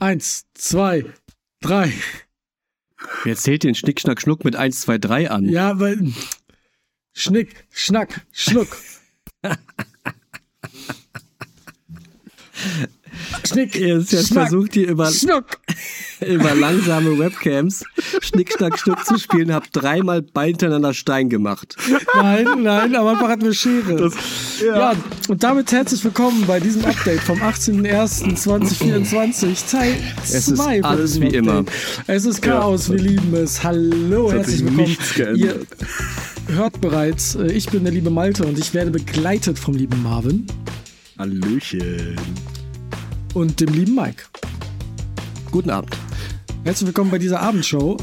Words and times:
Eins, 0.00 0.46
zwei, 0.54 1.04
drei. 1.60 1.92
Wer 3.22 3.36
zählt 3.36 3.64
den 3.64 3.74
Schnick, 3.74 4.00
Schnack, 4.00 4.22
Schnuck 4.22 4.44
mit 4.44 4.56
1, 4.56 4.80
2, 4.80 4.96
3 4.96 5.30
an? 5.30 5.46
Ja, 5.46 5.78
weil. 5.78 6.10
Schnick, 7.12 7.66
Schnack, 7.70 8.26
Schnuck. 8.32 8.74
Schnick, 13.50 13.74
Jetzt, 13.74 14.12
jetzt 14.12 14.28
Schnack, 14.28 14.48
versucht 14.48 14.76
ihr 14.76 14.88
über, 14.88 15.10
Schnuck. 15.10 15.44
über 16.26 16.54
langsame 16.54 17.18
Webcams 17.18 17.84
Schnick, 18.20 18.52
Schnack, 18.52 18.78
Schnuck 18.78 19.04
zu 19.04 19.18
spielen, 19.18 19.52
habt 19.52 19.70
dreimal 19.72 20.22
Bein 20.22 20.50
hintereinander 20.50 20.94
Stein 20.94 21.28
gemacht. 21.28 21.76
Nein, 22.14 22.46
nein, 22.62 22.94
am 22.94 23.06
Anfang 23.06 23.28
hatten 23.28 23.42
wir 23.42 23.54
Schere. 23.54 24.10
ja. 24.64 24.94
und 25.28 25.42
damit 25.42 25.72
herzlich 25.72 26.04
willkommen 26.04 26.44
bei 26.46 26.60
diesem 26.60 26.84
Update 26.84 27.20
vom 27.20 27.40
18.01.2024, 27.40 29.70
Teil 29.70 29.96
2. 30.22 30.22
Es 30.22 30.48
ist 30.48 30.60
alles 30.60 31.20
wie 31.20 31.28
immer. 31.28 31.64
Es 32.06 32.24
ist 32.24 32.40
Chaos, 32.42 32.90
wir 32.90 32.98
lieben 32.98 33.34
es. 33.34 33.64
Hallo, 33.64 34.30
hat 34.30 34.38
herzlich 34.38 34.64
willkommen. 34.64 34.96
Ihr 35.36 35.60
hört 36.48 36.80
bereits, 36.80 37.34
äh, 37.34 37.52
ich 37.52 37.68
bin 37.68 37.84
der 37.84 37.92
liebe 37.92 38.10
Malte 38.10 38.44
und 38.44 38.58
ich 38.58 38.74
werde 38.74 38.90
begleitet 38.90 39.58
vom 39.58 39.74
lieben 39.74 40.02
Marvin 40.02 40.46
Hallöchen. 41.18 42.16
Und 43.34 43.60
dem 43.60 43.72
lieben 43.72 43.94
Mike. 43.94 44.24
Guten 45.50 45.70
Abend. 45.70 45.96
Herzlich 46.64 46.88
willkommen 46.88 47.10
bei 47.10 47.18
dieser 47.18 47.40
Abendshow. 47.40 47.96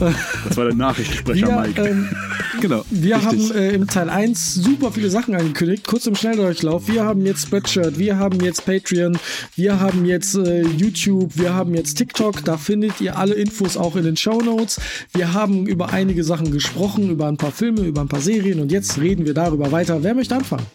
Das 0.48 0.58
war 0.58 0.66
der 0.66 0.74
Nachrichtensprecher 0.74 1.48
Wir, 1.48 1.62
Mike. 1.62 1.82
ähm, 1.82 2.10
Genau. 2.62 2.84
Wir 2.90 3.18
Richtig. 3.18 3.28
haben 3.28 3.52
äh, 3.52 3.72
im 3.74 3.88
Teil 3.88 4.10
1 4.10 4.56
super 4.56 4.92
viele 4.92 5.12
Sachen 5.12 5.36
angekündigt. 5.36 5.86
Kurz 5.86 6.08
im 6.08 6.16
Schnelldurchlauf. 6.16 6.88
Wir 6.88 7.06
haben 7.06 7.24
jetzt 7.24 7.44
Spreadshirt, 7.44 8.00
wir 8.00 8.18
haben 8.18 8.40
jetzt 8.40 8.66
Patreon, 8.66 9.20
wir 9.56 9.80
haben 9.80 10.06
jetzt 10.06 10.34
äh, 10.36 10.64
YouTube, 10.64 11.38
wir 11.38 11.54
haben 11.54 11.76
jetzt 11.76 11.96
TikTok. 12.00 12.44
Da 12.46 12.58
findet 12.58 13.00
ihr 13.00 13.16
alle 13.16 13.36
Infos 13.36 13.78
auch 13.78 13.96
in 13.96 14.06
den 14.06 14.18
Show 14.18 14.42
Notes. 14.42 14.82
Wir 15.14 15.34
haben 15.34 15.68
über 15.68 15.94
einige 15.94 16.24
Sachen 16.24 16.52
gesprochen, 16.52 17.12
über 17.12 17.28
ein 17.28 17.38
paar 17.38 17.52
Filme, 17.52 17.82
über 17.82 18.02
ein 18.02 18.08
paar 18.08 18.22
Serien 18.22 18.60
und 18.60 18.72
jetzt 18.72 18.98
reden 19.00 19.26
wir 19.28 19.36
darüber 19.36 19.72
weiter. 19.72 20.02
Wer 20.02 20.16
möchte 20.16 20.36
anfangen? 20.36 20.66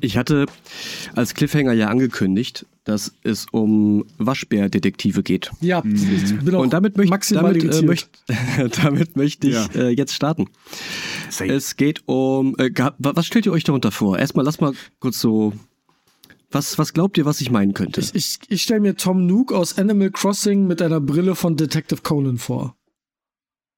Ich 0.00 0.16
hatte 0.16 0.46
als 1.14 1.34
Cliffhanger 1.34 1.72
ja 1.72 1.88
angekündigt, 1.88 2.66
dass 2.84 3.12
es 3.22 3.46
um 3.52 4.04
Waschbärdetektive 4.18 5.22
geht. 5.22 5.50
Ja, 5.60 5.82
ich 5.84 6.38
bin 6.40 6.54
auch 6.54 6.60
Und 6.62 6.72
damit, 6.72 6.96
möcht, 6.96 7.12
damit, 7.34 7.62
äh, 7.64 7.82
möcht, 7.82 8.08
damit 8.82 9.16
möchte 9.16 9.48
ich 9.48 9.54
Ja. 9.54 9.66
äh, 9.74 9.88
jetzt 9.90 10.14
starten. 10.14 10.48
Safe. 11.28 11.52
Es 11.52 11.76
geht 11.76 12.02
um. 12.06 12.56
Äh, 12.58 12.70
was 12.98 13.26
stellt 13.26 13.46
ihr 13.46 13.52
euch 13.52 13.64
darunter 13.64 13.90
vor? 13.90 14.18
Erstmal 14.18 14.44
lass 14.44 14.60
mal 14.60 14.72
kurz 14.98 15.20
so. 15.20 15.52
Was, 16.52 16.78
was 16.78 16.92
glaubt 16.92 17.16
ihr, 17.16 17.24
was 17.26 17.40
ich 17.40 17.50
meinen 17.52 17.74
könnte? 17.74 18.00
ich 18.00 18.12
ich, 18.14 18.38
ich 18.48 18.62
stelle 18.62 18.80
mir 18.80 18.96
Tom 18.96 19.24
Nook 19.26 19.52
aus 19.52 19.78
Animal 19.78 20.10
Crossing 20.10 20.66
mit 20.66 20.82
einer 20.82 21.00
Brille 21.00 21.36
von 21.36 21.56
Detective 21.56 22.00
Conan 22.02 22.38
vor. 22.38 22.74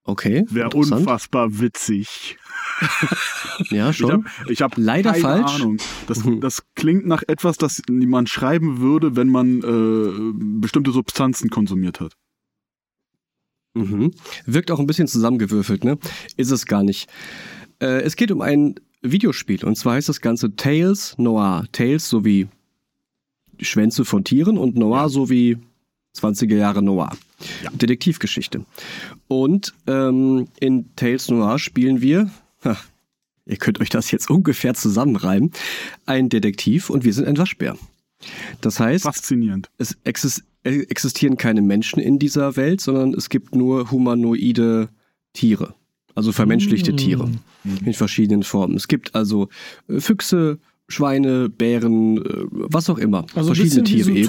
Okay. 0.04 0.44
Wäre 0.48 0.70
unfassbar 0.70 1.60
witzig. 1.60 2.38
Ja, 3.70 3.90
Ich 3.90 3.96
schon. 3.98 4.10
habe 4.10 4.24
ich 4.48 4.62
hab 4.62 4.76
Leider 4.76 5.12
keine 5.12 5.22
falsch. 5.22 5.54
Ahnung. 5.56 5.76
Das, 6.06 6.24
Mhm. 6.24 6.40
das 6.40 6.62
klingt 6.74 7.06
nach 7.06 7.22
etwas, 7.28 7.56
das 7.58 7.82
man 7.88 8.26
schreiben 8.26 8.80
würde, 8.80 9.14
wenn 9.16 9.28
man 9.28 9.60
äh, 9.62 10.32
bestimmte 10.60 10.90
Substanzen 10.90 11.50
konsumiert 11.50 12.00
hat. 12.00 12.14
Mhm. 13.74 14.12
Wirkt 14.46 14.70
auch 14.70 14.78
ein 14.80 14.86
bisschen 14.86 15.08
zusammengewürfelt, 15.08 15.84
ne? 15.84 15.98
Ist 16.36 16.50
es 16.50 16.66
gar 16.66 16.82
nicht. 16.82 17.08
Äh, 17.80 18.02
es 18.02 18.16
geht 18.16 18.30
um 18.30 18.40
ein 18.40 18.74
Videospiel 19.00 19.64
und 19.64 19.76
zwar 19.76 19.94
heißt 19.94 20.08
das 20.08 20.20
Ganze 20.20 20.54
Tales 20.56 21.16
Noir. 21.18 21.64
Tales 21.72 22.08
sowie 22.08 22.48
Schwänze 23.60 24.04
von 24.04 24.24
Tieren 24.24 24.58
und 24.58 24.76
Noir 24.76 25.08
sowie 25.08 25.58
20er 26.16 26.56
Jahre 26.56 26.82
Noir. 26.82 27.10
Ja. 27.64 27.70
Detektivgeschichte. 27.70 28.64
Und 29.28 29.72
ähm, 29.86 30.48
in 30.60 30.94
Tales 30.96 31.28
Noir 31.30 31.58
spielen 31.58 32.02
wir, 32.02 32.30
ihr 33.46 33.56
könnt 33.56 33.80
euch 33.80 33.90
das 33.90 34.10
jetzt 34.10 34.30
ungefähr 34.30 34.74
zusammenreimen, 34.74 35.50
ein 36.06 36.28
Detektiv 36.28 36.90
und 36.90 37.04
wir 37.04 37.12
sind 37.12 37.26
ein 37.26 37.38
Waschbär. 37.38 37.76
Das 38.60 38.78
heißt, 38.78 39.04
Faszinierend. 39.04 39.70
es 39.78 39.96
äh, 40.64 40.82
existieren 40.82 41.36
keine 41.36 41.62
Menschen 41.62 42.00
in 42.00 42.18
dieser 42.18 42.56
Welt, 42.56 42.80
sondern 42.80 43.14
es 43.14 43.28
gibt 43.28 43.54
nur 43.54 43.90
humanoide 43.90 44.88
Tiere. 45.32 45.74
Also 46.14 46.30
vermenschlichte 46.32 46.92
Mm. 46.92 46.96
Tiere 46.96 47.30
in 47.84 47.94
verschiedenen 47.94 48.42
Formen. 48.42 48.76
Es 48.76 48.86
gibt 48.86 49.14
also 49.14 49.48
äh, 49.88 49.98
Füchse, 50.00 50.58
Schweine, 50.88 51.48
Bären, 51.48 52.18
äh, 52.18 52.44
was 52.50 52.90
auch 52.90 52.98
immer. 52.98 53.26
Also 53.34 53.54
verschiedene 53.54 53.82
bisschen 53.82 53.86
wie 53.86 54.04
Tiere 54.04 54.18
eben. 54.18 54.26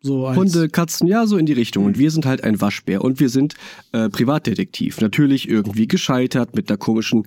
So. 0.00 0.32
Hunde, 0.32 0.68
Katzen, 0.68 1.08
ja, 1.08 1.26
so 1.26 1.36
in 1.36 1.46
die 1.46 1.52
Richtung. 1.52 1.84
Und 1.84 1.98
wir 1.98 2.10
sind 2.12 2.24
halt 2.24 2.44
ein 2.44 2.60
Waschbär 2.60 3.02
und 3.02 3.18
wir 3.18 3.28
sind 3.28 3.54
äh, 3.92 4.08
Privatdetektiv. 4.08 5.00
Natürlich 5.00 5.48
irgendwie 5.48 5.88
gescheitert 5.88 6.54
mit 6.54 6.70
einer 6.70 6.78
komischen 6.78 7.26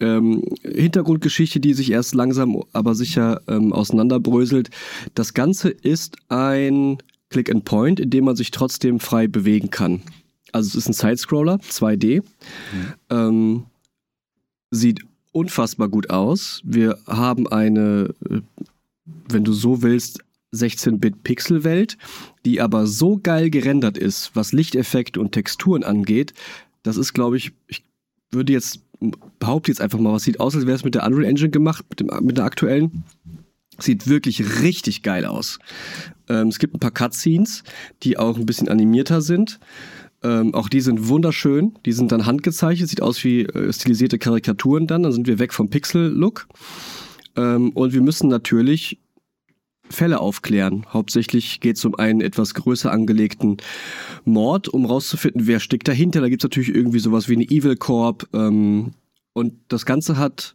ähm, 0.00 0.42
Hintergrundgeschichte, 0.62 1.60
die 1.60 1.72
sich 1.72 1.92
erst 1.92 2.14
langsam, 2.14 2.64
aber 2.72 2.96
sicher 2.96 3.42
ähm, 3.46 3.72
auseinanderbröselt. 3.72 4.70
Das 5.14 5.34
Ganze 5.34 5.68
ist 5.68 6.16
ein 6.28 6.98
Click 7.28 7.48
and 7.48 7.64
Point, 7.64 8.00
in 8.00 8.10
dem 8.10 8.24
man 8.24 8.34
sich 8.34 8.50
trotzdem 8.50 8.98
frei 8.98 9.28
bewegen 9.28 9.70
kann. 9.70 10.02
Also 10.52 10.68
es 10.70 10.74
ist 10.74 10.88
ein 10.88 10.94
Sidescroller, 10.94 11.58
2D. 11.58 12.24
Ähm, 13.08 13.66
sieht 14.72 15.04
unfassbar 15.30 15.88
gut 15.88 16.10
aus. 16.10 16.60
Wir 16.64 16.98
haben 17.06 17.46
eine, 17.46 18.14
äh, 18.28 18.40
wenn 19.28 19.44
du 19.44 19.52
so 19.52 19.82
willst, 19.82 20.24
16-Bit-Pixel-Welt, 20.54 21.96
die 22.44 22.60
aber 22.60 22.86
so 22.86 23.18
geil 23.22 23.50
gerendert 23.50 23.96
ist, 23.96 24.32
was 24.34 24.52
Lichteffekte 24.52 25.20
und 25.20 25.32
Texturen 25.32 25.84
angeht. 25.84 26.32
Das 26.82 26.96
ist, 26.96 27.12
glaube 27.12 27.36
ich, 27.36 27.52
ich 27.68 27.84
würde 28.30 28.52
jetzt, 28.52 28.80
behaupte 29.38 29.70
jetzt 29.70 29.80
einfach 29.80 29.98
mal, 29.98 30.12
was 30.12 30.24
sieht 30.24 30.40
aus, 30.40 30.54
als 30.54 30.66
wäre 30.66 30.76
es 30.76 30.84
mit 30.84 30.94
der 30.94 31.06
Unreal 31.06 31.24
Engine 31.24 31.50
gemacht, 31.50 31.84
mit, 31.88 32.00
dem, 32.00 32.10
mit 32.24 32.36
der 32.38 32.44
aktuellen. 32.44 33.04
Sieht 33.78 34.08
wirklich 34.08 34.62
richtig 34.62 35.02
geil 35.02 35.24
aus. 35.24 35.58
Ähm, 36.28 36.48
es 36.48 36.58
gibt 36.58 36.74
ein 36.74 36.80
paar 36.80 36.90
Cutscenes, 36.90 37.62
die 38.02 38.18
auch 38.18 38.36
ein 38.36 38.46
bisschen 38.46 38.68
animierter 38.68 39.22
sind. 39.22 39.58
Ähm, 40.22 40.54
auch 40.54 40.68
die 40.68 40.82
sind 40.82 41.08
wunderschön. 41.08 41.78
Die 41.86 41.92
sind 41.92 42.12
dann 42.12 42.26
handgezeichnet, 42.26 42.90
sieht 42.90 43.00
aus 43.00 43.24
wie 43.24 43.42
äh, 43.42 43.72
stilisierte 43.72 44.18
Karikaturen 44.18 44.86
dann. 44.86 45.02
Dann 45.02 45.12
sind 45.12 45.26
wir 45.26 45.38
weg 45.38 45.54
vom 45.54 45.70
Pixel-Look. 45.70 46.46
Ähm, 47.36 47.70
und 47.70 47.94
wir 47.94 48.02
müssen 48.02 48.28
natürlich 48.28 48.98
Fälle 49.90 50.20
aufklären. 50.20 50.86
Hauptsächlich 50.92 51.60
geht 51.60 51.76
es 51.76 51.84
um 51.84 51.94
einen 51.96 52.20
etwas 52.20 52.54
größer 52.54 52.90
angelegten 52.90 53.56
Mord, 54.24 54.68
um 54.68 54.84
rauszufinden, 54.86 55.46
wer 55.46 55.60
steckt 55.60 55.88
dahinter. 55.88 56.20
Da 56.20 56.28
gibt 56.28 56.42
es 56.42 56.44
natürlich 56.44 56.74
irgendwie 56.74 57.00
sowas 57.00 57.28
wie 57.28 57.34
eine 57.34 57.44
Evil 57.44 57.76
Corp. 57.76 58.28
Ähm, 58.32 58.92
und 59.32 59.54
das 59.68 59.86
Ganze 59.86 60.16
hat 60.16 60.54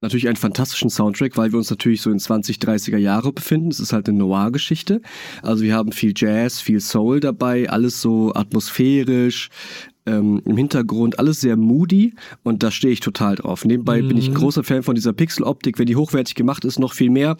natürlich 0.00 0.26
einen 0.28 0.36
fantastischen 0.36 0.90
Soundtrack, 0.90 1.36
weil 1.38 1.52
wir 1.52 1.58
uns 1.58 1.70
natürlich 1.70 2.02
so 2.02 2.10
in 2.10 2.18
20, 2.18 2.58
30er 2.58 2.98
Jahre 2.98 3.32
befinden. 3.32 3.68
Es 3.70 3.80
ist 3.80 3.92
halt 3.94 4.08
eine 4.08 4.18
Noir-Geschichte. 4.18 5.00
Also 5.42 5.64
wir 5.64 5.74
haben 5.74 5.92
viel 5.92 6.12
Jazz, 6.14 6.60
viel 6.60 6.80
Soul 6.80 7.20
dabei, 7.20 7.70
alles 7.70 8.02
so 8.02 8.34
atmosphärisch, 8.34 9.48
ähm, 10.06 10.42
im 10.44 10.58
Hintergrund, 10.58 11.18
alles 11.18 11.40
sehr 11.40 11.56
moody 11.56 12.12
und 12.42 12.62
da 12.62 12.70
stehe 12.70 12.92
ich 12.92 13.00
total 13.00 13.36
drauf. 13.36 13.64
Nebenbei 13.64 14.02
bin 14.02 14.18
ich 14.18 14.28
ein 14.28 14.34
Mhm. 14.34 14.38
großer 14.38 14.62
Fan 14.62 14.82
von 14.82 14.94
dieser 14.94 15.14
Pixeloptik, 15.14 15.78
wenn 15.78 15.86
die 15.86 15.96
hochwertig 15.96 16.34
gemacht 16.34 16.66
ist, 16.66 16.78
noch 16.78 16.92
viel 16.92 17.08
mehr. 17.08 17.38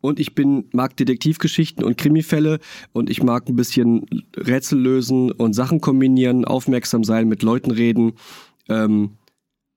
Und 0.00 0.20
ich 0.20 0.34
bin, 0.34 0.68
mag 0.72 0.96
Detektivgeschichten 0.96 1.84
und 1.84 1.96
Krimifälle 1.98 2.60
und 2.92 3.10
ich 3.10 3.22
mag 3.22 3.48
ein 3.48 3.56
bisschen 3.56 4.06
Rätsel 4.36 4.78
lösen 4.78 5.32
und 5.32 5.54
Sachen 5.54 5.80
kombinieren, 5.80 6.44
aufmerksam 6.44 7.02
sein, 7.02 7.28
mit 7.28 7.42
Leuten 7.42 7.70
reden. 7.70 8.12
Ähm, 8.68 9.16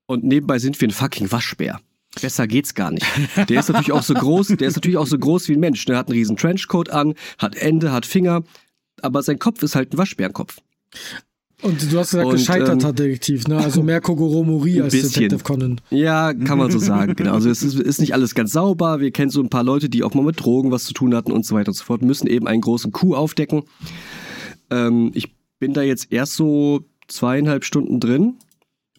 und 0.06 0.24
nebenbei 0.24 0.60
sind 0.60 0.80
wir 0.80 0.88
ein 0.88 0.92
fucking 0.92 1.32
Waschbär. 1.32 1.80
Besser 2.22 2.48
geht's 2.48 2.74
gar 2.74 2.92
nicht. 2.92 3.06
Der 3.50 3.60
ist 3.60 3.70
natürlich 3.70 3.92
auch 3.92 4.04
so 4.04 4.14
groß, 4.14 4.48
der 4.48 4.68
ist 4.68 4.76
natürlich 4.76 4.98
auch 4.98 5.08
so 5.08 5.18
groß 5.18 5.48
wie 5.48 5.54
ein 5.54 5.60
Mensch. 5.60 5.86
Der 5.86 5.98
hat 5.98 6.08
einen 6.08 6.18
riesen 6.18 6.38
Trenchcoat 6.38 6.90
an, 6.90 7.14
hat 7.38 7.56
Ende, 7.56 7.92
hat 7.92 8.06
Finger, 8.06 8.44
aber 9.02 9.22
sein 9.24 9.40
Kopf 9.40 9.62
ist 9.64 9.76
halt 9.76 9.94
ein 9.94 9.98
Waschbärenkopf. 9.98 10.58
Und 11.62 11.92
du 11.92 12.00
hast 12.00 12.12
gesagt, 12.12 12.28
Und, 12.28 12.38
gescheiterter 12.38 12.90
ähm, 12.90 12.96
Detektiv, 12.96 13.48
ne? 13.48 13.58
Also 13.58 13.84
mehr 13.84 14.00
Kogoromori 14.02 14.78
ein 14.78 14.84
als 14.84 14.94
bisschen. 14.94 15.24
Detective 15.24 15.44
Conan. 15.44 15.82
Ja, 15.90 16.34
kann 16.34 16.58
man 16.58 16.72
so 16.72 16.80
sagen, 16.80 17.16
genau. 17.16 17.34
Also 17.34 17.50
es 17.50 17.64
ist, 17.64 17.78
ist 17.78 18.00
nicht 18.00 18.14
alles 18.14 18.34
ganz 18.34 18.54
sauber. 18.54 19.00
Wir 19.02 19.12
kennen 19.12 19.30
so 19.30 19.42
ein 19.42 19.50
paar 19.50 19.64
Leute, 19.64 19.90
die 19.90 20.04
auch 20.04 20.14
mal 20.14 20.24
mit 20.24 20.40
Drogen 20.40 20.72
was 20.72 20.86
zu 20.86 20.94
tun 20.94 21.14
hatten 21.14 21.32
und 21.32 21.46
so 21.46 21.56
weiter 21.56 21.70
und 21.70 21.76
so 21.76 21.84
fort, 21.84 22.02
müssen 22.02 22.28
eben 22.28 22.48
einen 22.48 22.62
großen 22.62 22.92
Coup 22.92 23.14
aufdecken. 23.14 23.64
Ähm, 24.70 25.12
ich 25.14 25.34
bin 25.60 25.74
da 25.74 25.82
jetzt 25.82 26.12
erst 26.12 26.36
so 26.36 26.86
zweieinhalb 27.08 27.66
Stunden 27.66 28.00
drin 28.00 28.36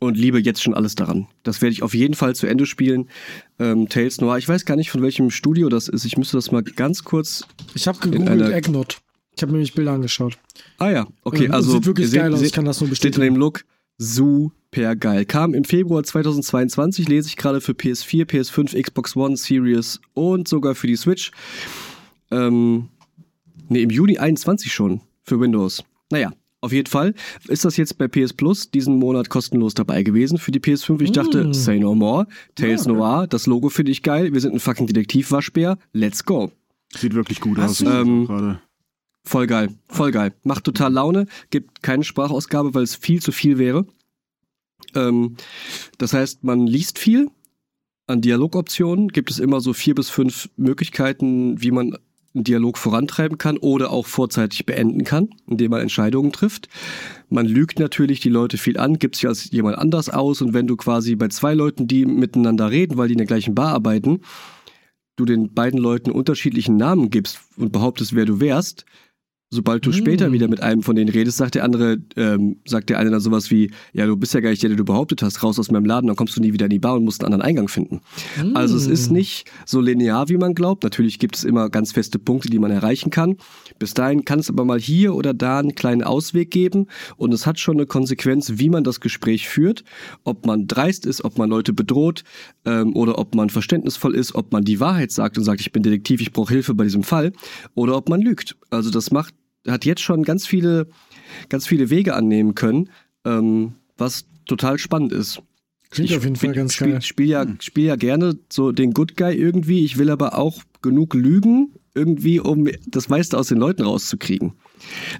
und 0.00 0.18
liebe 0.18 0.40
jetzt 0.40 0.62
schon 0.62 0.74
alles 0.74 0.94
daran. 0.94 1.28
Das 1.42 1.62
werde 1.62 1.72
ich 1.72 1.82
auf 1.82 1.94
jeden 1.94 2.14
Fall 2.14 2.34
zu 2.34 2.46
Ende 2.46 2.66
spielen. 2.66 3.08
Ähm, 3.58 3.88
Tales 3.88 4.20
Noir, 4.20 4.38
ich 4.38 4.48
weiß 4.48 4.64
gar 4.64 4.76
nicht, 4.76 4.90
von 4.90 5.02
welchem 5.02 5.30
Studio 5.30 5.68
das 5.68 5.88
ist. 5.88 6.04
Ich 6.04 6.16
müsste 6.16 6.36
das 6.36 6.50
mal 6.50 6.62
ganz 6.62 7.04
kurz. 7.04 7.46
Ich 7.74 7.86
habe 7.86 7.98
gegoogelt 7.98 8.52
Eggnot. 8.52 9.00
Ich 9.40 9.42
habe 9.42 9.52
mir 9.52 9.58
nämlich 9.58 9.72
Bilder 9.72 9.92
angeschaut. 9.92 10.36
Ah 10.76 10.90
ja, 10.90 11.06
okay, 11.24 11.46
Ähm, 11.46 11.52
also 11.52 11.72
sieht 11.72 11.86
wirklich 11.86 12.04
ihr 12.08 12.10
seht- 12.10 12.20
geil 12.20 12.32
aus, 12.34 12.40
seht- 12.40 12.48
ich 12.48 12.52
kann 12.52 12.66
das 12.66 12.78
nur 12.80 12.88
Steht 12.88 13.04
in 13.06 13.10
bestätigen. 13.12 13.34
dem 13.34 13.40
Look 13.40 13.64
super 13.96 14.96
geil. 14.96 15.24
Kam 15.24 15.54
im 15.54 15.64
Februar 15.64 16.02
2022, 16.04 17.08
lese 17.08 17.28
ich 17.28 17.36
gerade 17.36 17.62
für 17.62 17.72
PS4, 17.72 18.26
PS5, 18.26 18.74
Xbox 18.82 19.16
One, 19.16 19.38
Series 19.38 19.98
und 20.12 20.46
sogar 20.46 20.74
für 20.74 20.86
die 20.88 20.96
Switch. 20.96 21.30
Ähm, 22.30 22.88
Nee, 23.72 23.82
im 23.82 23.90
Juni 23.90 24.18
21 24.18 24.72
schon 24.72 25.00
für 25.22 25.38
Windows. 25.40 25.84
Naja, 26.10 26.32
auf 26.60 26.72
jeden 26.72 26.88
Fall 26.88 27.14
ist 27.48 27.64
das 27.64 27.76
jetzt 27.78 27.96
bei 27.98 28.08
PS 28.08 28.32
Plus 28.32 28.70
diesen 28.70 28.96
Monat 28.98 29.28
kostenlos 29.30 29.74
dabei 29.74 30.02
gewesen 30.02 30.38
für 30.38 30.50
die 30.50 30.58
PS5. 30.58 31.00
Ich 31.02 31.12
dachte, 31.12 31.44
Mm. 31.44 31.54
say 31.54 31.78
no 31.78 31.94
more, 31.94 32.26
Tales 32.56 32.84
Ja, 32.86 32.90
okay. 32.90 32.98
Noir, 33.00 33.26
das 33.28 33.46
Logo 33.46 33.68
finde 33.70 33.92
ich 33.92 34.02
geil, 34.02 34.32
wir 34.34 34.40
sind 34.40 34.52
ein 34.54 34.60
fucking 34.60 34.88
Detektivwaschbär, 34.88 35.78
let's 35.92 36.24
go. 36.24 36.50
Sieht 36.96 37.14
wirklich 37.14 37.40
gut 37.40 37.58
Hast 37.58 37.86
aus. 37.86 38.02
Ähm, 38.02 38.26
gerade. 38.26 38.60
Voll 39.30 39.46
geil, 39.46 39.68
voll 39.86 40.10
geil. 40.10 40.34
Macht 40.42 40.64
total 40.64 40.92
Laune, 40.92 41.26
gibt 41.50 41.84
keine 41.84 42.02
Sprachausgabe, 42.02 42.74
weil 42.74 42.82
es 42.82 42.96
viel 42.96 43.22
zu 43.22 43.30
viel 43.30 43.58
wäre. 43.58 43.86
Ähm, 44.96 45.36
das 45.98 46.14
heißt, 46.14 46.42
man 46.42 46.66
liest 46.66 46.98
viel. 46.98 47.30
An 48.08 48.22
Dialogoptionen 48.22 49.06
gibt 49.06 49.30
es 49.30 49.38
immer 49.38 49.60
so 49.60 49.72
vier 49.72 49.94
bis 49.94 50.10
fünf 50.10 50.50
Möglichkeiten, 50.56 51.62
wie 51.62 51.70
man 51.70 51.96
einen 52.34 52.42
Dialog 52.42 52.76
vorantreiben 52.76 53.38
kann 53.38 53.56
oder 53.56 53.92
auch 53.92 54.08
vorzeitig 54.08 54.66
beenden 54.66 55.04
kann, 55.04 55.28
indem 55.46 55.70
man 55.70 55.82
Entscheidungen 55.82 56.32
trifft. 56.32 56.68
Man 57.28 57.46
lügt 57.46 57.78
natürlich 57.78 58.18
die 58.18 58.30
Leute 58.30 58.58
viel 58.58 58.78
an, 58.78 58.98
gibt 58.98 59.14
sich 59.14 59.28
als 59.28 59.52
jemand 59.52 59.78
anders 59.78 60.08
aus 60.08 60.42
und 60.42 60.54
wenn 60.54 60.66
du 60.66 60.76
quasi 60.76 61.14
bei 61.14 61.28
zwei 61.28 61.54
Leuten, 61.54 61.86
die 61.86 62.04
miteinander 62.04 62.72
reden, 62.72 62.96
weil 62.96 63.06
die 63.06 63.14
in 63.14 63.18
der 63.18 63.28
gleichen 63.28 63.54
Bar 63.54 63.74
arbeiten, 63.74 64.22
du 65.14 65.24
den 65.24 65.54
beiden 65.54 65.78
Leuten 65.78 66.10
unterschiedlichen 66.10 66.76
Namen 66.76 67.10
gibst 67.10 67.38
und 67.56 67.70
behauptest, 67.70 68.16
wer 68.16 68.24
du 68.24 68.40
wärst, 68.40 68.86
sobald 69.50 69.84
du 69.84 69.90
Mm. 69.90 69.94
später 69.94 70.32
wieder 70.32 70.46
mit 70.48 70.62
einem 70.62 70.82
von 70.82 70.94
denen 70.94 71.10
redest, 71.10 71.36
sagt 71.38 71.56
der 71.56 71.64
andere, 71.64 71.98
ähm, 72.16 72.56
sagt 72.66 72.88
der 72.88 72.98
eine 73.00 73.10
dann 73.10 73.20
sowas 73.20 73.50
wie, 73.50 73.70
ja, 73.92 74.06
du 74.06 74.16
bist 74.16 74.32
ja 74.32 74.40
gar 74.40 74.50
nicht 74.50 74.62
der, 74.62 74.70
der 74.70 74.76
du 74.76 74.84
behauptet 74.84 75.22
hast, 75.22 75.42
raus 75.42 75.58
aus 75.58 75.70
meinem 75.72 75.84
Laden, 75.84 76.06
dann 76.06 76.14
kommst 76.16 76.36
du 76.36 76.40
nie 76.40 76.52
wieder 76.52 76.66
in 76.66 76.70
die 76.70 76.78
Bar 76.78 76.94
und 76.94 77.04
musst 77.04 77.22
einen 77.24 77.32
anderen 77.34 77.48
Eingang 77.48 77.68
finden. 77.68 78.00
Also 78.54 78.76
es 78.76 78.86
ist 78.86 79.10
Mm. 79.10 79.14
nicht 79.14 79.50
so 79.66 79.80
linear, 79.80 80.28
wie 80.28 80.36
man 80.36 80.54
glaubt. 80.54 80.84
Natürlich 80.84 81.18
gibt 81.18 81.36
es 81.36 81.42
immer 81.44 81.68
ganz 81.68 81.90
feste 81.92 82.18
Punkte, 82.20 82.48
die 82.48 82.60
man 82.60 82.70
erreichen 82.70 83.10
kann. 83.10 83.36
Bis 83.80 83.92
dahin 83.92 84.24
kann 84.24 84.38
es 84.38 84.48
aber 84.48 84.64
mal 84.64 84.78
hier 84.78 85.14
oder 85.16 85.34
da 85.34 85.58
einen 85.58 85.74
kleinen 85.74 86.04
Ausweg 86.04 86.50
geben 86.52 86.86
und 87.16 87.34
es 87.34 87.44
hat 87.46 87.58
schon 87.58 87.76
eine 87.76 87.86
Konsequenz, 87.86 88.52
wie 88.56 88.70
man 88.70 88.84
das 88.84 89.00
Gespräch 89.00 89.48
führt, 89.48 89.82
ob 90.22 90.46
man 90.46 90.68
dreist 90.68 91.06
ist, 91.06 91.24
ob 91.24 91.38
man 91.38 91.50
Leute 91.50 91.72
bedroht 91.72 92.22
ähm, 92.64 92.94
oder 92.94 93.18
ob 93.18 93.34
man 93.34 93.50
verständnisvoll 93.50 94.14
ist, 94.14 94.34
ob 94.36 94.52
man 94.52 94.62
die 94.64 94.78
Wahrheit 94.78 95.10
sagt 95.10 95.38
und 95.38 95.44
sagt, 95.44 95.60
ich 95.60 95.72
bin 95.72 95.82
Detektiv, 95.82 96.20
ich 96.20 96.32
brauche 96.32 96.52
Hilfe 96.54 96.74
bei 96.74 96.84
diesem 96.84 97.02
Fall 97.02 97.32
oder 97.74 97.96
ob 97.96 98.08
man 98.08 98.20
lügt. 98.20 98.56
Also 98.70 98.90
das 98.90 99.10
macht, 99.10 99.34
hat 99.66 99.84
jetzt 99.84 100.02
schon 100.02 100.22
ganz 100.22 100.46
viele, 100.46 100.86
ganz 101.48 101.66
viele 101.66 101.90
Wege 101.90 102.14
annehmen 102.14 102.54
können, 102.54 102.90
ähm, 103.24 103.74
was 103.96 104.24
total 104.46 104.78
spannend 104.78 105.12
ist. 105.12 105.42
Klingt 105.90 106.12
auf 106.16 106.22
jeden 106.22 106.36
Fall 106.36 106.52
ganz 106.52 106.74
spiel, 106.74 106.92
geil. 106.92 107.02
Spiel 107.02 107.26
ja, 107.28 107.46
spiel 107.60 107.84
ja 107.84 107.96
gerne 107.96 108.38
so 108.50 108.70
den 108.72 108.92
Good 108.94 109.16
Guy 109.16 109.34
irgendwie. 109.34 109.84
Ich 109.84 109.98
will 109.98 110.10
aber 110.10 110.38
auch 110.38 110.62
genug 110.82 111.14
lügen, 111.14 111.74
irgendwie, 111.94 112.38
um 112.38 112.68
das 112.86 113.08
meiste 113.08 113.36
aus 113.36 113.48
den 113.48 113.58
Leuten 113.58 113.82
rauszukriegen. 113.82 114.52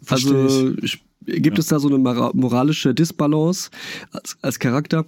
Versteh 0.02 0.28
also 0.34 0.66
sch- 0.82 1.00
gibt 1.26 1.58
Ja. 1.58 1.60
es 1.60 1.66
da 1.66 1.81
so 1.81 1.88
eine 1.88 1.98
mora- 1.98 2.31
moralische 2.34 2.94
Disbalance 2.94 3.70
als, 4.12 4.38
als 4.43 4.58
Charakter? 4.60 5.04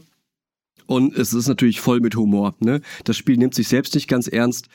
Und 0.87 1.17
es 1.17 1.33
ist 1.33 1.47
natürlich 1.47 1.81
voll 1.81 2.01
mit 2.01 2.17
Humor. 2.17 2.57
Ne? 2.59 2.81
Das 3.05 3.17
Spiel 3.17 3.37
nimmt 3.37 3.55
sich 3.55 3.69
selbst 3.69 3.95
nicht 3.95 4.09
ganz 4.09 4.27
ernst. 4.27 4.67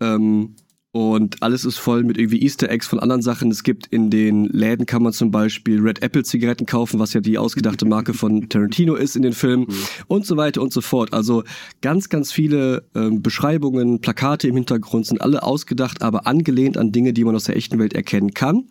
Ähm, 0.00 0.54
und 0.98 1.42
alles 1.44 1.64
ist 1.64 1.76
voll 1.78 2.02
mit 2.02 2.18
irgendwie 2.18 2.42
Easter 2.42 2.68
Eggs 2.68 2.88
von 2.88 2.98
anderen 2.98 3.22
Sachen. 3.22 3.52
Es 3.52 3.62
gibt 3.62 3.86
in 3.86 4.10
den 4.10 4.46
Läden 4.46 4.84
kann 4.84 5.02
man 5.02 5.12
zum 5.12 5.30
Beispiel 5.30 5.80
Red 5.80 6.02
Apple 6.02 6.24
Zigaretten 6.24 6.66
kaufen, 6.66 6.98
was 6.98 7.12
ja 7.12 7.20
die 7.20 7.38
ausgedachte 7.38 7.86
Marke 7.86 8.14
von 8.14 8.48
Tarantino 8.48 8.94
ist 8.96 9.14
in 9.14 9.22
den 9.22 9.32
Filmen 9.32 9.68
und 10.08 10.26
so 10.26 10.36
weiter 10.36 10.60
und 10.60 10.72
so 10.72 10.80
fort. 10.80 11.12
Also 11.12 11.44
ganz, 11.82 12.08
ganz 12.08 12.32
viele 12.32 12.88
ähm, 12.96 13.22
Beschreibungen, 13.22 14.00
Plakate 14.00 14.48
im 14.48 14.56
Hintergrund 14.56 15.06
sind 15.06 15.20
alle 15.22 15.44
ausgedacht, 15.44 16.02
aber 16.02 16.26
angelehnt 16.26 16.76
an 16.76 16.90
Dinge, 16.90 17.12
die 17.12 17.22
man 17.24 17.36
aus 17.36 17.44
der 17.44 17.56
echten 17.56 17.78
Welt 17.78 17.92
erkennen 17.92 18.32
kann. 18.34 18.68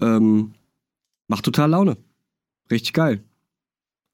Ähm, 0.00 0.52
macht 1.28 1.44
total 1.44 1.70
Laune. 1.70 1.96
Richtig 2.70 2.92
geil. 2.92 3.22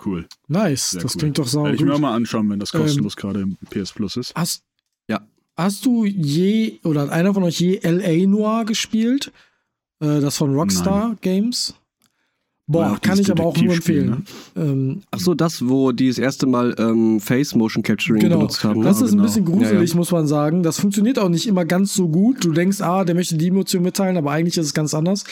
Cool. 0.05 0.26
Nice, 0.49 0.90
Sehr 0.90 1.02
das 1.02 1.14
cool. 1.14 1.20
klingt 1.20 1.38
doch 1.38 1.46
sauer 1.46 1.64
Werde 1.64 1.76
ich 1.76 1.82
mir 1.84 1.94
auch 1.94 1.99
mal 1.99 2.14
anschauen, 2.14 2.50
wenn 2.50 2.58
das 2.58 2.75
Ähm, 2.75 2.81
kostenlos 2.82 3.17
gerade 3.17 3.40
im 3.40 3.56
PS 3.70 3.93
Plus 3.93 4.17
ist. 4.17 4.34
Hast, 4.34 4.64
Ja. 5.08 5.26
Hast 5.56 5.84
du 5.87 6.04
je, 6.04 6.81
oder 6.84 7.02
hat 7.02 7.10
einer 7.10 7.34
von 7.34 7.43
euch 7.43 7.60
je 7.60 7.76
L.A. 7.78 8.26
Noir 8.26 8.64
gespielt? 8.64 9.32
Äh, 10.00 10.20
das 10.20 10.37
von 10.37 10.54
Rockstar 10.54 11.16
Games? 11.20 11.75
Boah, 12.69 12.93
Ja, 12.93 12.99
kann 13.00 13.19
ich 13.19 13.31
aber 13.31 13.44
auch 13.44 13.56
nur 13.56 13.75
empfehlen. 13.75 14.25
Ähm, 14.56 15.02
Ach 15.10 15.19
so, 15.19 15.34
das, 15.34 15.69
wo 15.69 15.90
die 15.90 16.08
das 16.08 16.19
erste 16.19 16.46
Mal 16.46 16.75
ähm, 16.78 17.20
Face 17.20 17.54
Motion 17.54 17.82
Capturing 17.82 18.22
Genau, 18.22 18.37
benutzt 18.37 18.62
haben. 18.62 18.82
das 18.82 19.00
ne? 19.00 19.06
ist 19.06 19.12
ein 19.12 19.16
genau. 19.16 19.25
bisschen 19.25 19.44
gruselig, 19.44 19.90
ja. 19.90 19.96
muss 19.96 20.12
man 20.12 20.26
sagen. 20.28 20.62
Das 20.62 20.78
funktioniert 20.78 21.19
auch 21.19 21.28
nicht 21.28 21.46
immer 21.49 21.64
ganz 21.64 21.93
so 21.93 22.08
gut. 22.08 22.44
Du 22.44 22.52
denkst, 22.52 22.81
ah, 22.81 23.05
der 23.05 23.16
möchte 23.16 23.37
die 23.37 23.48
Emotion 23.48 23.82
mitteilen, 23.82 24.16
aber 24.16 24.31
eigentlich 24.31 24.56
ist 24.56 24.66
es 24.66 24.75
ganz 24.75 24.94
anders. 24.94 25.25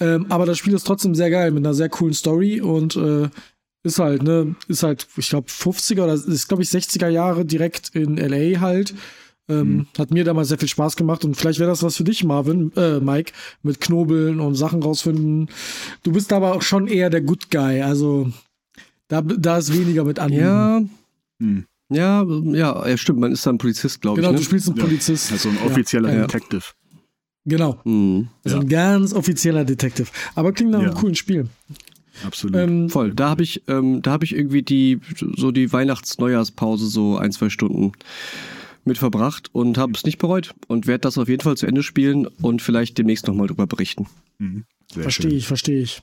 Ähm, 0.00 0.26
aber 0.28 0.44
das 0.44 0.58
Spiel 0.58 0.74
ist 0.74 0.86
trotzdem 0.86 1.14
sehr 1.14 1.30
geil 1.30 1.52
mit 1.52 1.64
einer 1.64 1.74
sehr 1.74 1.88
coolen 1.88 2.14
Story 2.14 2.60
und 2.60 2.96
äh, 2.96 3.28
ist 3.84 3.98
halt, 3.98 4.22
ne, 4.22 4.54
ist 4.68 4.82
halt, 4.82 5.06
ich 5.16 5.28
glaube, 5.28 5.48
50er 5.48 6.02
oder 6.02 6.14
ist, 6.14 6.48
glaube 6.48 6.62
ich, 6.62 6.68
60er 6.68 7.08
Jahre 7.08 7.44
direkt 7.44 7.90
in 7.94 8.16
LA 8.16 8.60
halt. 8.60 8.94
Ähm, 9.48 9.86
Hat 9.98 10.10
mir 10.12 10.24
damals 10.24 10.48
sehr 10.48 10.58
viel 10.58 10.68
Spaß 10.68 10.94
gemacht 10.96 11.24
und 11.24 11.34
vielleicht 11.36 11.58
wäre 11.58 11.68
das 11.70 11.82
was 11.82 11.96
für 11.96 12.04
dich, 12.04 12.22
Marvin, 12.24 12.70
äh, 12.76 13.00
Mike, 13.00 13.32
mit 13.62 13.80
Knobeln 13.80 14.38
und 14.40 14.54
Sachen 14.54 14.82
rausfinden. 14.82 15.48
Du 16.04 16.12
bist 16.12 16.32
aber 16.32 16.54
auch 16.54 16.62
schon 16.62 16.86
eher 16.86 17.10
der 17.10 17.20
Good 17.22 17.50
Guy, 17.50 17.82
also 17.82 18.30
da, 19.08 19.20
da 19.20 19.58
ist 19.58 19.72
weniger 19.76 20.04
mit 20.04 20.18
an. 20.18 20.32
Ja, 20.32 20.80
Hm. 21.40 21.64
ja, 21.90 22.24
ja, 22.24 22.88
ja, 22.88 22.96
stimmt. 22.96 23.18
Man 23.18 23.32
ist 23.32 23.44
dann 23.44 23.58
Polizist, 23.58 24.00
glaube 24.00 24.20
Genau, 24.20 24.30
ich. 24.30 24.36
du 24.36 24.40
Ne? 24.42 24.46
spielst 24.46 24.68
einen 24.68 24.76
Ja, 24.78 24.84
Polizist. 24.84 25.32
Also 25.32 25.48
ein 25.48 25.58
offizieller 25.66 26.12
ja. 26.14 26.20
Detective. 26.22 26.62
Genau. 27.44 27.80
Mhm. 27.84 28.28
Also 28.44 28.56
Ja. 28.58 28.62
ein 28.62 28.68
ganz 28.68 29.12
offizieller 29.12 29.64
Detective. 29.64 30.06
Aber 30.36 30.52
klingt 30.52 30.70
nach 30.70 30.78
einem 30.80 30.94
coolen 30.94 31.16
Spiel. 31.16 31.48
Absolut. 32.24 32.54
Ähm, 32.56 32.88
Voll. 32.88 33.12
Da 33.12 33.30
habe 33.30 33.42
ich, 33.42 33.62
ähm, 33.66 34.00
da 34.02 34.12
habe 34.12 34.24
ich 34.24 34.36
irgendwie 34.36 34.62
die 34.62 35.00
so 35.36 35.50
die 35.50 35.72
Weihnachts-Neujahrs-Pause 35.72 36.86
so 36.86 37.16
ein 37.16 37.32
zwei 37.32 37.48
Stunden 37.50 37.92
mit 38.84 38.98
verbracht 38.98 39.48
und 39.54 39.78
habe 39.78 39.92
es 39.94 40.04
nicht 40.04 40.18
bereut 40.18 40.54
und 40.66 40.86
werde 40.86 41.02
das 41.02 41.18
auf 41.18 41.28
jeden 41.28 41.42
Fall 41.42 41.56
zu 41.56 41.66
Ende 41.66 41.82
spielen 41.82 42.26
und 42.26 42.62
vielleicht 42.62 42.98
demnächst 42.98 43.26
nochmal 43.26 43.46
drüber 43.46 43.66
berichten. 43.66 44.06
Mhm. 44.38 44.64
Verstehe 44.90 45.30
ich, 45.32 45.46
verstehe 45.46 45.80
ich. 45.82 46.02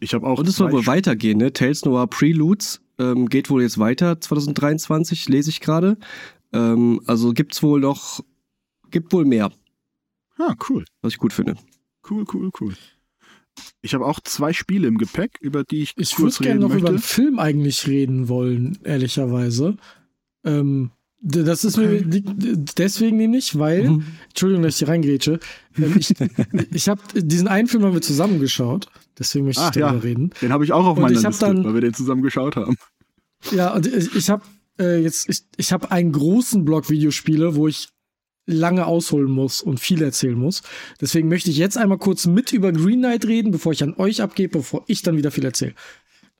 Ich 0.00 0.12
habe 0.14 0.26
auch 0.26 0.38
Und 0.38 0.48
es 0.48 0.56
soll 0.56 0.72
wohl 0.72 0.86
weitergehen, 0.86 1.38
ne? 1.38 1.52
Tales 1.52 1.84
Noir 1.84 2.06
Preludes 2.08 2.80
ähm, 2.98 3.28
geht 3.28 3.48
wohl 3.50 3.62
jetzt 3.62 3.78
weiter 3.78 4.20
2023, 4.20 5.28
lese 5.28 5.50
ich 5.50 5.60
gerade. 5.60 5.96
Ähm, 6.52 7.00
also 7.06 7.32
gibt's 7.32 7.62
wohl 7.62 7.80
noch, 7.80 8.20
gibt 8.90 9.12
wohl 9.12 9.24
mehr, 9.24 9.52
Ah, 10.38 10.54
cool. 10.68 10.84
was 11.02 11.12
ich 11.14 11.18
gut 11.18 11.32
finde. 11.32 11.56
Cool, 12.08 12.24
cool, 12.34 12.50
cool. 12.60 12.74
Ich 13.82 13.94
habe 13.94 14.06
auch 14.06 14.20
zwei 14.20 14.52
Spiele 14.52 14.88
im 14.88 14.96
Gepäck, 14.98 15.38
über 15.40 15.64
die 15.64 15.82
ich, 15.82 15.92
Ich 15.96 16.12
würde 16.18 16.22
kurz 16.24 16.38
gerne 16.38 16.60
noch 16.60 16.68
möchte. 16.68 16.80
über 16.80 16.88
einen 16.90 16.98
Film 16.98 17.38
eigentlich 17.38 17.86
reden 17.86 18.28
wollen, 18.28 18.78
ehrlicherweise. 18.84 19.76
Ähm, 20.44 20.90
das 21.22 21.64
ist 21.64 21.76
mir 21.76 22.02
deswegen 22.04 23.16
nämlich, 23.18 23.58
weil, 23.58 23.88
Mhm. 23.90 24.04
Entschuldigung, 24.28 24.62
dass 24.62 24.74
ich 24.74 24.78
hier 24.78 24.88
reingrätsche, 24.88 25.38
ähm, 25.76 25.94
ich, 25.98 26.14
ich 26.72 26.88
habe 26.88 27.00
diesen 27.14 27.48
einen 27.48 27.68
Film 27.68 27.84
haben 27.84 27.92
wir 27.94 28.00
zusammengeschaut, 28.02 28.86
deswegen 29.18 29.44
möchte 29.46 29.60
ich 29.60 29.66
Ach, 29.68 29.70
darüber 29.72 29.92
ja. 29.94 29.98
reden. 30.00 30.30
Den 30.40 30.52
habe 30.52 30.64
ich 30.64 30.72
auch 30.72 30.86
auf 30.86 30.96
Und 30.96 31.02
meiner 31.02 31.20
Liste, 31.20 31.44
dann- 31.46 31.64
weil 31.64 31.74
wir 31.74 31.80
den 31.82 31.94
zusammen 31.94 32.22
geschaut 32.22 32.56
haben. 32.56 32.76
Ja, 33.52 33.74
und 33.74 33.86
ich, 33.86 34.14
ich 34.14 34.30
habe 34.30 34.42
äh, 34.78 35.02
jetzt, 35.02 35.28
ich, 35.28 35.42
ich 35.56 35.72
habe 35.72 35.90
einen 35.90 36.12
großen 36.12 36.64
Block 36.64 36.88
Videospiele, 36.90 37.54
wo 37.54 37.68
ich 37.68 37.88
lange 38.46 38.86
ausholen 38.86 39.30
muss 39.30 39.62
und 39.62 39.78
viel 39.78 40.02
erzählen 40.02 40.36
muss. 40.38 40.62
Deswegen 41.00 41.28
möchte 41.28 41.50
ich 41.50 41.56
jetzt 41.56 41.76
einmal 41.78 41.98
kurz 41.98 42.26
mit 42.26 42.52
über 42.52 42.72
Green 42.72 42.98
Knight 43.00 43.24
reden, 43.26 43.52
bevor 43.52 43.72
ich 43.72 43.82
an 43.82 43.94
euch 43.96 44.22
abgebe, 44.22 44.58
bevor 44.58 44.84
ich 44.88 45.02
dann 45.02 45.16
wieder 45.16 45.30
viel 45.30 45.44
erzähle. 45.44 45.74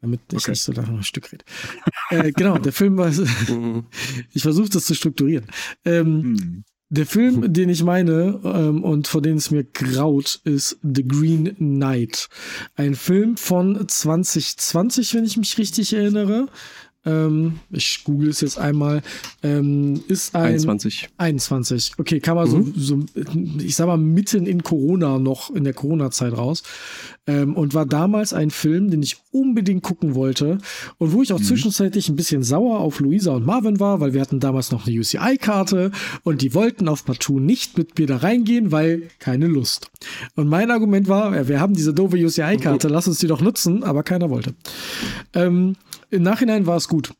Damit 0.00 0.20
ich 0.32 0.38
Okay. 0.38 0.52
nicht 0.52 0.62
so 0.62 0.72
lange 0.72 0.88
ein 0.98 1.02
Stück 1.02 1.30
rede. 1.32 1.44
äh, 2.10 2.32
genau, 2.32 2.58
der 2.58 2.72
Film 2.72 2.96
war, 2.96 3.10
Mhm. 3.10 3.84
ich 4.32 4.42
versuche 4.42 4.70
das 4.70 4.86
zu 4.86 4.94
strukturieren. 4.94 5.46
Ähm, 5.84 6.22
Hm. 6.22 6.64
der 6.88 7.06
Film, 7.06 7.52
den 7.52 7.68
ich 7.68 7.82
meine 7.84 8.40
ähm, 8.42 8.82
und 8.82 9.06
vor 9.08 9.22
dem 9.22 9.36
es 9.36 9.50
mir 9.50 9.64
graut, 9.64 10.40
ist 10.44 10.78
The 10.82 11.06
Green 11.06 11.54
Knight. 11.56 12.28
Ein 12.76 12.94
Film 12.94 13.36
von 13.36 13.86
2020, 13.86 15.14
wenn 15.14 15.24
ich 15.24 15.36
mich 15.36 15.56
richtig 15.58 15.92
erinnere. 15.92 16.48
Ähm, 17.06 17.60
ich 17.70 18.04
google 18.04 18.28
es 18.28 18.42
jetzt 18.42 18.58
einmal. 18.58 19.02
Ähm, 19.42 20.02
ist 20.08 20.34
ein 20.34 20.52
21. 20.52 21.08
21. 21.16 21.92
Okay, 21.98 22.20
kam 22.20 22.36
also 22.36 22.66
so, 22.76 23.00
ich 23.58 23.74
sag 23.74 23.86
mal, 23.86 23.96
mitten 23.96 24.46
in 24.46 24.62
Corona 24.62 25.18
noch, 25.18 25.50
in 25.50 25.64
der 25.64 25.72
Corona-Zeit 25.72 26.36
raus. 26.36 26.62
Ähm, 27.26 27.56
und 27.56 27.72
war 27.72 27.86
damals 27.86 28.34
ein 28.34 28.50
Film, 28.50 28.90
den 28.90 29.02
ich 29.02 29.16
unbedingt 29.30 29.82
gucken 29.82 30.14
wollte. 30.14 30.58
Und 30.98 31.12
wo 31.12 31.22
ich 31.22 31.32
auch 31.32 31.40
zwischenzeitlich 31.40 32.08
ein 32.08 32.16
bisschen 32.16 32.42
sauer 32.42 32.80
auf 32.80 33.00
Luisa 33.00 33.32
und 33.32 33.46
Marvin 33.46 33.80
war, 33.80 34.00
weil 34.00 34.12
wir 34.12 34.20
hatten 34.20 34.40
damals 34.40 34.70
noch 34.70 34.86
eine 34.86 34.98
UCI-Karte 34.98 35.92
und 36.22 36.42
die 36.42 36.54
wollten 36.54 36.88
auf 36.88 37.04
partout 37.04 37.40
nicht 37.40 37.78
mit 37.78 37.98
mir 37.98 38.06
da 38.06 38.18
reingehen, 38.18 38.72
weil 38.72 39.08
keine 39.18 39.46
Lust. 39.46 39.90
Und 40.34 40.48
mein 40.48 40.70
Argument 40.70 41.08
war, 41.08 41.48
wir 41.48 41.60
haben 41.60 41.74
diese 41.74 41.94
doofe 41.94 42.16
UCI-Karte, 42.16 42.88
lass 42.88 43.08
uns 43.08 43.20
die 43.20 43.26
doch 43.26 43.40
nutzen, 43.40 43.84
aber 43.84 44.02
keiner 44.02 44.28
wollte. 44.28 44.54
Ähm, 45.34 45.76
Im 46.10 46.22
Nachhinein 46.22 46.66
war 46.66 46.76
es 46.76 46.88
gut. 46.88 47.12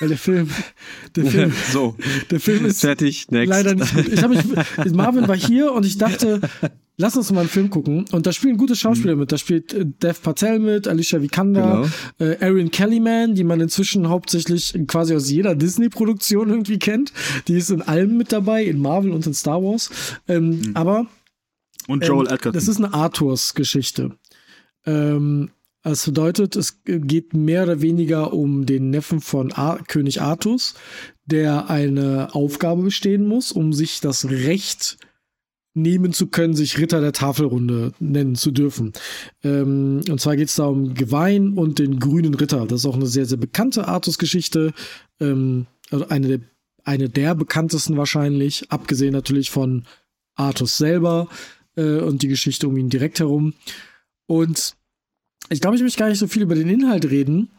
weil 0.00 0.08
der 0.08 0.18
Film, 0.18 0.48
der 1.16 1.24
Film, 1.30 1.52
so, 1.72 1.96
der 2.30 2.40
Film 2.40 2.66
ist 2.66 2.80
fertig, 2.80 3.30
next. 3.30 3.48
leider 3.50 3.74
nicht 3.74 3.94
gut. 3.94 4.08
Ich 4.08 4.28
mich, 4.28 4.92
Marvin 4.94 5.26
war 5.28 5.36
hier 5.36 5.72
und 5.72 5.86
ich 5.86 5.96
dachte, 5.98 6.40
lass 6.98 7.16
uns 7.16 7.32
mal 7.32 7.40
einen 7.40 7.48
Film 7.48 7.70
gucken. 7.70 8.04
Und 8.12 8.26
da 8.26 8.32
spielen 8.32 8.58
gute 8.58 8.76
Schauspieler 8.76 9.14
Mhm. 9.14 9.20
mit. 9.20 9.32
Da 9.32 9.38
spielt 9.38 9.72
äh, 9.72 9.84
Dev 9.86 10.20
Patel 10.22 10.58
mit, 10.58 10.86
Alicia 10.86 11.20
Vikander, 11.22 11.88
Genau. 12.18 12.30
äh, 12.30 12.36
Erin 12.40 12.70
Kellyman, 12.70 13.34
die 13.34 13.44
man 13.44 13.60
inzwischen 13.60 14.08
hauptsächlich 14.08 14.74
quasi 14.86 15.14
aus 15.14 15.30
jeder 15.30 15.54
Disney-Produktion 15.54 16.50
irgendwie 16.50 16.78
kennt. 16.78 17.12
Die 17.48 17.54
ist 17.56 17.70
in 17.70 17.82
allem 17.82 18.16
mit 18.16 18.32
dabei, 18.32 18.64
in 18.64 18.78
Marvel 18.78 19.12
und 19.12 19.26
in 19.26 19.34
Star 19.34 19.62
Wars. 19.62 19.90
Ähm, 20.28 20.72
Aber 20.74 21.06
Und 21.88 22.04
Joel 22.06 22.26
ähm, 22.28 22.34
Edgerton. 22.34 22.52
Das 22.52 22.68
ist 22.68 22.76
eine 22.78 22.92
Arthurs-Geschichte. 22.92 24.16
Ähm, 24.84 25.50
das 25.90 26.04
bedeutet, 26.04 26.56
es 26.56 26.82
geht 26.84 27.32
mehr 27.32 27.62
oder 27.62 27.80
weniger 27.80 28.32
um 28.32 28.66
den 28.66 28.90
Neffen 28.90 29.20
von 29.20 29.52
Ar 29.52 29.82
König 29.86 30.20
Artus, 30.20 30.74
der 31.26 31.70
eine 31.70 32.34
Aufgabe 32.34 32.82
bestehen 32.82 33.26
muss, 33.26 33.52
um 33.52 33.72
sich 33.72 34.00
das 34.00 34.28
Recht 34.28 34.98
nehmen 35.74 36.12
zu 36.12 36.28
können, 36.28 36.54
sich 36.54 36.78
Ritter 36.78 37.00
der 37.00 37.12
Tafelrunde 37.12 37.92
nennen 38.00 38.34
zu 38.34 38.50
dürfen. 38.50 38.94
Ähm, 39.44 40.00
und 40.08 40.20
zwar 40.20 40.34
geht 40.34 40.48
es 40.48 40.56
da 40.56 40.66
um 40.66 40.94
Gewein 40.94 41.52
und 41.52 41.78
den 41.78 42.00
grünen 42.00 42.34
Ritter. 42.34 42.66
Das 42.66 42.80
ist 42.80 42.86
auch 42.86 42.96
eine 42.96 43.06
sehr, 43.06 43.26
sehr 43.26 43.38
bekannte 43.38 43.86
Artus-Geschichte. 43.86 44.72
Ähm, 45.20 45.66
also 45.90 46.08
eine 46.08 46.26
der, 46.26 46.40
eine 46.82 47.08
der 47.08 47.34
bekanntesten 47.34 47.96
wahrscheinlich, 47.96 48.72
abgesehen 48.72 49.12
natürlich 49.12 49.50
von 49.50 49.84
Artus 50.34 50.78
selber 50.78 51.28
äh, 51.76 52.00
und 52.00 52.22
die 52.22 52.28
Geschichte 52.28 52.66
um 52.66 52.76
ihn 52.76 52.88
direkt 52.88 53.20
herum. 53.20 53.52
Und 54.26 54.74
ich 55.50 55.60
glaube, 55.60 55.76
ich 55.76 55.82
möchte 55.82 55.98
gar 55.98 56.08
nicht 56.08 56.18
so 56.18 56.26
viel 56.28 56.42
über 56.42 56.54
den 56.54 56.68
Inhalt 56.68 57.04
reden. 57.06 57.50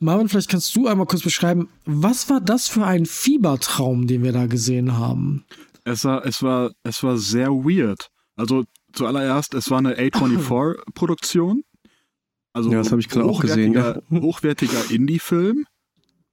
Marvin, 0.00 0.28
vielleicht 0.28 0.48
kannst 0.50 0.74
du 0.76 0.86
einmal 0.86 1.06
kurz 1.06 1.22
beschreiben, 1.22 1.68
was 1.84 2.30
war 2.30 2.40
das 2.40 2.68
für 2.68 2.84
ein 2.86 3.04
Fiebertraum, 3.06 4.06
den 4.06 4.22
wir 4.22 4.32
da 4.32 4.46
gesehen 4.46 4.96
haben? 4.96 5.44
Es 5.84 6.04
war, 6.04 6.24
es 6.24 6.42
war, 6.42 6.70
es 6.84 7.02
war 7.02 7.18
sehr 7.18 7.48
weird. 7.50 8.08
Also 8.36 8.64
zuallererst, 8.92 9.54
es 9.54 9.70
war 9.70 9.78
eine 9.78 9.96
A24-Produktion. 9.98 11.64
Also 12.52 12.70
Ja, 12.70 12.78
das 12.78 12.92
hab 12.92 12.98
ich 12.98 13.08
gerade 13.08 13.26
auch 13.26 13.40
gesehen, 13.40 13.74
hochwertiger- 13.76 14.02
Hochwertiger 14.22 14.90
Indie-Film. 14.90 15.64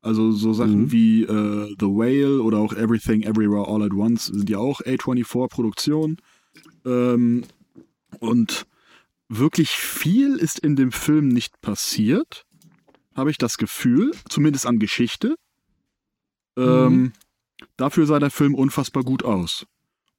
Also 0.02 0.32
so 0.32 0.54
Sachen 0.54 0.84
Mhm. 0.84 0.92
wie 0.92 1.24
äh, 1.24 1.76
The 1.80 1.88
Whale 1.88 2.42
oder 2.44 2.60
auch 2.60 2.74
Everything 2.74 3.24
Everywhere 3.24 3.68
All 3.68 3.82
at 3.82 3.94
Once 3.94 4.28
sind 4.28 4.50
ja 4.50 4.60
auch 4.60 4.82
A24-Produktionen. 4.82 6.18
Ähm, 6.86 7.44
und 8.20 8.68
wirklich 9.30 9.72
viel 9.72 10.36
ist 10.36 10.60
in 10.60 10.76
dem 10.76 10.92
Film 10.92 11.28
nicht 11.30 11.60
passiert, 11.62 12.46
habe 13.16 13.32
ich 13.32 13.38
das 13.38 13.58
Gefühl, 13.58 14.12
zumindest 14.30 14.66
an 14.66 14.80
Geschichte. 14.80 15.36
Ähm, 16.58 16.94
Mhm. 16.94 17.14
Dafür 17.78 18.06
sah 18.06 18.20
der 18.20 18.32
Film 18.32 18.54
unfassbar 18.54 19.04
gut 19.04 19.24
aus. 19.24 19.66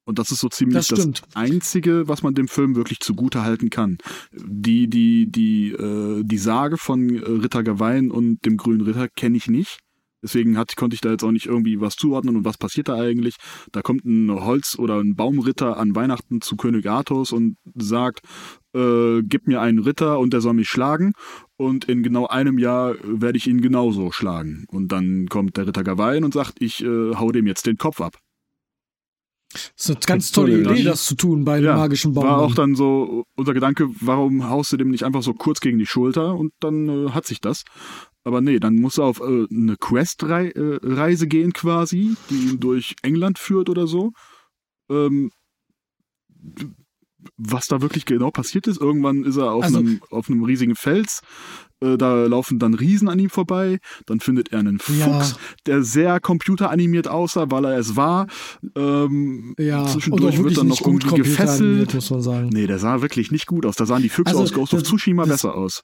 Und 0.05 0.17
das 0.19 0.31
ist 0.31 0.39
so 0.39 0.49
ziemlich 0.49 0.75
Das 0.75 0.87
das. 0.87 1.21
Einzige, 1.35 2.07
was 2.07 2.23
man 2.23 2.33
dem 2.33 2.47
Film 2.47 2.75
wirklich 2.75 2.99
zugute 2.99 3.43
halten 3.43 3.69
kann. 3.69 3.97
Die, 4.31 4.87
die, 4.87 5.29
die, 5.29 5.71
äh, 5.71 6.23
die 6.23 6.37
Sage 6.37 6.77
von 6.77 7.09
äh, 7.15 7.19
Ritter 7.23 7.61
Gawain 7.63 8.09
und 8.09 8.43
dem 8.45 8.57
Grünen 8.57 8.81
Ritter 8.81 9.07
kenne 9.09 9.37
ich 9.37 9.47
nicht. 9.47 9.79
Deswegen 10.23 10.57
hat, 10.57 10.75
konnte 10.77 10.95
ich 10.95 11.01
da 11.01 11.11
jetzt 11.11 11.23
auch 11.23 11.31
nicht 11.31 11.45
irgendwie 11.45 11.79
was 11.79 11.95
zuordnen 11.95 12.37
und 12.37 12.45
was 12.45 12.57
passiert 12.57 12.87
da 12.87 12.95
eigentlich. 12.95 13.35
Da 13.71 13.81
kommt 13.81 14.03
ein 14.05 14.31
Holz- 14.31 14.79
oder 14.79 14.99
ein 14.99 15.15
Baumritter 15.15 15.77
an 15.77 15.93
Weihnachten 15.95 16.41
zu 16.41 16.55
König 16.55 16.87
Artus 16.89 17.31
und 17.31 17.57
sagt, 17.75 18.21
äh, 18.77 19.23
gib 19.23 19.47
mir 19.47 19.61
einen 19.61 19.79
Ritter 19.79 20.19
und 20.19 20.33
der 20.33 20.41
soll 20.41 20.53
mich 20.53 20.69
schlagen. 20.69 21.13
Und 21.57 21.85
in 21.85 22.03
genau 22.03 22.27
einem 22.27 22.59
Jahr 22.59 22.95
werde 23.03 23.37
ich 23.37 23.47
ihn 23.47 23.61
genauso 23.61 24.11
schlagen. 24.11 24.65
Und 24.69 24.91
dann 24.91 25.27
kommt 25.27 25.57
der 25.57 25.67
Ritter 25.67 25.83
Gawain 25.83 26.23
und 26.23 26.33
sagt, 26.33 26.61
ich 26.61 26.83
äh, 26.83 27.15
hau 27.15 27.31
dem 27.31 27.47
jetzt 27.47 27.65
den 27.65 27.77
Kopf 27.77 27.99
ab. 28.01 28.17
Das 29.53 29.89
ist 29.89 29.89
eine 29.89 29.99
ganz 30.05 30.31
tolle 30.31 30.59
Idee, 30.59 30.83
das 30.83 31.05
zu 31.05 31.15
tun 31.15 31.45
bei 31.45 31.57
einem 31.57 31.75
magischen 31.75 32.13
Baum. 32.13 32.25
War 32.25 32.39
auch 32.39 32.53
dann 32.53 32.75
so 32.75 33.23
unser 33.35 33.53
Gedanke, 33.53 33.89
warum 34.01 34.49
haust 34.49 34.73
du 34.73 34.77
dem 34.77 34.89
nicht 34.89 35.03
einfach 35.03 35.23
so 35.23 35.33
kurz 35.33 35.61
gegen 35.61 35.79
die 35.79 35.85
Schulter 35.85 36.35
und 36.35 36.51
dann 36.59 37.07
äh, 37.07 37.11
hat 37.11 37.25
sich 37.25 37.39
das. 37.39 37.63
Aber 38.23 38.41
nee, 38.41 38.59
dann 38.59 38.75
muss 38.75 38.97
er 38.97 39.05
auf 39.05 39.21
äh, 39.21 39.47
eine 39.49 39.77
Quest-Reise 39.79 41.27
gehen 41.27 41.53
quasi, 41.53 42.15
die 42.29 42.49
ihn 42.49 42.59
durch 42.59 42.95
England 43.01 43.39
führt 43.39 43.69
oder 43.69 43.87
so. 43.87 44.11
Ähm, 44.89 45.31
was 47.37 47.67
da 47.67 47.81
wirklich 47.81 48.05
genau 48.05 48.31
passiert 48.31 48.67
ist. 48.67 48.79
Irgendwann 48.79 49.23
ist 49.23 49.37
er 49.37 49.51
auf, 49.51 49.63
Also- 49.63 49.79
einem, 49.79 50.01
auf 50.09 50.29
einem 50.29 50.43
riesigen 50.43 50.75
Fels. 50.75 51.21
Äh, 51.79 51.95
da 51.97 52.25
laufen 52.25 52.57
dann 52.57 52.73
Riesen 52.73 53.07
an 53.07 53.19
ihm 53.19 53.29
vorbei. 53.29 53.77
Dann 54.07 54.19
findet 54.19 54.51
er 54.51 54.59
einen 54.59 54.79
Ja. 54.97 55.05
Fuchs, 55.19 55.35
der 55.67 55.83
sehr 55.83 56.19
computeranimiert 56.19 57.07
aussah, 57.07 57.51
weil 57.51 57.65
er 57.65 57.77
es 57.77 57.95
war. 57.95 58.25
Ähm, 58.75 59.53
ja, 59.59 59.85
zwischendurch 59.85 60.41
wird 60.43 60.57
dann 60.57 60.67
noch 60.69 60.81
irgendwie 60.81 61.15
gefesselt. 61.17 61.93
muss 61.93 62.09
man 62.09 62.21
sagen. 62.21 62.49
Nee, 62.51 62.65
der 62.67 62.79
sah 62.79 63.01
wirklich 63.01 63.31
nicht 63.31 63.45
gut 63.45 63.65
aus. 63.65 63.75
Da 63.75 63.85
sahen 63.85 64.01
die 64.01 64.09
Füchse 64.09 64.31
Also, 64.31 64.43
aus 64.43 64.53
Ghost 64.53 64.73
of 64.73 64.79
das- 64.81 64.89
Tsushima 64.89 65.23
das- 65.23 65.29
besser 65.43 65.55
aus. 65.55 65.81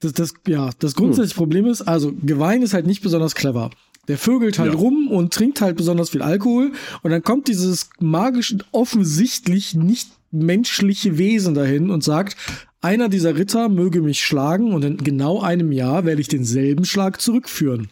Das, 0.00 0.12
das, 0.12 0.34
ja, 0.46 0.68
das 0.78 0.94
grundsätzliche 0.94 1.36
Problem 1.36 1.64
ist, 1.64 1.80
also 1.80 2.12
Gewein 2.22 2.60
ist 2.60 2.74
halt 2.74 2.86
nicht 2.86 3.00
besonders 3.02 3.34
clever. 3.34 3.70
Der 4.08 4.18
vögelt 4.18 4.58
halt 4.58 4.74
Ja. 4.74 4.78
rum 4.78 5.08
und 5.08 5.32
trinkt 5.32 5.62
halt 5.62 5.76
besonders 5.78 6.10
viel 6.10 6.20
Alkohol 6.22 6.72
und 7.02 7.10
dann 7.10 7.22
kommt 7.22 7.48
dieses 7.48 7.88
magisch 7.98 8.54
offensichtlich 8.72 9.74
nicht 9.74 10.10
menschliche 10.30 11.18
Wesen 11.18 11.54
dahin 11.54 11.90
und 11.90 12.04
sagt, 12.04 12.36
einer 12.80 13.08
dieser 13.08 13.36
Ritter 13.36 13.68
möge 13.68 14.02
mich 14.02 14.24
schlagen 14.24 14.72
und 14.72 14.84
in 14.84 14.96
genau 14.98 15.40
einem 15.40 15.72
Jahr 15.72 16.04
werde 16.04 16.20
ich 16.20 16.28
denselben 16.28 16.84
Schlag 16.84 17.20
zurückführen. 17.20 17.90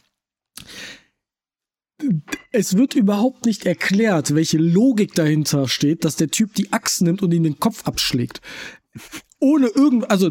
Es 2.53 2.77
wird 2.77 2.95
überhaupt 2.95 3.47
nicht 3.47 3.67
erklärt, 3.67 4.35
welche 4.35 4.59
Logik 4.59 5.15
dahinter 5.15 5.69
steht, 5.69 6.05
dass 6.05 6.17
der 6.17 6.31
Typ 6.31 6.55
die 6.55 6.73
Axt 6.73 7.03
nimmt 7.03 7.23
und 7.23 7.33
ihn 7.33 7.45
den 7.45 7.59
Kopf 7.59 7.87
abschlägt. 7.87 8.41
Ohne 9.41 9.69
irgend, 9.69 10.11
also 10.11 10.31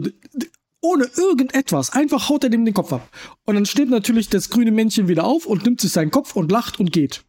ohne 0.82 1.10
irgendetwas. 1.16 1.92
Einfach 1.92 2.30
haut 2.30 2.44
er 2.44 2.50
dem 2.50 2.66
den 2.66 2.74
Kopf 2.74 2.94
ab. 2.94 3.10
Und 3.46 3.56
dann 3.56 3.66
steht 3.66 3.90
natürlich 3.90 4.30
das 4.30 4.50
grüne 4.50 4.72
Männchen 4.72 5.08
wieder 5.08 5.24
auf 5.24 5.46
und 5.46 5.64
nimmt 5.64 5.82
sich 5.82 5.92
seinen 5.92 6.12
Kopf 6.12 6.36
und 6.36 6.52
lacht 6.52 6.80
und 6.80 6.92
geht. 6.92 7.24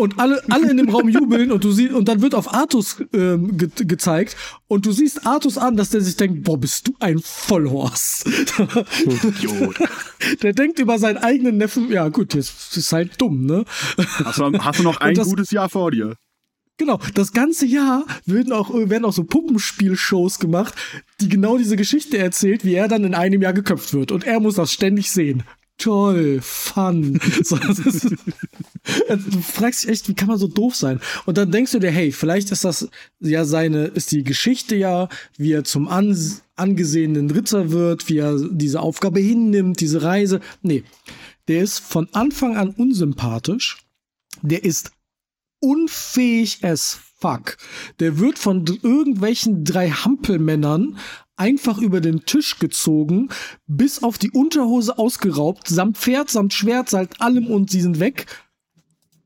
Und 0.00 0.18
alle, 0.18 0.42
alle 0.48 0.70
in 0.70 0.78
dem 0.78 0.88
Raum 0.88 1.10
jubeln 1.10 1.52
und 1.52 1.62
du 1.62 1.72
siehst, 1.72 1.92
und 1.92 2.08
dann 2.08 2.22
wird 2.22 2.34
auf 2.34 2.54
Artus 2.54 3.02
ähm, 3.12 3.58
ge 3.58 3.68
gezeigt 3.84 4.34
und 4.66 4.86
du 4.86 4.92
siehst 4.92 5.26
Artus 5.26 5.58
an, 5.58 5.76
dass 5.76 5.90
der 5.90 6.00
sich 6.00 6.16
denkt, 6.16 6.44
boah, 6.44 6.58
bist 6.58 6.88
du 6.88 6.94
ein 7.00 7.18
Vollhorst. 7.18 8.26
Der 10.42 10.52
denkt 10.52 10.78
über 10.78 10.98
seinen 10.98 11.18
eigenen 11.18 11.56
Neffen, 11.56 11.90
ja 11.90 12.08
gut, 12.08 12.34
das 12.34 12.76
ist 12.76 12.92
halt 12.92 13.20
dumm, 13.20 13.46
ne? 13.46 13.64
Hast 14.24 14.38
du, 14.38 14.52
hast 14.58 14.78
du 14.78 14.82
noch 14.82 15.00
ein 15.00 15.14
das- 15.14 15.28
gutes 15.28 15.50
Jahr 15.50 15.68
vor 15.68 15.90
dir? 15.90 16.16
Genau, 16.78 16.98
das 17.14 17.32
ganze 17.32 17.66
Jahr 17.66 18.06
werden 18.24 18.54
auch, 18.54 18.72
werden 18.72 19.04
auch 19.04 19.12
so 19.12 19.24
Puppenspielshows 19.24 20.38
gemacht, 20.38 20.74
die 21.20 21.28
genau 21.28 21.58
diese 21.58 21.76
Geschichte 21.76 22.16
erzählt, 22.16 22.64
wie 22.64 22.72
er 22.72 22.88
dann 22.88 23.04
in 23.04 23.14
einem 23.14 23.42
Jahr 23.42 23.52
geköpft 23.52 23.92
wird. 23.92 24.12
Und 24.12 24.24
er 24.24 24.40
muss 24.40 24.54
das 24.54 24.72
ständig 24.72 25.10
sehen. 25.10 25.42
Toll, 25.80 26.40
fun. 26.42 27.18
So, 27.42 27.56
ist, 27.56 28.10
du 29.08 29.40
fragst 29.40 29.84
dich 29.84 29.90
echt, 29.90 30.08
wie 30.08 30.14
kann 30.14 30.28
man 30.28 30.38
so 30.38 30.46
doof 30.46 30.74
sein? 30.74 31.00
Und 31.24 31.38
dann 31.38 31.50
denkst 31.50 31.72
du 31.72 31.78
dir, 31.78 31.90
hey, 31.90 32.12
vielleicht 32.12 32.50
ist 32.50 32.64
das 32.64 32.88
ja 33.18 33.44
seine, 33.44 33.86
ist 33.86 34.12
die 34.12 34.22
Geschichte 34.22 34.76
ja, 34.76 35.08
wie 35.38 35.52
er 35.52 35.64
zum 35.64 35.88
Ans 35.88 36.42
angesehenen 36.56 37.30
Ritter 37.30 37.70
wird, 37.70 38.08
wie 38.08 38.18
er 38.18 38.38
diese 38.50 38.80
Aufgabe 38.80 39.20
hinnimmt, 39.20 39.80
diese 39.80 40.02
Reise. 40.02 40.40
Nee, 40.60 40.84
der 41.48 41.62
ist 41.62 41.78
von 41.78 42.08
Anfang 42.12 42.56
an 42.56 42.70
unsympathisch. 42.70 43.78
Der 44.42 44.64
ist 44.64 44.92
unfähig 45.60 46.62
as 46.62 46.98
fuck. 47.18 47.56
Der 48.00 48.18
wird 48.18 48.38
von 48.38 48.66
irgendwelchen 48.66 49.64
drei 49.64 49.90
Hampelmännern 49.90 50.98
einfach 51.40 51.78
über 51.78 52.00
den 52.00 52.26
Tisch 52.26 52.58
gezogen, 52.58 53.30
bis 53.66 54.02
auf 54.02 54.18
die 54.18 54.30
Unterhose 54.30 54.98
ausgeraubt, 54.98 55.68
samt 55.68 55.96
Pferd, 55.96 56.30
samt 56.30 56.52
Schwert, 56.52 56.90
samt 56.90 57.20
allem 57.20 57.46
und 57.46 57.70
sie 57.70 57.80
sind 57.80 57.98
weg 57.98 58.26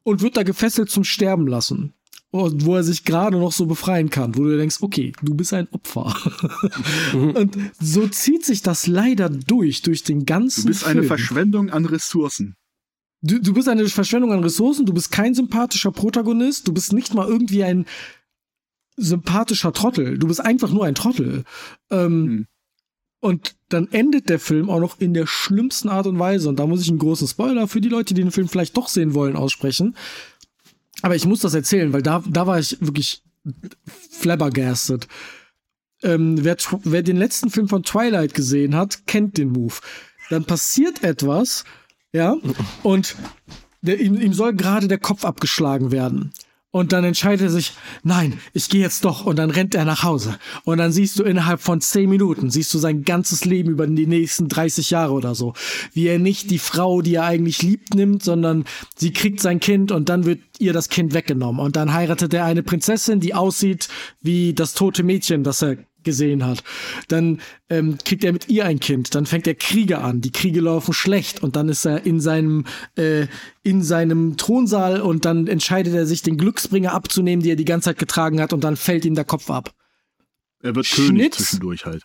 und 0.05 0.23
wird 0.23 0.37
da 0.37 0.45
gefesselt 0.45 0.91
zum 0.91 1.03
Sterben 1.03 1.49
lassen. 1.49 1.93
Und 2.31 2.65
wo 2.65 2.75
er 2.75 2.83
sich 2.83 3.05
gerade 3.05 3.37
noch 3.39 3.53
so 3.53 3.67
befreien 3.67 4.11
kann, 4.11 4.37
wo 4.37 4.45
du 4.45 4.57
denkst, 4.57 4.79
okay, 4.81 5.13
du 5.23 5.35
bist 5.35 5.53
ein 5.53 5.69
Opfer. 5.71 6.17
und 7.13 7.57
so 7.81 8.09
zieht 8.09 8.45
sich 8.45 8.63
das 8.63 8.87
leider 8.87 9.29
durch, 9.29 9.83
durch 9.83 10.03
den 10.03 10.25
ganzen 10.25 10.63
Du 10.63 10.69
bist 10.69 10.83
Film. 10.83 10.99
eine 10.99 11.07
Verschwendung 11.07 11.71
an 11.71 11.85
Ressourcen. 11.85 12.57
Du, 13.23 13.41
du 13.41 13.55
bist 13.55 13.69
eine 13.69 13.87
Verschwendung 13.89 14.33
an 14.33 14.43
Ressourcen, 14.43 14.85
du 14.85 14.93
bist 14.93 15.11
kein 15.13 15.35
sympathischer 15.35 15.93
Protagonist, 15.93 16.69
du 16.69 16.73
bist 16.73 16.93
nicht 16.93 17.15
mal 17.15 17.29
irgendwie 17.29 17.65
ein 17.65 17.87
sympathischer 18.97 19.73
Trottel, 19.73 20.19
du 20.19 20.29
bist 20.29 20.41
einfach 20.41 20.71
nur 20.71 20.85
ein 20.85 20.95
Trottel. 20.95 21.45
Ähm, 21.91 22.27
Hm. 22.27 22.47
Und 23.25 23.57
dann 23.71 23.91
endet 23.91 24.29
der 24.29 24.39
Film 24.39 24.69
auch 24.69 24.81
noch 24.81 25.01
in 25.01 25.15
der 25.15 25.27
schlimmsten 25.27 25.89
Art 25.89 26.07
und 26.07 26.19
Weise. 26.19 26.47
Und 26.47 26.59
da 26.59 26.67
muss 26.67 26.83
ich 26.83 26.91
einen 26.91 26.99
großen 26.99 27.27
Spoiler 27.27 27.67
für 27.69 27.81
die 27.81 27.89
Leute, 27.89 28.13
die 28.13 28.21
den 28.21 28.31
Film 28.31 28.49
vielleicht 28.49 28.77
doch 28.77 28.87
sehen 28.87 29.15
wollen, 29.15 29.35
aussprechen. 29.35 29.97
Aber 31.01 31.17
ich 31.17 31.25
muss 31.25 31.41
das 31.41 31.55
erzählen, 31.55 31.95
weil 31.95 32.03
da, 32.03 32.23
da 32.29 32.47
war 32.47 32.59
ich 32.59 32.77
wirklich 32.83 33.23
flabbergasted. 34.11 35.09
Ähm, 36.03 36.45
wer, 36.45 36.59
wer 36.83 37.03
den 37.03 37.17
letzten 37.17 37.49
Film 37.49 37.67
von 37.67 37.83
Twilight 37.83 38.35
gesehen 38.35 38.77
hat, 38.77 39.07
kennt 39.07 39.39
den 39.39 39.53
Move. 39.53 39.77
dann 40.29 40.45
passiert 40.45 41.03
etwas, 41.03 41.65
ja, 42.13 42.37
und 42.83 43.17
der, 43.81 44.01
ihm, 44.01 44.21
ihm 44.21 44.35
soll 44.35 44.53
gerade 44.53 44.87
der 44.87 44.99
Kopf 44.99 45.25
abgeschlagen 45.25 45.93
werden. 45.93 46.35
Und 46.75 46.91
dann 46.91 47.05
entscheidet 47.05 47.43
er 47.43 47.51
sich, 47.51 47.75
nein, 48.03 48.41
ich 48.53 48.69
gehe 48.69 48.81
jetzt 48.81 49.05
doch. 49.05 49.25
Und 49.25 49.37
dann 49.39 49.51
rennt 49.51 49.77
er 49.77 49.85
nach 49.85 50.03
Hause. 50.03 50.37
Und 50.65 50.79
dann 50.79 50.91
siehst 50.91 51.17
du 51.17 51.23
innerhalb 51.23 51.61
von 51.61 51.81
zehn 51.81 52.11
Minuten, 52.11 52.51
siehst 52.51 52.75
du 52.75 52.79
sein 52.79 53.05
ganzes 53.05 53.45
Leben 53.45 53.71
über 53.71 53.87
die 53.87 54.09
nächsten 54.09 54.49
30 54.49 54.91
Jahre 54.91 55.13
oder 55.13 55.37
so. 55.37 55.55
Wie 55.93 56.09
er 56.09 56.19
nicht 56.19 56.51
die 56.51 56.59
Frau, 56.59 57.01
die 57.01 57.15
er 57.15 57.27
eigentlich 57.27 57.63
liebt, 57.63 57.95
nimmt, 57.95 58.25
sondern 58.25 58.65
sie 58.97 59.13
kriegt 59.13 59.39
sein 59.39 59.61
Kind 59.61 59.93
und 59.93 60.09
dann 60.09 60.27
wird 60.27 60.41
ihr 60.59 60.73
das 60.73 60.89
Kind 60.89 61.15
weggenommen. 61.15 61.65
Und 61.65 61.77
dann 61.77 61.95
heiratet 61.95 62.35
er 62.35 62.45
eine 62.45 62.65
Prinzessin, 62.65 63.21
die 63.21 63.35
aussieht 63.35 63.87
wie 64.21 64.53
das 64.53 64.75
tote 64.75 65.05
Mädchen, 65.05 65.45
das 65.45 65.63
er 65.63 65.77
gesehen 66.05 66.45
hat. 66.47 66.63
Dann 67.09 67.41
ähm, 67.69 67.99
kriegt 68.05 68.25
er 68.25 68.33
mit 68.33 68.49
ihr 68.49 68.65
ein 68.67 68.81
Kind, 68.81 69.15
dann 69.15 69.27
fängt 69.27 69.47
er 69.47 69.55
Kriege 69.55 69.99
an, 69.99 70.21
die 70.21 70.33
Kriege 70.33 70.61
laufen 70.61 70.93
schlecht 70.93 71.43
und 71.43 71.57
dann 71.57 71.69
ist 71.69 71.85
er 71.85 72.05
in 72.07 72.21
seinem 72.21 72.65
äh, 72.97 73.27
in 73.63 73.83
seinem 73.83 74.37
Thronsaal 74.37 75.01
und 75.01 75.25
dann 75.25 75.47
entscheidet 75.47 75.95
er 75.95 76.07
sich, 76.07 76.23
den 76.23 76.37
Glücksbringer 76.37 76.93
abzunehmen, 76.93 77.43
die 77.43 77.51
er 77.51 77.57
die 77.57 77.65
ganze 77.65 77.87
Zeit 77.91 77.99
getragen 77.99 78.41
hat 78.41 78.53
und 78.53 78.63
dann 78.63 78.77
fällt 78.77 79.05
ihm 79.05 79.15
der 79.15 79.25
Kopf 79.25 79.51
ab. 79.51 79.75
Er 80.63 80.75
wird 80.75 80.87
Schnitt. 80.87 81.09
König 81.09 81.33
zwischendurch 81.35 81.85
halt. 81.87 82.05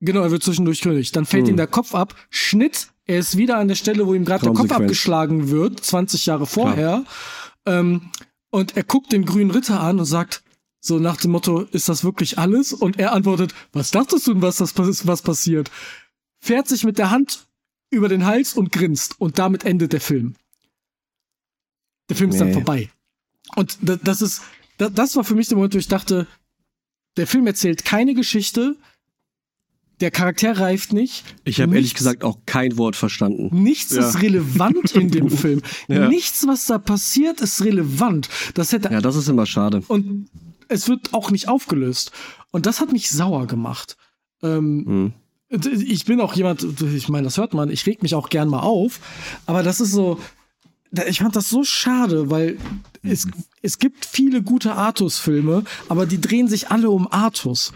Genau, 0.00 0.22
er 0.22 0.30
wird 0.30 0.42
zwischendurch 0.42 0.82
König. 0.82 1.12
Dann 1.12 1.24
fällt 1.24 1.44
Hm. 1.46 1.54
ihm 1.54 1.56
der 1.56 1.66
Kopf 1.66 1.94
ab, 1.94 2.14
Schnitt, 2.28 2.88
er 3.06 3.18
ist 3.18 3.36
wieder 3.36 3.58
an 3.58 3.68
der 3.68 3.76
Stelle, 3.76 4.06
wo 4.06 4.14
ihm 4.14 4.24
gerade 4.24 4.44
der 4.44 4.52
Kopf 4.52 4.72
abgeschlagen 4.72 5.50
wird, 5.50 5.82
20 5.82 6.26
Jahre 6.26 6.46
vorher. 6.46 7.04
Ähm, 7.64 8.10
und 8.50 8.76
er 8.76 8.84
guckt 8.84 9.12
den 9.12 9.24
grünen 9.24 9.50
Ritter 9.50 9.80
an 9.80 9.98
und 9.98 10.04
sagt, 10.04 10.42
so 10.86 10.98
nach 10.98 11.16
dem 11.16 11.32
Motto, 11.32 11.62
ist 11.72 11.88
das 11.88 12.04
wirklich 12.04 12.38
alles? 12.38 12.72
Und 12.72 12.98
er 12.98 13.12
antwortet, 13.12 13.54
was 13.72 13.90
dachtest 13.90 14.26
du 14.26 14.32
denn, 14.34 14.42
was, 14.42 14.56
das, 14.56 14.74
was 15.06 15.22
passiert? 15.22 15.70
Fährt 16.40 16.68
sich 16.68 16.84
mit 16.84 16.98
der 16.98 17.10
Hand 17.10 17.46
über 17.90 18.08
den 18.08 18.24
Hals 18.26 18.54
und 18.54 18.72
grinst. 18.72 19.20
Und 19.20 19.38
damit 19.38 19.64
endet 19.64 19.92
der 19.92 20.00
Film. 20.00 20.34
Der 22.08 22.16
Film 22.16 22.30
ist 22.30 22.40
dann 22.40 22.52
vorbei. 22.52 22.90
Und 23.56 23.78
da- 23.82 23.96
das 23.96 24.22
ist, 24.22 24.42
da- 24.78 24.88
das 24.90 25.16
war 25.16 25.24
für 25.24 25.34
mich 25.34 25.48
der 25.48 25.56
Moment, 25.56 25.74
wo 25.74 25.78
ich 25.78 25.88
dachte, 25.88 26.26
der 27.16 27.26
Film 27.26 27.46
erzählt 27.46 27.84
keine 27.84 28.14
Geschichte, 28.14 28.76
der 30.00 30.10
Charakter 30.10 30.58
reift 30.58 30.92
nicht. 30.92 31.24
Ich 31.44 31.60
habe 31.60 31.74
ehrlich 31.74 31.94
gesagt 31.94 32.22
auch 32.22 32.38
kein 32.44 32.76
Wort 32.76 32.96
verstanden. 32.96 33.48
Nichts 33.62 33.94
Ja. 33.94 34.06
ist 34.06 34.20
relevant 34.20 34.92
in 34.92 35.10
dem 35.10 35.30
Film. 35.30 35.62
Ja. 35.88 36.08
Nichts, 36.08 36.46
was 36.46 36.66
da 36.66 36.76
passiert, 36.78 37.40
ist 37.40 37.64
relevant. 37.64 38.28
Das 38.54 38.72
hätte 38.72 38.90
Ja, 38.92 39.00
das 39.00 39.16
ist 39.16 39.28
immer 39.28 39.46
schade. 39.46 39.82
und 39.88 40.28
es 40.68 40.88
wird 40.88 41.14
auch 41.14 41.30
nicht 41.30 41.48
aufgelöst. 41.48 42.12
Und 42.50 42.66
das 42.66 42.80
hat 42.80 42.92
mich 42.92 43.10
sauer 43.10 43.46
gemacht. 43.46 43.96
Ähm, 44.42 45.12
Hm. 45.50 45.60
ich 45.88 46.04
bin 46.04 46.20
auch 46.20 46.34
jemand, 46.34 46.66
ich 46.82 47.08
meine, 47.08 47.24
das 47.24 47.38
hört 47.38 47.54
man, 47.54 47.70
ich 47.70 47.86
reg 47.86 48.02
mich 48.02 48.14
auch 48.14 48.28
gern 48.28 48.48
mal 48.48 48.60
auf, 48.60 49.00
aber 49.46 49.62
das 49.62 49.80
ist 49.80 49.92
so, 49.92 50.18
ich 51.08 51.18
fand 51.18 51.36
das 51.36 51.48
so 51.48 51.64
schade, 51.64 52.30
weil 52.30 52.58
es, 53.02 53.28
es 53.62 53.78
gibt 53.78 54.04
viele 54.04 54.42
gute 54.42 54.74
Artus-Filme, 54.74 55.64
aber 55.88 56.06
die 56.06 56.20
drehen 56.20 56.48
sich 56.48 56.70
alle 56.70 56.90
um 56.90 57.10
Artus. 57.10 57.72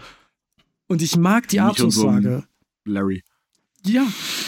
Und 0.87 1.01
ich 1.01 1.15
mag 1.15 1.47
die 1.47 1.59
um 1.59 1.65
Artus-Sage. 1.67 2.43
Larry. 2.85 3.23
Ja, 3.85 4.05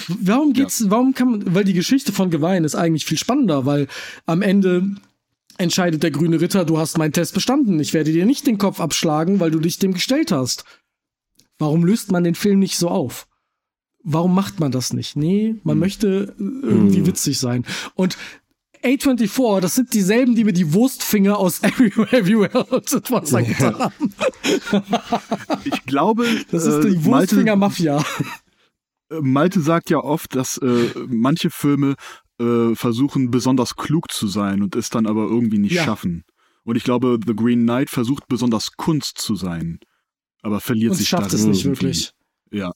warum 0.07 0.53
geht's, 0.53 0.89
warum 0.89 1.13
kann 1.13 1.31
man, 1.31 1.55
weil 1.55 1.63
die 1.63 1.73
Geschichte 1.73 2.11
von 2.11 2.29
Gewein 2.29 2.65
ist 2.65 2.75
eigentlich 2.75 3.05
viel 3.05 3.17
spannender, 3.17 3.65
weil 3.65 3.87
am 4.25 4.41
Ende 4.41 4.95
entscheidet 5.57 6.03
der 6.03 6.11
grüne 6.11 6.39
Ritter, 6.41 6.65
du 6.65 6.77
hast 6.77 6.97
meinen 6.97 7.13
Test 7.13 7.33
bestanden, 7.33 7.79
ich 7.79 7.93
werde 7.93 8.11
dir 8.11 8.25
nicht 8.25 8.47
den 8.47 8.57
Kopf 8.57 8.79
abschlagen, 8.79 9.39
weil 9.39 9.51
du 9.51 9.59
dich 9.59 9.79
dem 9.79 9.93
gestellt 9.93 10.31
hast. 10.31 10.63
Warum 11.59 11.83
löst 11.85 12.11
man 12.11 12.23
den 12.23 12.35
Film 12.35 12.59
nicht 12.59 12.77
so 12.77 12.89
auf? 12.89 13.27
Warum 14.03 14.33
macht 14.35 14.59
man 14.59 14.71
das 14.71 14.91
nicht? 14.91 15.15
Nee, 15.15 15.55
man 15.63 15.79
möchte 15.79 16.35
äh, 16.37 16.43
irgendwie 16.43 16.97
Hm. 16.99 17.05
witzig 17.07 17.39
sein. 17.39 17.65
Und 17.95 18.17
A24, 18.83 19.61
das 19.61 19.75
sind 19.75 19.93
dieselben, 19.93 20.35
die 20.35 20.43
mir 20.43 20.51
die 20.51 20.73
Wurstfinger 20.73 21.37
aus 21.37 21.59
Everywhere, 21.63 22.11
Everywhere 22.11 22.65
und 22.65 23.11
was 23.11 23.33
angetan 23.33 23.79
haben. 23.79 24.13
Ich 25.63 25.85
glaube, 25.85 26.25
Das 26.51 26.65
ist 26.65 26.83
äh, 26.85 26.89
die 26.89 27.09
Malte, 27.09 27.35
Wurstfinger-Mafia. 27.35 27.99
äh, 29.09 29.15
Malte 29.21 29.61
sagt 29.61 29.89
ja 29.89 29.99
oft, 29.99 30.35
dass 30.35 30.57
äh, 30.57 30.89
manche 31.07 31.49
Filme 31.49 31.95
äh, 32.39 32.75
versuchen 32.75 33.31
besonders 33.31 33.75
klug 33.75 34.11
zu 34.11 34.27
sein 34.27 34.61
und 34.63 34.75
es 34.75 34.89
dann 34.89 35.05
aber 35.07 35.23
irgendwie 35.23 35.59
nicht 35.59 35.73
Ja. 35.73 35.83
schaffen. 35.83 36.23
Und 36.63 36.75
ich 36.77 36.83
glaube, 36.83 37.19
The 37.25 37.35
Green 37.35 37.63
Knight 37.63 37.89
versucht 37.89 38.27
besonders 38.27 38.71
Kunst 38.77 39.17
zu 39.17 39.35
sein, 39.35 39.79
aber 40.41 40.59
verliert 40.61 40.91
Und 40.91 40.97
sich 40.97 41.09
schafft 41.09 41.27
darin 41.33 41.39
es 41.39 41.45
nicht 41.45 41.65
irgendwie. 41.65 41.81
wirklich. 41.81 42.11
Ja. 42.51 42.71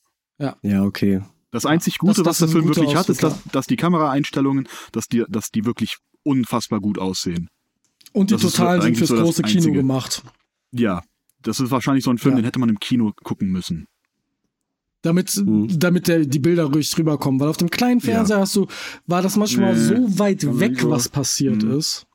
Ja, 0.62 0.84
okay. 0.84 1.22
Das 1.52 1.66
einzig 1.66 1.98
Gute, 1.98 2.22
das- 2.24 2.26
was 2.26 2.26
das 2.26 2.38
der 2.40 2.48
ist 2.48 2.52
ein 2.52 2.58
Film 2.62 2.76
wirklich 2.76 2.96
hat, 2.96 3.10
ist, 3.10 3.24
Ausdruck, 3.24 3.44
dass, 3.46 3.52
dass 3.54 3.66
die 3.68 3.78
Kameraeinstellungen, 3.78 4.68
dass 4.92 5.08
die, 5.08 5.24
dass 5.30 5.50
die 5.50 5.66
wirklich 5.66 5.98
unfassbar 6.24 6.80
gut 6.82 7.00
aussehen. 7.00 7.50
Und 8.14 8.30
die 8.30 8.36
Das 8.36 8.44
ist 8.44 8.58
Totalen 8.58 8.82
sind 8.82 8.98
fürs 8.98 9.10
so 9.10 9.16
große 9.16 9.42
Kino 9.44 9.72
gemacht. 9.72 10.24
Ja, 10.72 11.02
das 11.42 11.60
ist 11.60 11.72
wahrscheinlich 11.72 12.04
so 12.04 12.12
ein 12.12 12.18
Film, 12.18 12.34
Ja. 12.36 12.42
den 12.42 12.46
hätte 12.46 12.60
man 12.60 12.70
im 12.70 12.80
Kino 12.80 13.14
gucken 13.24 13.50
müssen. 13.50 13.88
Damit, 15.04 15.36
Mhm. 15.38 15.68
damit 15.80 16.08
der, 16.08 16.26
die 16.26 16.40
Bilder 16.40 16.66
ruhig 16.66 16.98
rüberkommen. 16.98 17.40
Weil 17.40 17.48
auf 17.50 17.58
dem 17.58 17.70
kleinen 17.70 18.02
Fernseher 18.02 18.40
hast 18.40 18.56
du, 18.56 18.68
war 19.06 19.22
das 19.22 19.36
manchmal 19.36 19.74
Nee, 19.76 19.80
so 19.80 20.20
weit 20.20 20.46
war 20.46 20.60
weg, 20.60 20.80
so. 20.82 20.90
was 20.90 21.08
passiert 21.10 21.64
Mhm. 21.64 21.78
ist. 21.78 22.06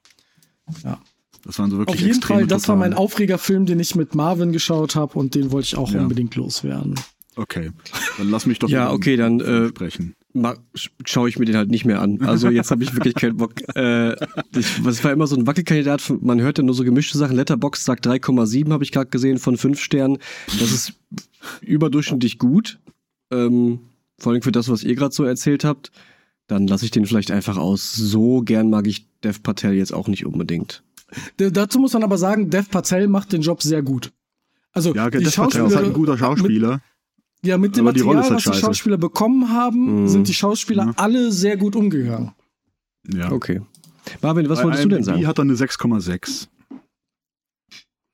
Das 1.44 1.58
waren 1.58 1.70
so 1.70 1.78
wirklich 1.78 1.94
Auf 1.96 2.00
jeden 2.00 2.16
extreme 2.18 2.40
Fall, 2.40 2.46
das 2.46 2.68
war 2.68 2.76
mein. 2.76 2.94
Aufregerfilm, 2.94 3.66
den 3.66 3.80
ich 3.80 3.94
mit 3.96 4.14
Marvin 4.14 4.52
geschaut 4.52 4.94
habe 4.96 5.18
und 5.18 5.34
den 5.34 5.50
wollte 5.52 5.66
ich 5.66 5.76
auch 5.76 5.90
Ja. 5.90 6.00
unbedingt 6.02 6.34
loswerden. 6.36 6.94
Okay, 7.34 7.70
dann 8.18 8.30
lass 8.30 8.44
mich 8.46 8.58
doch 8.58 8.68
Ja, 8.68 8.92
okay, 8.92 9.16
dann, 9.16 9.40
äh, 9.40 9.68
sprechen. 9.68 10.14
Schaue 11.04 11.28
ich 11.28 11.38
mir 11.38 11.44
den 11.46 11.56
halt 11.56 11.70
nicht 11.70 11.84
mehr 11.84 12.00
an. 12.00 12.20
Also 12.22 12.48
jetzt 12.48 12.70
habe 12.70 12.82
ich 12.84 12.94
wirklich 12.94 13.14
keinen 13.14 13.36
Bock. 13.38 13.52
Äh, 13.76 14.12
ich, 14.56 14.78
es 14.86 15.02
war 15.04 15.12
immer 15.12 15.26
so 15.26 15.36
ein 15.36 15.46
Wackelkandidat. 15.46 16.00
Von, 16.02 16.18
man 16.22 16.40
hört 16.40 16.58
ja 16.58 16.64
nur 16.64 16.74
so 16.74 16.84
gemischte 16.84 17.16
Sachen. 17.18 17.36
Letterbox 17.36 17.84
sagt 17.84 18.06
3,7 18.06 18.70
habe 18.72 18.84
ich 18.84 18.92
gerade 18.92 19.08
gesehen 19.10 19.38
von 19.38 19.56
5 19.56 19.80
Sternen. 19.80 20.18
Das 20.46 20.72
ist 20.72 20.92
überdurchschnittlich 21.60 22.38
gut. 22.38 22.78
Ähm, 23.30 23.80
vor 24.18 24.32
allem 24.32 24.42
für 24.42 24.52
das, 24.52 24.68
was 24.68 24.82
ihr 24.84 24.94
gerade 24.94 25.14
so 25.14 25.24
erzählt 25.24 25.64
habt. 25.64 25.90
Dann 26.46 26.66
lasse 26.66 26.84
ich 26.84 26.90
den 26.90 27.06
vielleicht 27.06 27.30
einfach 27.30 27.56
aus. 27.56 27.94
So 27.94 28.42
gern 28.42 28.68
mag 28.70 28.86
ich 28.86 29.08
Dev 29.24 29.40
Patel 29.42 29.72
jetzt 29.74 29.92
auch 29.94 30.08
nicht 30.08 30.26
unbedingt. 30.26 30.82
D 31.40 31.50
dazu 31.50 31.78
muss 31.78 31.92
man 31.92 32.02
aber 32.04 32.18
sagen, 32.18 32.50
Dev 32.50 32.68
Patel 32.70 33.08
macht 33.08 33.32
den 33.32 33.42
Job 33.42 33.62
sehr 33.62 33.82
gut. 33.82 34.12
Also 34.72 34.94
Ja, 34.94 35.08
die 35.10 35.18
Dev 35.18 35.24
Patel 35.24 35.32
Schauspieler, 35.32 35.66
ist 35.66 35.76
halt 35.76 35.86
ein 35.86 35.92
guter 35.92 36.12
mit, 36.12 36.20
Schauspieler. 36.20 36.80
ja, 37.44 37.58
mit 37.58 37.76
dem 37.76 37.86
aber 37.86 37.92
die 37.92 38.00
Material, 38.02 38.24
ist 38.24 38.30
halt 38.30 38.46
was 38.46 38.54
die. 38.56 38.60
Schauspieler 38.60 38.98
bekommen 38.98 39.50
haben, 39.50 40.02
Mhm. 40.02 40.08
sind 40.08 40.28
die 40.28 40.34
Schauspieler 40.34 40.86
Mhm. 40.86 40.92
alle 40.96 41.32
sehr 41.32 41.56
gut 41.56 41.76
umgegangen. 41.76 42.32
Ja. 43.12 43.30
Okay. 43.32 43.60
Marvin, 44.20 44.48
was 44.48 44.58
Bei 44.58 44.64
wolltest 44.64 44.84
du 44.84 44.88
denn 44.88 44.98
IMDb 44.98 45.14
sagen? 45.14 45.26
hat 45.26 45.38
er 45.38 45.42
eine 45.42 45.54
6,6. 45.54 46.48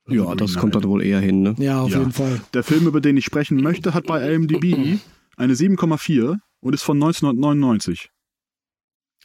Ja, 0.09 0.35
das 0.35 0.55
kommt 0.55 0.75
dann 0.75 0.83
wohl 0.83 1.03
eher 1.03 1.19
hin, 1.19 1.41
ne? 1.41 1.55
Ja, 1.57 1.81
auf 1.81 1.89
Ja. 1.91 1.99
jeden 1.99 2.11
Fall. 2.11 2.41
Der 2.53 2.63
Film, 2.63 2.87
über 2.87 3.01
den 3.01 3.17
ich 3.17 3.25
sprechen 3.25 3.61
möchte, 3.61 3.93
hat 3.93 4.05
bei 4.07 4.33
IMDb 4.33 4.73
eine 5.37 5.53
7,4 5.53 6.37
und 6.61 6.73
ist 6.73 6.83
von 6.83 6.97
1999. 6.97 8.09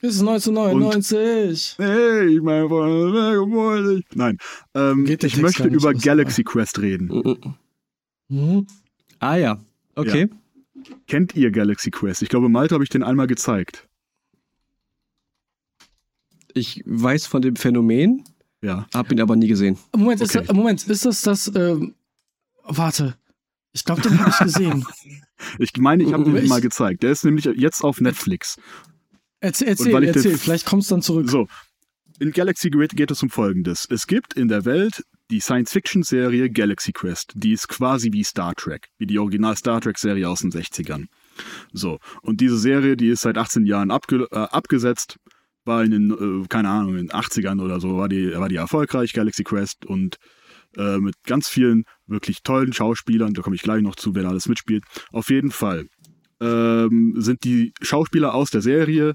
Das 0.00 0.14
ist 0.16 0.20
1999. 0.20 1.76
Hey, 1.78 2.36
ich 2.36 2.42
meine, 2.42 2.68
von- 2.68 4.02
nein. 4.14 4.38
Ähm, 4.74 5.06
ich 5.06 5.16
Text 5.18 5.40
möchte 5.40 5.68
über 5.68 5.94
was- 5.94 6.02
Galaxy 6.02 6.44
Quest 6.44 6.80
reden. 6.80 7.06
Mhm. 7.08 7.54
Mhm. 8.28 8.66
Ah 9.20 9.36
ja, 9.36 9.58
okay. 9.94 10.28
Kennt 11.06 11.34
ihr 11.34 11.50
Galaxy 11.50 11.90
Quest? 11.90 12.20
Ich 12.22 12.28
glaube, 12.28 12.48
Malte 12.50 12.74
habe 12.74 12.84
ich 12.84 12.90
den 12.90 13.02
einmal 13.02 13.26
gezeigt. 13.26 13.88
Ich 16.52 16.82
weiß 16.84 17.26
von 17.26 17.42
dem 17.42 17.56
Phänomen, 17.56 18.24
Ja. 18.64 18.86
hab 18.94 19.12
ihn 19.12 19.20
aber 19.20 19.36
nie 19.36 19.48
gesehen. 19.48 19.78
Moment, 19.94 20.20
ist, 20.20 20.34
Okay. 20.34 20.46
das, 20.46 20.56
Moment, 20.56 20.86
ist 20.86 21.04
das 21.04 21.22
das, 21.22 21.52
ähm, 21.54 21.94
warte. 22.64 23.16
Ich 23.72 23.84
glaube, 23.84 24.02
den 24.02 24.18
habe 24.18 24.30
ich 24.30 24.38
gesehen. 24.38 24.84
Ich 25.58 25.76
meine, 25.76 26.04
ich 26.04 26.12
habe 26.12 26.24
den 26.24 26.46
mal 26.46 26.60
gezeigt. 26.60 27.02
Der 27.02 27.10
ist 27.10 27.24
nämlich 27.24 27.44
jetzt 27.44 27.82
auf 27.82 28.00
Netflix. 28.00 28.56
Erzähl, 29.40 29.68
erzähl, 29.68 30.04
erzähl. 30.04 30.38
vielleicht 30.38 30.64
kommst 30.64 30.90
du 30.90 30.94
dann 30.94 31.02
zurück. 31.02 31.28
So. 31.28 31.48
In 32.20 32.30
Galaxy 32.30 32.70
Grid 32.70 32.96
geht 32.96 33.10
es 33.10 33.22
um 33.22 33.28
Folgendes. 33.30 33.86
Es 33.90 34.06
gibt 34.06 34.34
in 34.34 34.46
der 34.48 34.64
Welt 34.64 35.02
die 35.30 35.40
Science-Fiction-Serie 35.40 36.50
Galaxy 36.50 36.92
Quest. 36.92 37.32
Die 37.34 37.52
ist 37.52 37.68
quasi 37.68 38.12
wie 38.12 38.22
Star 38.22 38.54
Trek, 38.54 38.88
wie 38.96 39.06
die 39.06 39.18
Original 39.18 39.56
Star 39.56 39.80
Trek-Serie 39.80 40.28
aus 40.28 40.40
den 40.40 40.52
60ern. 40.52 41.06
So. 41.72 41.98
Und 42.22 42.40
diese 42.40 42.56
Serie, 42.58 42.96
die 42.96 43.08
ist 43.08 43.22
seit 43.22 43.36
18 43.36 43.66
Jahren 43.66 43.90
abge 43.90 44.28
äh, 44.30 44.36
abgesetzt. 44.36 45.18
War 45.64 45.82
in 45.84 45.90
den, 45.90 46.10
äh, 46.42 46.46
keine 46.48 46.68
Ahnung, 46.68 46.96
in 46.96 47.08
den 47.08 47.10
80ern 47.10 47.62
oder 47.62 47.80
so, 47.80 47.96
war 47.96 48.08
die, 48.08 48.32
war 48.34 48.48
die 48.48 48.56
erfolgreich, 48.56 49.12
Galaxy 49.12 49.44
Quest. 49.44 49.86
Und 49.86 50.18
äh, 50.76 50.98
mit 50.98 51.14
ganz 51.24 51.48
vielen 51.48 51.84
wirklich 52.06 52.42
tollen 52.42 52.72
Schauspielern, 52.72 53.34
da 53.34 53.42
komme 53.42 53.56
ich 53.56 53.62
gleich 53.62 53.82
noch 53.82 53.96
zu, 53.96 54.14
wer 54.14 54.24
da 54.24 54.30
alles 54.30 54.48
mitspielt. 54.48 54.84
Auf 55.12 55.30
jeden 55.30 55.50
Fall 55.50 55.86
ähm, 56.40 57.14
sind 57.16 57.44
die 57.44 57.72
Schauspieler 57.80 58.34
aus 58.34 58.50
der 58.50 58.60
Serie, 58.60 59.14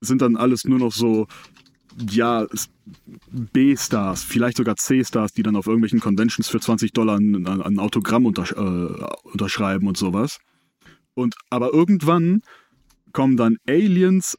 sind 0.00 0.22
dann 0.22 0.36
alles 0.36 0.64
nur 0.64 0.78
noch 0.78 0.92
so, 0.92 1.26
ja, 2.10 2.46
B-Stars, 3.30 4.22
vielleicht 4.22 4.58
sogar 4.58 4.76
C-Stars, 4.76 5.32
die 5.32 5.42
dann 5.42 5.56
auf 5.56 5.66
irgendwelchen 5.66 6.00
Conventions 6.00 6.48
für 6.48 6.60
20 6.60 6.92
Dollar 6.92 7.18
ein, 7.18 7.46
ein 7.46 7.62
ein 7.62 7.78
Autogramm 7.78 8.26
untersch 8.26 8.52
äh, 8.52 9.04
unterschreiben 9.24 9.88
und 9.88 9.96
sowas. 9.96 10.38
Und 11.14 11.34
aber 11.50 11.72
irgendwann 11.72 12.42
kommen 13.12 13.36
dann 13.36 13.56
Aliens 13.66 14.36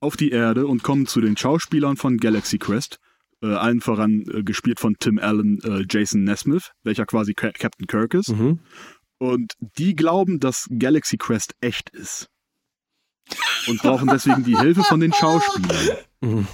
auf 0.00 0.16
die 0.16 0.30
Erde 0.30 0.66
und 0.66 0.82
kommen 0.82 1.06
zu 1.06 1.20
den 1.20 1.36
Schauspielern 1.36 1.96
von 1.96 2.18
Galaxy 2.18 2.58
Quest. 2.58 2.98
Äh, 3.42 3.48
allen 3.48 3.80
voran 3.80 4.24
äh, 4.32 4.42
gespielt 4.42 4.80
von 4.80 4.94
Tim 4.98 5.18
Allen, 5.18 5.58
äh, 5.62 5.84
Jason 5.88 6.24
Nesmith, 6.24 6.70
welcher 6.84 7.04
quasi 7.04 7.34
Ca 7.34 7.50
Captain 7.52 7.86
Kirk 7.86 8.14
ist. 8.14 8.30
Mhm. 8.30 8.60
Und 9.18 9.52
die 9.78 9.94
glauben, 9.94 10.40
dass 10.40 10.66
Galaxy 10.78 11.16
Quest 11.18 11.54
echt 11.60 11.90
ist. 11.90 12.28
Und 13.68 13.82
brauchen 13.82 14.08
deswegen 14.08 14.44
die 14.44 14.56
Hilfe 14.58 14.84
von 14.84 15.00
den 15.00 15.12
Schauspielern. 15.12 15.98
Mhm. 16.20 16.46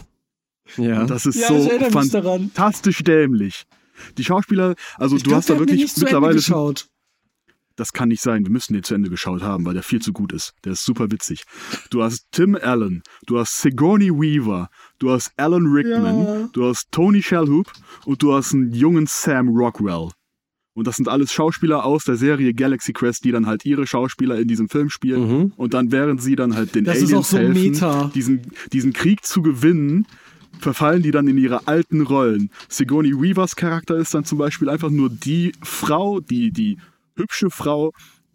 Ja. 0.77 1.03
Und 1.03 1.11
das 1.11 1.27
ist 1.27 1.37
Ja, 1.37 1.49
so 1.49 1.69
fantastisch 1.91 3.03
dämlich. 3.05 3.65
Die 4.17 4.25
Schauspieler, 4.25 4.75
also 4.97 5.17
Ich 5.17 5.23
du 5.23 5.29
glaub, 5.31 5.39
hast 5.39 5.51
da 5.51 5.59
wirklich 5.59 5.97
mittlerweile. 5.99 6.35
geschaut. 6.37 6.87
Das 7.77 7.93
kann 7.93 8.09
nicht 8.09 8.23
sein. 8.23 8.45
Wir 8.45 8.51
müssen 8.53 8.75
den 8.75 8.83
zu 8.83 8.95
Ende 8.95 9.11
geschaut 9.11 9.43
haben, 9.43 9.65
weil 9.65 9.75
der 9.75 9.83
viel 9.83 10.01
zu 10.01 10.13
gut 10.13 10.33
ist. 10.33 10.53
Der 10.65 10.73
ist 10.73 10.85
super 10.85 11.11
witzig. 11.11 11.45
Du 11.91 12.03
hast 12.03 12.27
Tim 12.33 12.55
Allen, 12.61 13.03
du 13.27 13.39
hast 13.39 13.61
Sigourney 13.61 14.11
Weaver, 14.11 14.69
du 14.99 15.11
hast 15.11 15.33
Alan 15.37 15.67
Rickman, 15.67 16.19
Ja. 16.25 16.49
du 16.53 16.67
hast 16.67 16.89
Tony 16.91 17.23
Shalhoub 17.23 17.71
und 18.05 18.23
du 18.23 18.35
hast 18.35 18.55
einen 18.55 18.73
jungen 18.73 19.07
Sam 19.09 19.49
Rockwell. 19.49 20.09
Und 20.75 20.87
das 20.87 20.97
sind 20.97 21.07
alles 21.09 21.33
Schauspieler 21.33 21.85
aus 21.85 22.05
der 22.05 22.17
Serie 22.17 22.55
Galaxy 22.55 22.95
Quest, 22.95 23.25
die 23.25 23.31
dann 23.31 23.47
halt 23.47 23.67
ihre 23.67 23.87
Schauspieler 23.87 24.39
in 24.39 24.49
diesem 24.49 24.71
Film 24.71 24.89
spielen. 24.89 25.29
Mhm. 25.29 25.53
Und 25.57 25.75
dann, 25.75 25.93
während 25.93 26.23
sie 26.23 26.35
dann 26.35 26.55
halt 26.55 26.75
den 26.75 26.85
Das 26.85 26.97
ist 26.97 27.05
Aliens 27.13 27.19
auch 27.19 27.25
so 27.31 27.39
helfen, 27.39 27.53
Meta. 27.73 28.11
Diesen, 28.15 28.41
diesen 28.73 28.93
Krieg 28.95 29.23
zu 29.23 29.43
gewinnen, 29.43 30.07
verfallen 30.59 31.03
die 31.03 31.11
dann 31.11 31.29
in 31.29 31.37
ihre 31.37 31.67
alten 31.67 32.01
Rollen. 32.01 32.51
Sigourney 32.69 33.13
Weavers 33.13 33.55
Charakter 33.57 33.97
ist 33.97 34.15
dann 34.15 34.25
zum 34.25 34.39
Beispiel 34.39 34.71
einfach 34.71 34.91
nur 34.91 35.11
die 35.11 35.53
Frau, 35.63 36.21
die, 36.21 36.53
die 36.53 36.79
hübsche 37.17 37.51
Frau 37.51 37.93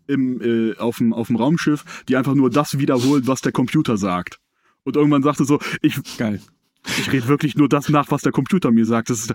im, 0.08 0.42
äh, 0.42 0.78
auf, 0.78 0.98
dem, 0.98 1.14
auf 1.14 1.28
dem 1.28 1.36
Raumschiff, 1.36 1.84
die 2.08 2.16
einfach 2.16 2.36
nur 2.36 2.50
das 2.50 2.80
wiederholt, 2.80 3.28
was 3.28 3.42
der 3.42 3.52
Computer 3.52 3.98
sagt. 3.98 4.40
Und 4.84 4.96
irgendwann 4.96 5.24
sagte 5.24 5.44
so, 5.46 5.60
ich, 5.82 6.00
Geil. 6.18 6.42
ich 6.86 7.12
rede 7.12 7.28
wirklich 7.28 7.56
nur 7.56 7.68
das 7.68 7.90
nach, 7.90 8.10
was 8.10 8.22
der 8.22 8.32
Computer 8.32 8.72
mir 8.72 8.86
sagt. 8.86 9.10
Das 9.10 9.20
ist, 9.20 9.34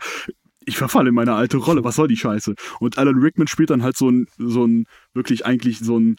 ich 0.64 0.78
verfalle 0.78 1.10
in 1.10 1.14
meine 1.14 1.34
alte 1.34 1.58
Rolle. 1.58 1.84
Was 1.84 1.96
soll 1.96 2.08
die 2.08 2.16
Scheiße? 2.16 2.54
Und 2.80 2.98
Alan 2.98 3.18
Rickman 3.18 3.48
spielt 3.48 3.70
dann 3.70 3.82
halt 3.82 3.96
so 3.96 4.10
ein, 4.10 4.26
so 4.38 4.64
ein, 4.64 4.86
wirklich 5.12 5.44
eigentlich 5.44 5.78
so 5.80 5.98
ein 5.98 6.16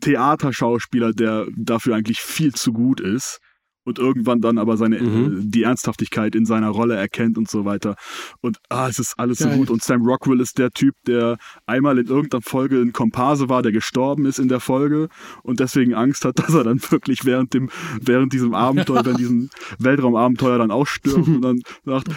Theaterschauspieler, 0.00 1.12
der 1.12 1.46
dafür 1.56 1.96
eigentlich 1.96 2.20
viel 2.20 2.54
zu 2.54 2.72
gut 2.72 3.00
ist. 3.00 3.40
Und 3.84 3.98
irgendwann 3.98 4.40
dann 4.40 4.58
aber 4.58 4.76
seine, 4.76 5.00
Mhm. 5.00 5.38
äh, 5.38 5.40
die 5.44 5.64
Ernsthaftigkeit 5.64 6.34
in 6.36 6.46
seiner 6.46 6.68
Rolle 6.68 6.94
erkennt 6.94 7.36
und 7.36 7.50
so 7.50 7.64
weiter. 7.64 7.96
Und 8.40 8.58
ah, 8.68 8.86
es 8.88 8.98
ist 8.98 9.14
alles 9.18 9.38
so 9.38 9.48
Geil. 9.48 9.56
gut. 9.58 9.70
Und 9.70 9.82
Sam 9.82 10.02
Rockwell 10.06 10.40
ist 10.40 10.58
der 10.58 10.70
Typ, 10.70 10.94
der 11.06 11.36
einmal 11.66 11.98
in 11.98 12.06
irgendeiner 12.06 12.42
Folge 12.42 12.80
ein 12.80 12.92
Komparse 12.92 13.48
war, 13.48 13.62
der 13.62 13.72
gestorben 13.72 14.24
ist 14.26 14.38
in 14.38 14.48
der 14.48 14.60
Folge 14.60 15.08
und 15.42 15.58
deswegen 15.60 15.94
Angst 15.94 16.24
hat, 16.24 16.38
dass 16.38 16.54
er 16.54 16.64
dann 16.64 16.80
wirklich 16.90 17.24
während 17.24 17.54
dem, 17.54 17.70
während 18.00 18.32
diesem 18.32 18.54
Abenteuer, 18.54 19.04
während 19.04 19.18
diesem 19.18 19.50
Weltraumabenteuer 19.78 20.58
dann 20.58 20.70
auch 20.70 20.86
stirbt 20.86 21.26
und 21.26 21.42
dann 21.42 21.60
sagt, 21.84 22.08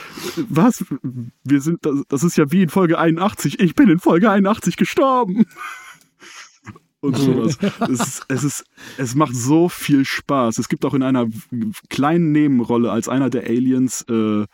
was? 0.50 0.86
Wir 1.44 1.62
sind, 1.62 1.80
das, 1.82 2.04
das 2.10 2.24
ist 2.24 2.38
ja 2.38 2.52
wie 2.52 2.62
in 2.64 2.70
Folge 2.70 3.00
81. 3.00 3.60
Ich 3.60 3.74
bin 3.76 3.90
in 3.90 4.00
Folge 4.00 4.30
81 4.30 4.78
gestorben. 4.78 5.46
Und 7.06 7.18
sowas. 7.18 7.58
Es, 7.90 8.00
ist, 8.00 8.26
es, 8.30 8.44
ist, 8.44 8.66
es 8.98 9.16
macht 9.16 9.36
so 9.36 9.70
viel 9.70 10.06
Spaß. 10.06 10.58
Es 10.58 10.70
gibt 10.70 10.86
auch 10.86 10.94
in 10.94 11.04
einer 11.04 11.28
kleinen 11.90 12.32
Nebenrolle 12.32 12.92
als 12.92 13.08
einer 13.10 13.30
der 13.30 13.44
Aliens 13.44 14.04
äh, 14.10 14.46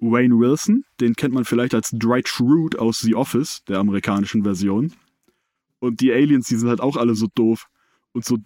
Wayne 0.00 0.38
Wilson. 0.38 0.84
Den 1.00 1.14
kennt 1.14 1.34
man 1.34 1.44
vielleicht 1.44 1.74
als 1.74 1.90
Dwight 1.90 2.28
Schrute 2.28 2.78
aus 2.80 3.00
The 3.00 3.14
Office, 3.14 3.62
der 3.68 3.78
amerikanischen 3.78 4.42
Version. 4.44 4.92
Und 5.80 6.00
die 6.00 6.12
Aliens, 6.12 6.46
die 6.46 6.56
sind 6.56 6.68
halt 6.68 6.80
auch 6.80 6.96
alle 6.96 7.14
so 7.14 7.26
doof 7.34 7.66
und 8.12 8.24
so, 8.24 8.38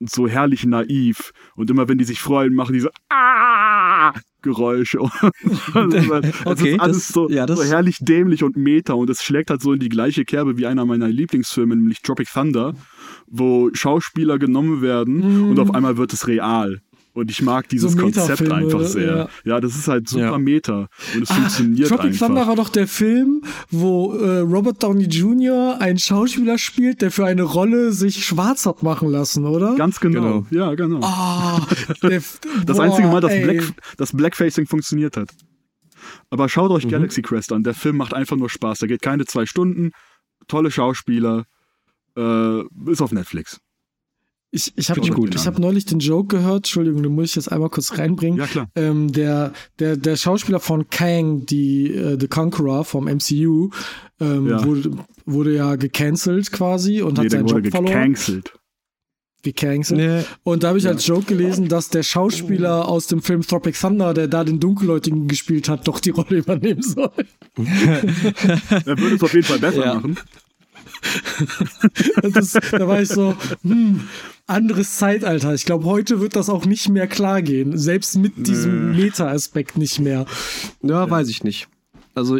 so 0.00 0.28
herrlich 0.28 0.64
naiv. 0.64 1.32
Und 1.54 1.70
immer 1.70 1.88
wenn 1.88 1.98
die 1.98 2.04
sich 2.04 2.20
freuen, 2.20 2.54
machen 2.54 2.72
die 2.72 2.80
so 2.80 2.88
ah! 3.10 4.12
Geräusche. 4.42 4.98
Ist 5.42 5.74
halt- 5.74 6.24
es 6.24 6.46
Okay, 6.46 6.72
ist 6.74 6.80
alles 6.80 6.96
das- 6.98 7.08
so, 7.08 7.28
ja, 7.28 7.46
so 7.46 7.62
herrlich 7.64 7.98
dämlich 8.00 8.44
und 8.44 8.56
meta. 8.56 8.92
Und 8.94 9.10
es 9.10 9.22
schlägt 9.22 9.50
halt 9.50 9.60
so 9.60 9.72
in 9.72 9.80
die 9.80 9.88
gleiche 9.88 10.24
Kerbe 10.24 10.56
wie 10.56 10.66
einer 10.66 10.84
meiner 10.86 11.08
Lieblingsfilme, 11.08 11.74
nämlich 11.74 12.02
Tropic 12.02 12.30
Thunder, 12.32 12.74
wo 13.30 13.70
Schauspieler 13.72 14.38
genommen 14.38 14.80
werden 14.82 15.48
und 15.50 15.58
auf 15.58 15.74
einmal 15.74 15.96
wird 15.96 16.12
es 16.12 16.26
real. 16.26 16.80
Und 17.14 17.32
ich 17.32 17.42
mag 17.42 17.68
dieses 17.68 17.92
So 17.92 17.98
Konzept 17.98 18.48
einfach 18.52 18.82
sehr. 18.82 19.16
ja. 19.16 19.28
Ja. 19.44 19.60
das 19.60 19.74
ist 19.76 19.88
halt 19.88 20.08
super 20.08 20.22
Ja. 20.32 20.38
Meta. 20.38 20.86
Und 21.16 21.22
es 21.22 21.30
funktioniert 21.32 21.88
Tropic 21.88 22.06
einfach. 22.10 22.26
Thunder 22.28 22.46
war 22.46 22.54
doch 22.54 22.68
der 22.68 22.86
Film, 22.86 23.42
wo 23.70 24.12
äh, 24.14 24.38
Robert 24.40 24.80
Downey 24.84 25.06
Jr. 25.06 25.80
einen 25.80 25.98
Schauspieler 25.98 26.58
spielt, 26.58 27.02
der 27.02 27.10
für 27.10 27.24
eine 27.26 27.42
Rolle 27.42 27.90
sich 27.92 28.24
schwarz 28.24 28.66
hat 28.66 28.84
machen 28.84 29.08
lassen, 29.10 29.46
oder? 29.46 29.74
Ganz 29.74 29.98
genau. 29.98 30.44
Genau. 30.44 30.46
Ja, 30.50 30.74
genau. 30.76 31.00
Ah, 31.02 31.66
der, 32.04 32.22
das 32.66 32.76
boah, 32.76 32.82
einzige 32.84 33.08
Mal, 33.08 33.20
dass. 33.20 33.32
Black, 33.32 33.64
das 33.96 34.12
Blackfacing 34.12 34.66
funktioniert 34.66 35.16
hat. 35.16 35.30
Aber 36.30 36.48
schaut 36.48 36.70
Mhm. 36.70 36.76
euch 36.76 36.88
Galaxy 36.88 37.22
Quest 37.22 37.52
an. 37.52 37.64
Der 37.64 37.74
Film 37.74 37.96
macht 37.96 38.14
einfach 38.14 38.36
nur 38.36 38.48
Spaß. 38.48 38.78
Der 38.78 38.86
geht 38.88 39.02
keine 39.02 39.24
zwei 39.24 39.44
Stunden. 39.44 39.90
Tolle 40.46 40.70
Schauspieler. 40.70 41.46
Äh, 42.18 42.90
ist 42.90 43.00
auf 43.02 43.12
Netflix. 43.12 43.60
Ich, 44.50 44.72
ich 44.76 44.88
habe 44.88 45.00
ich 45.02 45.46
hab 45.46 45.58
neulich 45.58 45.84
den 45.84 45.98
Joke 45.98 46.34
gehört, 46.38 46.60
Entschuldigung, 46.60 47.02
den 47.02 47.14
muss 47.14 47.26
ich 47.30 47.36
jetzt 47.36 47.52
einmal 47.52 47.68
kurz 47.68 47.98
reinbringen. 47.98 48.38
Ja, 48.38 48.46
klar. 48.46 48.66
Ähm, 48.76 49.12
der, 49.12 49.52
der, 49.78 49.98
der 49.98 50.16
Schauspieler 50.16 50.58
von 50.58 50.88
Kang, 50.88 51.44
die 51.44 51.92
äh, 51.92 52.16
The 52.18 52.28
Conqueror 52.28 52.86
vom 52.86 53.04
MCU, 53.04 53.68
ähm, 54.20 54.48
Ja. 54.48 54.64
wurde, 54.64 54.90
wurde 55.26 55.54
ja 55.54 55.76
gecancelt 55.76 56.50
quasi 56.50 57.02
und 57.02 57.18
hat 57.18 57.24
Nee, 57.24 57.28
der 57.28 57.40
seinen 57.40 57.50
wurde 57.50 57.60
Job 57.68 57.72
verloren. 57.72 57.92
gecancelt. 57.92 58.52
Gecancelt. 59.42 60.00
Nee. 60.00 60.22
Und 60.44 60.62
da 60.62 60.68
habe 60.68 60.78
ich 60.78 60.88
als 60.88 61.06
Joke 61.06 61.26
gelesen, 61.26 61.68
dass 61.68 61.90
der 61.90 62.02
Schauspieler 62.02 62.88
aus 62.88 63.06
dem 63.06 63.20
Film 63.20 63.42
Tropic 63.42 63.78
Thunder, 63.78 64.14
der 64.14 64.28
da 64.28 64.44
den 64.44 64.60
Dunkelhäutigen 64.60 65.28
gespielt 65.28 65.68
hat, 65.68 65.86
doch 65.86 66.00
die 66.00 66.10
Rolle 66.10 66.38
übernehmen 66.38 66.82
soll. 66.82 67.10
Er 67.58 68.98
würde 68.98 69.16
es 69.16 69.22
auf 69.22 69.32
jeden 69.34 69.46
Fall 69.46 69.58
besser 69.58 69.84
Ja. 69.84 69.94
machen. 69.94 70.16
Das, 72.22 72.52
da 72.52 72.88
war 72.88 73.00
ich 73.00 73.08
so, 73.08 73.36
hm, 73.62 74.08
anderes 74.46 74.96
Zeitalter. 74.96 75.54
Ich 75.54 75.64
glaube, 75.64 75.84
heute 75.84 76.20
wird 76.20 76.36
das 76.36 76.48
auch 76.48 76.66
nicht 76.66 76.88
mehr 76.88 77.06
klar 77.06 77.42
gehen. 77.42 77.76
Selbst 77.76 78.16
mit 78.16 78.46
diesem 78.46 78.92
Meta-Aspekt 78.96 79.78
nicht 79.78 80.00
mehr. 80.00 80.26
Ja, 80.82 81.08
weiß 81.08 81.28
ich 81.28 81.44
nicht. 81.44 81.68
Also, 82.14 82.38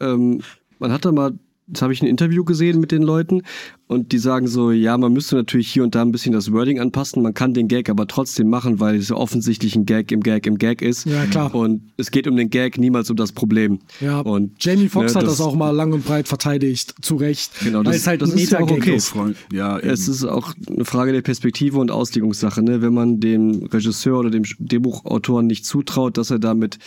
ähm, 0.00 0.42
man 0.78 0.92
hat 0.92 1.04
da 1.04 1.12
mal, 1.12 1.32
jetzt 1.68 1.82
habe 1.82 1.92
ich 1.92 2.02
ein 2.02 2.06
Interview 2.06 2.44
gesehen 2.44 2.80
mit 2.80 2.90
den 2.92 3.02
Leuten 3.02 3.42
und 3.86 4.12
die 4.12 4.18
sagen 4.18 4.48
so, 4.48 4.70
ja, 4.70 4.96
man 4.98 5.12
müsste 5.12 5.36
natürlich 5.36 5.70
hier 5.70 5.82
und 5.82 5.94
da 5.94 6.02
ein 6.02 6.12
bisschen 6.12 6.32
das 6.32 6.52
Wording 6.52 6.80
anpassen, 6.80 7.22
man 7.22 7.34
kann 7.34 7.54
den 7.54 7.68
Gag 7.68 7.88
aber 7.90 8.06
trotzdem 8.06 8.48
machen, 8.48 8.80
weil 8.80 8.96
es 8.96 9.08
ja 9.08 9.16
offensichtlich 9.16 9.76
ein 9.76 9.86
Gag 9.86 10.10
im 10.12 10.20
Gag 10.22 10.46
im 10.46 10.58
Gag 10.58 10.82
ist. 10.82 11.04
Ja, 11.06 11.26
klar. 11.26 11.54
Und 11.54 11.92
es 11.96 12.10
geht 12.10 12.26
um 12.26 12.36
den 12.36 12.50
Gag, 12.50 12.78
niemals 12.78 13.10
um 13.10 13.16
das 13.16 13.32
Problem. 13.32 13.78
Ja, 14.00 14.20
Und, 14.20 14.62
Jamie 14.62 14.88
Foxx 14.88 15.14
ne, 15.14 15.20
hat 15.20 15.26
das, 15.26 15.40
auch 15.40 15.54
mal 15.54 15.70
lang 15.70 15.92
und 15.92 16.04
breit 16.04 16.26
verteidigt, 16.28 16.94
zu 17.02 17.16
Recht. 17.16 17.52
Genau, 17.62 17.82
das- 17.82 17.96
es 17.96 18.06
halt 18.06 18.22
das 18.22 18.32
ein 18.32 18.38
ist 18.38 18.52
ja 18.52 18.60
auch 18.60 18.70
okay. 18.70 18.96
ist. 18.96 19.08
Freund. 19.08 19.36
Ja, 19.52 19.78
eben. 19.78 19.88
Es 19.90 20.08
ist 20.08 20.24
auch 20.24 20.54
eine 20.68 20.84
Frage 20.84 21.12
der 21.12 21.22
Perspektive 21.22 21.78
und 21.78 21.90
Auslegungssache. 21.90 22.62
Ne? 22.62 22.82
Wenn 22.82 22.94
man 22.94 23.20
dem 23.20 23.64
Regisseur 23.64 24.18
oder 24.18 24.30
dem 24.30 24.44
Drehbuchautoren 24.58 25.46
nicht 25.46 25.64
zutraut, 25.66 26.16
dass 26.18 26.30
er 26.30 26.38
damit 26.38 26.78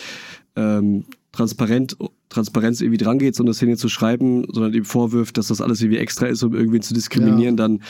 ähm, 0.56 1.06
transparent, 1.32 1.96
Transparenz 2.32 2.82
irgendwie 2.82 2.98
drangeht, 2.98 3.36
so 3.36 3.44
eine 3.44 3.54
Szene 3.54 3.78
zu 3.78 3.90
schreiben, 3.90 4.46
sondern 4.52 4.74
ihm 4.74 4.86
vorwirft, 4.86 5.38
dass 5.38 5.48
das 5.50 5.62
alles 5.62 5.82
irgendwie 5.82 6.00
extra 6.00 6.26
ist, 6.26 6.42
um 6.42 6.56
irgendwen 6.56 6.82
zu 6.82 6.94
diskriminieren, 6.96 7.58
dann 7.58 7.82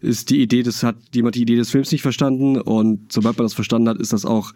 ist 0.00 0.30
die 0.30 0.40
Idee, 0.42 0.62
das 0.64 0.82
hat 0.82 0.96
jemand 1.14 1.36
die 1.36 1.42
Idee 1.42 1.56
des 1.56 1.70
Films 1.70 1.92
nicht 1.92 2.02
verstanden 2.02 2.60
und 2.60 3.12
sobald 3.12 3.36
man 3.38 3.44
das 3.44 3.54
verstanden 3.54 3.88
hat, 3.88 3.98
ist 3.98 4.12
das 4.12 4.24
auch 4.24 4.52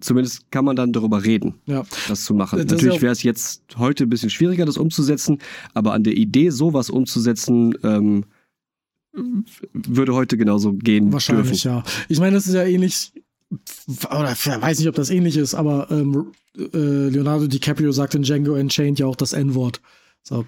Zumindest 0.00 0.50
kann 0.50 0.64
man 0.64 0.74
dann 0.74 0.92
darüber 0.92 1.24
reden, 1.24 1.54
Ja. 1.66 1.84
das 2.08 2.24
zu 2.24 2.34
machen. 2.34 2.58
Das 2.58 2.66
ja 2.68 2.74
Natürlich 2.74 3.00
wäre 3.00 3.12
es 3.12 3.22
jetzt 3.22 3.62
heute 3.78 4.04
ein 4.04 4.10
bisschen 4.10 4.28
schwieriger, 4.28 4.66
das 4.66 4.76
umzusetzen, 4.76 5.38
aber 5.72 5.92
an 5.94 6.02
der 6.02 6.14
Idee, 6.14 6.50
sowas 6.50 6.90
umzusetzen, 6.90 7.74
ähm, 7.84 8.24
würde 9.72 10.12
heute 10.14 10.36
genauso 10.36 10.72
gehen 10.72 11.12
Wahrscheinlich, 11.12 11.62
dürfen. 11.62 11.78
ja. 11.78 11.84
Ich 12.08 12.18
meine, 12.18 12.34
das 12.34 12.48
ist 12.48 12.54
ja 12.54 12.64
ähnlich, 12.64 13.12
oder 14.10 14.32
ich 14.32 14.46
weiß 14.46 14.78
nicht, 14.78 14.88
ob 14.88 14.94
das 14.94 15.10
ähnlich 15.10 15.36
ist, 15.36 15.54
aber 15.54 15.90
ähm, 15.90 16.32
äh, 16.56 17.08
Leonardo 17.08 17.46
DiCaprio 17.46 17.92
sagt 17.92 18.14
in 18.14 18.22
Django 18.22 18.54
Unchained 18.54 18.98
ja 18.98 19.06
auch 19.06 19.16
das 19.16 19.32
N-Wort. 19.32 19.80
So. 20.22 20.46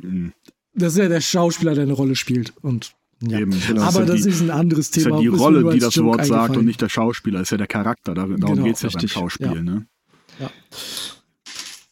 Mhm. 0.00 0.32
Das 0.74 0.92
ist 0.92 0.98
ja 0.98 1.08
der 1.08 1.20
Schauspieler, 1.20 1.74
der 1.74 1.84
eine 1.84 1.92
Rolle 1.92 2.14
spielt. 2.16 2.52
Und 2.62 2.92
ja. 3.20 3.40
Eben, 3.40 3.50
genau. 3.66 3.82
Aber 3.82 3.90
Ist 4.02 4.08
ja 4.08 4.14
das 4.14 4.22
die- 4.22 4.28
ist 4.28 4.40
ein 4.42 4.50
anderes 4.50 4.88
ist 4.90 4.96
ja 4.96 5.02
Thema. 5.04 5.20
die 5.20 5.26
Ist 5.26 5.32
mir 5.32 5.38
Rolle, 5.38 5.60
nur 5.62 5.72
die 5.72 5.80
das 5.80 5.94
Joke 5.96 6.08
Wort 6.18 6.24
sagt 6.26 6.56
und 6.56 6.64
nicht 6.66 6.80
der 6.80 6.88
Schauspieler. 6.88 7.40
Ist 7.40 7.50
ja 7.50 7.56
der 7.56 7.66
Charakter. 7.66 8.14
Darum 8.14 8.36
Genau, 8.36 8.62
geht 8.62 8.76
es 8.76 8.82
ja 8.82 8.90
beim. 8.90 9.08
Schauspiel. 9.08 9.46
Ja. 9.46 9.54
Ne? 9.62 9.86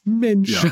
Mensch. 0.05 0.50
Ja. 0.62 0.70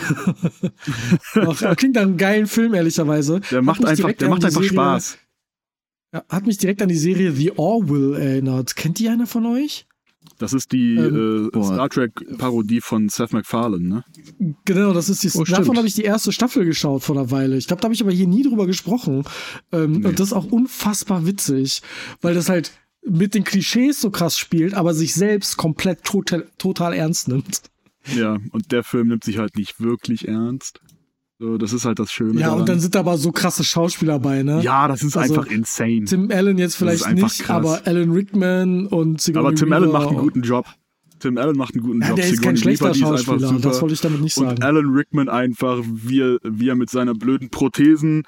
Ach, 1.49 1.77
klingt 1.77 1.97
nach 1.97 2.03
einem 2.03 2.17
geilen 2.17 2.47
Film, 2.47 2.73
ehrlicherweise. 2.75 3.41
Der 3.51 3.63
macht 3.63 3.85
einfach, 3.85 4.13
der 4.13 4.29
macht 4.29 4.43
die 4.43 4.47
einfach 4.47 4.61
Serie- 4.63 4.69
Spaß. 4.75 5.19
Ja, 6.15 6.23
Hat 6.29 6.47
mich 6.47 6.59
direkt 6.59 6.81
an 6.81 6.89
die 6.89 6.97
Serie 6.97 7.33
The 7.33 7.59
Orville 7.59 8.17
erinnert. 8.19 8.77
Kennt 8.77 9.01
die 9.01 9.09
einer 9.09 9.27
von 9.27 9.45
euch? 9.47 9.87
Das 10.39 10.53
ist 10.53 10.73
die 10.73 10.95
Ähm, 10.97 11.51
äh. 11.53 11.63
Star 11.65 11.89
Trek-Parodie 11.89 12.81
von 12.81 13.09
Seth 13.09 13.33
MacFarlane, 13.33 13.85
ne? 13.87 14.05
Genau, 14.65 14.93
das 14.93 15.09
ist 15.09 15.23
die. 15.23 15.31
Oh, 15.35 15.45
davon 15.45 15.77
habe 15.77 15.87
ich 15.87 15.95
die 15.95 16.03
erste 16.05 16.33
Staffel 16.33 16.65
geschaut 16.65 17.03
vor 17.03 17.17
einer 17.17 17.31
Weile. 17.31 17.57
Ich 17.57 17.67
glaube, 17.67 17.83
da 17.83 17.87
habe 17.87 17.95
ich 17.95 18.01
aber 18.03 18.13
hier 18.13 18.29
nie 18.29 18.43
drüber 18.43 18.67
gesprochen. 18.67 19.25
Ähm, 19.73 20.01
Nee. 20.01 20.09
Und 20.09 20.21
das 20.21 20.29
ist 20.29 20.33
auch 20.33 20.47
unfassbar 20.47 21.27
witzig, 21.27 21.83
weil 22.23 22.35
das 22.35 22.49
halt 22.49 22.73
mit 23.07 23.35
den 23.35 23.45
Klischees 23.45 24.01
so 24.01 24.11
krass 24.11 24.39
spielt, 24.39 24.73
aber 24.75 24.95
sich 24.95 25.15
selbst 25.15 25.57
komplett 25.57 26.05
total, 26.05 26.49
total 26.59 26.95
ernst 26.95 27.29
nimmt. 27.29 27.63
Ja, 28.17 28.39
und 28.53 28.73
der 28.73 28.83
Film 28.85 29.09
nimmt 29.09 29.25
sich 29.25 29.39
halt 29.39 29.57
nicht 29.57 29.81
wirklich 29.81 30.27
ernst. 30.29 30.81
So, 31.41 31.59
das 31.59 31.73
ist 31.73 31.85
halt 31.85 31.99
das 31.99 32.13
Schöne. 32.13 32.35
Ja, 32.41 32.47
daran. 32.47 32.61
und 32.61 32.69
dann 32.69 32.79
sind 32.81 32.95
aber 32.95 33.19
so 33.19 33.33
krasse 33.33 33.65
Schauspieler 33.65 34.19
bei, 34.21 34.43
ne? 34.45 34.61
Ja, 34.63 34.87
das 34.87 35.03
ist 35.03 35.17
Also, 35.17 35.35
einfach 35.41 35.51
insane. 35.51 36.05
Tim 36.05 36.31
Allen 36.31 36.59
jetzt 36.59 36.77
vielleicht 36.77 37.11
nicht, 37.13 37.41
krass. 37.41 37.51
aber 37.51 37.81
Alan 37.87 38.11
Rickman 38.13 38.87
und 38.87 39.21
Sigourney 39.21 39.49
Aber 39.49 39.57
Tim 39.57 39.73
Allen 39.73 39.91
macht 39.91 40.07
einen 40.09 40.17
und- 40.17 40.23
guten 40.23 40.43
Job. 40.43 40.67
Tim 41.19 41.37
Allen 41.39 41.57
macht 41.57 41.75
einen 41.75 41.83
guten 41.83 42.03
Ja, 42.03 42.09
Job. 42.09 42.17
der 42.17 42.25
ist 42.27 42.43
kein 42.43 42.55
Sigourney 42.57 42.77
schlechter 42.77 42.95
Weaver, 42.95 43.19
Schauspieler, 43.19 43.59
das 43.61 43.81
wollte 43.83 43.95
ich 43.95 44.01
damit 44.01 44.21
nicht 44.21 44.37
Und 44.39 44.47
sagen. 44.47 44.63
Alan 44.63 44.91
Rickman 44.95 45.29
einfach, 45.29 45.81
wie 45.87 46.21
er, 46.21 46.39
wie 46.45 46.69
er 46.69 46.77
mit 46.77 46.91
seiner 46.91 47.15
blöden 47.15 47.51
Prothesen, 47.51 48.23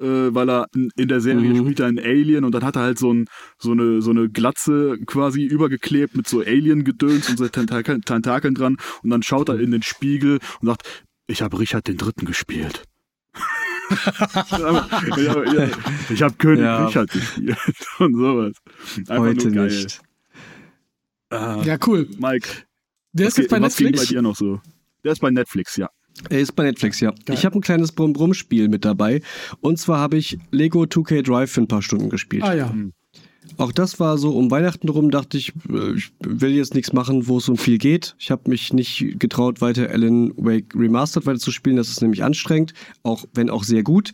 äh, 0.00 0.04
weil 0.34 0.48
er 0.48 0.66
in 0.96 1.08
der 1.08 1.20
Serie 1.20 1.50
Mhm. 1.50 1.58
spielt 1.58 1.80
er 1.80 1.86
einen 1.86 1.98
Alien 1.98 2.44
und 2.44 2.52
dann 2.54 2.64
hat 2.64 2.76
er 2.76 2.82
halt 2.82 2.98
so, 2.98 3.12
ein, 3.12 3.26
so, 3.58 3.72
eine, 3.72 4.00
so 4.02 4.10
eine 4.10 4.28
Glatze 4.30 4.96
quasi 5.06 5.44
übergeklebt 5.44 6.16
mit 6.16 6.26
so 6.28 6.40
Alien-Gedöns 6.40 7.28
und 7.30 7.36
so 7.38 7.48
Tentakeln, 7.48 8.02
Tentakeln 8.02 8.54
dran 8.54 8.76
und 9.02 9.10
dann 9.10 9.22
schaut 9.22 9.48
er 9.48 9.58
in 9.60 9.70
den 9.72 9.82
Spiegel 9.82 10.38
und 10.60 10.66
sagt, 10.68 10.82
ich 11.28 11.42
habe 11.42 11.58
Richard 11.58 11.86
den 11.86 11.96
Dritten 11.96 12.24
gespielt. 12.26 12.82
ich 13.90 14.52
habe 14.52 15.44
ja, 15.54 15.68
ich 16.10 16.22
hab 16.22 16.38
König 16.38 16.60
Ja. 16.64 16.86
Richard 16.86 17.10
gespielt 17.10 17.56
und 17.98 18.14
sowas. 18.16 18.52
Einfach 18.96 19.18
Heute 19.18 19.46
nur 19.50 19.66
geil. 19.66 19.66
nicht. 19.82 20.00
Ah, 21.30 21.62
Ja, 21.64 21.76
cool. 21.86 22.08
Mike, 22.18 22.48
Der 23.12 23.28
ist 23.28 23.38
jetzt 23.38 23.50
bei 23.50 23.60
was 23.60 23.76
ging 23.76 23.86
bei 23.86 23.90
Netflix. 23.92 24.08
dir 24.08 24.22
noch 24.22 24.36
so? 24.36 24.60
Der 25.04 25.12
ist 25.12 25.20
bei 25.20 25.30
Netflix, 25.30 25.76
ja. 25.76 25.88
Er 26.28 26.40
ist 26.40 26.52
bei 26.56 26.64
Netflix, 26.64 26.98
ja. 27.00 27.10
Geil. 27.10 27.36
Ich 27.36 27.44
habe 27.46 27.56
ein 27.56 27.60
kleines 27.60 27.92
Brumm-Brumm-Spiel 27.92 28.68
mit 28.68 28.84
dabei. 28.84 29.22
Und 29.60 29.78
zwar 29.78 30.00
habe 30.00 30.16
ich 30.16 30.38
Lego 30.50 30.82
2K 30.82 31.22
Drive 31.22 31.52
für 31.52 31.60
ein 31.60 31.68
paar 31.68 31.82
Stunden 31.82 32.10
gespielt. 32.10 32.42
Ah 32.42 32.54
ja. 32.54 32.74
Auch 33.56 33.72
das 33.72 33.98
war 33.98 34.18
so 34.18 34.30
um 34.30 34.50
Weihnachten 34.50 34.88
rum, 34.88 35.10
dachte 35.10 35.38
ich, 35.38 35.52
äh, 35.70 35.94
ich 35.96 36.12
will 36.20 36.50
jetzt 36.50 36.74
nichts 36.74 36.92
machen, 36.92 37.26
wo 37.28 37.38
es 37.38 37.48
um 37.48 37.56
viel 37.56 37.78
geht. 37.78 38.14
Ich 38.18 38.30
habe 38.30 38.48
mich 38.50 38.72
nicht 38.72 39.16
getraut, 39.18 39.60
weiter 39.60 39.90
Alan 39.90 40.32
Wake 40.36 40.74
Remastered 40.74 41.26
weiter 41.26 41.38
zu 41.38 41.50
spielen. 41.50 41.76
Das 41.76 41.88
ist 41.88 42.02
nämlich 42.02 42.22
anstrengend, 42.22 42.74
auch 43.02 43.24
wenn 43.34 43.50
auch 43.50 43.64
sehr 43.64 43.82
gut. 43.82 44.12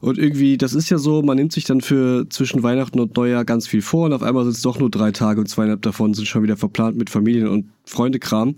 Und 0.00 0.18
irgendwie, 0.18 0.56
das 0.56 0.74
ist 0.74 0.88
ja 0.90 0.98
so, 0.98 1.22
man 1.22 1.36
nimmt 1.36 1.52
sich 1.52 1.64
dann 1.64 1.80
für 1.80 2.28
zwischen 2.30 2.62
Weihnachten 2.62 3.00
und 3.00 3.16
Neujahr 3.16 3.44
ganz 3.44 3.66
viel 3.66 3.82
vor 3.82 4.06
und 4.06 4.12
auf 4.12 4.22
einmal 4.22 4.44
sind 4.44 4.54
es 4.54 4.62
doch 4.62 4.78
nur 4.78 4.90
drei 4.90 5.12
Tage 5.12 5.40
und 5.40 5.46
zweieinhalb 5.46 5.82
davon 5.82 6.14
sind 6.14 6.26
schon 6.26 6.42
wieder 6.42 6.56
verplant 6.56 6.96
mit 6.96 7.10
Familien 7.10 7.48
und 7.48 7.66
Freundekram. 7.84 8.54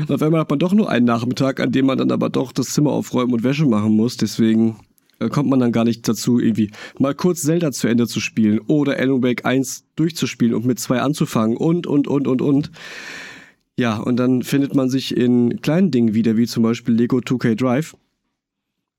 Und 0.00 0.10
auf 0.10 0.22
einmal 0.22 0.40
hat 0.40 0.50
man 0.50 0.58
doch 0.58 0.72
nur 0.72 0.88
einen 0.88 1.04
Nachmittag, 1.04 1.60
an 1.60 1.72
dem 1.72 1.86
man 1.86 1.98
dann 1.98 2.10
aber 2.10 2.30
doch 2.30 2.52
das 2.52 2.68
Zimmer 2.68 2.90
aufräumen 2.90 3.32
und 3.32 3.42
Wäsche 3.42 3.66
machen 3.66 3.96
muss. 3.96 4.16
Deswegen 4.16 4.76
kommt 5.30 5.50
man 5.50 5.58
dann 5.58 5.72
gar 5.72 5.84
nicht 5.84 6.08
dazu, 6.08 6.38
irgendwie 6.38 6.70
mal 6.98 7.14
kurz 7.14 7.42
Zelda 7.42 7.72
zu 7.72 7.88
Ende 7.88 8.06
zu 8.06 8.20
spielen 8.20 8.60
oder 8.60 8.98
Alan 8.98 9.22
Wake 9.22 9.44
1 9.44 9.84
durchzuspielen 9.96 10.54
und 10.54 10.64
mit 10.64 10.78
zwei 10.78 11.00
anzufangen 11.00 11.56
und, 11.56 11.86
und, 11.86 12.06
und, 12.06 12.28
und, 12.28 12.40
und. 12.40 12.70
Ja, 13.76 13.96
und 13.96 14.16
dann 14.16 14.42
findet 14.42 14.74
man 14.74 14.90
sich 14.90 15.16
in 15.16 15.60
kleinen 15.60 15.90
Dingen 15.90 16.14
wieder, 16.14 16.36
wie 16.36 16.46
zum 16.46 16.62
Beispiel 16.62 16.94
Lego 16.94 17.18
2K 17.18 17.54
Drive, 17.54 17.96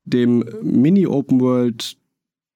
dem 0.05 0.43
Mini-Open-World 0.61 1.97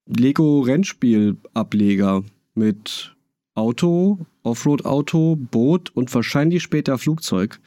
Lego-Rennspiel-Ableger 0.05 2.23
mit 2.55 3.15
Auto, 3.55 4.19
Offroad-Auto, 4.43 5.35
Boot 5.35 5.91
und 5.95 6.13
wahrscheinlich 6.13 6.63
später 6.63 6.97
Flugzeug. 6.97 7.59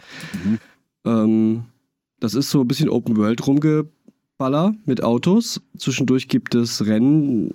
Ähm, 1.05 1.65
das 2.21 2.35
ist 2.35 2.51
so 2.51 2.61
ein 2.61 2.69
bisschen 2.69 2.89
Open 2.89 3.17
World 3.17 3.43
rumgeballer 4.37 4.75
mit 4.85 5.03
Autos. 5.03 5.61
Zwischendurch 5.77 6.29
gibt 6.29 6.55
es 6.55 6.87
Rennen, 6.87 7.55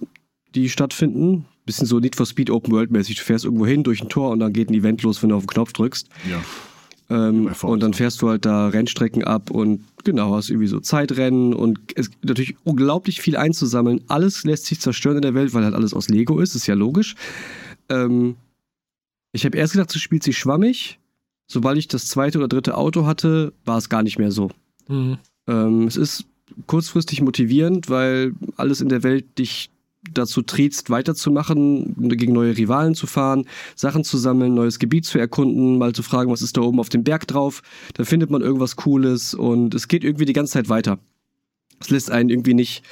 die 0.55 0.69
stattfinden. 0.69 1.45
Bisschen 1.65 1.85
so 1.85 1.99
Need 1.99 2.15
for 2.15 2.25
Speed 2.25 2.49
Open 2.49 2.73
World 2.73 2.91
mäßig. 2.91 3.17
Du 3.17 3.23
fährst 3.23 3.45
irgendwo 3.45 3.65
hin 3.65 3.83
durch 3.83 4.01
ein 4.01 4.09
Tor 4.09 4.31
und 4.31 4.39
dann 4.39 4.51
geht 4.51 4.69
ein 4.69 4.73
Event 4.73 5.03
los, 5.03 5.21
wenn 5.21 5.29
du 5.29 5.35
auf 5.35 5.43
den 5.43 5.49
Knopf 5.49 5.73
drückst. 5.73 6.09
Ja. 6.29 6.41
Ähm, 7.09 7.51
und 7.61 7.83
dann 7.83 7.93
fährst 7.93 8.21
du 8.21 8.29
halt 8.29 8.45
da 8.45 8.69
Rennstrecken 8.69 9.23
ab 9.23 9.51
und 9.51 9.83
genau, 10.03 10.33
hast 10.33 10.49
irgendwie 10.49 10.67
so 10.67 10.79
Zeitrennen 10.79 11.53
und 11.53 11.79
es 11.95 12.09
gibt 12.09 12.25
natürlich 12.25 12.55
unglaublich 12.63 13.21
viel 13.21 13.35
einzusammeln. 13.35 14.01
Alles 14.07 14.43
lässt 14.43 14.65
sich 14.65 14.79
zerstören 14.79 15.17
in 15.17 15.21
der 15.21 15.33
Welt, 15.33 15.53
weil 15.53 15.63
halt 15.63 15.75
alles 15.75 15.93
aus 15.93 16.09
Lego 16.09 16.39
ist, 16.39 16.55
ist 16.55 16.67
ja 16.67 16.73
logisch. 16.73 17.15
Ähm, 17.89 18.37
ich 19.33 19.45
habe 19.45 19.57
erst 19.57 19.73
gedacht, 19.73 19.93
es 19.93 20.01
spielt 20.01 20.23
sich 20.23 20.37
schwammig. 20.37 20.99
Sobald 21.47 21.77
ich 21.77 21.89
das 21.89 22.07
zweite 22.07 22.37
oder 22.37 22.47
dritte 22.47 22.77
Auto 22.77 23.05
hatte, 23.05 23.53
war 23.65 23.77
es 23.77 23.89
gar 23.89 24.03
nicht 24.03 24.17
mehr 24.17 24.31
so. 24.31 24.49
Mhm. 24.87 25.17
Ähm, 25.47 25.87
es 25.87 25.97
ist 25.97 26.25
kurzfristig 26.67 27.21
motivierend, 27.21 27.89
weil 27.89 28.33
alles 28.57 28.81
in 28.81 28.89
der 28.89 29.03
Welt 29.03 29.37
dich 29.37 29.71
dazu 30.13 30.41
triezt, 30.41 30.89
weiterzumachen, 30.89 32.09
gegen 32.09 32.33
neue 32.33 32.57
Rivalen 32.57 32.95
zu 32.95 33.05
fahren, 33.05 33.45
Sachen 33.75 34.03
zu 34.03 34.17
sammeln, 34.17 34.53
neues 34.53 34.79
Gebiet 34.79 35.05
zu 35.05 35.19
erkunden, 35.19 35.77
mal 35.77 35.93
zu 35.93 36.03
fragen, 36.03 36.31
was 36.31 36.41
ist 36.41 36.57
da 36.57 36.61
oben 36.61 36.79
auf 36.79 36.89
dem 36.89 37.03
Berg 37.03 37.27
drauf. 37.27 37.61
Dann 37.93 38.05
findet 38.05 38.31
man 38.31 38.41
irgendwas 38.41 38.75
Cooles 38.75 39.33
und 39.33 39.75
es 39.75 39.87
geht 39.87 40.03
irgendwie 40.03 40.25
die 40.25 40.33
ganze 40.33 40.53
Zeit 40.53 40.69
weiter. 40.69 40.99
Es 41.79 41.89
lässt 41.89 42.11
einen 42.11 42.29
irgendwie 42.29 42.53
nicht, 42.53 42.83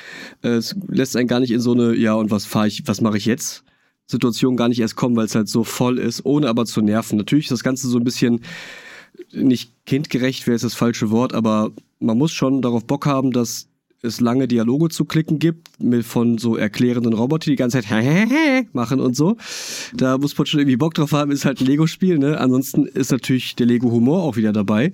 äh, 0.43 0.49
es 0.49 0.75
lässt 0.87 1.15
einen 1.15 1.27
gar 1.27 1.39
nicht 1.39 1.51
in 1.51 1.59
so 1.59 1.73
eine, 1.73 1.95
ja, 1.95 2.13
und 2.13 2.31
was 2.31 2.45
fahre 2.45 2.67
ich, 2.67 2.83
was 2.87 3.01
mache 3.01 3.17
ich 3.17 3.25
jetzt? 3.25 3.63
Situation 4.05 4.57
gar 4.57 4.69
nicht 4.69 4.79
erst 4.79 4.95
kommen, 4.95 5.15
weil 5.15 5.25
es 5.25 5.35
halt 5.35 5.47
so 5.47 5.63
voll 5.63 5.99
ist, 5.99 6.25
ohne 6.25 6.47
aber 6.49 6.65
zu 6.65 6.81
nerven. 6.81 7.17
Natürlich 7.17 7.45
ist 7.45 7.51
das 7.51 7.63
Ganze 7.63 7.87
so 7.87 7.97
ein 7.97 8.03
bisschen 8.03 8.41
nicht 9.31 9.73
kindgerecht 9.85 10.47
wäre 10.47 10.55
jetzt 10.55 10.63
das 10.63 10.73
falsche 10.73 11.11
Wort, 11.11 11.33
aber 11.33 11.71
man 11.99 12.17
muss 12.17 12.31
schon 12.31 12.61
darauf 12.61 12.85
Bock 12.85 13.05
haben, 13.05 13.31
dass 13.31 13.69
es 14.01 14.21
lange 14.21 14.47
Dialoge 14.47 14.89
zu 14.89 15.05
klicken 15.05 15.39
gibt, 15.39 15.81
mit 15.81 16.05
von 16.05 16.37
so 16.37 16.55
erklärenden 16.55 17.13
Robotern, 17.13 17.45
die 17.45 17.51
die 17.51 17.55
ganze 17.57 17.81
Zeit 17.81 18.73
machen 18.73 18.99
und 18.99 19.15
so. 19.15 19.37
Da 19.93 20.17
muss 20.17 20.37
man 20.37 20.47
schon 20.47 20.61
irgendwie 20.61 20.77
Bock 20.77 20.93
drauf 20.93 21.11
haben, 21.11 21.31
ist 21.31 21.45
halt 21.45 21.59
ein 21.59 21.65
Lego-Spiel, 21.65 22.17
ne? 22.17 22.39
Ansonsten 22.39 22.85
ist 22.85 23.11
natürlich 23.11 23.55
der 23.55 23.65
Lego-Humor 23.65 24.23
auch 24.23 24.37
wieder 24.37 24.53
dabei, 24.53 24.93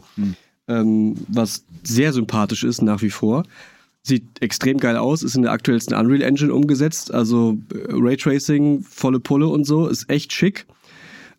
ähm, 0.68 1.16
was 1.28 1.66
sehr 1.84 2.14
sympathisch 2.14 2.64
ist 2.64 2.82
nach 2.82 3.02
wie 3.02 3.12
vor. 3.12 3.44
Sieht 4.02 4.42
extrem 4.42 4.78
geil 4.78 4.98
aus, 4.98 5.24
ist 5.24 5.36
in 5.36 5.44
der 5.44 5.52
aktuellsten 5.52 5.96
Unreal 5.96 6.22
Engine 6.22 6.54
umgesetzt, 6.54 7.12
also 7.14 7.58
äh, 7.74 7.88
Raytracing, 7.90 8.84
volle 8.84 9.20
Pulle 9.20 9.48
und 9.48 9.66
so, 9.66 9.88
ist 9.88 10.10
echt 10.10 10.32
schick, 10.34 10.66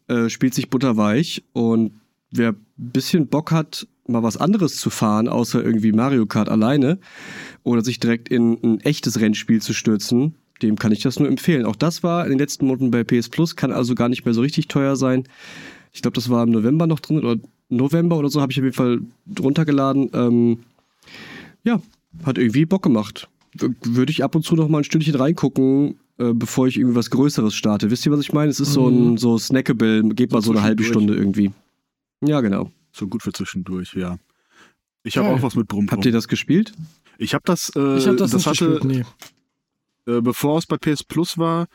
äh, 0.09 0.29
spielt 0.29 0.55
sich 0.55 0.69
butterweich 0.69 1.45
und 1.53 1.93
wer 2.31 2.51
ein 2.51 2.67
bisschen 2.77 3.29
Bock 3.29 3.53
hat, 3.53 3.87
mal 4.07 4.23
was 4.23 4.37
anderes 4.37 4.77
zu 4.77 4.91
fahren, 4.91 5.29
außer 5.29 5.63
irgendwie 5.65 5.93
Mario 5.93 6.27
Kart 6.27 6.49
alleine 6.49 6.99
oder 7.63 7.83
sich 7.83 8.01
direkt 8.01 8.29
in 8.29 8.59
ein 8.63 8.81
echtes 8.81 9.21
Rennspiel 9.21 9.61
zu 9.61 9.73
stürzen, 9.73 10.35
dem 10.63 10.77
kann 10.77 10.93
ich 10.93 11.03
das 11.03 11.19
nur 11.19 11.29
empfehlen. 11.29 11.67
Auch 11.67 11.77
das 11.77 12.03
war 12.03 12.25
in 12.25 12.31
den 12.31 12.39
letzten 12.39 12.67
Monaten 12.67 12.91
bei 12.91 13.05
PS 13.05 13.29
Plus, 13.29 13.57
kann 13.57 13.73
also 13.73 13.95
gar 13.95 14.09
nicht 14.09 14.25
mehr 14.25 14.35
so 14.35 14.41
richtig 14.41 14.69
teuer 14.69 14.97
sein. 14.97 15.25
Ich 15.93 16.03
glaube, 16.03 16.15
das 16.15 16.31
war 16.31 16.45
im 16.45 16.51
November 16.51 16.87
noch 16.87 17.01
drin 17.01 17.19
oder 17.19 17.37
November 17.69 18.17
oder 18.19 18.29
so, 18.29 18.41
habe 18.41 18.53
ich 18.53 18.59
auf 18.59 18.65
jeden 18.65 18.77
Fall 18.77 19.01
runtergeladen. 19.39 20.11
Ähm, 20.13 20.59
ja, 21.65 21.81
hat 22.25 22.39
irgendwie 22.39 22.65
Bock 22.65 22.83
gemacht. 22.83 23.29
Würde 23.83 24.13
ich 24.13 24.23
ab 24.23 24.35
und 24.35 24.45
zu 24.45 24.55
noch 24.55 24.69
mal 24.69 24.79
ein 24.79 24.85
Stündchen 24.85 25.15
reingucken, 25.15 25.97
äh, 26.19 26.33
bevor 26.33 26.69
ich 26.69 26.77
irgendwie 26.77 26.97
was 26.97 27.11
Größeres 27.11 27.55
starte. 27.55 27.91
Wisst 27.91 28.07
ihr, 28.07 28.13
was 28.13 28.21
ich 28.21 28.33
meine? 28.33 28.51
Es 28.51 28.61
ist 28.61 28.73
so 28.73 28.89
ein 28.89 29.17
so 29.17 29.39
snackable, 29.39 30.03
geht 30.11 30.33
mal 30.33 30.43
so 30.43 30.53
eine 30.53 30.63
halbe 30.63 30.83
zwischendurch. 30.83 31.17
Stunde 31.17 31.23
irgendwie. 31.23 31.53
Ja, 32.23 32.41
genau. 32.41 32.71
So 32.93 33.07
gut 33.09 33.23
für 33.23 33.33
zwischendurch, 33.33 33.95
ja. 33.95 34.19
Ich 35.03 35.19
habe 35.19 35.29
auch 35.29 35.43
was 35.43 35.55
mit 35.55 35.69
Brumm. 35.69 35.89
Habt 35.91 36.05
ihr 36.05 36.13
das 36.13 36.27
gespielt? 36.29 36.73
Ich 37.19 37.35
habe 37.35 37.43
das, 37.47 37.71
äh, 37.77 37.97
Ich 37.99 38.07
habe 38.07 38.17
das, 38.17 38.33
nicht 38.33 38.47
hatte, 38.47 38.81
gespielt, 38.81 38.85
nee. 40.07 40.13
äh, 40.13 40.21
bevor 40.21 40.59
es 40.59 40.67
bei 40.67 40.77
PS 40.79 41.05
Plus 41.05 41.39
war, 41.39 41.67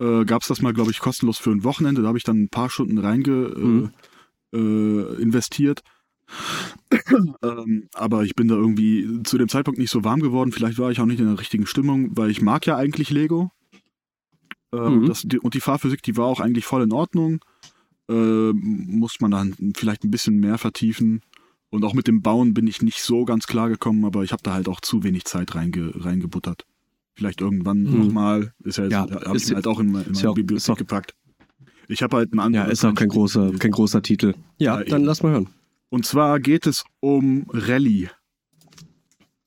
äh, 0.00 0.24
gab 0.24 0.42
es 0.42 0.48
das 0.48 0.60
mal, 0.62 0.72
glaube 0.72 0.90
ich, 0.90 0.98
kostenlos 0.98 1.38
für 1.38 1.50
ein 1.50 1.62
Wochenende. 1.64 2.02
Da 2.02 2.08
habe 2.08 2.18
ich 2.18 2.24
dann 2.24 2.42
ein 2.42 2.48
paar 2.48 2.68
Stunden 2.70 2.98
reinge 2.98 3.30
Mhm. 3.30 3.90
äh, 4.52 4.56
äh, 4.58 5.22
investiert. 5.22 5.82
ähm, 7.42 7.88
aber 7.94 8.24
ich 8.24 8.34
bin 8.34 8.48
da 8.48 8.54
irgendwie 8.54 9.22
zu 9.24 9.38
dem 9.38 9.48
Zeitpunkt 9.48 9.78
nicht 9.78 9.90
so 9.90 10.04
warm 10.04 10.20
geworden. 10.20 10.52
Vielleicht 10.52 10.78
war 10.78 10.90
ich 10.90 11.00
auch 11.00 11.06
nicht 11.06 11.20
in 11.20 11.26
der 11.26 11.38
richtigen 11.38 11.66
Stimmung, 11.66 12.16
weil 12.16 12.30
ich 12.30 12.40
mag 12.42 12.66
ja 12.66 12.76
eigentlich 12.76 13.10
Lego. 13.10 13.50
Ähm, 14.72 15.00
Mhm. 15.02 15.06
das, 15.06 15.22
die, 15.22 15.38
und 15.38 15.54
die 15.54 15.60
Fahrphysik, 15.60 16.02
die 16.02 16.16
war 16.16 16.26
auch 16.26 16.40
eigentlich 16.40 16.64
voll 16.66 16.82
in 16.82 16.92
Ordnung. 16.92 17.40
Äh, 18.10 18.52
muss 18.52 19.20
man 19.20 19.30
dann 19.30 19.54
vielleicht 19.76 20.04
ein 20.04 20.10
bisschen 20.10 20.38
mehr 20.40 20.58
vertiefen. 20.58 21.22
Und 21.70 21.84
auch 21.84 21.94
mit 21.94 22.08
dem 22.08 22.20
Bauen 22.22 22.52
bin 22.52 22.66
ich 22.66 22.82
nicht 22.82 23.00
so 23.02 23.24
ganz 23.24 23.46
klar 23.46 23.68
gekommen, 23.68 24.04
aber 24.04 24.24
ich 24.24 24.32
habe 24.32 24.42
da 24.42 24.54
halt 24.54 24.68
auch 24.68 24.80
zu 24.80 25.04
wenig 25.04 25.24
Zeit 25.24 25.54
reinge, 25.54 25.92
reingebuttert. 25.94 26.66
Vielleicht 27.14 27.40
irgendwann 27.40 27.82
Mhm. 27.84 27.98
nochmal. 28.06 28.52
Ist 28.64 28.78
ja 28.78 28.84
jetzt, 28.84 28.92
Ja, 28.92 29.00
habe 29.02 29.36
ist- 29.36 29.48
ich 29.50 29.54
halt 29.54 29.66
auch 29.68 29.78
in, 29.78 29.92
meine- 29.92 30.06
in 30.06 30.12
meine 30.12 30.32
Bibliothek 30.34 30.70
auch- 30.70 30.76
gepackt. 30.78 31.14
Ich 31.86 32.02
habe 32.02 32.16
halt 32.16 32.32
einen 32.32 32.40
anderen. 32.40 32.66
Ja, 32.66 32.72
ist 32.72 32.84
auch 32.84 32.94
kein 32.94 33.08
großer, 33.08 33.52
kein 33.58 33.70
großer 33.72 34.02
Titel. 34.02 34.34
Ja, 34.58 34.78
Ja, 34.78 34.84
dann 34.84 35.00
eben. 35.00 35.04
lass 35.06 35.22
mal 35.22 35.32
hören. 35.32 35.48
Und 35.90 36.06
zwar 36.06 36.40
geht 36.40 36.66
es 36.66 36.84
um 37.00 37.46
Rally 37.50 38.08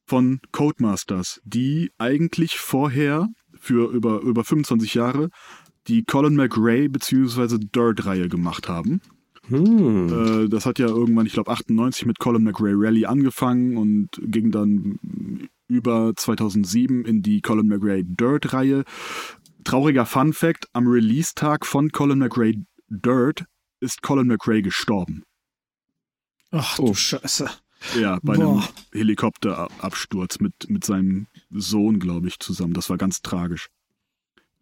von 0.06 0.40
Codemasters, 0.52 1.42
die 1.46 1.92
eigentlich 1.98 2.58
vorher 2.58 3.30
für 3.58 3.92
über, 3.94 4.20
über 4.22 4.44
25 4.44 4.94
Jahre 4.94 5.30
die 5.88 6.04
Colin 6.04 6.36
McRae 6.36 6.88
bzw. 6.88 7.58
Dirt-Reihe 7.60 8.30
gemacht 8.30 8.68
haben. 8.68 9.02
Hm. 9.48 10.46
Äh, 10.46 10.50
das 10.50 10.66
hat 10.66 10.80
ja 10.80 10.88
irgendwann, 10.88 11.26
ich 11.26 11.34
glaube 11.34 11.52
98 11.52 12.06
mit 12.06 12.20
Colin 12.20 12.44
McRae 12.44 12.74
Rally 12.76 13.06
angefangen 13.06 13.78
und 13.78 14.10
ging 14.22 14.52
dann 14.52 15.50
über 15.68 16.14
2007 16.16 17.06
in 17.06 17.22
die 17.22 17.42
Colin 17.42 17.68
McRae 17.68 18.04
Dirt-Reihe. 18.04 18.84
trauriger 19.64 20.06
Fun 20.06 20.34
Fact: 20.34 20.68
Am 20.74 20.88
Release-Tag 20.88 21.66
von 21.66 21.92
Colin 21.92 22.20
McRae 22.20 22.64
Dirt 22.90 23.46
ist 23.80 24.02
Colin 24.02 24.28
McRae 24.28 24.62
gestorben. 24.62 25.24
Ach 26.52 26.78
du 26.78 26.94
Scheiße. 26.94 27.50
Ja, 28.00 28.20
bei 28.24 28.36
Boah. 28.36 28.44
einem 28.44 28.64
Helikopterabsturz 28.94 30.40
mit, 30.40 30.70
mit 30.70 30.86
seinem 30.86 31.28
Sohn, 31.50 32.00
glaube 32.00 32.28
ich, 32.28 32.40
zusammen. 32.40 32.74
Das 32.74 32.90
war 32.90 32.98
ganz 32.98 33.22
tragisch. 33.22 33.68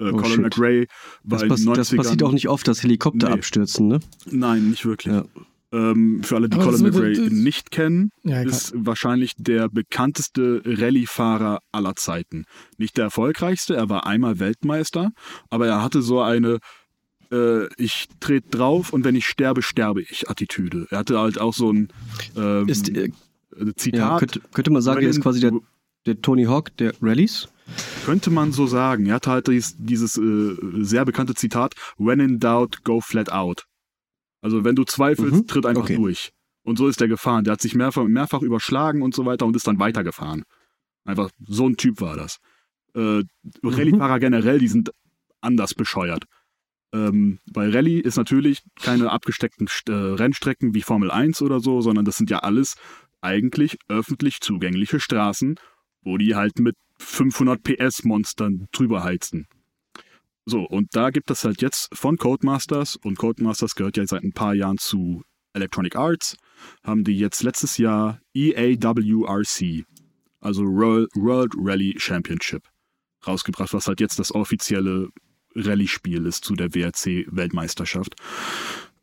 Äh, 0.02 0.12
Oh, 0.12 0.18
Colin. 0.18 0.42
McRae 0.42 0.88
war 1.24 1.40
Das, 1.40 1.48
pass 1.48 1.62
den 1.62 1.70
90ern. 1.70 1.76
das 1.76 1.96
passiert 1.96 2.24
auch 2.24 2.32
nicht 2.32 2.50
oft, 2.50 2.68
dass 2.68 2.82
Helikopter 2.84 3.28
Nee. 3.30 3.34
abstürzen, 3.36 3.88
ne? 3.88 4.00
Nein, 4.30 4.70
nicht 4.72 4.86
wirklich. 4.86 5.14
Ja. 5.14 5.26
Ähm, 5.74 6.22
für 6.24 6.36
alle, 6.36 6.50
die 6.50 6.56
Aber 6.58 6.66
Colin 6.66 6.82
McRae 6.82 7.30
nicht 7.30 7.72
kennen, 7.72 8.10
Ja, 8.24 8.42
ist 8.42 8.74
wahrscheinlich 8.76 9.34
der 9.38 9.70
bekannteste 9.70 10.62
Rallye-Fahrer 10.66 11.60
aller 11.72 11.96
Zeiten. 11.96 12.44
Nicht 12.78 12.98
der 12.98 13.06
erfolgreichste, 13.06 13.76
er 13.76 13.88
war 13.90 14.06
einmal 14.06 14.40
Weltmeister, 14.40 15.12
aber 15.50 15.68
er 15.68 15.82
hatte 15.82 16.02
so 16.02 16.20
eine 16.22 16.60
äh, 17.32 17.68
ich 17.82 18.08
trete 18.20 18.50
drauf 18.50 18.92
und 18.92 19.06
wenn 19.06 19.16
ich 19.16 19.26
sterbe, 19.26 19.62
sterbe 19.62 20.02
ich 20.02 20.30
Attitüde. 20.30 20.88
Er 20.90 20.98
hatte 21.00 21.18
halt 21.18 21.40
auch 21.40 21.54
so 21.54 21.72
ein 21.72 21.88
ähm, 22.36 22.68
Ist, 22.68 22.90
äh, 22.90 23.12
Zitat. 23.78 24.00
ja, 24.00 24.18
könnte, 24.20 24.42
könnte 24.54 24.72
man 24.72 24.82
sagen, 24.82 25.02
er 25.02 25.10
ist 25.10 25.22
quasi 25.22 25.40
der, 25.40 25.54
der 26.06 26.22
Tony 26.22 26.46
Hawk 26.46 26.76
der 26.78 26.94
Rallyes? 27.02 27.48
Könnte 28.06 28.30
man 28.32 28.52
so 28.52 28.68
sagen. 28.68 29.06
Er 29.06 29.16
hatte 29.16 29.32
halt 29.32 29.48
dies, 29.48 29.76
dieses 29.78 30.18
äh, 30.18 30.56
sehr 30.84 31.06
bekannte 31.06 31.36
Zitat, 31.36 31.74
when 31.98 32.20
in 32.20 32.40
doubt, 32.40 32.84
go 32.84 33.00
flat 33.02 33.32
out. 33.32 33.66
Also 34.42 34.64
wenn 34.64 34.76
du 34.76 34.84
zweifelst, 34.84 35.34
Mhm, 35.34 35.48
tritt 35.48 35.66
einfach 35.66 35.84
okay. 35.84 35.96
durch. 35.96 36.32
Und 36.64 36.78
so 36.78 36.88
ist 36.88 37.02
er 37.02 37.08
gefahren. 37.08 37.44
Der 37.44 37.54
hat 37.54 37.62
sich 37.62 37.76
mehrfach, 37.76 38.04
mehrfach 38.04 38.42
überschlagen 38.42 39.02
und 39.02 39.16
so 39.16 39.26
weiter 39.26 39.46
und 39.46 39.56
ist 39.56 39.68
dann 39.68 39.80
weitergefahren. 39.80 40.44
Einfach 41.06 41.30
so 41.48 41.68
ein 41.68 41.78
Typ 41.78 42.02
war 42.02 42.16
das. 42.18 42.38
Äh, 42.94 43.24
Rallye-Fahrer 43.64 44.20
generell, 44.20 44.60
die 44.60 44.68
sind 44.68 44.92
anders 45.40 45.74
bescheuert. 45.74 46.26
Ähm, 46.94 47.40
bei 47.52 47.70
Rallye 47.70 48.00
ist 48.02 48.18
natürlich 48.18 48.64
keine 48.82 49.12
abgesteckten 49.12 49.68
St- 49.68 49.92
äh, 49.92 50.14
Rennstrecken 50.16 50.74
wie 50.76 50.82
Formel 50.82 51.10
1 51.10 51.42
oder 51.42 51.60
so, 51.62 51.82
sondern 51.82 52.04
das 52.06 52.18
sind 52.18 52.30
ja 52.30 52.40
alles 52.40 52.76
eigentlich 53.22 53.78
öffentlich 53.88 54.42
zugängliche 54.42 55.00
Straßen, 55.00 55.56
wo 56.04 56.18
die 56.18 56.36
halt 56.36 56.60
mit 56.60 56.76
500 57.00 57.62
PS 57.64 58.04
Monstern 58.04 58.68
drüber 58.72 59.04
heizen. 59.04 59.48
So, 60.46 60.64
und 60.64 60.96
da 60.96 61.12
gibt 61.12 61.30
es 61.30 61.44
halt 61.44 61.62
jetzt 61.62 61.90
von 61.94 62.18
Codemasters, 62.18 62.96
und 62.96 63.18
Codemasters 63.18 63.76
gehört 63.76 63.98
ja 63.98 64.06
seit 64.08 64.24
ein 64.24 64.34
paar 64.34 64.54
Jahren 64.54 64.78
zu 64.78 65.24
Electronic 65.54 65.96
Arts, 65.96 66.36
haben 66.84 67.04
die 67.04 67.18
jetzt 67.18 67.44
letztes 67.44 67.78
Jahr 67.78 68.20
EAWRC, 68.34 69.86
also 70.40 70.64
World, 70.64 71.10
World 71.16 71.54
Rally 71.58 71.96
Championship, 71.98 72.64
rausgebracht, 73.26 73.74
was 73.74 73.88
halt 73.88 74.00
jetzt 74.00 74.18
das 74.18 74.34
offizielle 74.34 75.10
Rallye-Spiel 75.56 76.26
ist 76.26 76.46
zu 76.46 76.56
der 76.56 76.74
WRC-Weltmeisterschaft. 76.74 78.16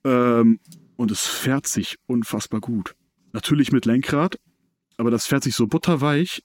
Ähm, 0.04 0.61
und 0.96 1.11
es 1.11 1.26
fährt 1.26 1.66
sich 1.66 1.96
unfassbar 2.06 2.61
gut. 2.61 2.94
Natürlich 3.32 3.70
mit 3.70 3.84
Lenkrad, 3.84 4.38
aber 4.96 5.11
das 5.11 5.26
fährt 5.26 5.44
sich 5.44 5.54
so 5.54 5.66
butterweich. 5.66 6.42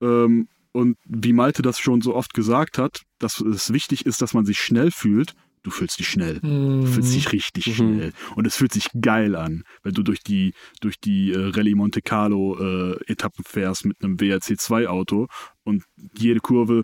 Ähm, 0.00 0.48
und 0.72 0.96
wie 1.04 1.32
Malte 1.32 1.62
das 1.62 1.78
schon 1.80 2.00
so 2.00 2.14
oft 2.14 2.32
gesagt 2.34 2.78
hat, 2.78 3.02
dass 3.18 3.40
es 3.40 3.72
wichtig 3.72 4.06
ist, 4.06 4.22
dass 4.22 4.34
man 4.34 4.44
sich 4.44 4.58
schnell 4.60 4.90
fühlt. 4.90 5.34
Du 5.62 5.70
fühlst 5.70 5.98
dich 5.98 6.08
schnell. 6.08 6.38
Du 6.40 6.86
fühlst 6.86 7.12
dich 7.14 7.32
richtig 7.32 7.66
Mhm. 7.66 7.72
schnell. 7.72 8.12
Und 8.36 8.46
es 8.46 8.56
fühlt 8.56 8.72
sich 8.72 8.88
geil 8.98 9.36
an, 9.36 9.64
wenn 9.82 9.92
du 9.94 10.02
durch 10.02 10.20
die, 10.20 10.54
durch 10.80 10.98
die 11.00 11.32
äh, 11.32 11.50
Rallye 11.50 11.74
Monte 11.74 12.00
Carlo 12.02 12.56
äh, 12.58 12.96
Etappen 13.12 13.44
fährst 13.44 13.84
mit 13.84 14.02
einem 14.02 14.18
WRC 14.20 14.58
2 14.58 14.88
Auto 14.88 15.26
und 15.64 15.84
jede 16.16 16.40
Kurve, 16.40 16.82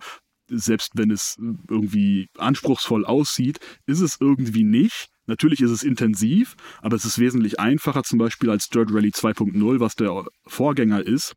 selbst 0.49 0.91
wenn 0.95 1.11
es 1.11 1.37
irgendwie 1.71 2.29
anspruchsvoll 2.37 3.07
aussieht, 3.07 3.61
ist 3.87 4.01
es 4.01 4.19
irgendwie 4.21 4.65
nicht. 4.65 5.09
Natürlich 5.27 5.61
ist 5.61 5.71
es 5.71 5.83
intensiv, 5.83 6.55
aber 6.83 6.97
es 6.97 7.05
ist 7.05 7.19
wesentlich 7.19 7.59
einfacher, 7.59 8.03
zum 8.03 8.19
Beispiel 8.19 8.51
als 8.51 8.69
Dirt 8.69 8.93
Rally 8.93 9.09
2.0, 9.11 9.81
was 9.81 9.95
der 9.95 10.25
Vorgänger 10.47 11.01
ist 11.07 11.35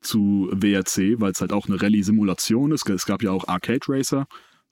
zu 0.00 0.50
WRC, 0.52 1.20
weil 1.20 1.32
es 1.32 1.40
halt 1.40 1.52
auch 1.52 1.66
eine 1.66 1.80
Rallye-Simulation 1.80 2.72
ist. 2.72 2.88
Es 2.88 3.06
gab 3.06 3.22
ja 3.22 3.30
auch 3.30 3.48
Arcade 3.48 3.80
Racer 3.88 4.26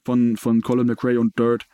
von, 0.04 0.36
von 0.36 0.62
Colin 0.62 0.86
McRae 0.86 1.18
und 1.18 1.38
Dirt. 1.38 1.66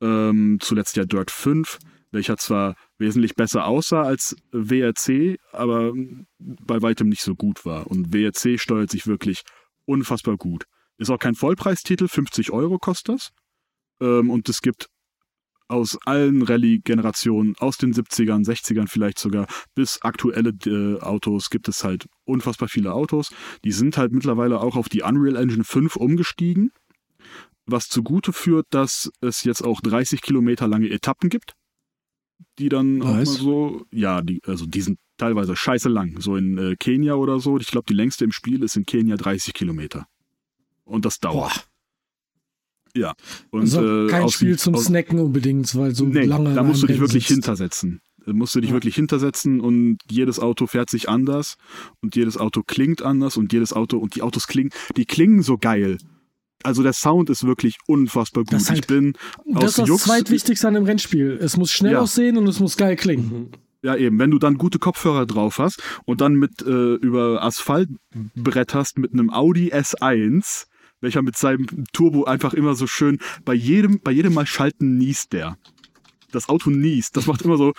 Ähm, 0.00 0.58
zuletzt 0.60 0.96
ja 0.96 1.04
Dirt 1.04 1.30
5, 1.30 1.78
welcher 2.10 2.36
zwar 2.36 2.76
wesentlich 2.98 3.34
besser 3.34 3.66
aussah 3.66 4.02
als 4.02 4.36
WRC, 4.52 5.38
aber 5.52 5.92
bei 6.38 6.82
weitem 6.82 7.08
nicht 7.08 7.22
so 7.22 7.34
gut 7.34 7.64
war. 7.64 7.86
Und 7.86 8.12
WRC 8.12 8.58
steuert 8.58 8.90
sich 8.90 9.06
wirklich 9.06 9.42
unfassbar 9.84 10.36
gut. 10.36 10.64
Ist 10.96 11.10
auch 11.10 11.18
kein 11.18 11.34
Vollpreistitel, 11.34 12.08
50 12.08 12.52
Euro 12.52 12.78
kostet 12.78 13.16
das. 13.16 13.30
Ähm, 14.00 14.30
und 14.30 14.48
es 14.48 14.60
gibt 14.62 14.88
aus 15.68 15.98
allen 16.04 16.42
Rallye-Generationen, 16.42 17.56
aus 17.58 17.78
den 17.78 17.92
70ern, 17.92 18.44
60ern 18.44 18.88
vielleicht 18.88 19.18
sogar, 19.18 19.46
bis 19.74 20.00
aktuelle 20.02 20.50
äh, 20.66 21.00
Autos 21.00 21.50
gibt 21.50 21.68
es 21.68 21.84
halt 21.84 22.06
unfassbar 22.24 22.68
viele 22.68 22.92
Autos. 22.92 23.32
Die 23.64 23.72
sind 23.72 23.96
halt 23.96 24.12
mittlerweile 24.12 24.60
auch 24.60 24.76
auf 24.76 24.88
die 24.88 25.02
Unreal 25.02 25.36
Engine 25.36 25.64
5 25.64 25.96
umgestiegen, 25.96 26.70
was 27.66 27.88
zugute 27.88 28.32
führt, 28.32 28.66
dass 28.70 29.10
es 29.20 29.44
jetzt 29.44 29.62
auch 29.62 29.80
30 29.80 30.20
Kilometer 30.20 30.68
lange 30.68 30.90
Etappen 30.90 31.30
gibt, 31.30 31.54
die 32.58 32.68
dann 32.68 33.00
auch 33.00 33.06
mal 33.06 33.16
Nice. 33.18 33.34
so, 33.34 33.86
ja, 33.90 34.20
die, 34.20 34.40
also 34.46 34.66
die 34.66 34.82
sind 34.82 34.98
teilweise 35.16 35.56
scheiße 35.56 35.88
lang. 35.88 36.20
So 36.20 36.36
in 36.36 36.58
äh, 36.58 36.76
Kenia 36.76 37.14
oder 37.14 37.40
so, 37.40 37.58
ich 37.58 37.68
glaube, 37.68 37.86
die 37.88 37.94
längste 37.94 38.24
im 38.24 38.32
Spiel 38.32 38.62
ist 38.62 38.76
in 38.76 38.84
Kenia 38.84 39.16
30 39.16 39.54
Kilometer. 39.54 40.06
Und 40.84 41.04
das 41.04 41.18
dauert. 41.18 41.54
Boah. 41.54 41.73
Ja. 42.96 43.14
Und, 43.50 43.62
Also 43.62 44.06
äh, 44.06 44.08
kein 44.08 44.22
aus- 44.24 44.34
Spiel 44.34 44.58
zum 44.58 44.74
aus- 44.74 44.84
Snacken 44.84 45.18
unbedingt, 45.18 45.74
weil 45.74 45.94
so 45.94 46.04
nee, 46.06 46.24
lange. 46.24 46.54
da 46.54 46.62
musst 46.62 46.82
du 46.82 46.86
dich 46.86 47.00
wirklich 47.00 47.24
sitzt. 47.26 47.34
hintersetzen. 47.44 48.00
Da 48.26 48.32
musst 48.32 48.54
du 48.54 48.60
dich 48.60 48.70
Ja. 48.70 48.76
wirklich 48.76 48.94
hintersetzen 48.94 49.60
und 49.60 49.98
jedes 50.10 50.38
Auto 50.40 50.66
fährt 50.66 50.88
sich 50.88 51.08
anders 51.08 51.56
und 52.00 52.16
jedes 52.16 52.38
Auto 52.38 52.62
klingt 52.62 53.02
anders 53.02 53.36
und 53.36 53.52
jedes 53.52 53.72
Auto 53.72 53.98
und 53.98 54.14
die 54.14 54.22
Autos 54.22 54.46
klingen, 54.46 54.70
die 54.96 55.04
klingen 55.04 55.42
so 55.42 55.58
geil. 55.58 55.98
Also 56.62 56.82
der 56.82 56.94
Sound 56.94 57.28
ist 57.28 57.44
wirklich 57.44 57.76
unfassbar 57.86 58.44
gut. 58.44 58.52
Das 58.54 58.62
ist 58.62 58.70
halt- 58.70 58.78
ich 58.80 58.86
bin 58.86 59.12
Das 59.44 59.56
aus 59.64 59.68
ist 59.70 59.78
das 59.80 59.88
Jux, 59.88 60.02
zweitwichtigste 60.04 60.66
an 60.68 60.76
einem 60.76 60.86
Rennspiel. 60.86 61.36
Es 61.42 61.58
muss 61.58 61.70
schnell 61.72 61.92
Ja. 61.92 62.00
aussehen 62.00 62.38
und 62.38 62.46
es 62.46 62.60
muss 62.60 62.76
geil 62.76 62.96
klingen. 62.96 63.26
Mhm. 63.28 63.48
ja 63.82 63.94
eben, 63.96 64.18
wenn 64.18 64.30
du 64.30 64.38
dann 64.38 64.56
gute 64.56 64.78
Kopfhörer 64.78 65.26
drauf 65.26 65.58
hast 65.58 65.82
und 66.06 66.22
dann 66.22 66.36
mit 66.36 66.62
äh, 66.62 66.94
über 66.94 67.42
Asphalt 67.44 67.90
bretterst 68.34 68.96
mit 68.96 69.12
einem 69.12 69.28
Audi 69.28 69.72
S1, 69.74 70.64
welcher 71.04 71.22
mit 71.22 71.36
seinem 71.36 71.66
Turbo 71.92 72.24
einfach 72.24 72.54
immer 72.54 72.74
so 72.74 72.86
schön 72.88 73.18
bei 73.44 73.54
jedem 73.54 74.00
bei 74.02 74.10
jedem 74.10 74.34
Mal 74.34 74.46
schalten 74.46 74.96
niest 74.98 75.32
der. 75.32 75.56
Das 76.32 76.48
Auto 76.48 76.70
niest, 76.70 77.16
das 77.16 77.26
macht 77.26 77.42
immer 77.42 77.56
so. 77.56 77.72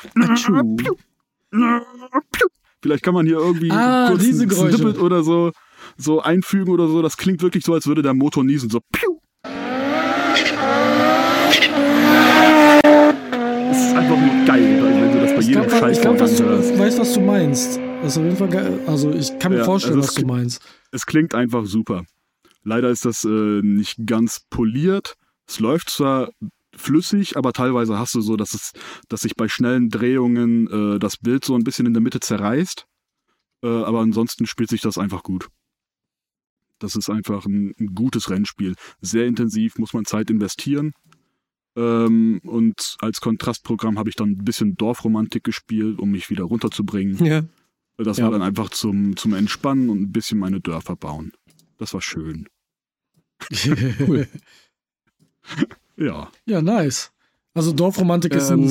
Vielleicht 2.81 3.03
kann 3.03 3.13
man 3.13 3.25
hier 3.25 3.37
irgendwie 3.37 3.71
Ah, 3.71 4.07
kurz 4.09 4.23
diese 4.23 4.43
ein 4.43 4.49
Geräusche. 4.49 5.01
Oder 5.01 5.23
so, 5.23 5.51
so 5.97 6.21
einfügen 6.21 6.71
oder 6.71 6.87
so. 6.87 7.01
Das 7.01 7.17
klingt 7.17 7.41
wirklich 7.41 7.65
so, 7.65 7.73
als 7.73 7.87
würde 7.87 8.01
der 8.01 8.13
Motor 8.13 8.43
niesen. 8.43 8.69
So. 8.69 8.79
Es 13.71 13.77
ist 13.77 13.95
einfach 13.95 14.17
nur 14.17 14.45
geil, 14.45 14.83
wenn 14.83 15.11
du 15.11 15.19
das 15.19 15.33
bei 15.33 15.39
Ich 15.39 15.47
jedem 15.47 15.63
glaube, 15.63 15.79
Scheiß 15.79 15.97
ich 15.97 16.01
glaub, 16.01 16.17
du, 16.17 16.79
weiß, 16.79 16.99
was 16.99 17.13
du 17.13 17.21
meinst. 17.21 17.79
Das 18.01 18.11
ist 18.13 18.17
auf 18.19 18.23
jeden 18.23 18.37
Fall 18.37 18.49
geil. 18.49 18.79
Also 18.87 19.11
ich 19.11 19.37
kann 19.39 19.51
mir 19.51 19.59
Ja, 19.59 19.65
vorstellen, 19.65 19.95
also 19.95 20.07
was 20.07 20.15
du 20.15 20.25
meinst. 20.27 20.61
Es 20.91 21.05
klingt 21.05 21.33
einfach 21.33 21.65
super. 21.65 22.05
Leider 22.65 22.89
ist 22.89 23.05
das 23.05 23.23
äh, 23.23 23.61
nicht 23.61 24.05
ganz 24.05 24.41
poliert. 24.49 25.15
Es 25.47 25.59
läuft 25.59 25.89
zwar 25.89 26.29
flüssig, 26.75 27.37
aber 27.37 27.53
teilweise 27.53 27.97
hast 27.97 28.15
du 28.15 28.21
so, 28.21 28.35
dass 28.35 28.53
es, 28.53 28.71
dass 29.07 29.21
sich 29.21 29.35
bei 29.35 29.47
schnellen 29.47 29.89
Drehungen 29.89 30.67
äh, 30.95 30.99
das 30.99 31.17
Bild 31.17 31.45
so 31.45 31.55
ein 31.55 31.63
bisschen 31.63 31.85
in 31.85 31.93
der 31.93 32.01
Mitte 32.01 32.19
zerreißt. 32.19 32.85
Äh, 33.63 33.67
aber 33.67 34.01
ansonsten 34.01 34.45
spielt 34.45 34.69
sich 34.69 34.81
das 34.81 34.97
einfach 34.97 35.23
gut. 35.23 35.47
Das 36.79 36.95
ist 36.95 37.09
einfach 37.09 37.45
ein, 37.45 37.73
ein 37.79 37.93
gutes 37.95 38.29
Rennspiel. 38.29 38.75
Sehr 38.99 39.27
intensiv, 39.27 39.77
muss 39.77 39.93
man 39.93 40.03
Zeit 40.05 40.29
investieren. 40.29 40.91
Ähm, 41.77 42.41
und 42.43 42.97
als 42.99 43.21
Kontrastprogramm 43.21 43.97
habe 43.99 44.09
ich 44.09 44.15
dann 44.15 44.31
ein 44.31 44.43
bisschen 44.43 44.75
Dorfromantik 44.75 45.43
gespielt, 45.43 45.99
um 45.99 46.11
mich 46.11 46.29
wieder 46.29 46.43
runterzubringen. 46.45 47.23
Ja. 47.25 47.43
Das 47.97 48.17
Ja. 48.17 48.25
war 48.25 48.31
dann 48.31 48.41
einfach 48.41 48.69
zum, 48.71 49.15
zum 49.15 49.33
Entspannen 49.33 49.89
und 49.89 50.01
ein 50.01 50.11
bisschen 50.11 50.39
meine 50.39 50.59
Dörfer 50.59 50.95
bauen. 50.97 51.31
Das 51.77 51.93
war 51.93 52.01
schön. 52.01 52.47
Cool. 53.99 54.27
Ja. 55.97 56.29
ja, 56.45 56.61
nice. 56.61 57.11
Also 57.53 57.71
Dorfromantik 57.71 58.33
ist 58.33 58.49
Ähm. 58.49 58.65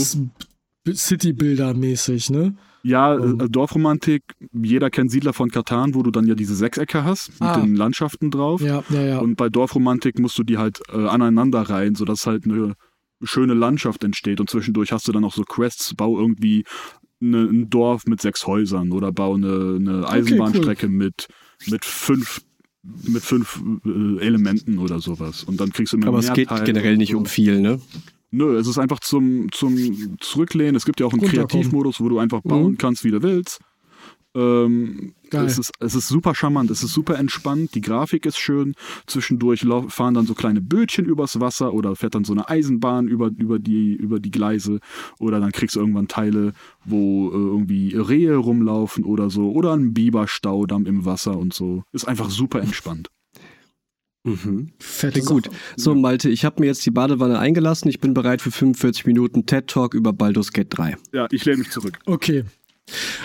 ein 0.86 0.94
City-Builder-mäßig, 0.94 2.30
ne? 2.30 2.54
Ja, 2.82 3.14
Oh. 3.14 3.38
äh, 3.42 3.48
Dorfromantik, 3.48 4.22
jeder 4.52 4.90
kennt 4.90 5.10
Siedler 5.10 5.32
von 5.32 5.50
Katan, 5.50 5.94
wo 5.94 6.02
du 6.02 6.10
dann 6.10 6.26
ja 6.26 6.34
diese 6.34 6.54
Sechsecke 6.54 7.02
hast 7.04 7.30
mit 7.40 7.42
Ah. 7.48 7.60
den 7.60 7.76
Landschaften 7.76 8.30
drauf. 8.30 8.60
Ja, 8.60 8.82
ja, 8.90 9.00
ja. 9.02 9.18
Und 9.20 9.36
bei 9.36 9.48
Dorfromantik 9.48 10.18
musst 10.18 10.36
du 10.38 10.42
die 10.42 10.58
halt 10.58 10.80
äh, 10.92 11.06
aneinander 11.06 11.62
reihen, 11.62 11.94
sodass 11.94 12.26
halt 12.26 12.44
eine 12.44 12.74
schöne 13.22 13.54
Landschaft 13.54 14.04
entsteht. 14.04 14.40
Und 14.40 14.50
zwischendurch 14.50 14.92
hast 14.92 15.08
du 15.08 15.12
dann 15.12 15.24
auch 15.24 15.32
so 15.32 15.44
Quests, 15.44 15.94
bau 15.94 16.18
irgendwie 16.18 16.64
eine, 17.22 17.44
ein 17.44 17.70
Dorf 17.70 18.04
mit 18.06 18.20
sechs 18.20 18.46
Häusern 18.46 18.92
oder 18.92 19.12
bau 19.12 19.32
eine, 19.34 19.76
eine 19.80 20.06
Eisenbahnstrecke 20.06 20.88
mit, 20.88 21.28
mit 21.68 21.86
fünf 21.86 22.42
mit 23.07 23.22
fünf 23.22 23.62
äh, 23.85 24.24
Elementen 24.24 24.78
oder 24.78 25.01
sowas. 25.01 25.45
Und 25.45 25.61
dann 25.61 25.72
kriegst 25.72 25.93
du 25.93 25.97
immer 25.97 26.09
Aber 26.09 26.18
mehr 26.20 26.28
es 26.28 26.35
geht 26.35 26.49
Teile 26.49 26.64
generell 26.64 26.97
nicht 26.97 27.14
um 27.14 27.26
viel, 27.26 27.61
ne? 27.61 27.80
Nö, 28.30 28.57
es 28.59 28.66
ist 28.66 28.78
einfach 28.78 29.01
zum, 29.01 29.47
zum 29.53 30.16
Zurücklehnen. 30.20 30.74
Es 30.74 30.85
gibt 30.85 31.01
ja 31.01 31.07
auch 31.07 31.12
einen 31.12 31.20
Runterkommen. 31.20 31.49
Kreativmodus, 31.49 32.01
wo 32.01 32.09
du 32.09 32.18
einfach 32.18 32.43
bauen 32.43 32.72
Mhm. 32.72 32.78
kannst, 32.78 33.05
wie 33.05 33.11
du 33.12 33.22
willst. 33.22 33.61
Ähm, 34.35 35.14
Geil. 35.30 35.47
es, 35.47 35.59
ist, 35.59 35.72
es 35.80 35.95
ist 35.95 36.09
super 36.09 36.35
charmant, 36.35 36.70
es 36.70 36.82
ist 36.82 36.93
super 36.93 37.18
entspannt, 37.18 37.74
die 37.74 37.80
Grafik 37.80 38.26
ist 38.26 38.39
schön. 38.39 38.74
Zwischendurch 39.07 39.64
fahren 39.89 40.14
dann 40.14 40.26
so 40.26 40.35
kleine 40.35 40.61
Bötchen 40.61 41.05
übers 41.05 41.41
Wasser 41.41 41.72
oder 41.72 41.95
fährt 41.97 42.14
dann 42.14 42.24
so 42.24 42.32
eine 42.32 42.49
Eisenbahn 42.49 43.09
über, 43.09 43.30
über, 43.37 43.59
die, 43.59 43.95
über 43.95 44.20
die 44.20 44.30
Gleise. 44.30 44.80
Oder 45.18 45.41
dann 45.41 45.53
kriegst 45.53 45.76
du 45.76 45.80
irgendwann 45.80 46.09
Teile, 46.09 46.53
wo 46.85 47.30
äh, 47.30 47.35
irgendwie 47.35 47.95
Rehe 47.95 48.37
rumlaufen 48.37 49.05
oder 49.05 49.30
so. 49.30 49.53
Oder 49.53 49.74
ein 49.74 49.95
Biberstaudamm 49.95 50.87
im 50.87 51.05
Wasser 51.05 51.39
und 51.39 51.55
so. 51.55 51.85
Ist 51.93 52.09
einfach 52.09 52.30
super 52.30 52.61
entspannt. 52.61 53.11
Mhm. 54.24 54.70
Fette 54.78 55.20
gut. 55.20 55.51
So, 55.76 55.95
Malte, 55.95 56.30
ich 56.30 56.45
habe 56.47 56.61
mir 56.61 56.66
jetzt 56.66 56.85
die 56.87 56.91
Badewanne 56.91 57.39
eingelassen. 57.39 57.89
Ich 57.89 58.01
bin 58.01 58.14
bereit 58.14 58.41
für 58.41 58.51
45 58.51 59.05
Minuten 59.05 59.45
TED 59.45 59.68
Talk 59.68 59.95
über 59.95 60.12
Baldur's 60.14 60.53
Gate 60.53 60.68
3. 60.70 60.97
Ja, 61.12 61.26
ich 61.30 61.45
lehne 61.45 61.59
mich 61.59 61.70
zurück. 61.70 61.99
Okay. 62.07 62.45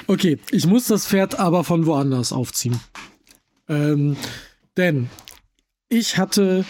Okay, 0.07 0.39
ich 0.51 0.65
muss 0.65 0.87
das 0.87 1.07
Pferd 1.07 1.39
aber 1.39 1.63
von 1.63 1.85
woanders 1.85 2.31
aufziehen. 2.31 2.79
Ähm, 3.67 4.17
denn 4.75 5.09
ich 5.89 6.17
hatte, 6.17 6.65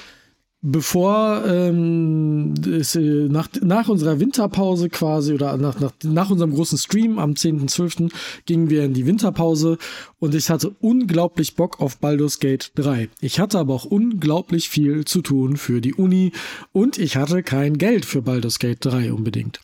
bevor 0.62 1.46
ähm, 1.46 2.54
es, 2.66 2.96
äh, 2.96 3.28
nach, 3.30 3.48
nach 3.62 3.88
unserer 3.88 4.20
Winterpause 4.20 4.90
quasi 4.90 5.34
oder 5.34 5.56
nach, 5.58 5.80
nach, 5.80 5.94
nach 6.04 6.30
unserem 6.30 6.54
großen 6.54 6.78
Stream 6.78 7.20
am 7.20 7.32
10.12. 7.32 8.12
gingen 8.46 8.70
wir 8.70 8.84
in 8.84 8.94
die 8.94 9.06
Winterpause 9.06 9.78
und 10.20 10.36
ich 10.36 10.50
hatte 10.50 10.76
unglaublich 10.82 11.56
Bock 11.56 11.80
auf 11.80 11.98
Baldur's 11.98 12.40
Gate 12.40 12.72
3. 12.76 13.10
Ich 13.22 13.40
hatte 13.40 13.60
aber 13.60 13.74
auch 13.74 13.86
unglaublich 13.86 14.70
viel 14.70 15.06
zu 15.06 15.22
tun 15.22 15.56
für 15.56 15.80
die 15.80 15.94
Uni 15.94 16.34
und 16.74 16.98
ich 16.98 17.16
hatte 17.16 17.44
kein 17.44 17.78
Geld 17.78 18.06
für 18.06 18.22
Baldur's 18.22 18.60
Gate 18.60 18.84
3 18.84 19.14
unbedingt. 19.14 19.62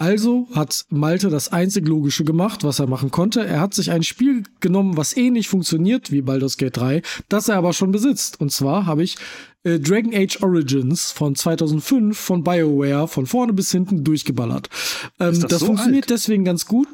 Also 0.00 0.48
hat 0.54 0.86
Malte 0.88 1.28
das 1.28 1.52
einzig 1.52 1.86
Logische 1.86 2.24
gemacht, 2.24 2.64
was 2.64 2.78
er 2.78 2.86
machen 2.86 3.10
konnte. 3.10 3.44
Er 3.44 3.60
hat 3.60 3.74
sich 3.74 3.90
ein 3.90 4.02
Spiel 4.02 4.44
genommen, 4.60 4.96
was 4.96 5.14
ähnlich 5.14 5.48
funktioniert 5.48 6.10
wie 6.10 6.22
Baldur's 6.22 6.56
Gate 6.56 6.74
3, 6.74 7.02
das 7.28 7.50
er 7.50 7.58
aber 7.58 7.74
schon 7.74 7.92
besitzt. 7.92 8.40
Und 8.40 8.50
zwar 8.50 8.86
habe 8.86 9.02
ich 9.02 9.16
äh, 9.62 9.78
Dragon 9.78 10.14
Age 10.14 10.42
Origins 10.42 11.12
von 11.12 11.34
2005 11.34 12.18
von 12.18 12.42
BioWare 12.42 13.08
von 13.08 13.26
vorne 13.26 13.52
bis 13.52 13.72
hinten 13.72 14.02
durchgeballert. 14.02 14.70
Ähm, 15.18 15.38
das 15.38 15.50
das 15.50 15.60
so 15.60 15.66
funktioniert 15.66 16.04
alt? 16.04 16.10
deswegen 16.10 16.46
ganz 16.46 16.64
gut. 16.64 16.88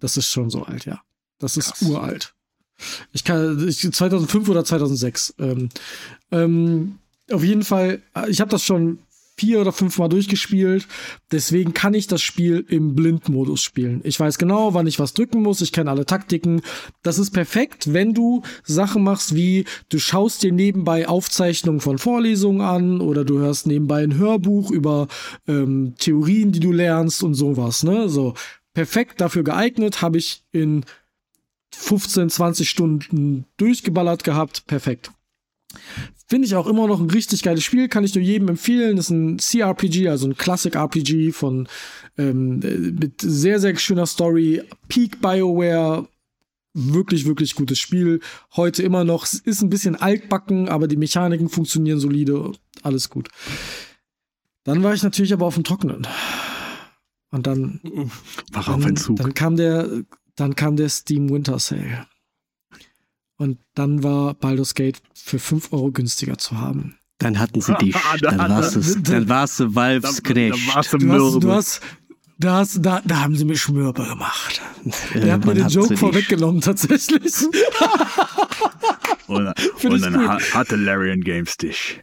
Das 0.00 0.16
ist 0.16 0.32
schon 0.32 0.48
so 0.48 0.62
alt, 0.62 0.86
ja. 0.86 1.02
Das 1.38 1.58
ist 1.58 1.74
Krass. 1.74 1.82
uralt. 1.82 2.34
Ich 3.12 3.24
kann 3.24 3.68
ich, 3.68 3.80
2005 3.92 4.48
oder 4.48 4.64
2006. 4.64 5.34
Ähm, 5.40 5.68
ähm, 6.30 7.00
auf 7.30 7.44
jeden 7.44 7.64
Fall, 7.64 8.00
äh, 8.14 8.30
ich 8.30 8.40
habe 8.40 8.50
das 8.50 8.64
schon 8.64 9.00
vier 9.38 9.60
oder 9.60 9.72
fünf 9.72 9.98
Mal 9.98 10.08
durchgespielt. 10.08 10.86
Deswegen 11.30 11.74
kann 11.74 11.94
ich 11.94 12.06
das 12.06 12.22
Spiel 12.22 12.64
im 12.68 12.94
Blindmodus 12.94 13.62
spielen. 13.62 14.00
Ich 14.04 14.18
weiß 14.18 14.38
genau, 14.38 14.74
wann 14.74 14.86
ich 14.86 14.98
was 14.98 15.12
drücken 15.12 15.42
muss. 15.42 15.60
Ich 15.60 15.72
kenne 15.72 15.90
alle 15.90 16.06
Taktiken. 16.06 16.62
Das 17.02 17.18
ist 17.18 17.30
perfekt, 17.30 17.92
wenn 17.92 18.14
du 18.14 18.42
Sachen 18.64 19.02
machst 19.02 19.34
wie 19.34 19.64
du 19.88 19.98
schaust 19.98 20.42
dir 20.42 20.52
nebenbei 20.52 21.08
Aufzeichnungen 21.08 21.80
von 21.80 21.98
Vorlesungen 21.98 22.60
an 22.60 23.00
oder 23.00 23.24
du 23.24 23.38
hörst 23.38 23.66
nebenbei 23.66 24.02
ein 24.02 24.16
Hörbuch 24.16 24.70
über 24.70 25.08
ähm, 25.46 25.94
Theorien, 25.98 26.52
die 26.52 26.60
du 26.60 26.72
lernst 26.72 27.22
und 27.22 27.34
sowas. 27.34 27.82
Ne? 27.82 28.08
So 28.08 28.34
perfekt 28.72 29.20
dafür 29.20 29.44
geeignet. 29.44 30.00
Habe 30.00 30.18
ich 30.18 30.42
in 30.52 30.84
15, 31.74 32.30
20 32.30 32.68
Stunden 32.68 33.44
durchgeballert 33.56 34.24
gehabt. 34.24 34.66
Perfekt. 34.66 35.10
Finde 36.28 36.46
ich 36.46 36.56
auch 36.56 36.66
immer 36.66 36.88
noch 36.88 37.00
ein 37.00 37.10
richtig 37.10 37.42
geiles 37.42 37.62
Spiel, 37.62 37.88
kann 37.88 38.04
ich 38.04 38.14
nur 38.14 38.24
jedem 38.24 38.48
empfehlen. 38.48 38.96
Das 38.96 39.06
ist 39.06 39.10
ein 39.10 39.36
CRPG, 39.38 40.08
also 40.08 40.26
ein 40.26 40.36
Classic-RPG 40.36 41.32
von 41.32 41.68
ähm, 42.18 42.60
äh, 42.62 42.76
mit 42.76 43.20
sehr, 43.20 43.60
sehr 43.60 43.76
schöner 43.76 44.06
Story. 44.06 44.62
Peak 44.88 45.20
BioWare, 45.20 46.08
wirklich, 46.74 47.26
wirklich 47.26 47.54
gutes 47.54 47.78
Spiel. 47.78 48.20
Heute 48.56 48.82
immer 48.82 49.04
noch, 49.04 49.24
ist 49.44 49.62
ein 49.62 49.70
bisschen 49.70 49.96
altbacken, 49.96 50.68
aber 50.68 50.88
die 50.88 50.96
Mechaniken 50.96 51.48
funktionieren 51.48 52.00
solide, 52.00 52.52
alles 52.82 53.08
gut. 53.08 53.28
Dann 54.64 54.82
war 54.82 54.94
ich 54.94 55.02
natürlich 55.02 55.32
aber 55.32 55.46
auf 55.46 55.54
dem 55.54 55.64
Trockenen. 55.64 56.06
Und 57.30 57.46
dann 57.46 57.80
Wach 58.52 58.68
auf 58.68 58.82
dann, 58.82 59.16
dann 59.16 59.34
kam 59.34 59.56
der, 59.56 60.02
dann 60.34 60.56
kam 60.56 60.76
der 60.76 60.88
Steam 60.88 61.30
Winter 61.30 61.58
Sale. 61.58 62.06
Und 63.38 63.58
dann 63.74 64.02
war 64.02 64.34
Baldur's 64.34 64.74
Gate 64.74 65.00
für 65.14 65.38
5 65.38 65.72
Euro 65.72 65.90
günstiger 65.92 66.38
zu 66.38 66.58
haben. 66.58 66.96
Dann 67.18 67.38
hatten 67.38 67.60
sie 67.60 67.74
dich. 67.76 67.94
Dann 68.20 68.38
warst 68.38 68.76
du, 68.76 69.00
dann 69.02 69.28
warst 69.28 69.60
du 69.60 69.74
Valves 69.74 70.22
Knecht. 70.22 70.74
warst 70.74 70.92
du 70.92 70.98
Du 70.98 71.50
hast, 71.50 71.80
hast, 71.80 71.82
da, 72.38 72.56
hast, 72.56 72.78
da, 72.84 73.00
da 73.04 73.20
haben 73.20 73.34
sie 73.36 73.44
mich 73.46 73.60
Schmürbe 73.62 74.04
gemacht. 74.04 74.60
Der 75.14 75.32
hat 75.34 75.44
mir 75.46 75.54
den 75.54 75.68
Joke 75.68 75.96
vorweggenommen, 75.96 76.60
tatsächlich. 76.60 77.32
Und, 79.26 79.46
und 79.84 80.02
dann 80.02 80.14
gut. 80.14 80.28
ha- 80.28 80.40
hatte 80.54 80.76
Larian 80.76 81.20
Games 81.22 81.56
dich. 81.56 82.02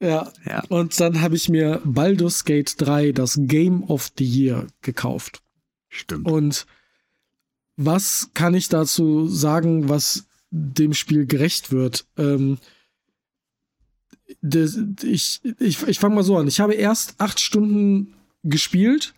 ja. 0.00 0.28
Ja. 0.46 0.62
Und 0.68 0.98
dann 1.00 1.20
habe 1.20 1.36
ich 1.36 1.48
mir 1.48 1.80
Baldur's 1.84 2.44
Gate 2.44 2.74
3, 2.80 3.12
das 3.12 3.38
Game 3.42 3.82
of 3.84 4.10
the 4.18 4.24
Year, 4.24 4.66
gekauft. 4.82 5.40
Stimmt. 5.88 6.26
Und 6.28 6.66
was 7.76 8.30
kann 8.34 8.54
ich 8.54 8.68
dazu 8.68 9.26
sagen, 9.28 9.88
was 9.88 10.26
dem 10.56 10.94
Spiel 10.94 11.26
gerecht 11.26 11.72
wird? 11.72 12.06
Ähm, 12.16 12.58
das, 14.40 14.78
ich 15.02 15.40
ich, 15.58 15.82
ich 15.82 15.98
fange 15.98 16.14
mal 16.14 16.22
so 16.22 16.36
an. 16.36 16.46
Ich 16.46 16.60
habe 16.60 16.74
erst 16.74 17.14
acht 17.18 17.40
Stunden 17.40 18.14
gespielt, 18.44 19.14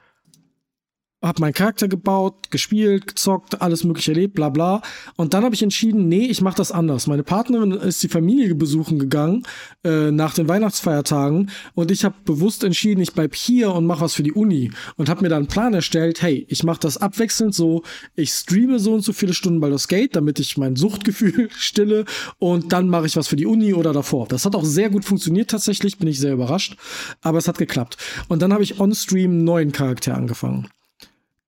habe 1.23 1.41
meinen 1.41 1.55
Charakter 1.55 1.89
gebaut, 1.89 2.51
gespielt, 2.51 3.07
gezockt, 3.07 3.63
alles 3.63 3.85
mögliche 3.85 4.13
erlebt, 4.13 4.35
bla 4.35 4.51
bla. 4.51 4.83
Und 5.17 5.35
dann 5.35 5.45
habe 5.45 5.55
ich 5.55 5.63
entschieden, 5.63 6.09
nee, 6.09 6.27
ich 6.27 6.43
mache 6.43 6.57
das 6.57 6.73
anders. 6.73 7.07
Meine 7.07 7.23
Partnerin 7.23 7.73
ist 7.73 8.03
die 8.03 8.09
Familie 8.09 8.55
besuchen 8.55 8.99
gegangen 8.99 9.45
äh, 9.83 10.11
nach 10.11 10.35
den 10.35 10.49
Weihnachtsfeiertagen 10.49 11.51
und 11.75 11.91
ich 11.91 12.05
habe 12.05 12.15
bewusst 12.25 12.65
entschieden, 12.65 13.01
ich 13.01 13.15
bleib 13.15 13.35
hier 13.35 13.73
und 13.73 13.87
mache 13.87 14.03
was 14.03 14.15
für 14.15 14.23
die 14.23 14.33
Uni 14.33 14.71
und 14.97 15.09
habe 15.09 15.23
mir 15.23 15.29
dann 15.29 15.39
einen 15.39 15.47
Plan 15.49 15.75
erstellt, 15.75 16.23
hey, 16.23 16.47
ich 16.49 16.65
mache 16.65 16.81
das 16.81 16.99
abwechselnd 16.99 17.55
so, 17.55 17.83
ich 18.15 18.31
streame 18.31 18.79
so 18.79 18.95
und 18.95 19.03
so 19.03 19.13
viele 19.13 19.35
Stunden 19.35 19.61
Baldur's 19.61 19.89
Gate, 19.89 20.15
damit 20.17 20.39
ich 20.39 20.59
mein 20.59 20.77
Suchtgefühl 20.77 21.49
stille 21.57 22.05
und 22.39 22.73
dann 22.73 22.89
mache 22.89 23.07
ich 23.07 23.17
was 23.17 23.29
für 23.29 23.37
die 23.37 23.47
Uni 23.47 23.75
oder 23.75 23.93
davor. 23.93 24.29
Das 24.29 24.45
hat 24.45 24.55
auch 24.55 24.65
sehr 24.65 24.91
gut 24.91 25.05
funktioniert 25.05 25.51
tatsächlich, 25.51 25.99
bin 25.99 26.09
ich 26.09 26.21
sehr 26.21 26.35
überrascht, 26.35 26.77
aber 27.23 27.39
es 27.39 27.49
hat 27.49 27.59
geklappt. 27.59 27.97
Und 28.29 28.43
dann 28.43 28.53
habe 28.53 28.63
ich 28.63 28.79
on-stream 28.81 29.45
neuen 29.45 29.73
Charakter 29.73 30.15
angefangen. 30.15 30.69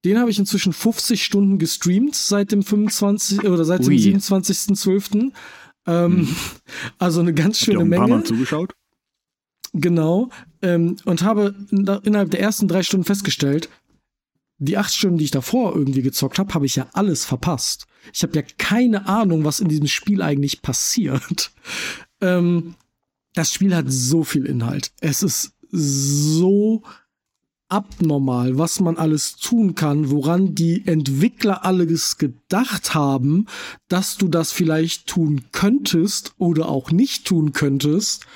Den 0.08 0.18
habe 0.18 0.30
ich 0.30 0.38
inzwischen 0.38 0.72
50 0.72 1.22
Stunden 1.22 1.58
gestreamt 1.58 2.14
seit 2.14 2.50
dem 2.52 2.62
25 2.62 3.44
oder 3.44 3.64
seit 3.64 3.80
Ui. 3.86 4.00
dem 4.00 4.18
27.12. 4.18 5.32
Ähm, 5.86 6.28
Also 6.98 7.20
eine 7.20 7.34
ganz 7.34 7.58
Habt 7.60 7.68
ihr 7.68 7.72
schöne 7.74 7.78
auch 7.78 7.84
ein 7.84 7.90
paar 7.90 8.00
Menge. 8.08 8.16
Mal 8.20 8.24
zugeschaut? 8.24 8.74
Genau. 9.74 10.30
Ähm, 10.62 10.96
und 11.04 11.22
habe 11.22 11.54
in- 11.70 11.86
innerhalb 12.04 12.30
der 12.30 12.40
ersten 12.40 12.68
drei 12.68 12.82
Stunden 12.82 13.04
festgestellt, 13.04 13.68
die 14.58 14.76
acht 14.76 14.92
Stunden, 14.92 15.18
die 15.18 15.24
ich 15.24 15.30
davor 15.30 15.76
irgendwie 15.76 16.02
gezockt 16.02 16.38
habe, 16.38 16.52
habe 16.54 16.66
ich 16.66 16.74
ja 16.76 16.88
alles 16.94 17.24
verpasst. 17.24 17.86
Ich 18.12 18.22
habe 18.22 18.34
ja 18.34 18.42
keine 18.56 19.06
Ahnung, 19.06 19.44
was 19.44 19.60
in 19.60 19.68
diesem 19.68 19.86
Spiel 19.86 20.22
eigentlich 20.22 20.62
passiert. 20.62 21.52
Ähm, 22.20 22.74
das 23.34 23.52
Spiel 23.52 23.72
hat 23.76 23.84
so 23.88 24.24
viel 24.24 24.44
Inhalt. 24.44 24.90
Es 25.00 25.22
ist 25.22 25.52
so 25.70 26.82
abnormal, 27.68 28.58
was 28.58 28.80
man 28.80 28.96
alles 28.96 29.36
tun 29.36 29.74
kann, 29.74 30.10
woran 30.10 30.54
die 30.54 30.86
Entwickler 30.86 31.64
alles 31.64 32.18
gedacht 32.18 32.94
haben, 32.94 33.46
dass 33.88 34.16
du 34.16 34.28
das 34.28 34.52
vielleicht 34.52 35.06
tun 35.06 35.46
könntest 35.52 36.32
oder 36.38 36.68
auch 36.68 36.90
nicht 36.90 37.26
tun 37.26 37.52
könntest. 37.52 38.26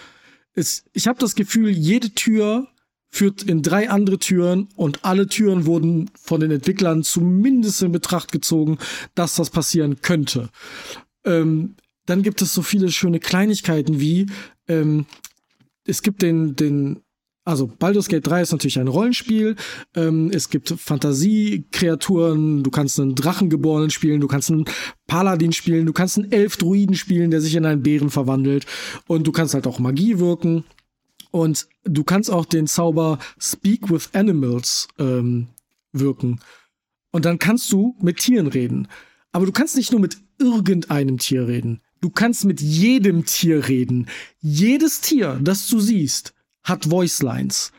Es, 0.55 0.85
ich 0.93 1.09
habe 1.09 1.19
das 1.19 1.35
Gefühl, 1.35 1.71
jede 1.71 2.11
Tür 2.11 2.69
führt 3.09 3.43
in 3.43 3.63
drei 3.63 3.91
andere 3.91 4.19
Türen 4.19 4.69
und 4.77 5.05
alle 5.05 5.27
Türen 5.27 5.67
wurden 5.67 6.11
von 6.15 6.41
den 6.41 6.51
Entwicklern 6.51 7.03
zumindest 7.03 7.83
in 7.83 7.93
Betracht 7.93 8.33
gezogen, 8.33 8.79
dass 9.15 9.35
das 9.35 9.51
passieren 9.51 10.01
könnte. 10.01 10.51
Ähm, 11.25 11.75
dann 12.07 12.23
gibt 12.23 12.43
es 12.43 12.55
so 12.55 12.63
viele 12.63 12.91
schöne 12.91 13.21
Kleinigkeiten 13.21 14.01
wie 14.01 14.27
ähm, 14.67 15.07
es 15.85 16.03
gibt 16.03 16.23
den, 16.23 16.57
den, 16.57 17.03
also 17.45 17.67
Baldur's 17.67 18.09
Gate 18.09 18.27
3 18.27 18.43
ist 18.43 18.53
natürlich 18.53 18.79
ein 18.79 18.89
Rollenspiel. 18.89 19.57
Ähm, 19.97 20.31
es 20.33 20.49
gibt 20.49 20.69
Fantasiekreaturen, 20.69 22.63
du 22.63 22.71
kannst 22.71 23.01
einen 23.01 23.15
Drachengeborenen 23.15 23.91
spielen, 23.91 24.21
du 24.21 24.29
kannst 24.29 24.51
einen 24.51 24.65
Paladin 25.07 25.53
spielen, 25.53 25.87
du 25.87 25.93
kannst 25.93 26.19
einen 26.19 26.31
Elf-Druiden 26.31 26.95
spielen, 26.95 27.31
der 27.31 27.41
sich 27.41 27.55
in 27.57 27.67
einen 27.67 27.83
Bären 27.83 28.11
verwandelt. 28.11 28.67
Und 29.09 29.27
du 29.27 29.33
kannst 29.33 29.55
halt 29.55 29.67
auch 29.67 29.79
Magie 29.79 30.19
wirken. 30.19 30.65
Und 31.33 31.67
du 31.85 32.05
kannst 32.05 32.31
auch 32.31 32.45
den 32.45 32.67
Zauber 32.67 33.19
Speak 33.41 33.91
with 33.91 34.11
Animals 34.13 34.87
ähm, 34.99 35.49
wirken. 35.93 36.41
Und 37.11 37.25
dann 37.25 37.39
kannst 37.39 37.73
du 37.73 37.97
mit 38.01 38.19
Tieren 38.19 38.47
reden. 38.47 38.87
Aber 39.33 39.47
du 39.47 39.53
kannst 39.53 39.77
nicht 39.77 39.91
nur 39.93 40.01
mit 40.01 40.19
irgendeinem 40.39 41.19
Tier 41.19 41.49
reden. 41.49 41.81
Du 42.01 42.11
kannst 42.11 42.45
mit 42.45 42.61
jedem 42.61 43.25
Tier 43.25 43.69
reden. 43.69 44.09
Jedes 44.41 45.01
Tier, 45.01 45.39
das 45.43 45.67
du 45.69 45.81
siehst, 45.81 46.35
hat 46.65 46.91
Voicelines. 46.91 47.73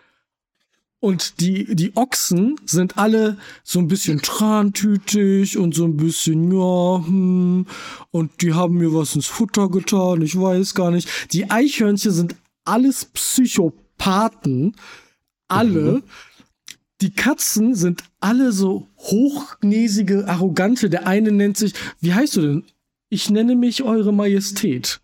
Und 1.04 1.42
die, 1.42 1.76
die 1.76 1.98
Ochsen 1.98 2.56
sind 2.66 2.98
alle 2.98 3.38
so 3.66 3.80
ein 3.80 3.90
bisschen 3.90 4.22
trantütig 4.22 5.58
und 5.58 5.76
so 5.76 5.84
ein 5.84 5.98
bisschen, 5.98 6.50
ja, 6.50 7.06
hm, 7.06 7.66
und 8.12 8.42
die 8.42 8.54
haben 8.54 8.78
mir 8.78 8.94
was 8.94 9.14
ins 9.14 9.26
Futter 9.26 9.68
getan, 9.68 10.22
ich 10.22 10.40
weiß 10.40 10.76
gar 10.76 10.92
nicht. 10.92 11.10
Die 11.34 11.52
Eichhörnchen 11.52 12.14
sind 12.14 12.36
alles 12.64 13.04
Psychopathen. 13.04 14.78
Alle. 15.50 15.92
Mhm. 15.92 16.04
Die 17.02 17.12
Katzen 17.12 17.76
sind 17.76 18.04
alle 18.22 18.54
so 18.54 18.88
hochnäsige, 18.98 20.30
arrogante. 20.30 20.90
Der 20.90 21.06
eine 21.06 21.34
nennt 21.34 21.58
sich, 21.58 21.74
wie 22.00 22.14
heißt 22.14 22.38
du 22.38 22.42
denn? 22.42 22.64
Ich 23.10 23.30
nenne 23.30 23.58
mich 23.58 23.84
Eure 23.84 24.14
Majestät. 24.14 25.02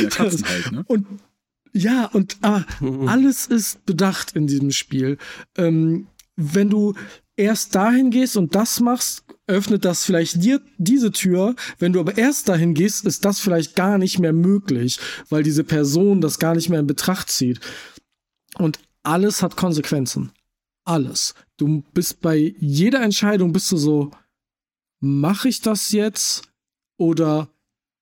Ja, 0.00 0.08
Katzen 0.08 0.48
halt, 0.48 0.72
ne? 0.72 0.84
Und 0.86 1.06
ja, 1.72 2.06
und 2.06 2.38
aber 2.40 2.66
mhm. 2.80 3.08
alles 3.08 3.46
ist 3.46 3.84
bedacht 3.86 4.32
in 4.32 4.46
diesem 4.46 4.70
Spiel. 4.70 5.18
Ähm, 5.56 6.08
wenn 6.36 6.70
du 6.70 6.94
erst 7.36 7.74
dahin 7.74 8.10
gehst 8.10 8.36
und 8.36 8.54
das 8.54 8.80
machst, 8.80 9.24
öffnet 9.46 9.84
das 9.84 10.04
vielleicht 10.04 10.42
dir 10.42 10.60
diese 10.78 11.10
Tür. 11.10 11.54
Wenn 11.78 11.92
du 11.92 12.00
aber 12.00 12.16
erst 12.16 12.48
dahin 12.48 12.74
gehst, 12.74 13.04
ist 13.04 13.24
das 13.24 13.40
vielleicht 13.40 13.76
gar 13.76 13.98
nicht 13.98 14.18
mehr 14.18 14.32
möglich, 14.32 14.98
weil 15.28 15.42
diese 15.42 15.64
Person 15.64 16.20
das 16.20 16.38
gar 16.38 16.54
nicht 16.54 16.68
mehr 16.68 16.80
in 16.80 16.86
Betracht 16.86 17.30
zieht. 17.30 17.60
Und 18.56 18.78
alles 19.02 19.42
hat 19.42 19.56
Konsequenzen. 19.56 20.32
Alles. 20.84 21.34
Du 21.56 21.82
bist 21.92 22.20
bei 22.20 22.54
jeder 22.58 23.02
Entscheidung 23.02 23.52
bist 23.52 23.70
du 23.72 23.76
so, 23.76 24.10
mache 25.00 25.48
ich 25.48 25.60
das 25.60 25.92
jetzt 25.92 26.42
oder 26.96 27.48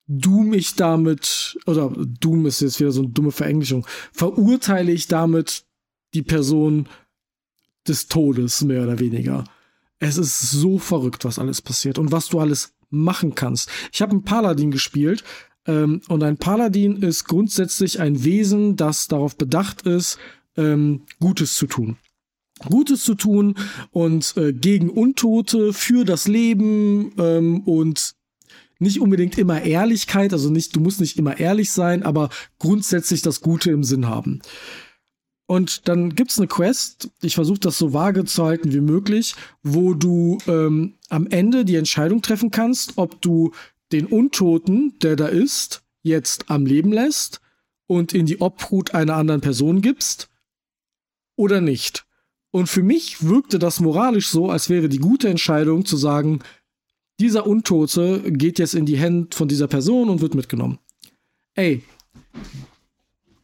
doom 0.09 0.55
ich 0.55 0.75
damit, 0.75 1.59
oder 1.67 1.93
doom 2.21 2.47
ist 2.47 2.61
jetzt 2.61 2.81
wieder 2.81 2.91
so 2.91 3.03
eine 3.03 3.11
dumme 3.11 3.31
Verenglischung, 3.31 3.87
verurteile 4.13 4.91
ich 4.91 5.07
damit 5.07 5.65
die 6.15 6.23
Person 6.23 6.89
des 7.87 8.09
Todes, 8.09 8.65
mehr 8.65 8.83
oder 8.83 8.99
weniger. 8.99 9.45
Es 9.99 10.17
ist 10.17 10.51
so 10.51 10.79
verrückt, 10.79 11.25
was 11.25 11.39
alles 11.39 11.61
passiert 11.61 11.99
und 11.99 12.11
was 12.11 12.29
du 12.29 12.41
alles 12.41 12.73
machen 12.91 13.35
kannst. 13.35 13.71
Ich 13.93 14.01
habe 14.01 14.13
einen 14.13 14.25
Paladin 14.25 14.71
gespielt 14.71 15.25
ähm, 15.67 16.01
und 16.09 16.23
ein 16.23 16.39
Paladin 16.39 17.03
ist 17.03 17.25
grundsätzlich 17.25 18.01
ein 18.01 18.25
Wesen, 18.25 18.77
das 18.77 19.09
darauf 19.09 19.37
bedacht 19.37 19.83
ist, 19.83 20.19
ähm, 20.57 21.03
Gutes 21.21 21.57
zu 21.57 21.67
tun. 21.67 21.99
Gutes 22.69 23.05
zu 23.05 23.15
tun 23.15 23.55
und 23.91 24.37
äh, 24.37 24.53
gegen 24.53 24.91
Untote, 24.91 25.73
für 25.73 26.05
das 26.05 26.27
Leben 26.27 27.13
ähm, 27.19 27.61
und 27.61 28.18
nicht 28.79 29.01
unbedingt 29.01 29.39
immer 29.39 29.62
Ehrlichkeit, 29.62 30.33
also 30.33 30.51
nicht, 30.51 30.74
du 30.76 30.81
musst 30.81 31.01
nicht 31.01 31.18
immer 31.18 31.39
ehrlich 31.39 31.70
sein, 31.72 32.03
aber 32.03 32.31
grundsätzlich 32.59 33.22
das 33.22 33.41
Gute 33.41 33.70
im 33.70 33.85
Sinn 33.85 34.09
haben. 34.09 34.41
Und 35.47 35.89
dann 35.89 36.14
gibt's 36.14 36.39
eine 36.39 36.47
Quest, 36.47 37.11
ich 37.22 37.35
versuche 37.35 37.61
das 37.61 37.79
so 37.79 37.95
vage 37.95 38.24
zu 38.26 38.45
halten 38.45 38.72
wie 38.72 38.83
möglich, 38.83 39.35
wo 39.62 39.95
du 39.95 40.37
ähm, 40.47 40.95
am 41.09 41.26
Ende 41.26 41.64
die 41.64 41.76
Entscheidung 41.76 42.20
treffen 42.20 42.51
kannst, 42.51 42.99
ob 42.99 43.22
du 43.22 43.53
den 43.91 44.05
Untoten, 44.05 44.99
der 45.03 45.16
da 45.16 45.26
ist, 45.26 45.83
jetzt 46.03 46.51
am 46.51 46.66
Leben 46.66 46.93
lässt 46.93 47.41
und 47.87 48.12
in 48.12 48.26
die 48.26 48.41
Obhut 48.41 48.95
einer 48.95 49.16
anderen 49.16 49.41
Person 49.41 49.81
gibst 49.81 50.29
oder 51.35 51.62
nicht. 51.62 52.05
Und 52.51 52.68
für 52.68 52.83
mich 52.83 53.24
wirkte 53.24 53.59
das 53.59 53.81
moralisch 53.81 54.29
so, 54.29 54.51
als 54.51 54.68
wäre 54.68 54.89
die 54.89 54.99
gute 54.99 55.29
Entscheidung 55.29 55.85
zu 55.85 55.97
sagen, 55.97 56.41
dieser 57.21 57.47
Untote 57.47 58.23
geht 58.33 58.59
jetzt 58.59 58.75
in 58.75 58.87
die 58.87 58.97
Hände 58.97 59.35
von 59.37 59.49
dieser 59.49 59.66
Person 59.66 60.09
und 60.09 60.21
wird 60.21 60.35
mitgenommen. 60.35 60.79
Ey, 61.55 61.83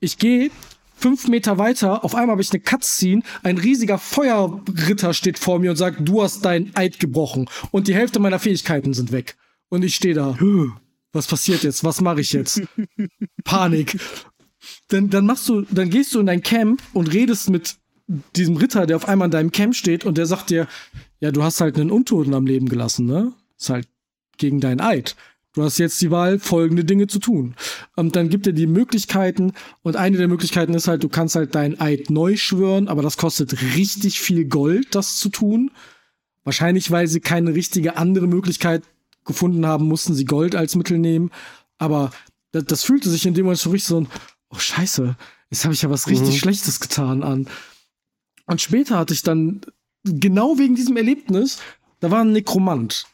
ich 0.01 0.19
gehe 0.19 0.51
fünf 0.97 1.29
Meter 1.29 1.59
weiter, 1.59 2.05
auf 2.05 2.15
einmal 2.15 2.33
habe 2.33 2.43
ich 2.43 2.51
eine 2.53 2.61
Cutscene, 2.61 3.23
ein 3.43 3.59
riesiger 3.59 3.99
Feuerritter 3.99 5.13
steht 5.13 5.39
vor 5.39 5.59
mir 5.59 5.71
und 5.71 5.77
sagt, 5.77 6.09
du 6.09 6.23
hast 6.23 6.45
dein 6.45 6.75
Eid 6.75 7.01
gebrochen 7.01 7.49
und 7.73 7.89
die 7.89 7.95
Hälfte 7.95 8.21
meiner 8.21 8.39
Fähigkeiten 8.39 8.95
sind 8.95 9.13
weg. 9.13 9.37
Und 9.69 9.83
ich 9.83 9.97
stehe 9.97 10.15
da, 10.15 10.39
was 11.13 11.27
passiert 11.27 11.63
jetzt? 11.63 11.85
Was 11.85 12.01
mache 12.01 12.21
ich 12.21 12.33
jetzt? 12.33 12.63
Panik. 13.45 13.99
Dann, 14.89 15.11
dann 15.11 15.27
machst 15.27 15.49
du, 15.49 15.63
dann 15.63 15.91
gehst 15.91 16.15
du 16.15 16.21
in 16.21 16.27
dein 16.27 16.43
Camp 16.43 16.83
und 16.93 17.13
redest 17.13 17.51
mit 17.51 17.77
diesem 18.37 18.57
Ritter, 18.57 18.87
der 18.87 18.97
auf 18.97 19.09
einmal 19.09 19.27
in 19.27 19.33
deinem 19.33 19.53
Camp 19.53 19.75
steht 19.75 20.05
und 20.05 20.19
der 20.19 20.27
sagt 20.27 20.51
dir, 20.51 20.69
ja, 21.21 21.31
du 21.33 21.43
hast 21.43 21.61
halt 21.61 21.79
einen 21.79 21.91
Untoten 21.91 22.35
am 22.35 22.47
Leben 22.47 22.69
gelassen, 22.69 23.07
ne? 23.07 23.33
Ist 23.65 23.71
halt 23.71 23.89
gegen 24.37 24.61
dein 24.61 24.81
Eid. 24.81 25.17
Du 25.55 25.63
hast 25.63 25.79
jetzt 25.79 26.03
die 26.03 26.11
Wahl, 26.11 26.39
folgende 26.39 26.85
Dinge 26.85 27.07
zu 27.07 27.19
tun. 27.19 27.55
Und 27.97 28.17
dann 28.17 28.29
gibt 28.29 28.47
er 28.47 28.53
die 28.53 28.67
Möglichkeiten 28.67 29.53
und 29.83 29.97
eine 29.97 30.19
der 30.19 30.29
Möglichkeiten 30.29 30.75
ist 30.75 30.89
halt, 30.89 31.03
du 31.03 31.09
kannst 31.09 31.37
halt 31.37 31.55
dein 31.55 31.81
Eid 31.81 32.11
neu 32.11 32.37
schwören, 32.37 32.89
aber 32.89 33.03
das 33.03 33.17
kostet 33.17 33.63
richtig 33.77 34.21
viel 34.21 34.47
Gold, 34.47 34.95
das 34.95 35.17
zu 35.19 35.29
tun. 35.29 35.71
Wahrscheinlich, 36.43 36.91
weil 36.91 37.07
sie 37.07 37.21
keine 37.21 37.55
richtige 37.55 37.97
andere 37.97 38.27
Möglichkeit 38.27 38.83
gefunden 39.25 39.65
haben, 39.65 39.87
mussten 39.87 40.13
sie 40.13 40.25
Gold 40.25 40.57
als 40.57 40.75
Mittel 40.75 40.99
nehmen. 40.99 41.31
Aber 41.79 42.11
das, 42.51 42.65
das 42.65 42.85
fühlte 42.85 43.09
sich 43.09 43.25
in 43.25 43.35
dem 43.35 43.47
Moment 43.47 43.61
so 43.61 43.71
richtig 43.71 43.89
so 43.89 44.01
ein, 44.01 44.09
oh 44.51 44.59
Scheiße, 44.59 45.17
jetzt 45.51 45.65
habe 45.65 45.73
ich 45.73 45.83
ja 45.83 45.89
was 45.89 46.09
richtig 46.09 46.35
mhm. 46.35 46.39
Schlechtes 46.39 46.81
getan 46.81 47.23
an. 47.23 47.49
Und 48.47 48.61
später 48.61 48.99
hatte 48.99 49.15
ich 49.15 49.23
dann, 49.23 49.61
genau 50.03 50.59
wegen 50.59 50.75
diesem 50.75 50.97
Erlebnis, 50.97 51.61
da 52.01 52.11
war 52.11 52.23
ein 52.23 52.33
Nekromant 52.33 53.07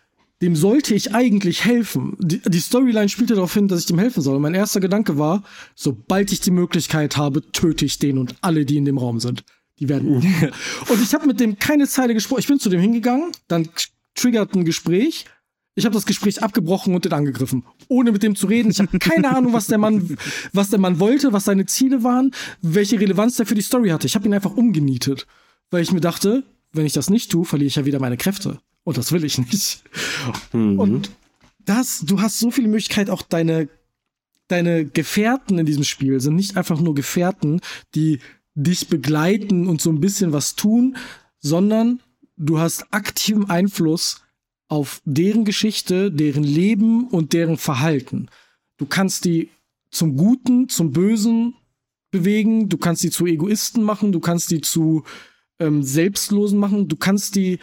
dem 0.43 0.57
sollte 0.57 0.95
ich 0.95 1.14
eigentlich 1.14 1.64
helfen. 1.64 2.16
Die, 2.18 2.41
die 2.41 2.61
Storyline 2.61 3.09
spielte 3.09 3.34
darauf 3.34 3.53
hin, 3.53 3.68
dass 3.68 3.80
ich 3.80 3.86
dem 3.86 3.99
helfen 3.99 4.22
soll. 4.22 4.36
Und 4.36 4.43
mein 4.43 4.55
erster 4.55 4.80
Gedanke 4.80 5.18
war, 5.18 5.43
sobald 5.74 6.32
ich 6.32 6.41
die 6.41 6.51
Möglichkeit 6.51 7.16
habe, 7.16 7.43
töte 7.53 7.84
ich 7.84 7.99
den 7.99 8.18
und 8.18 8.34
alle, 8.41 8.64
die 8.64 8.78
in 8.78 8.86
dem 8.86 8.99
Raum 8.99 9.20
sind. 9.20 9.45
Die 9.78 9.88
werden. 9.88 10.09
und 10.88 11.03
ich 11.03 11.14
habe 11.14 11.26
mit 11.26 11.41
dem 11.41 11.59
keine 11.59 11.86
Zeile 11.86 12.14
gesprochen. 12.14 12.41
Ich 12.41 12.49
bin 12.49 12.59
zu 12.59 12.70
dem 12.70 12.80
hingegangen, 12.80 13.32
dann 13.49 13.68
triggert 14.14 14.55
ein 14.55 14.64
Gespräch. 14.64 15.26
Ich 15.74 15.84
habe 15.84 15.95
das 15.95 16.05
Gespräch 16.05 16.43
abgebrochen 16.43 16.95
und 16.95 17.05
den 17.05 17.12
angegriffen, 17.12 17.64
ohne 17.88 18.12
mit 18.12 18.22
dem 18.22 18.34
zu 18.34 18.47
reden. 18.47 18.70
Ich 18.70 18.80
habe 18.80 18.99
keine 18.99 19.30
Ahnung, 19.36 19.53
was 19.53 19.66
der 19.66 19.78
Mann, 19.78 20.16
was 20.53 20.70
der 20.70 20.78
Mann 20.78 21.01
wollte, 21.01 21.32
was 21.32 21.45
seine 21.45 21.66
Ziele 21.66 22.03
waren, 22.03 22.32
welche 22.61 22.99
Relevanz 22.99 23.36
der 23.36 23.47
für 23.47 23.55
die 23.55 23.62
Story 23.62 23.91
hatte. 23.91 24.07
Ich 24.07 24.14
habe 24.14 24.26
ihn 24.26 24.34
einfach 24.34 24.57
umgenietet, 24.57 25.26
weil 25.70 25.82
ich 25.82 25.93
mir 25.93 26.01
dachte, 26.01 26.45
wenn 26.72 26.86
ich 26.86 26.93
das 26.93 27.09
nicht 27.09 27.30
tue, 27.30 27.45
verliere 27.45 27.68
ich 27.68 27.76
ja 27.76 27.84
wieder 27.84 28.01
meine 28.01 28.16
Kräfte. 28.16 28.59
Und 28.85 28.99
das 28.99 29.12
will 29.12 29.24
ich 29.24 29.39
nicht. 29.39 29.83
Mhm. 30.53 30.78
Und 30.78 31.11
das, 31.59 32.01
du 32.01 32.20
hast 32.20 32.39
so 32.39 32.51
viele 32.51 32.68
Möglichkeiten, 32.68 33.11
auch 33.11 33.22
deine, 33.22 33.68
deine 34.49 34.85
Gefährten 34.85 35.59
in 35.59 35.66
diesem 35.66 35.85
Spiel 35.85 36.20
sind 36.20 36.37
nicht 36.37 36.57
einfach 36.57 36.81
nur 36.81 36.95
Gefährten, 36.95 37.61
die 37.95 38.20
dich 38.55 38.89
begleiten 38.89 39.66
und 39.68 39.81
so 39.81 39.91
ein 39.91 40.01
bisschen 40.01 40.33
was 40.33 40.57
tun, 40.57 40.97
sondern 41.39 42.01
du 42.37 42.59
hast 42.59 42.93
aktiven 42.93 43.49
Einfluss 43.49 44.22
auf 44.68 45.03
deren 45.05 45.45
Geschichte, 45.45 46.11
deren 46.11 46.45
Leben 46.45 47.09
und 47.09 47.33
deren 47.33 47.57
Verhalten. 47.57 48.28
Du 48.76 48.87
kannst 48.87 49.24
die 49.24 49.51
zum 49.91 50.16
Guten, 50.16 50.68
zum 50.68 50.93
Bösen 50.93 51.55
bewegen, 52.11 52.68
du 52.68 52.78
kannst 52.78 53.03
die 53.03 53.11
zu 53.11 53.26
Egoisten 53.26 53.83
machen, 53.83 54.12
du 54.12 54.20
kannst 54.20 54.51
die 54.51 54.61
zu 54.61 55.05
ähm, 55.59 55.83
Selbstlosen 55.83 56.59
machen, 56.59 56.89
du 56.89 56.97
kannst 56.97 57.37
die 57.37 57.59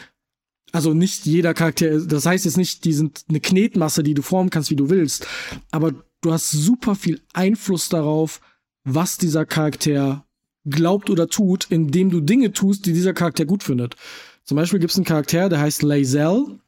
also 0.72 0.93
nicht 0.93 1.26
jeder 1.26 1.53
Charakter, 1.53 1.99
das 2.01 2.26
heißt 2.26 2.45
jetzt 2.45 2.57
nicht, 2.57 2.86
die 2.86 2.93
sind 2.93 3.24
eine 3.30 3.39
Knetmasse, 3.39 4.03
die 4.03 4.13
du 4.13 4.22
formen 4.22 4.49
kannst, 4.49 4.70
wie 4.70 4.76
du 4.76 4.89
willst, 4.89 5.28
aber 5.72 5.93
du 6.22 6.32
hast 6.32 6.51
super 6.51 6.95
viel 6.95 7.22
Einfluss 7.34 7.89
darauf, 7.89 8.41
was 8.84 9.18
dieser 9.18 9.45
Charakter 9.45 10.26
glaubt 10.65 11.09
oder 11.09 11.28
tut, 11.28 11.68
indem 11.70 12.09
du 12.09 12.20
Dinge 12.20 12.51
tust, 12.51 12.86
die 12.86 12.93
dieser 12.93 13.13
Charakter 13.13 13.45
gut 13.45 13.63
findet. 13.63 13.95
Zum 14.43 14.55
Beispiel 14.55 14.80
gibt 14.80 14.91
es 14.91 14.97
einen 14.97 15.05
Charakter, 15.05 15.49
der 15.49 15.59
heißt 15.59 15.82
Lazel. 15.82 16.59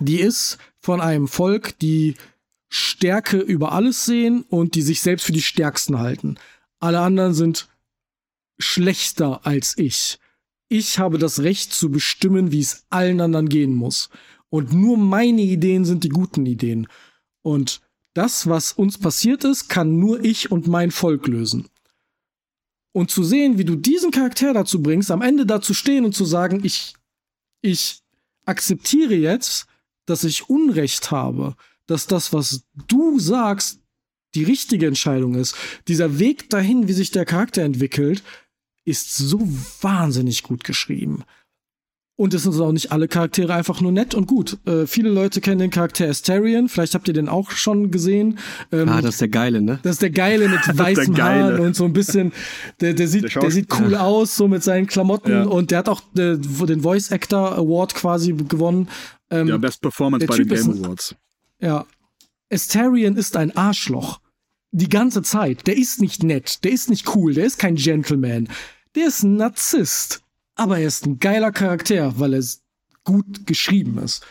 Die 0.00 0.20
ist 0.20 0.58
von 0.80 1.00
einem 1.00 1.28
Volk, 1.28 1.78
die 1.78 2.14
Stärke 2.68 3.38
über 3.38 3.72
alles 3.72 4.04
sehen 4.04 4.44
und 4.48 4.74
die 4.74 4.82
sich 4.82 5.00
selbst 5.00 5.24
für 5.24 5.32
die 5.32 5.42
Stärksten 5.42 5.98
halten. 5.98 6.36
Alle 6.80 7.00
anderen 7.00 7.34
sind 7.34 7.68
schlechter 8.58 9.46
als 9.46 9.76
ich 9.76 10.18
ich 10.68 10.98
habe 10.98 11.18
das 11.18 11.40
Recht 11.40 11.72
zu 11.72 11.90
bestimmen, 11.90 12.52
wie 12.52 12.60
es 12.60 12.84
allen 12.90 13.20
anderen 13.20 13.48
gehen 13.48 13.74
muss. 13.74 14.10
Und 14.50 14.72
nur 14.72 14.96
meine 14.96 15.42
Ideen 15.42 15.84
sind 15.84 16.04
die 16.04 16.08
guten 16.08 16.46
Ideen. 16.46 16.86
Und 17.42 17.80
das, 18.14 18.48
was 18.48 18.72
uns 18.72 18.98
passiert 18.98 19.44
ist, 19.44 19.68
kann 19.68 19.98
nur 19.98 20.24
ich 20.24 20.50
und 20.50 20.66
mein 20.66 20.90
Volk 20.90 21.26
lösen. 21.26 21.68
Und 22.92 23.10
zu 23.10 23.22
sehen, 23.22 23.58
wie 23.58 23.64
du 23.64 23.76
diesen 23.76 24.10
Charakter 24.10 24.52
dazu 24.52 24.82
bringst, 24.82 25.10
am 25.10 25.22
Ende 25.22 25.46
dazu 25.46 25.74
stehen 25.74 26.04
und 26.04 26.14
zu 26.14 26.24
sagen, 26.24 26.64
ich, 26.64 26.94
ich 27.60 28.00
akzeptiere 28.44 29.14
jetzt, 29.14 29.66
dass 30.06 30.24
ich 30.24 30.48
Unrecht 30.48 31.10
habe, 31.10 31.54
dass 31.86 32.06
das, 32.06 32.32
was 32.32 32.64
du 32.88 33.18
sagst, 33.18 33.80
die 34.34 34.44
richtige 34.44 34.86
Entscheidung 34.86 35.34
ist. 35.34 35.54
Dieser 35.86 36.18
Weg 36.18 36.50
dahin, 36.50 36.88
wie 36.88 36.92
sich 36.92 37.10
der 37.10 37.24
Charakter 37.24 37.62
entwickelt, 37.62 38.22
ist 38.88 39.16
so 39.16 39.40
wahnsinnig 39.80 40.42
gut 40.42 40.64
geschrieben. 40.64 41.24
Und 42.20 42.34
es 42.34 42.42
sind 42.42 42.60
auch 42.60 42.72
nicht 42.72 42.90
alle 42.90 43.06
Charaktere 43.06 43.54
einfach 43.54 43.80
nur 43.80 43.92
nett 43.92 44.12
und 44.12 44.26
gut. 44.26 44.58
Äh, 44.66 44.88
viele 44.88 45.08
Leute 45.08 45.40
kennen 45.40 45.60
den 45.60 45.70
Charakter 45.70 46.08
Asterion, 46.08 46.68
vielleicht 46.68 46.94
habt 46.94 47.06
ihr 47.06 47.14
den 47.14 47.28
auch 47.28 47.52
schon 47.52 47.92
gesehen. 47.92 48.40
Ähm, 48.72 48.88
ah, 48.88 49.00
das 49.00 49.14
ist 49.14 49.20
der 49.20 49.28
Geile, 49.28 49.62
ne? 49.62 49.78
Das 49.84 49.92
ist 49.92 50.02
der 50.02 50.10
Geile 50.10 50.48
mit 50.48 50.60
weißem 50.76 51.16
Haaren 51.16 51.60
und 51.60 51.76
so 51.76 51.84
ein 51.84 51.92
bisschen, 51.92 52.32
der, 52.80 52.94
der 52.94 53.06
sieht, 53.06 53.32
der, 53.32 53.42
der 53.42 53.50
sieht 53.52 53.72
cool 53.78 53.92
ja. 53.92 54.00
aus, 54.00 54.34
so 54.34 54.48
mit 54.48 54.64
seinen 54.64 54.88
Klamotten 54.88 55.30
ja. 55.30 55.42
und 55.44 55.70
der 55.70 55.78
hat 55.78 55.88
auch 55.88 56.02
äh, 56.16 56.36
den 56.36 56.80
Voice 56.80 57.12
Actor 57.12 57.56
Award 57.56 57.94
quasi 57.94 58.32
gewonnen. 58.32 58.88
Ähm, 59.30 59.46
ja, 59.46 59.56
Best 59.56 59.80
Performance 59.80 60.26
bei 60.26 60.38
den 60.38 60.48
Game 60.48 60.84
Awards. 60.84 61.14
Ja. 61.60 61.86
Asterion 62.50 63.16
ist 63.16 63.36
ein 63.36 63.56
Arschloch. 63.56 64.18
Die 64.72 64.88
ganze 64.88 65.22
Zeit. 65.22 65.68
Der 65.68 65.76
ist 65.76 66.00
nicht 66.00 66.24
nett, 66.24 66.64
der 66.64 66.72
ist 66.72 66.90
nicht 66.90 67.14
cool, 67.14 67.34
der 67.34 67.46
ist 67.46 67.60
kein 67.60 67.76
Gentleman. 67.76 68.48
Der 68.94 69.08
ist 69.08 69.22
ein 69.22 69.36
Narzisst 69.36 70.22
aber 70.58 70.78
er 70.80 70.88
ist 70.88 71.06
ein 71.06 71.20
geiler 71.20 71.52
Charakter, 71.52 72.18
weil 72.18 72.34
er 72.34 72.44
gut 73.04 73.46
geschrieben 73.46 73.96
ist. 73.98 74.26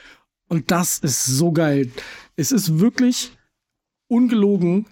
Und 0.49 0.71
das 0.71 0.99
ist 0.99 1.25
so 1.25 1.51
geil. 1.51 1.91
Es 2.35 2.51
ist 2.51 2.79
wirklich 2.79 3.31
ungelogen 4.07 4.85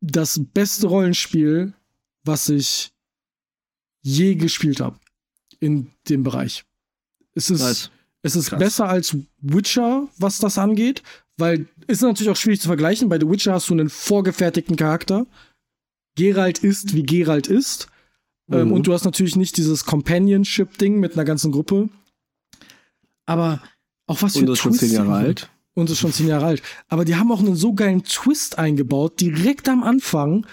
das 0.00 0.40
beste 0.52 0.88
Rollenspiel, 0.88 1.74
was 2.24 2.48
ich 2.48 2.92
je 4.02 4.34
gespielt 4.34 4.80
habe 4.80 4.98
in 5.60 5.92
dem 6.08 6.24
Bereich. 6.24 6.64
Es 7.34 7.50
ist, 7.50 7.60
nice. 7.60 7.90
es 8.22 8.34
ist 8.34 8.50
besser 8.58 8.88
als 8.88 9.16
Witcher, 9.38 10.08
was 10.18 10.38
das 10.38 10.58
angeht, 10.58 11.02
weil 11.36 11.68
es 11.86 11.98
ist 11.98 12.02
natürlich 12.02 12.30
auch 12.30 12.36
schwierig 12.36 12.60
zu 12.60 12.68
vergleichen. 12.68 13.08
Bei 13.08 13.18
The 13.20 13.28
Witcher 13.28 13.52
hast 13.52 13.68
du 13.68 13.74
einen 13.74 13.90
vorgefertigten 13.90 14.76
Charakter. 14.76 15.26
Geralt 16.16 16.58
ist, 16.58 16.94
wie 16.94 17.04
Geralt 17.04 17.46
ist. 17.46 17.89
Ähm, 18.50 18.68
mhm. 18.68 18.72
und 18.72 18.86
du 18.86 18.92
hast 18.92 19.04
natürlich 19.04 19.36
nicht 19.36 19.56
dieses 19.56 19.84
Companionship-Ding 19.84 20.98
mit 20.98 21.14
einer 21.14 21.24
ganzen 21.24 21.52
Gruppe. 21.52 21.88
Aber 23.26 23.60
auch 24.06 24.22
was 24.22 24.32
für 24.32 24.40
Und 24.40 24.46
das 24.46 24.58
ist 24.58 24.62
schon 24.62 24.72
zehn 24.72 24.92
Jahre 24.92 25.14
alt. 25.14 25.50
Und 25.74 25.88
ist 25.88 25.98
schon 25.98 26.12
zehn 26.12 26.26
Jahre 26.26 26.46
alt. 26.46 26.62
Aber 26.88 27.04
die 27.04 27.14
haben 27.14 27.30
auch 27.30 27.38
einen 27.38 27.54
so 27.54 27.74
geilen 27.74 28.02
Twist 28.02 28.58
eingebaut, 28.58 29.20
direkt 29.20 29.68
am 29.68 29.84
Anfang, 29.84 30.46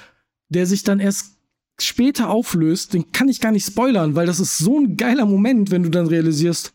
der 0.49 0.67
sich 0.67 0.83
dann 0.83 0.99
erst 0.99 1.37
später 1.79 2.29
auflöst. 2.29 2.93
Den 2.93 3.11
kann 3.11 3.29
ich 3.29 3.41
gar 3.41 3.51
nicht 3.51 3.65
spoilern, 3.65 4.15
weil 4.15 4.27
das 4.27 4.39
ist 4.39 4.57
so 4.59 4.79
ein 4.79 4.95
geiler 4.95 5.25
Moment, 5.25 5.71
wenn 5.71 5.83
du 5.83 5.89
dann 5.89 6.07
realisierst, 6.07 6.71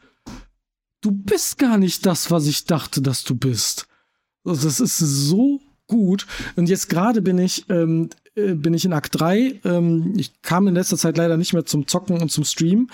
du 1.02 1.12
bist 1.12 1.58
gar 1.58 1.78
nicht 1.78 2.04
das, 2.04 2.30
was 2.30 2.46
ich 2.46 2.64
dachte, 2.64 3.00
dass 3.00 3.22
du 3.22 3.36
bist. 3.36 3.86
Also 4.44 4.66
das 4.66 4.80
ist 4.80 4.98
so 4.98 5.60
gut. 5.86 6.26
Und 6.56 6.68
jetzt 6.68 6.88
gerade 6.88 7.22
bin 7.22 7.38
ich 7.38 7.68
ähm, 7.68 8.10
äh, 8.34 8.54
bin 8.54 8.74
ich 8.74 8.84
in 8.84 8.92
Akt 8.92 9.20
3. 9.20 9.60
Ähm, 9.64 10.14
ich 10.16 10.40
kam 10.42 10.68
in 10.68 10.74
letzter 10.74 10.96
Zeit 10.96 11.16
leider 11.16 11.36
nicht 11.36 11.52
mehr 11.52 11.64
zum 11.64 11.86
Zocken 11.86 12.20
und 12.20 12.30
zum 12.30 12.44
Stream. 12.44 12.88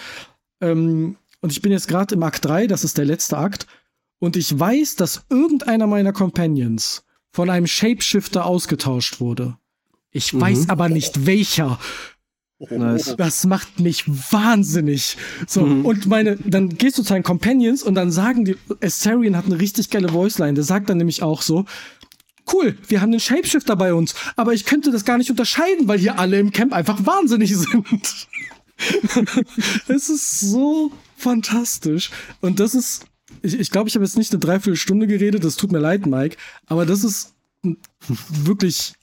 Ähm, 0.61 1.16
und 1.41 1.53
ich 1.53 1.62
bin 1.62 1.72
jetzt 1.72 1.89
gerade 1.89 2.14
im 2.14 2.22
Akt 2.22 2.45
3, 2.45 2.66
das 2.66 2.84
ist 2.84 2.99
der 2.99 3.05
letzte 3.05 3.39
Akt. 3.39 3.66
Und 4.18 4.36
ich 4.36 4.59
weiß, 4.59 4.97
dass 4.97 5.24
irgendeiner 5.30 5.86
meiner 5.86 6.12
Companions 6.12 7.05
von 7.30 7.51
einem 7.51 7.66
Shapeshifter 7.66 8.45
ausgetauscht 8.45 9.20
wurde. 9.20 9.57
Ich 10.11 10.32
mhm. 10.32 10.41
weiß 10.41 10.68
aber 10.70 10.89
nicht 10.89 11.26
welcher. 11.26 11.78
Nice. 12.59 13.14
Das 13.16 13.47
macht 13.47 13.78
mich 13.78 14.05
wahnsinnig. 14.09 15.16
So, 15.47 15.64
mhm. 15.64 15.84
und 15.84 16.07
meine, 16.07 16.36
dann 16.45 16.70
gehst 16.70 16.99
du 16.99 17.05
zu 17.05 17.12
deinen 17.12 17.22
Companions 17.22 17.84
und 17.84 17.95
dann 17.95 18.11
sagen 18.11 18.45
die, 18.45 18.57
Asterion 18.82 19.36
hat 19.36 19.47
eine 19.47 19.61
richtig 19.61 19.91
geile 19.91 20.12
Voiceline. 20.12 20.55
Der 20.55 20.64
sagt 20.64 20.91
dann 20.91 20.99
nämlich 20.99 21.22
auch 21.22 21.43
so, 21.43 21.66
cool, 22.53 22.77
wir 22.89 23.01
haben 23.01 23.11
einen 23.11 23.21
Shapeshifter 23.21 23.77
bei 23.77 23.95
uns, 23.95 24.15
aber 24.37 24.55
ich 24.55 24.65
könnte 24.65 24.91
das 24.91 25.05
gar 25.05 25.19
nicht 25.19 25.31
unterscheiden, 25.31 25.89
weil 25.89 25.99
hier 25.99 26.19
alle 26.19 26.39
im 26.39 26.53
Camp 26.53 26.73
einfach 26.73 27.05
wahnsinnig 27.05 27.57
sind. 27.57 28.29
es 29.89 30.09
ist 30.09 30.41
so 30.41 30.93
fantastisch. 31.17 32.11
Und 32.41 32.61
das 32.61 32.75
ist, 32.75 33.07
ich 33.43 33.51
glaube, 33.51 33.63
ich, 33.63 33.71
glaub, 33.71 33.87
ich 33.89 33.95
habe 33.95 34.05
jetzt 34.05 34.19
nicht 34.19 34.33
eine 34.33 34.41
Dreiviertelstunde 34.41 35.07
geredet, 35.07 35.45
das 35.45 35.57
tut 35.57 35.73
mir 35.73 35.81
leid, 35.81 36.07
Mike, 36.07 36.37
aber 36.67 36.87
das 36.87 37.05
ist 37.05 37.35
wirklich, 38.29 38.95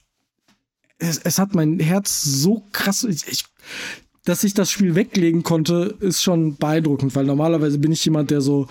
es, 0.98 1.18
es 1.18 1.38
hat 1.38 1.54
mein 1.54 1.78
Herz 1.78 2.22
so 2.22 2.64
krass, 2.72 3.04
ich, 3.04 3.26
ich, 3.28 3.44
dass 4.24 4.44
ich 4.44 4.54
das 4.54 4.70
Spiel 4.70 4.94
weglegen 4.94 5.42
konnte, 5.42 5.96
ist 6.00 6.22
schon 6.22 6.56
beeindruckend, 6.56 7.14
weil 7.14 7.24
normalerweise 7.24 7.78
bin 7.78 7.92
ich 7.92 8.04
jemand, 8.04 8.30
der 8.30 8.40
so 8.40 8.66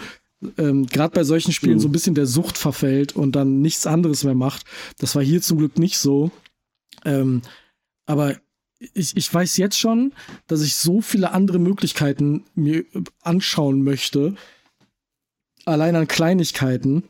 ähm, 0.57 0.87
gerade 0.87 1.13
bei 1.13 1.23
solchen 1.23 1.51
Spielen 1.51 1.75
mhm. 1.75 1.79
so 1.79 1.87
ein 1.87 1.91
bisschen 1.91 2.15
der 2.15 2.25
Sucht 2.25 2.57
verfällt 2.57 3.15
und 3.15 3.35
dann 3.35 3.61
nichts 3.61 3.87
anderes 3.87 4.23
mehr 4.23 4.35
macht. 4.35 4.65
Das 4.99 5.15
war 5.15 5.23
hier 5.23 5.41
zum 5.41 5.57
Glück 5.57 5.77
nicht 5.79 5.97
so. 5.97 6.31
Ähm, 7.03 7.41
aber 8.05 8.35
ich, 8.93 9.15
ich 9.15 9.33
weiß 9.33 9.57
jetzt 9.57 9.79
schon, 9.79 10.13
dass 10.47 10.61
ich 10.61 10.75
so 10.75 11.01
viele 11.01 11.31
andere 11.31 11.59
Möglichkeiten 11.59 12.43
mir 12.55 12.85
anschauen 13.21 13.83
möchte. 13.83 14.35
Allein 15.65 15.95
an 15.95 16.07
Kleinigkeiten. 16.07 17.03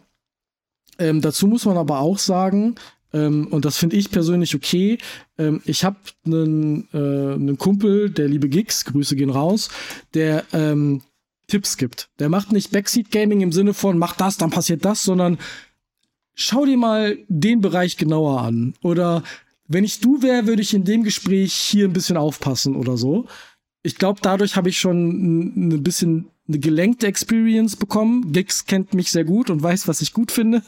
Ähm, 0.98 1.22
dazu 1.22 1.48
muss 1.48 1.66
man 1.66 1.78
aber 1.78 2.00
auch 2.00 2.20
sagen, 2.20 2.76
ähm, 3.14 3.48
und 3.48 3.66
das 3.66 3.78
finde 3.78 3.96
ich 3.96 4.12
persönlich 4.12 4.56
okay. 4.56 4.98
Ähm, 5.38 5.62
ich 5.66 5.84
habe 5.84 5.98
einen, 6.26 6.88
äh, 6.94 7.56
Kumpel, 7.56 8.10
der 8.10 8.28
liebe 8.28 8.50
Gigs, 8.50 8.86
Grüße 8.86 9.16
gehen 9.16 9.30
raus, 9.30 9.70
der 10.14 10.46
ähm, 10.54 11.02
Tipps 11.48 11.78
gibt. 11.78 12.10
Der 12.20 12.30
macht 12.30 12.52
nicht 12.52 12.72
Backseat 12.72 13.12
Gaming 13.12 13.42
im 13.42 13.52
Sinne 13.52 13.74
von, 13.74 13.98
mach 13.98 14.16
das, 14.16 14.38
dann 14.38 14.50
passiert 14.50 14.86
das, 14.86 15.04
sondern 15.04 15.38
schau 16.34 16.66
dir 16.66 16.78
mal 16.78 17.18
den 17.28 17.62
Bereich 17.62 17.98
genauer 17.98 18.42
an. 18.42 18.74
Oder 18.82 19.24
wenn 19.68 19.84
ich 19.84 20.00
du 20.00 20.22
wäre, 20.22 20.48
würde 20.48 20.62
ich 20.62 20.74
in 20.74 20.84
dem 20.84 21.04
Gespräch 21.04 21.54
hier 21.54 21.88
ein 21.88 21.94
bisschen 21.94 22.18
aufpassen 22.18 22.76
oder 22.76 22.98
so. 22.98 23.26
Ich 23.82 23.98
glaube, 23.98 24.20
dadurch 24.22 24.56
habe 24.56 24.70
ich 24.70 24.80
schon 24.80 25.70
ein 25.76 25.84
bisschen 25.84 26.30
eine 26.48 26.60
gelenkte 26.60 27.08
Experience 27.08 27.76
bekommen. 27.76 28.32
Gix 28.32 28.66
kennt 28.66 28.94
mich 28.94 29.12
sehr 29.12 29.24
gut 29.24 29.50
und 29.50 29.64
weiß, 29.64 29.88
was 29.88 30.02
ich 30.02 30.14
gut 30.14 30.32
finde. 30.32 30.62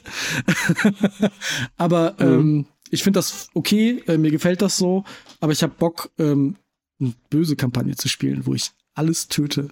aber 1.78 2.16
mhm. 2.20 2.26
ähm, 2.26 2.66
ich 2.90 3.04
finde 3.04 3.20
das 3.20 3.50
okay, 3.54 4.04
äh, 4.08 4.18
mir 4.18 4.32
gefällt 4.32 4.62
das 4.62 4.78
so, 4.78 5.04
aber 5.40 5.52
ich 5.52 5.62
habe 5.62 5.74
Bock, 5.78 6.10
ähm, 6.18 6.56
eine 7.00 7.14
böse 7.30 7.56
Kampagne 7.56 7.96
zu 7.96 8.08
spielen, 8.08 8.46
wo 8.46 8.54
ich 8.54 8.72
alles 8.96 9.28
töte 9.28 9.70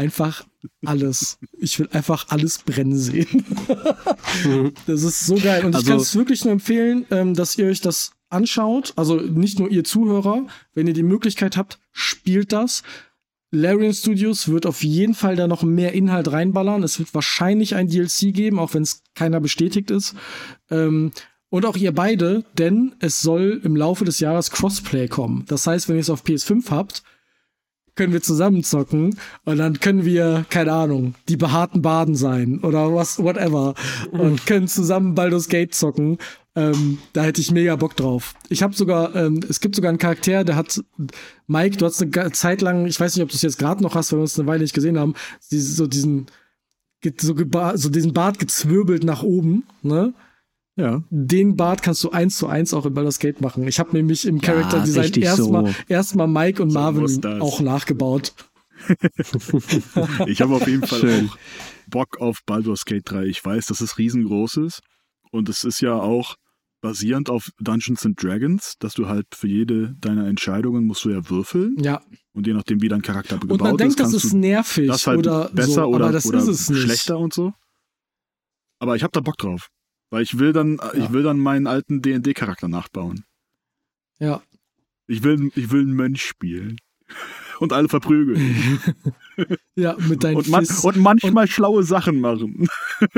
einfach 0.00 0.46
alles. 0.84 1.38
Ich 1.58 1.78
will 1.78 1.88
einfach 1.92 2.28
alles 2.30 2.58
brennen 2.58 2.96
sehen. 2.96 3.44
das 4.86 5.02
ist 5.02 5.26
so 5.26 5.34
geil. 5.34 5.64
Und 5.64 5.74
also, 5.74 5.84
ich 5.84 5.90
kann 5.90 6.00
es 6.00 6.16
wirklich 6.16 6.42
nur 6.44 6.52
empfehlen, 6.54 7.04
ähm, 7.10 7.34
dass 7.34 7.58
ihr 7.58 7.66
euch 7.66 7.82
das 7.82 8.12
anschaut. 8.30 8.94
Also 8.96 9.16
nicht 9.16 9.58
nur 9.58 9.70
ihr 9.70 9.84
Zuhörer, 9.84 10.46
wenn 10.72 10.86
ihr 10.86 10.94
die 10.94 11.02
Möglichkeit 11.02 11.58
habt, 11.58 11.78
spielt 11.92 12.52
das. 12.52 12.82
Larian 13.50 13.92
Studios 13.92 14.48
wird 14.48 14.64
auf 14.64 14.82
jeden 14.82 15.14
Fall 15.14 15.36
da 15.36 15.46
noch 15.46 15.62
mehr 15.64 15.92
Inhalt 15.92 16.32
reinballern. 16.32 16.82
Es 16.82 16.98
wird 16.98 17.12
wahrscheinlich 17.14 17.74
ein 17.74 17.88
DLC 17.88 18.32
geben, 18.32 18.58
auch 18.58 18.72
wenn 18.72 18.84
es 18.84 19.02
keiner 19.14 19.40
bestätigt 19.40 19.90
ist. 19.90 20.14
Ähm, 20.70 21.10
und 21.50 21.66
auch 21.66 21.76
ihr 21.76 21.92
beide, 21.92 22.44
denn 22.56 22.94
es 23.00 23.20
soll 23.20 23.60
im 23.64 23.76
Laufe 23.76 24.04
des 24.06 24.20
Jahres 24.20 24.50
Crossplay 24.50 25.08
kommen. 25.08 25.44
Das 25.48 25.66
heißt, 25.66 25.88
wenn 25.88 25.96
ihr 25.96 26.02
es 26.02 26.10
auf 26.10 26.24
PS5 26.24 26.70
habt, 26.70 27.02
können 28.00 28.14
wir 28.14 28.22
zusammen 28.22 28.64
zocken 28.64 29.14
und 29.44 29.58
dann 29.58 29.78
können 29.78 30.06
wir, 30.06 30.46
keine 30.48 30.72
Ahnung, 30.72 31.16
die 31.28 31.36
behaarten 31.36 31.82
Baden 31.82 32.14
sein 32.14 32.60
oder 32.60 32.94
was, 32.94 33.22
whatever 33.22 33.74
und 34.10 34.46
können 34.46 34.68
zusammen 34.68 35.14
Baldur's 35.14 35.50
Gate 35.50 35.74
zocken. 35.74 36.16
Ähm, 36.56 36.96
da 37.12 37.24
hätte 37.24 37.42
ich 37.42 37.50
mega 37.50 37.76
Bock 37.76 37.96
drauf. 37.96 38.32
Ich 38.48 38.62
habe 38.62 38.74
sogar, 38.74 39.14
ähm, 39.14 39.40
es 39.46 39.60
gibt 39.60 39.76
sogar 39.76 39.90
einen 39.90 39.98
Charakter, 39.98 40.44
der 40.44 40.56
hat, 40.56 40.82
Mike, 41.46 41.76
du 41.76 41.84
hast 41.84 42.00
eine 42.00 42.32
Zeit 42.32 42.62
lang, 42.62 42.86
ich 42.86 42.98
weiß 42.98 43.16
nicht, 43.16 43.22
ob 43.22 43.28
du 43.28 43.34
es 43.34 43.42
jetzt 43.42 43.58
gerade 43.58 43.82
noch 43.82 43.94
hast, 43.94 44.12
weil 44.12 44.20
wir 44.20 44.22
uns 44.22 44.38
eine 44.38 44.48
Weile 44.48 44.62
nicht 44.62 44.72
gesehen 44.74 44.98
haben, 44.98 45.12
so 45.50 45.86
diesen, 45.86 46.24
so, 47.18 47.34
so 47.74 47.88
diesen 47.90 48.12
Bart 48.14 48.38
gezwirbelt 48.38 49.04
nach 49.04 49.22
oben, 49.22 49.64
ne? 49.82 50.14
Ja. 50.76 51.02
Den 51.10 51.56
Bart 51.56 51.82
kannst 51.82 52.02
du 52.04 52.10
eins 52.10 52.38
zu 52.38 52.46
eins 52.46 52.72
auch 52.72 52.86
in 52.86 52.94
Baldur's 52.94 53.18
Gate 53.18 53.40
machen. 53.40 53.66
Ich 53.66 53.78
habe 53.78 53.92
nämlich 53.92 54.26
im 54.26 54.40
Character 54.40 54.78
ja, 54.78 54.84
Design 54.84 55.12
erstmal 55.14 55.66
so. 55.66 55.74
erstmal 55.88 56.28
Mike 56.28 56.62
und 56.62 56.70
so 56.70 56.78
Marvin 56.78 57.40
auch 57.40 57.60
nachgebaut. 57.60 58.32
ich 60.26 60.40
habe 60.40 60.54
auf 60.54 60.66
jeden 60.66 60.86
Fall 60.86 61.00
Schön. 61.00 61.28
auch 61.28 61.36
Bock 61.88 62.20
auf 62.20 62.38
Baldur's 62.46 62.84
Gate 62.84 63.02
3. 63.04 63.24
Ich 63.24 63.44
weiß, 63.44 63.66
dass 63.66 63.80
es 63.80 63.98
riesengroß 63.98 64.58
ist 64.58 64.80
und 65.32 65.48
es 65.48 65.64
ist 65.64 65.80
ja 65.80 65.94
auch 65.94 66.36
basierend 66.80 67.28
auf 67.28 67.50
Dungeons 67.60 68.06
and 68.06 68.22
Dragons, 68.22 68.74
dass 68.78 68.94
du 68.94 69.06
halt 69.06 69.26
für 69.34 69.48
jede 69.48 69.94
deiner 69.98 70.26
Entscheidungen 70.26 70.86
musst 70.86 71.04
du 71.04 71.10
ja 71.10 71.28
würfeln. 71.28 71.76
Ja. 71.78 72.02
Und 72.32 72.46
je 72.46 72.54
nachdem, 72.54 72.80
wie 72.80 72.88
dein 72.88 73.02
Charakter 73.02 73.38
gebaut 73.38 73.56
ist, 73.56 73.60
und 73.60 73.68
man 73.68 73.76
denkt, 73.76 74.00
das 74.00 74.14
ist 74.14 74.32
nervig 74.32 74.88
das 74.88 75.06
halt 75.06 75.18
oder 75.18 75.50
besser 75.50 75.72
so, 75.72 75.84
oder, 75.84 76.10
das 76.10 76.26
oder 76.26 76.38
ist 76.38 76.48
es 76.48 76.78
schlechter 76.78 77.18
und 77.18 77.34
so. 77.34 77.52
Aber 78.78 78.96
ich 78.96 79.02
habe 79.02 79.12
da 79.12 79.20
Bock 79.20 79.36
drauf. 79.36 79.68
Weil 80.10 80.22
ich 80.22 80.38
will 80.38 80.52
dann, 80.52 80.78
ja. 80.78 80.94
ich 80.94 81.12
will 81.12 81.22
dann 81.22 81.38
meinen 81.38 81.66
alten 81.66 82.02
D&D-Charakter 82.02 82.68
nachbauen. 82.68 83.24
Ja. 84.18 84.42
Ich 85.06 85.22
will, 85.22 85.50
ich 85.54 85.70
will 85.70 85.82
einen 85.82 85.94
Mönch 85.94 86.22
spielen. 86.22 86.76
Und 87.60 87.74
alle 87.74 87.88
verprügeln. 87.88 88.80
ja, 89.74 89.94
mit 90.08 90.24
deinen 90.24 90.36
und, 90.36 90.48
man, 90.48 90.66
und 90.82 90.96
manchmal 90.96 91.44
und 91.44 91.50
schlaue 91.50 91.82
Sachen 91.82 92.18
machen. 92.18 92.66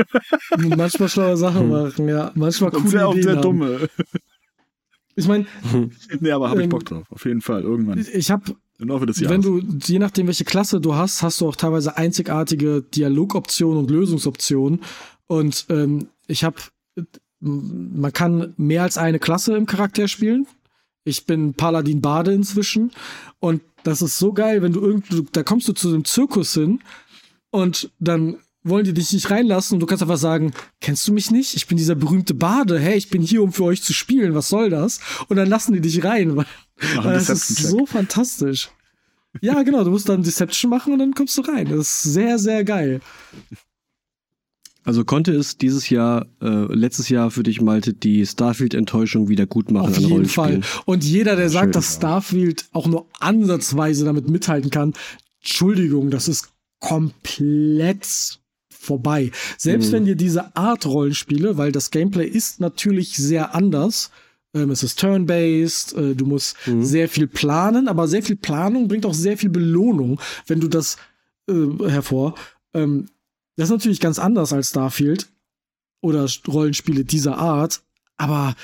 manchmal 0.77 1.09
schlaue 1.09 1.37
Sachen 1.37 1.71
machen, 1.71 2.09
ja. 2.09 2.33
Manchmal 2.35 2.73
coole 2.73 2.83
und 2.83 2.89
sehr, 2.89 3.09
Ideen 3.11 3.23
sehr 3.23 3.33
haben. 3.37 3.43
dumme. 3.43 3.89
Ich 5.15 5.29
meine, 5.29 5.47
nee, 6.19 6.33
aber 6.33 6.49
habe 6.51 6.61
ich 6.61 6.65
Ähm, 6.65 6.71
Bock 6.71 6.85
drauf. 6.85 7.05
Auf 7.11 7.25
jeden 7.25 7.41
Fall. 7.41 7.63
Irgendwann. 7.63 8.05
ich 8.13 8.33
habe 8.33 8.57
Im 8.81 8.89
Laufe 8.89 9.07
des 9.07 9.21
Jahres. 9.21 9.33
Wenn 9.33 9.43
du, 9.43 9.79
je 9.85 10.01
nachdem, 10.01 10.27
welche 10.27 10.45
Klasse 10.45 10.81
du 10.81 10.97
hast, 10.97 11.23
hast 11.23 11.41
du 11.41 11.47
auch 11.47 11.55
teilweise 11.55 11.97
einzigartige 11.97 12.83
Dialogoptionen 12.83 13.79
und 13.79 13.91
Lösungsoptionen. 13.93 14.81
Und 15.29 15.67
ähm, 15.69 16.09
ich 16.27 16.45
habe, 16.45 16.57
man 17.41 18.13
kann 18.13 18.55
mehr 18.57 18.83
als 18.83 18.99
eine 18.99 19.19
Klasse 19.19 19.57
im 19.57 19.67
Charakter 19.67 20.09
spielen. 20.09 20.47
Ich 21.05 21.27
bin 21.27 21.55
Paladin 21.55 22.01
Bade 22.01 22.33
inzwischen. 22.33 22.93
Und 23.41 23.63
das 23.83 24.03
ist 24.03 24.19
so 24.19 24.33
geil, 24.33 24.63
wenn 24.63 24.73
du 24.73 24.81
irgendwo, 24.81 25.23
da 25.33 25.43
kommst 25.43 25.67
du 25.67 25.73
zu 25.73 25.89
einem 25.89 26.05
Zirkus 26.05 26.55
hin 26.55 26.81
und 27.51 27.91
dann 27.99 28.37
wollen 28.65 28.85
die 28.85 28.95
dich 28.95 29.13
nicht 29.13 29.29
reinlassen 29.29 29.75
und 29.75 29.81
du 29.81 29.87
kannst 29.87 30.03
einfach 30.03 30.19
sagen, 30.19 30.53
kennst 30.81 31.09
du 31.09 31.13
mich 31.13 31.33
nicht? 31.33 31.57
Ich 31.57 31.67
bin 31.67 31.77
dieser 31.77 31.97
berühmte 31.97 32.35
Bade. 32.35 32.79
Hey, 32.79 32.97
ich 32.97 33.11
bin 33.11 33.21
hier, 33.21 33.43
um 33.43 33.53
für 33.53 33.65
euch 33.65 33.83
zu 33.83 33.93
spielen. 33.93 34.35
Was 34.35 34.49
soll 34.49 34.71
das? 34.71 35.01
Und 35.29 35.37
dann 35.37 35.49
lassen 35.49 35.73
die 35.73 35.81
dich 35.81 36.05
rein. 36.05 36.37
Weil, 36.37 36.47
das 37.03 37.29
ist 37.29 37.57
so 37.57 37.87
fantastisch. 37.87 38.71
Ja, 39.41 39.63
genau. 39.63 39.83
Du 39.83 39.91
musst 39.91 40.09
dann 40.09 40.23
Deception 40.23 40.71
machen 40.71 40.93
und 40.93 41.01
dann 41.01 41.15
kommst 41.15 41.37
du 41.39 41.43
rein. 41.43 41.69
Das 41.69 41.79
ist 41.79 42.03
sehr, 42.03 42.39
sehr 42.39 42.65
geil. 42.65 43.01
Also 44.85 45.05
konnte 45.05 45.33
es 45.33 45.57
dieses 45.59 45.89
Jahr, 45.91 46.27
äh, 46.41 46.49
letztes 46.75 47.09
Jahr 47.09 47.31
für 47.31 47.43
dich, 47.45 47.61
Malte, 47.61 47.93
die 47.95 48.27
Starfield-Enttäuschung 48.27 49.29
wieder 49.29 49.47
gut 49.47 49.71
machen 49.71 49.91
Auf 49.91 49.99
jeden 49.99 50.27
Fall. 50.27 50.61
Und 50.87 51.05
jeder, 51.05 51.37
der 51.37 51.51
sagt, 51.51 51.67
Schön, 51.67 51.73
dass 51.73 51.95
Starfield 51.97 52.67
auch 52.73 52.89
nur 52.89 53.07
ansatzweise 53.21 54.05
damit 54.05 54.29
mithalten 54.29 54.71
kann, 54.71 54.93
Entschuldigung, 55.41 56.11
das 56.11 56.27
ist 56.29 56.49
komplett 56.81 58.39
vorbei. 58.71 59.31
Selbst 59.59 59.89
Mhm. 59.89 59.93
wenn 59.93 60.05
dir 60.07 60.17
diese 60.17 60.57
Art 60.57 60.87
Rollenspiele, 60.87 61.57
weil 61.57 61.71
das 61.73 61.91
Gameplay 61.91 62.27
ist 62.27 62.61
natürlich 62.61 63.17
sehr 63.17 63.55
anders. 63.55 64.11
Ähm, 64.55 64.71
es 64.71 64.83
ist 64.83 64.99
turn-based, 64.99 65.95
äh, 65.97 66.15
du 66.15 66.27
musst 66.27 66.57
Mhm. 66.67 66.83
sehr 66.85 67.09
viel 67.09 67.27
planen, 67.29 67.87
aber 67.89 68.09
sehr 68.09 68.23
viel 68.23 68.37
Planung 68.37 68.89
bringt 68.89 69.07
auch 69.07 69.15
sehr 69.15 69.39
viel 69.39 69.51
Belohnung, 69.51 70.21
wenn 70.47 70.61
du 70.61 70.69
das 70.69 70.97
äh, 71.49 71.89
hervor. 71.89 72.35
Ähm, 72.75 73.07
das 73.57 73.69
ist 73.69 73.73
natürlich 73.73 74.01
ganz 74.01 74.19
anders 74.19 74.53
als 74.53 74.71
Starfield 74.71 75.29
oder 76.01 76.27
Rollenspiele 76.49 77.05
dieser 77.05 77.39
Art, 77.39 77.83
aber 78.17 78.55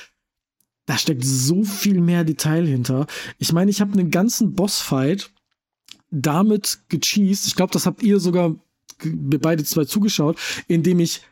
da 0.86 0.96
steckt 0.96 1.24
so 1.24 1.64
viel 1.64 2.00
mehr 2.00 2.24
Detail 2.24 2.66
hinter. 2.66 3.06
Ich 3.38 3.52
meine, 3.52 3.70
ich 3.70 3.80
habe 3.80 3.92
einen 3.92 4.10
ganzen 4.10 4.54
Bossfight 4.54 5.30
damit 6.10 6.78
gecheased. 6.88 7.46
Ich 7.46 7.54
glaube, 7.54 7.72
das 7.72 7.84
habt 7.84 8.02
ihr 8.02 8.20
sogar 8.20 8.56
wir 9.02 9.38
beide 9.38 9.64
zwei 9.64 9.84
zugeschaut, 9.84 10.38
indem 10.66 11.00
ich 11.00 11.22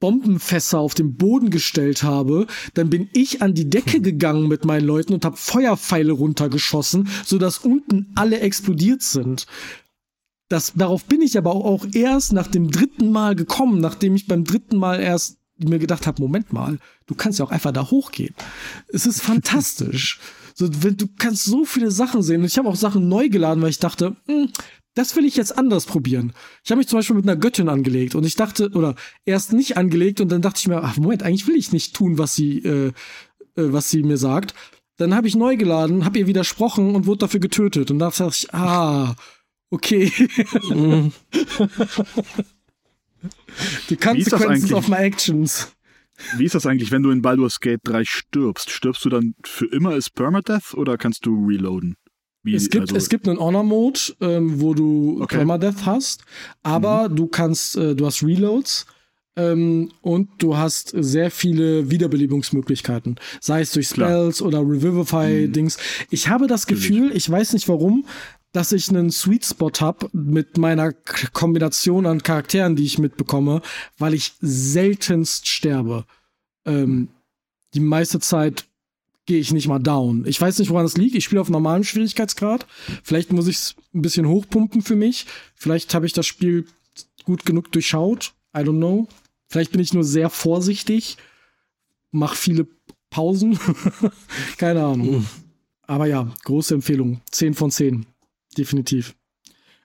Bombenfässer 0.00 0.78
auf 0.78 0.94
den 0.94 1.16
Boden 1.16 1.50
gestellt 1.50 2.02
habe, 2.02 2.46
dann 2.72 2.88
bin 2.88 3.10
ich 3.12 3.42
an 3.42 3.54
die 3.54 3.68
Decke 3.68 4.00
gegangen 4.00 4.48
mit 4.48 4.64
meinen 4.64 4.86
Leuten 4.86 5.12
und 5.12 5.26
habe 5.26 5.36
Feuerpfeile 5.36 6.12
runtergeschossen, 6.12 7.08
sodass 7.24 7.58
unten 7.58 8.10
alle 8.14 8.40
explodiert 8.40 9.02
sind. 9.02 9.46
Das, 10.50 10.72
darauf 10.74 11.04
bin 11.04 11.22
ich 11.22 11.38
aber 11.38 11.54
auch, 11.54 11.86
erst 11.92 12.32
nach 12.32 12.48
dem 12.48 12.72
dritten 12.72 13.12
Mal 13.12 13.36
gekommen, 13.36 13.80
nachdem 13.80 14.16
ich 14.16 14.26
beim 14.26 14.44
dritten 14.44 14.78
Mal 14.78 15.00
erst 15.00 15.38
mir 15.58 15.78
gedacht 15.78 16.08
habe, 16.08 16.20
Moment 16.20 16.52
mal, 16.52 16.78
du 17.06 17.14
kannst 17.14 17.38
ja 17.38 17.44
auch 17.44 17.52
einfach 17.52 17.70
da 17.70 17.88
hochgehen. 17.88 18.34
Es 18.88 19.06
ist 19.06 19.22
fantastisch. 19.22 20.20
So, 20.52 20.68
wenn, 20.82 20.96
du 20.96 21.06
kannst 21.16 21.44
so 21.44 21.64
viele 21.64 21.90
Sachen 21.90 22.22
sehen. 22.22 22.40
Und 22.40 22.46
ich 22.48 22.58
habe 22.58 22.68
auch 22.68 22.76
Sachen 22.76 23.08
neu 23.08 23.30
geladen, 23.30 23.62
weil 23.62 23.70
ich 23.70 23.78
dachte, 23.78 24.16
hm, 24.26 24.50
das 24.94 25.16
will 25.16 25.24
ich 25.24 25.36
jetzt 25.36 25.56
anders 25.56 25.86
probieren. 25.86 26.34
Ich 26.64 26.70
habe 26.70 26.80
mich 26.80 26.88
zum 26.88 26.98
Beispiel 26.98 27.16
mit 27.16 27.24
einer 27.24 27.36
Göttin 27.36 27.70
angelegt 27.70 28.14
und 28.14 28.26
ich 28.26 28.34
dachte, 28.34 28.68
oder 28.74 28.94
erst 29.24 29.54
nicht 29.54 29.78
angelegt 29.78 30.20
und 30.20 30.30
dann 30.30 30.42
dachte 30.42 30.58
ich 30.58 30.68
mir, 30.68 30.82
ach 30.82 30.98
Moment, 30.98 31.22
eigentlich 31.22 31.46
will 31.46 31.56
ich 31.56 31.72
nicht 31.72 31.94
tun, 31.96 32.18
was 32.18 32.34
sie, 32.34 32.58
äh, 32.58 32.88
äh, 32.88 32.92
was 33.54 33.88
sie 33.88 34.02
mir 34.02 34.18
sagt. 34.18 34.52
Dann 34.98 35.14
habe 35.14 35.28
ich 35.28 35.36
neu 35.36 35.56
geladen, 35.56 36.04
habe 36.04 36.18
ihr 36.18 36.26
widersprochen 36.26 36.94
und 36.94 37.06
wurde 37.06 37.20
dafür 37.20 37.40
getötet. 37.40 37.90
Und 37.90 38.00
da 38.00 38.10
dachte 38.10 38.28
ich, 38.30 38.52
ah, 38.52 39.14
okay. 39.70 40.12
Mhm. 40.68 41.12
Die 43.90 43.98
Wie 44.00 44.18
ist 44.18 44.32
das 44.32 44.40
Consequences 44.40 44.48
eigentlich? 44.48 44.72
of 44.72 44.88
my 44.88 44.96
actions. 44.96 45.72
Wie 46.36 46.44
ist 46.44 46.54
das 46.54 46.66
eigentlich, 46.66 46.90
wenn 46.90 47.02
du 47.02 47.10
in 47.10 47.22
Baldur's 47.22 47.60
Gate 47.60 47.80
3 47.84 48.04
stirbst? 48.04 48.70
Stirbst 48.70 49.04
du 49.04 49.08
dann 49.08 49.34
für 49.44 49.66
immer 49.66 49.90
als 49.90 50.10
Permadeath 50.10 50.74
oder 50.74 50.96
kannst 50.98 51.24
du 51.26 51.46
reloaden? 51.46 51.96
Wie, 52.42 52.54
Es 52.54 52.70
gibt, 52.70 52.82
also, 52.82 52.96
es 52.96 53.08
gibt 53.10 53.28
einen 53.28 53.38
Honor-Mode, 53.38 54.00
ähm, 54.20 54.60
wo 54.60 54.72
du 54.74 55.18
Okay. 55.22 55.36
Permadeath 55.36 55.84
hast, 55.84 56.24
aber 56.62 57.08
du 57.10 57.26
kannst, 57.26 57.76
äh, 57.76 57.94
du 57.94 58.06
hast 58.06 58.22
Reloads 58.22 58.86
ähm, 59.36 59.90
und 60.00 60.28
du 60.38 60.56
hast 60.56 60.88
sehr 60.96 61.30
viele 61.30 61.90
Wiederbelebungsmöglichkeiten. 61.90 63.16
Sei 63.40 63.60
es 63.60 63.72
durch 63.72 63.90
Klar. 63.90 64.08
Spells 64.08 64.40
oder 64.42 64.60
Revivify-Dings. 64.60 65.76
Ich 66.10 66.28
habe 66.28 66.46
das. 66.46 66.66
Gefühl, 66.66 67.12
ich 67.14 67.28
weiß 67.30 67.52
nicht 67.52 67.68
warum, 67.68 68.06
dass 68.52 68.72
ich 68.72 68.88
einen 68.88 69.10
Sweet 69.10 69.44
Spot 69.44 69.70
habe 69.80 70.08
mit 70.12 70.58
meiner 70.58 70.92
Kombination 71.32 72.06
an 72.06 72.22
Charakteren, 72.22 72.76
die 72.76 72.84
ich 72.84 72.98
mitbekomme, 72.98 73.62
weil 73.98 74.14
ich 74.14 74.32
seltenst 74.40 75.48
sterbe. 75.48 76.04
Ähm, 76.64 77.08
die 77.74 77.80
meiste 77.80 78.18
Zeit 78.18 78.64
gehe 79.26 79.38
ich 79.38 79.52
nicht 79.52 79.68
mal 79.68 79.78
down. 79.78 80.24
Ich 80.26 80.40
weiß 80.40 80.58
nicht, 80.58 80.70
woran 80.70 80.84
das 80.84 80.96
liegt. 80.96 81.14
Ich 81.14 81.24
spiele 81.24 81.40
auf 81.40 81.48
normalem 81.48 81.84
Schwierigkeitsgrad. 81.84 82.66
Vielleicht 83.04 83.32
muss 83.32 83.46
ich 83.46 83.56
es 83.56 83.76
ein 83.94 84.02
bisschen 84.02 84.26
hochpumpen 84.26 84.82
für 84.82 84.96
mich. 84.96 85.26
Vielleicht 85.54 85.94
habe 85.94 86.06
ich 86.06 86.12
das 86.12 86.26
Spiel 86.26 86.66
gut 87.24 87.44
genug 87.46 87.70
durchschaut. 87.70 88.32
I 88.56 88.60
don't 88.60 88.78
know. 88.78 89.06
Vielleicht 89.46 89.70
bin 89.70 89.80
ich 89.80 89.94
nur 89.94 90.02
sehr 90.02 90.30
vorsichtig. 90.30 91.16
Mach 92.10 92.34
viele 92.34 92.66
Pausen. 93.10 93.58
Keine 94.58 94.84
Ahnung. 94.84 95.18
Mhm. 95.18 95.26
Aber 95.86 96.06
ja, 96.06 96.32
große 96.44 96.74
Empfehlung. 96.74 97.20
10 97.30 97.54
von 97.54 97.70
10. 97.70 98.06
Definitiv. 98.56 99.14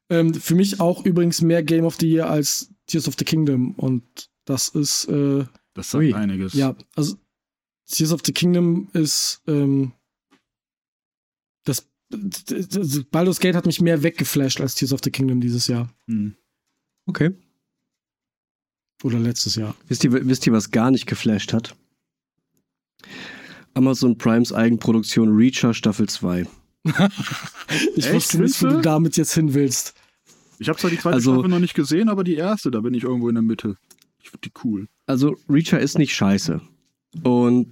Ähm, 0.09 0.33
für 0.33 0.55
mich 0.55 0.79
auch 0.79 1.05
übrigens 1.05 1.41
mehr 1.41 1.63
Game 1.63 1.85
of 1.85 1.97
the 1.99 2.09
Year 2.09 2.29
als 2.29 2.69
Tears 2.87 3.07
of 3.07 3.15
the 3.17 3.25
Kingdom. 3.25 3.71
Und 3.71 4.03
das 4.45 4.69
ist, 4.69 5.05
äh, 5.05 5.45
das 5.73 5.91
sagt 5.91 6.03
Ui. 6.03 6.13
einiges. 6.13 6.53
ja, 6.53 6.75
also 6.95 7.17
Tears 7.87 8.11
of 8.11 8.21
the 8.25 8.31
Kingdom 8.31 8.89
ist 8.93 9.41
ähm, 9.47 9.93
das, 11.63 11.87
das, 12.09 12.45
das 12.45 13.03
Baldur's 13.05 13.39
Gate 13.39 13.55
hat 13.55 13.65
mich 13.65 13.81
mehr 13.81 14.03
weggeflasht 14.03 14.61
als 14.61 14.75
Tears 14.75 14.93
of 14.93 15.01
the 15.03 15.11
Kingdom 15.11 15.41
dieses 15.41 15.67
Jahr. 15.67 15.93
Hm. 16.07 16.35
Okay. 17.07 17.31
Oder 19.03 19.19
letztes 19.19 19.55
Jahr. 19.55 19.75
Wisst 19.87 20.03
ihr, 20.03 20.11
wisst 20.11 20.47
ihr, 20.47 20.53
was 20.53 20.71
gar 20.71 20.89
nicht 20.89 21.05
geflasht 21.05 21.53
hat? 21.53 21.75
Amazon 23.73 24.17
Primes 24.17 24.53
Eigenproduktion 24.53 25.35
Reacher 25.35 25.73
Staffel 25.73 26.07
2. 26.07 26.47
Ich 27.95 28.05
Echt? 28.05 28.13
wusste 28.13 28.41
nicht, 28.41 28.61
wo 28.61 28.67
du? 28.67 28.81
damit 28.81 29.17
jetzt 29.17 29.33
hin 29.33 29.53
willst. 29.53 29.93
Ich 30.59 30.69
habe 30.69 30.79
zwar 30.79 30.89
die 30.91 30.97
zweite 30.99 31.15
Also- 31.15 31.33
Staffel 31.33 31.49
noch 31.49 31.59
nicht 31.59 31.73
gesehen, 31.73 32.09
aber 32.09 32.23
die 32.23 32.35
erste, 32.35 32.71
da 32.71 32.79
bin 32.81 32.93
ich 32.93 33.03
irgendwo 33.03 33.27
in 33.29 33.35
der 33.35 33.41
Mitte. 33.41 33.75
Ich 34.21 34.29
finde 34.29 34.47
die 34.49 34.51
cool. 34.63 34.87
Also 35.05 35.35
Reacher 35.49 35.79
ist 35.79 35.97
nicht 35.97 36.15
scheiße. 36.15 36.61
Und 37.23 37.67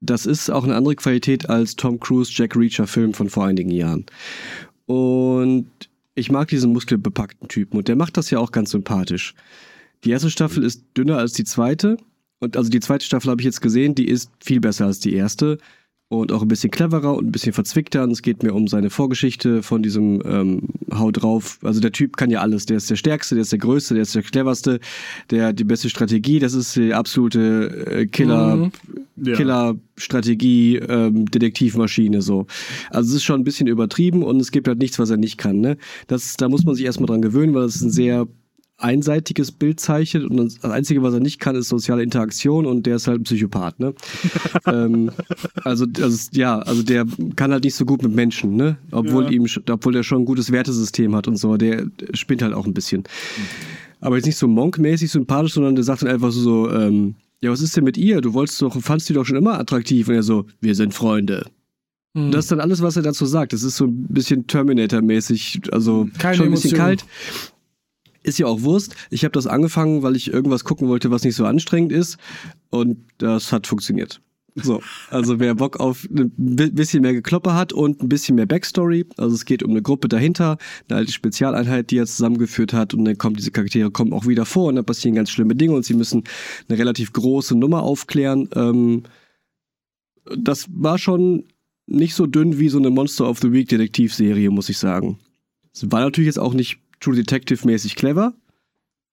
das 0.00 0.26
ist 0.26 0.50
auch 0.50 0.64
eine 0.64 0.74
andere 0.74 0.96
Qualität 0.96 1.48
als 1.48 1.76
Tom 1.76 2.00
Cruise 2.00 2.30
Jack 2.34 2.56
Reacher 2.56 2.86
Film 2.86 3.14
von 3.14 3.28
vor 3.28 3.44
einigen 3.46 3.70
Jahren. 3.70 4.06
Und 4.86 5.68
ich 6.14 6.30
mag 6.30 6.48
diesen 6.48 6.72
muskelbepackten 6.72 7.48
Typen 7.48 7.78
und 7.78 7.88
der 7.88 7.96
macht 7.96 8.16
das 8.16 8.30
ja 8.30 8.38
auch 8.38 8.52
ganz 8.52 8.70
sympathisch. 8.70 9.34
Die 10.04 10.10
erste 10.10 10.30
Staffel 10.30 10.64
ist 10.64 10.84
dünner 10.96 11.18
als 11.18 11.32
die 11.32 11.44
zweite. 11.44 11.96
Und 12.40 12.56
also 12.56 12.68
die 12.70 12.80
zweite 12.80 13.04
Staffel 13.04 13.30
habe 13.30 13.40
ich 13.40 13.46
jetzt 13.46 13.60
gesehen, 13.62 13.94
die 13.94 14.08
ist 14.08 14.30
viel 14.40 14.60
besser 14.60 14.86
als 14.86 14.98
die 14.98 15.14
erste. 15.14 15.58
Und 16.12 16.30
auch 16.30 16.42
ein 16.42 16.48
bisschen 16.48 16.70
cleverer 16.70 17.14
und 17.16 17.28
ein 17.28 17.32
bisschen 17.32 17.54
verzwickter. 17.54 18.02
Und 18.02 18.10
es 18.10 18.20
geht 18.20 18.42
mir 18.42 18.52
um 18.52 18.68
seine 18.68 18.90
Vorgeschichte 18.90 19.62
von 19.62 19.82
diesem 19.82 20.22
ähm, 20.26 20.68
Hau 20.92 21.10
drauf. 21.10 21.58
Also 21.62 21.80
der 21.80 21.90
Typ 21.90 22.18
kann 22.18 22.28
ja 22.28 22.40
alles. 22.40 22.66
Der 22.66 22.76
ist 22.76 22.90
der 22.90 22.96
Stärkste, 22.96 23.34
der 23.34 23.42
ist 23.42 23.52
der 23.52 23.58
Größte, 23.58 23.94
der 23.94 24.02
ist 24.02 24.14
der 24.14 24.20
Cleverste, 24.22 24.78
der 25.30 25.46
hat 25.46 25.58
die 25.58 25.64
beste 25.64 25.88
Strategie. 25.88 26.38
Das 26.38 26.52
ist 26.52 26.76
die 26.76 26.92
absolute 26.92 27.86
äh, 27.86 28.06
Killer, 28.06 28.56
Mhm. 28.56 28.72
Ja. 29.16 29.36
Killer-Strategie, 29.36 30.76
ähm, 30.76 31.26
Detektivmaschine 31.30 32.20
so. 32.20 32.46
Also 32.90 33.10
es 33.10 33.16
ist 33.16 33.24
schon 33.24 33.40
ein 33.40 33.44
bisschen 33.44 33.66
übertrieben 33.66 34.22
und 34.22 34.40
es 34.40 34.50
gibt 34.50 34.68
halt 34.68 34.78
nichts, 34.78 34.98
was 34.98 35.10
er 35.10 35.16
nicht 35.16 35.38
kann. 35.38 35.60
Ne? 35.60 35.76
Das, 36.08 36.36
da 36.36 36.48
muss 36.48 36.64
man 36.64 36.74
sich 36.74 36.84
erstmal 36.84 37.06
dran 37.06 37.22
gewöhnen, 37.22 37.54
weil 37.54 37.66
ist 37.66 37.82
ein 37.82 37.90
sehr 37.90 38.26
einseitiges 38.82 39.52
Bild 39.52 39.80
zeichnet 39.80 40.24
und 40.24 40.36
das 40.36 40.70
Einzige, 40.70 41.02
was 41.02 41.14
er 41.14 41.20
nicht 41.20 41.38
kann, 41.38 41.56
ist 41.56 41.68
soziale 41.68 42.02
Interaktion 42.02 42.66
und 42.66 42.84
der 42.86 42.96
ist 42.96 43.06
halt 43.06 43.20
ein 43.20 43.24
Psychopath, 43.24 43.78
ne? 43.80 43.94
ähm, 44.66 45.10
also, 45.64 45.86
also, 46.00 46.28
ja, 46.32 46.58
also 46.58 46.82
der 46.82 47.06
kann 47.36 47.52
halt 47.52 47.64
nicht 47.64 47.74
so 47.74 47.84
gut 47.84 48.02
mit 48.02 48.14
Menschen, 48.14 48.56
ne? 48.56 48.76
Obwohl 48.90 49.24
Ja. 49.24 49.30
ihm, 49.30 49.46
obwohl 49.70 49.92
der 49.92 50.02
schon 50.02 50.22
ein 50.22 50.24
gutes 50.26 50.52
Wertesystem 50.52 51.14
hat 51.14 51.28
und 51.28 51.36
so, 51.36 51.56
der, 51.56 51.86
der 51.86 52.14
spinnt 52.16 52.42
halt 52.42 52.54
auch 52.54 52.66
ein 52.66 52.74
bisschen. 52.74 53.04
Aber 54.00 54.16
jetzt 54.16 54.26
nicht 54.26 54.36
so 54.38 54.48
Monk-mäßig 54.48 55.10
sympathisch, 55.10 55.54
sondern 55.54 55.74
der 55.76 55.84
sagt 55.84 56.02
dann 56.02 56.08
einfach 56.10 56.32
so, 56.32 56.70
ähm, 56.70 57.14
ja, 57.40 57.50
was 57.50 57.60
ist 57.60 57.76
denn 57.76 57.84
mit 57.84 57.96
ihr? 57.96 58.20
Du 58.20 58.34
wolltest 58.34 58.60
doch, 58.62 58.80
fandst 58.80 59.08
die 59.08 59.12
doch 59.14 59.24
schon 59.24 59.36
immer 59.36 59.58
attraktiv. 59.58 60.08
Und 60.08 60.14
er 60.14 60.22
so, 60.22 60.46
wir 60.60 60.74
sind 60.74 60.92
Freunde. 60.94 61.46
Mhm. 62.14 62.30
Das 62.30 62.44
ist 62.44 62.52
dann 62.52 62.60
alles, 62.60 62.82
was 62.82 62.96
er 62.96 63.02
dazu 63.02 63.26
sagt. 63.26 63.52
Das 63.52 63.62
ist 63.62 63.76
so 63.76 63.86
ein 63.86 64.06
bisschen 64.08 64.46
Terminator-mäßig, 64.46 65.60
also 65.72 66.08
Keine 66.18 66.36
schon 66.36 66.46
ein 66.46 66.50
bisschen 66.52 66.70
Emotionen. 66.74 66.98
kalt. 66.98 67.04
Ist 68.22 68.38
ja 68.38 68.46
auch 68.46 68.62
Wurst. 68.62 68.94
Ich 69.10 69.24
habe 69.24 69.32
das 69.32 69.46
angefangen, 69.46 70.02
weil 70.02 70.16
ich 70.16 70.32
irgendwas 70.32 70.64
gucken 70.64 70.88
wollte, 70.88 71.10
was 71.10 71.24
nicht 71.24 71.34
so 71.34 71.44
anstrengend 71.44 71.92
ist. 71.92 72.18
Und 72.70 72.98
das 73.18 73.52
hat 73.52 73.66
funktioniert. 73.66 74.20
So, 74.54 74.82
also 75.08 75.40
wer 75.40 75.54
Bock 75.54 75.80
auf 75.80 76.06
ein 76.10 76.30
bisschen 76.74 77.02
mehr 77.02 77.14
Gekloppe 77.14 77.54
hat 77.54 77.72
und 77.72 78.02
ein 78.02 78.08
bisschen 78.10 78.34
mehr 78.34 78.44
Backstory, 78.44 79.06
also 79.16 79.34
es 79.34 79.46
geht 79.46 79.62
um 79.62 79.70
eine 79.70 79.80
Gruppe 79.80 80.08
dahinter, 80.08 80.58
eine 80.88 80.98
alte 80.98 81.12
Spezialeinheit, 81.12 81.90
die 81.90 81.96
er 81.96 82.06
zusammengeführt 82.06 82.74
hat 82.74 82.92
und 82.92 83.06
dann 83.06 83.16
kommen 83.16 83.36
diese 83.36 83.50
Charaktere 83.50 83.90
kommen 83.90 84.12
auch 84.12 84.26
wieder 84.26 84.44
vor 84.44 84.66
und 84.66 84.76
dann 84.76 84.84
passieren 84.84 85.14
ganz 85.14 85.30
schlimme 85.30 85.56
Dinge 85.56 85.74
und 85.74 85.86
sie 85.86 85.94
müssen 85.94 86.24
eine 86.68 86.78
relativ 86.78 87.14
große 87.14 87.56
Nummer 87.56 87.82
aufklären. 87.82 88.50
Ähm, 88.54 89.04
das 90.36 90.66
war 90.70 90.98
schon 90.98 91.44
nicht 91.86 92.14
so 92.14 92.26
dünn 92.26 92.58
wie 92.58 92.68
so 92.68 92.78
eine 92.78 92.90
Monster 92.90 93.28
of 93.28 93.38
the 93.40 93.52
Week 93.52 93.68
Detektivserie, 93.68 94.50
muss 94.50 94.68
ich 94.68 94.76
sagen. 94.76 95.18
Es 95.72 95.90
war 95.90 96.00
natürlich 96.00 96.26
jetzt 96.26 96.38
auch 96.38 96.52
nicht 96.52 96.81
True 97.02 97.16
Detective 97.16 97.66
mäßig 97.66 97.96
clever, 97.96 98.32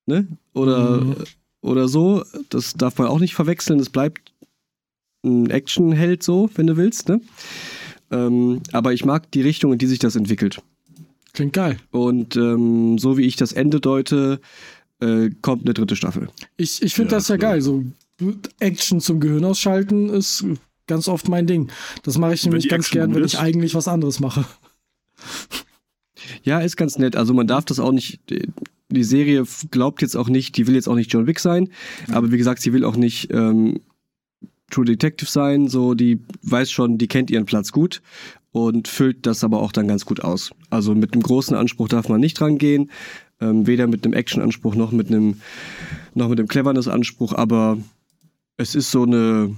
ne? 0.05 0.27
Oder 0.53 1.01
mhm. 1.01 1.15
oder 1.61 1.87
so, 1.87 2.23
das 2.49 2.73
darf 2.75 2.97
man 2.97 3.07
auch 3.07 3.19
nicht 3.19 3.35
verwechseln, 3.35 3.79
es 3.79 3.89
bleibt 3.89 4.31
ein 5.25 5.49
Actionheld 5.49 6.23
so, 6.23 6.49
wenn 6.55 6.67
du 6.67 6.77
willst, 6.77 7.09
ne? 7.09 7.19
Ähm, 8.11 8.61
aber 8.71 8.93
ich 8.93 9.05
mag 9.05 9.31
die 9.31 9.41
Richtung, 9.41 9.73
in 9.73 9.79
die 9.79 9.87
sich 9.87 9.99
das 9.99 10.15
entwickelt. 10.15 10.61
Klingt 11.33 11.53
geil. 11.53 11.77
Und 11.91 12.35
ähm, 12.35 12.97
so 12.97 13.17
wie 13.17 13.25
ich 13.25 13.35
das 13.35 13.51
Ende 13.51 13.79
deute, 13.79 14.39
äh, 14.99 15.29
kommt 15.41 15.63
eine 15.63 15.73
dritte 15.73 15.95
Staffel. 15.95 16.29
Ich, 16.57 16.81
ich 16.81 16.93
finde 16.93 17.11
ja, 17.11 17.17
das 17.17 17.27
ja 17.27 17.37
geil. 17.37 17.61
So 17.61 17.83
Action 18.59 18.99
zum 18.99 19.19
Gehirn 19.19 19.45
ausschalten 19.45 20.09
ist 20.09 20.43
ganz 20.87 21.07
oft 21.07 21.29
mein 21.29 21.47
Ding. 21.47 21.69
Das 22.03 22.17
mache 22.17 22.33
ich 22.33 22.43
nämlich 22.43 22.67
ganz 22.67 22.89
gern, 22.89 23.13
wenn 23.15 23.23
ich 23.23 23.39
eigentlich 23.39 23.75
was 23.75 23.87
anderes 23.87 24.19
mache. 24.19 24.45
Ja, 26.43 26.59
ist 26.59 26.77
ganz 26.77 26.97
nett. 26.97 27.15
Also 27.15 27.33
man 27.33 27.47
darf 27.47 27.65
das 27.65 27.79
auch 27.79 27.91
nicht. 27.91 28.19
Die 28.91 29.03
Serie 29.03 29.43
glaubt 29.71 30.01
jetzt 30.01 30.15
auch 30.15 30.29
nicht, 30.29 30.57
die 30.57 30.67
will 30.67 30.75
jetzt 30.75 30.89
auch 30.89 30.95
nicht 30.95 31.13
John 31.13 31.27
Wick 31.27 31.39
sein, 31.39 31.69
aber 32.11 32.31
wie 32.31 32.37
gesagt, 32.37 32.61
sie 32.61 32.73
will 32.73 32.83
auch 32.83 32.95
nicht 32.95 33.31
ähm, 33.31 33.81
True 34.71 34.85
Detective 34.85 35.29
sein, 35.29 35.67
so 35.67 35.93
die 35.93 36.19
weiß 36.41 36.71
schon, 36.71 36.97
die 36.97 37.07
kennt 37.07 37.29
ihren 37.29 37.45
Platz 37.45 37.71
gut 37.71 38.01
und 38.51 38.87
füllt 38.87 39.25
das 39.25 39.43
aber 39.43 39.61
auch 39.61 39.71
dann 39.71 39.87
ganz 39.87 40.05
gut 40.05 40.23
aus. 40.23 40.51
Also 40.69 40.95
mit 40.95 41.13
einem 41.13 41.21
großen 41.21 41.55
Anspruch 41.55 41.87
darf 41.87 42.09
man 42.09 42.19
nicht 42.19 42.41
rangehen, 42.41 42.89
ähm, 43.41 43.67
weder 43.67 43.87
mit 43.87 44.05
einem 44.05 44.13
Action-Anspruch 44.13 44.75
noch 44.75 44.91
mit 44.91 45.07
einem 45.07 45.41
noch 46.15 46.29
mit 46.29 46.39
einem 46.39 46.47
Cleverness-Anspruch, 46.47 47.33
aber 47.33 47.77
es 48.57 48.75
ist 48.75 48.91
so 48.91 49.03
eine 49.03 49.55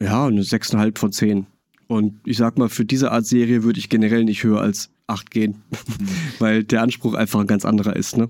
ja 0.00 0.26
eine 0.26 0.42
6,5 0.42 0.98
von 0.98 1.12
10. 1.12 1.46
Und 1.86 2.20
ich 2.24 2.36
sag 2.36 2.56
mal, 2.56 2.68
für 2.68 2.84
diese 2.84 3.10
Art 3.10 3.26
Serie 3.26 3.64
würde 3.64 3.80
ich 3.80 3.88
generell 3.88 4.24
nicht 4.24 4.44
höher 4.44 4.60
als 4.60 4.90
8 5.10 5.30
gehen, 5.30 5.62
mhm. 5.70 6.08
weil 6.38 6.64
der 6.64 6.82
Anspruch 6.82 7.14
einfach 7.14 7.40
ein 7.40 7.46
ganz 7.46 7.64
anderer 7.64 7.96
ist, 7.96 8.16
ne? 8.16 8.28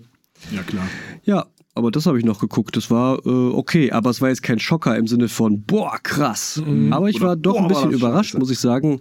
Ja, 0.51 0.62
klar. 0.62 0.87
Ja, 1.24 1.47
aber 1.74 1.91
das 1.91 2.07
habe 2.07 2.18
ich 2.18 2.24
noch 2.24 2.41
geguckt. 2.41 2.76
Das 2.76 2.91
war 2.91 3.24
äh, 3.24 3.28
okay, 3.28 3.93
aber 3.93 4.11
es 4.11 4.20
war 4.20 4.28
jetzt 4.28 4.43
kein 4.43 4.59
Schocker 4.59 4.97
im 4.97 5.07
Sinne 5.07 5.28
von, 5.28 5.62
boah, 5.62 5.99
krass. 6.03 6.62
Mhm. 6.64 6.93
Aber 6.93 7.09
ich 7.09 7.16
Oder, 7.16 7.28
war 7.28 7.37
doch 7.37 7.55
boah, 7.55 7.62
ein 7.62 7.68
bisschen 7.68 7.93
überrascht, 7.93 8.37
muss 8.37 8.51
ich 8.51 8.59
sagen. 8.59 9.01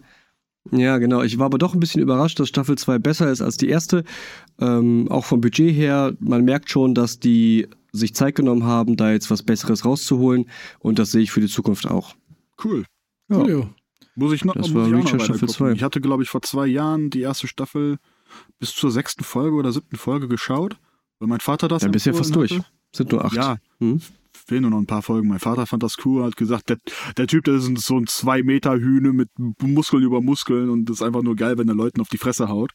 Ja, 0.71 0.97
genau. 0.97 1.23
Ich 1.23 1.39
war 1.39 1.45
aber 1.45 1.57
doch 1.57 1.73
ein 1.73 1.79
bisschen 1.79 2.01
überrascht, 2.01 2.39
dass 2.39 2.49
Staffel 2.49 2.77
2 2.77 2.99
besser 2.99 3.31
ist 3.31 3.41
als 3.41 3.57
die 3.57 3.69
erste. 3.69 4.03
Ähm, 4.59 5.07
auch 5.09 5.25
vom 5.25 5.41
Budget 5.41 5.73
her, 5.73 6.13
man 6.19 6.45
merkt 6.45 6.69
schon, 6.69 6.93
dass 6.93 7.19
die 7.19 7.67
sich 7.91 8.13
Zeit 8.13 8.35
genommen 8.35 8.63
haben, 8.63 8.95
da 8.97 9.11
jetzt 9.11 9.31
was 9.31 9.41
Besseres 9.41 9.85
rauszuholen. 9.85 10.45
Und 10.79 10.99
das 10.99 11.11
sehe 11.11 11.21
ich 11.21 11.31
für 11.31 11.41
die 11.41 11.47
Zukunft 11.47 11.87
auch. 11.87 12.15
Cool. 12.63 12.85
Ja. 13.29 13.37
Cool. 13.37 13.69
Muss 14.15 14.33
ich 14.33 14.43
noch, 14.43 14.55
das 14.55 14.73
war 14.73 14.85
ich 14.85 14.91
noch 14.91 15.23
Staffel 15.23 15.47
2. 15.47 15.71
Ich 15.73 15.83
hatte, 15.83 16.01
glaube 16.01 16.23
ich, 16.23 16.29
vor 16.29 16.41
zwei 16.41 16.67
Jahren 16.67 17.09
die 17.09 17.21
erste 17.21 17.47
Staffel 17.47 17.97
bis 18.59 18.73
zur 18.75 18.91
sechsten 18.91 19.23
Folge 19.23 19.55
oder 19.55 19.71
siebten 19.71 19.97
Folge 19.97 20.27
geschaut. 20.27 20.77
Weil 21.19 21.27
mein 21.27 21.39
Vater 21.39 21.67
das. 21.67 21.81
Dann 21.81 21.91
bist 21.91 22.05
ja 22.05 22.13
fast 22.13 22.35
durch. 22.35 22.59
Sind 22.93 23.11
nur 23.11 23.25
acht. 23.25 23.35
Ja. 23.35 23.57
Hm? 23.79 24.01
Fehlen 24.33 24.63
nur 24.63 24.71
noch 24.71 24.79
ein 24.79 24.85
paar 24.85 25.01
Folgen. 25.01 25.27
Mein 25.27 25.39
Vater 25.39 25.65
fand 25.65 25.83
das 25.83 25.97
cool, 26.05 26.23
hat 26.23 26.37
gesagt, 26.37 26.69
der, 26.69 26.77
der 27.17 27.27
Typ, 27.27 27.43
der 27.43 27.55
ist 27.55 27.77
so 27.79 27.97
ein 27.97 28.07
zwei 28.07 28.41
Meter 28.41 28.77
Hühne 28.77 29.13
mit 29.13 29.29
Muskeln 29.37 30.03
über 30.03 30.21
Muskeln 30.21 30.69
und 30.69 30.85
das 30.85 30.97
ist 30.97 31.01
einfach 31.01 31.21
nur 31.21 31.35
geil, 31.35 31.57
wenn 31.57 31.67
er 31.67 31.75
Leuten 31.75 32.01
auf 32.01 32.09
die 32.09 32.17
Fresse 32.17 32.49
haut. 32.49 32.71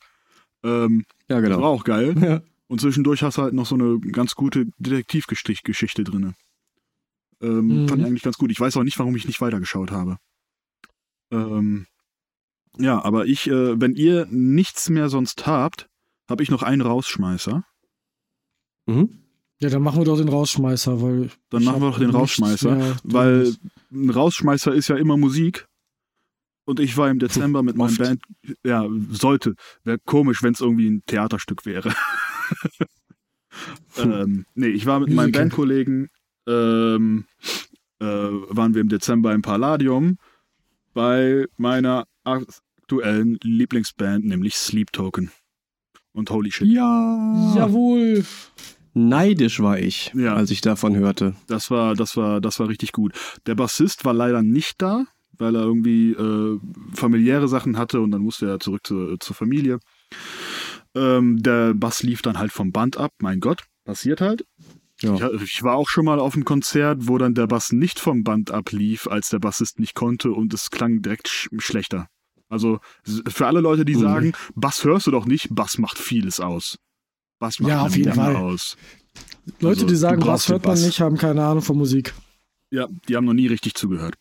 Ähm, 0.63 1.05
ja, 1.29 1.41
genau. 1.41 1.57
Das 1.57 1.63
war 1.63 1.71
auch 1.71 1.85
geil. 1.85 2.15
Ja. 2.21 2.41
Und 2.67 2.81
zwischendurch 2.81 3.23
hast 3.23 3.37
du 3.37 3.43
halt 3.43 3.53
noch 3.53 3.67
so 3.67 3.75
eine 3.75 4.01
ganz 4.01 4.35
gute 4.35 4.67
Detektivgeschichte 4.79 6.03
drin. 6.03 6.35
Ähm, 7.43 7.83
mhm. 7.83 7.89
Fand 7.89 8.01
ich 8.01 8.07
eigentlich 8.07 8.23
ganz 8.23 8.39
gut. 8.39 8.51
Ich 8.51 8.59
weiß 8.59 8.77
auch 8.79 8.83
nicht, 8.83 8.99
warum 8.99 9.15
ich 9.17 9.27
nicht 9.27 9.41
weitergeschaut 9.41 9.91
habe. 9.91 10.17
Ähm, 11.35 11.87
ja, 12.79 13.03
aber 13.05 13.27
ich, 13.27 13.49
äh, 13.49 13.81
wenn 13.81 13.95
ihr 13.95 14.27
nichts 14.31 14.89
mehr 14.91 15.09
sonst 15.09 15.47
habt, 15.47 15.89
habe 16.29 16.43
ich 16.43 16.51
noch 16.51 16.63
einen 16.63 16.83
Rausschmeißer. 16.83 17.65
Mhm. 18.87 19.19
Ja, 19.61 19.71
dann 19.71 19.83
machen 19.83 20.01
wir 20.01 20.05
doch 20.05 20.19
den 20.19 20.29
Rausschmeißer, 20.29 21.01
weil. 21.01 21.31
Dann 21.51 21.65
machen 21.65 21.81
wir 21.81 21.91
doch 21.91 21.99
den 21.99 22.11
Rausschmeißer, 22.11 22.97
weil 23.05 23.55
ein 23.93 24.11
Rausschmeißer 24.11 24.75
ist 24.75 24.89
ja 24.89 24.97
immer 24.97 25.17
Musik. 25.17 25.67
Und 26.67 26.81
ich 26.81 26.97
war 26.97 27.11
im 27.11 27.19
Dezember 27.19 27.63
mit 27.63 27.77
meinem 27.77 27.97
Band. 27.97 28.23
Ja, 28.65 28.87
sollte. 29.11 29.55
Wäre 29.85 29.99
komisch, 29.99 30.43
wenn 30.43 30.55
es 30.55 30.61
irgendwie 30.61 30.89
ein 30.89 31.03
Theaterstück 31.07 31.67
wäre. 31.67 31.95
ähm, 33.99 34.47
nee, 34.55 34.69
ich 34.69 34.87
war 34.87 35.01
mit 35.01 35.13
meinen 35.13 35.33
Bandkollegen, 35.33 36.09
ähm, 36.49 37.27
äh, 38.01 38.07
waren 38.07 38.75
wir 38.75 38.81
im 38.81 38.89
Dezember 38.89 39.35
im 39.35 39.43
Palladium 39.43 40.19
bei 40.95 41.47
meiner 41.57 42.07
aktuellen 42.25 43.39
Lieblingsband, 43.43 44.25
nämlich 44.25 44.55
Sleep 44.55 44.93
Token. 44.93 45.31
Und 46.13 46.31
holy 46.31 46.53
shit. 46.53 46.69
Ja. 46.69 47.55
Jawohl. 47.57 48.25
Neidisch 48.95 49.61
war 49.61 49.79
ich, 49.79 50.13
ja. 50.15 50.35
als 50.35 50.53
ich 50.53 50.61
davon 50.61 50.95
hörte. 50.95 51.35
Das 51.49 51.71
war, 51.71 51.95
das 51.95 52.17
war, 52.17 52.41
das 52.41 52.61
war 52.61 52.69
richtig 52.69 52.93
gut. 52.93 53.13
Der 53.47 53.57
Bassist 53.57 54.05
war 54.05 54.15
leider 54.15 54.43
nicht 54.43 54.81
da, 54.81 55.05
weil 55.37 55.57
er 55.57 55.63
irgendwie 55.63 56.13
äh, 56.13 56.61
familiäre 56.95 57.49
Sachen 57.49 57.77
hatte 57.77 58.01
und 58.01 58.13
dann 58.13 58.23
musste 58.23 58.47
er 58.47 58.61
zurück 58.61 58.87
zu, 58.87 59.17
zur 59.17 59.35
Familie. 59.35 59.81
Ähm, 60.95 61.43
der 61.43 61.75
Bass 61.75 62.05
lief 62.05 62.23
dann 62.23 62.39
halt 62.39 62.53
vom 62.53 62.71
Band 62.71 62.97
ab, 62.97 63.11
mein 63.21 63.41
Gott, 63.41 63.65
passiert 63.85 64.21
halt. 64.21 64.47
Ja. 65.01 65.31
Ich, 65.33 65.43
ich, 65.43 65.63
war 65.63 65.75
auch 65.75 65.89
schon 65.89 66.05
mal 66.05 66.21
auf 66.21 66.35
einem 66.35 66.45
Konzert, 66.45 67.09
wo 67.09 67.19
dann 67.19 67.35
der 67.35 67.47
Bass 67.47 67.73
nicht 67.73 67.99
vom 67.99 68.23
Band 68.23 68.51
ablief, 68.51 69.09
als 69.09 69.29
der 69.29 69.41
Bassist 69.41 69.81
nicht 69.81 69.95
konnte 69.95 70.31
und 70.31 70.55
es 70.55 70.71
klang 70.71 71.03
direkt 71.03 71.29
sch 71.29 71.49
schlechter. 71.59 72.09
Also 72.49 72.79
für 73.05 73.47
alle 73.47 73.61
Leute, 73.61 73.85
die 73.85 73.97
mhm. 73.97 74.01
sagen, 74.01 74.33
Bass 74.55 74.85
hörst 74.85 75.07
du 75.07 75.11
doch 75.11 75.27
nicht, 75.27 75.49
Bass 75.51 75.79
macht 75.79 75.99
vieles 75.99 76.39
aus. 76.39 76.79
Bass 77.41 77.59
macht 77.59 77.71
ja, 77.71 77.83
auf 77.83 77.97
jeden 77.97 78.15
Fall. 78.15 78.37
aus. 78.37 78.77
Leute, 79.61 79.81
also, 79.81 79.87
die 79.87 79.97
sagen, 79.97 80.25
Bass 80.25 80.49
hört 80.49 80.65
man 80.65 80.81
nicht, 80.81 81.01
haben 81.01 81.17
keine 81.17 81.45
Ahnung 81.45 81.63
von 81.63 81.77
Musik. 81.77 82.15
Ja, 82.71 82.89
die 83.09 83.17
haben 83.17 83.25
noch 83.25 83.35
nie 83.35 83.47
richtig 83.47 83.75
zugehört. 83.75 84.15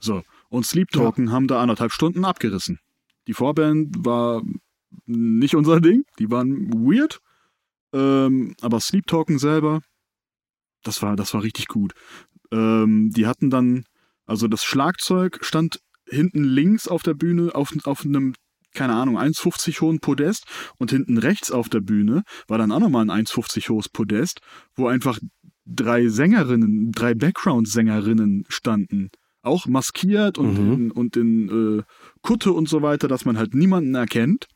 So, 0.00 0.22
und 0.48 0.66
Sleep 0.66 0.90
Talken 0.90 1.26
ja. 1.26 1.32
haben 1.32 1.48
da 1.48 1.60
anderthalb 1.60 1.92
Stunden 1.92 2.24
abgerissen. 2.24 2.78
Die 3.26 3.34
Vorband 3.34 4.04
war 4.04 4.42
nicht 5.06 5.54
unser 5.54 5.80
Ding, 5.80 6.04
die 6.18 6.30
waren 6.30 6.72
weird. 6.72 7.20
Ähm, 7.92 8.54
aber 8.60 8.80
Sleep 8.80 9.06
Talken 9.06 9.38
selber, 9.38 9.80
das 10.86 11.02
war, 11.02 11.16
das 11.16 11.34
war 11.34 11.42
richtig 11.42 11.68
gut. 11.68 11.92
Ähm, 12.52 13.10
die 13.10 13.26
hatten 13.26 13.50
dann, 13.50 13.84
also 14.26 14.48
das 14.48 14.64
Schlagzeug 14.64 15.38
stand 15.42 15.80
hinten 16.08 16.44
links 16.44 16.88
auf 16.88 17.02
der 17.02 17.14
Bühne 17.14 17.54
auf, 17.54 17.72
auf 17.84 18.04
einem, 18.04 18.34
keine 18.74 18.94
Ahnung, 18.94 19.18
1,50 19.18 19.80
hohen 19.80 20.00
Podest 20.00 20.44
und 20.78 20.90
hinten 20.90 21.18
rechts 21.18 21.50
auf 21.50 21.68
der 21.68 21.80
Bühne 21.80 22.22
war 22.46 22.58
dann 22.58 22.72
auch 22.72 22.80
nochmal 22.80 23.10
ein 23.10 23.26
1,50 23.26 23.68
hohes 23.68 23.88
Podest, 23.88 24.40
wo 24.74 24.86
einfach 24.86 25.18
drei 25.64 26.08
Sängerinnen, 26.08 26.92
drei 26.92 27.14
Background-Sängerinnen 27.14 28.44
standen. 28.48 29.10
Auch 29.42 29.66
maskiert 29.66 30.38
und 30.38 30.54
mhm. 30.54 30.72
in, 30.72 30.90
und 30.90 31.16
in 31.16 31.78
äh, 31.78 31.82
Kutte 32.22 32.52
und 32.52 32.68
so 32.68 32.82
weiter, 32.82 33.08
dass 33.08 33.24
man 33.24 33.38
halt 33.38 33.54
niemanden 33.54 33.94
erkennt. 33.94 34.46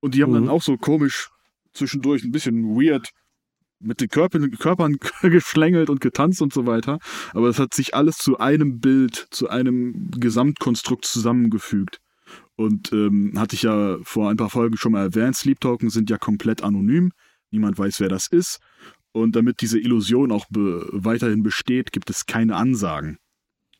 Und 0.00 0.14
die 0.14 0.22
haben 0.22 0.30
mhm. 0.30 0.46
dann 0.46 0.48
auch 0.48 0.62
so 0.62 0.76
komisch 0.76 1.30
zwischendurch 1.72 2.24
ein 2.24 2.32
bisschen 2.32 2.76
weird 2.76 3.10
mit 3.84 4.00
den 4.00 4.08
Körpern, 4.08 4.50
Körpern 4.52 4.96
geschlängelt 5.22 5.90
und 5.90 6.00
getanzt 6.00 6.42
und 6.42 6.52
so 6.52 6.66
weiter. 6.66 6.98
Aber 7.32 7.48
es 7.48 7.58
hat 7.58 7.74
sich 7.74 7.94
alles 7.94 8.16
zu 8.16 8.38
einem 8.38 8.80
Bild, 8.80 9.26
zu 9.30 9.48
einem 9.48 10.10
Gesamtkonstrukt 10.10 11.04
zusammengefügt. 11.04 12.00
Und 12.56 12.92
ähm, 12.92 13.32
hatte 13.36 13.56
ich 13.56 13.62
ja 13.62 13.98
vor 14.02 14.30
ein 14.30 14.36
paar 14.36 14.50
Folgen 14.50 14.76
schon 14.76 14.92
mal 14.92 15.02
erwähnt, 15.02 15.36
Sleep 15.36 15.60
Token 15.60 15.90
sind 15.90 16.10
ja 16.10 16.18
komplett 16.18 16.62
anonym. 16.62 17.10
Niemand 17.50 17.78
weiß, 17.78 18.00
wer 18.00 18.08
das 18.08 18.26
ist. 18.28 18.60
Und 19.12 19.36
damit 19.36 19.60
diese 19.60 19.78
Illusion 19.78 20.32
auch 20.32 20.46
be 20.50 20.88
weiterhin 20.92 21.42
besteht, 21.42 21.92
gibt 21.92 22.10
es 22.10 22.26
keine 22.26 22.56
Ansagen. 22.56 23.18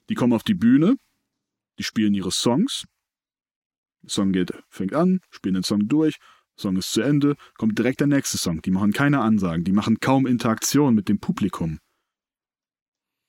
Die 0.09 0.15
kommen 0.15 0.33
auf 0.33 0.43
die 0.43 0.55
Bühne, 0.55 0.97
die 1.79 1.83
spielen 1.83 2.15
ihre 2.15 2.31
Songs. 2.31 2.85
Der 4.03 4.11
Song 4.11 4.33
geht, 4.33 4.53
fängt 4.69 4.95
an, 4.95 5.21
spielen 5.31 5.55
den 5.55 5.65
Song 5.65 5.89
durch, 5.89 6.17
Song 6.57 6.77
ist 6.77 6.93
zu 6.93 7.01
Ende, 7.01 7.37
kommt 7.57 7.79
direkt 7.79 8.01
der 8.01 8.07
nächste 8.07 8.39
Song. 8.39 8.63
Die 8.63 8.71
machen 8.71 8.93
keine 8.93 9.21
Ansagen, 9.21 9.65
die 9.65 9.73
machen 9.73 9.99
kaum 10.01 10.27
Interaktion 10.27 10.95
mit 10.95 11.09
dem 11.09 11.19
Publikum. 11.19 11.79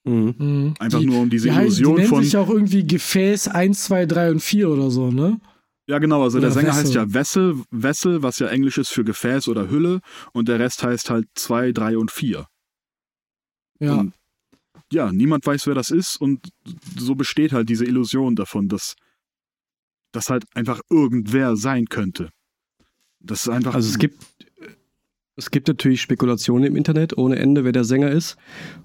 Mhm. 0.06 0.36
mhm. 0.38 0.74
Einfach 0.80 1.00
die, 1.00 1.08
nur 1.08 1.22
um 1.22 1.30
diese 1.30 1.50
die 1.50 1.56
Illusion 1.56 1.98
heißt, 1.98 2.06
die 2.06 2.10
von. 2.10 2.24
sich 2.24 2.38
auch 2.38 2.50
irgendwie 2.50 2.86
Gefäß 2.86 3.48
1, 3.48 3.84
2, 3.84 4.06
3 4.06 4.32
und 4.32 4.40
4 4.42 4.70
oder 4.70 4.92
so, 4.92 5.10
ne? 5.12 5.40
Ja, 5.88 6.00
genau. 6.00 6.24
Also 6.24 6.38
oder 6.38 6.48
der 6.48 6.54
Sänger 6.54 6.70
Wessel. 6.70 6.84
heißt 6.84 6.94
ja 6.96 7.14
Wessel, 7.14 7.64
Wessel, 7.72 8.24
was 8.24 8.40
ja 8.40 8.48
Englisch 8.48 8.78
ist 8.78 8.90
für 8.90 9.04
Gefäß 9.04 9.48
oder 9.48 9.70
Hülle. 9.70 10.02
Und 10.34 10.48
der 10.48 10.60
Rest 10.60 10.84
heißt 10.84 11.10
halt 11.10 11.28
2, 11.36 11.72
3 11.74 11.98
und 11.98 12.12
4. 12.12 12.48
Ja. 13.80 13.96
Und 13.96 14.14
ja, 14.92 15.12
niemand 15.12 15.46
weiß, 15.46 15.68
wer 15.68 15.76
das 15.76 15.90
ist 15.90 16.18
und 16.18 16.48
so 16.98 17.16
besteht 17.16 17.52
halt 17.52 17.70
diese 17.70 17.86
Illusion 17.86 18.36
davon, 18.36 18.68
dass 18.68 18.96
das 20.12 20.30
halt 20.30 20.46
einfach 20.56 20.82
irgendwer 20.90 21.56
sein 21.56 21.86
könnte. 21.86 22.30
Das 23.26 23.44
ist 23.44 23.50
einfach. 23.50 23.74
Also 23.76 23.90
es 23.90 23.98
gibt, 23.98 24.24
es 25.38 25.52
gibt 25.52 25.68
natürlich 25.68 26.02
Spekulationen 26.02 26.64
im 26.64 26.78
Internet 26.78 27.18
ohne 27.18 27.36
Ende, 27.38 27.66
wer 27.66 27.74
der 27.74 27.84
Sänger 27.84 28.10
ist. 28.10 28.38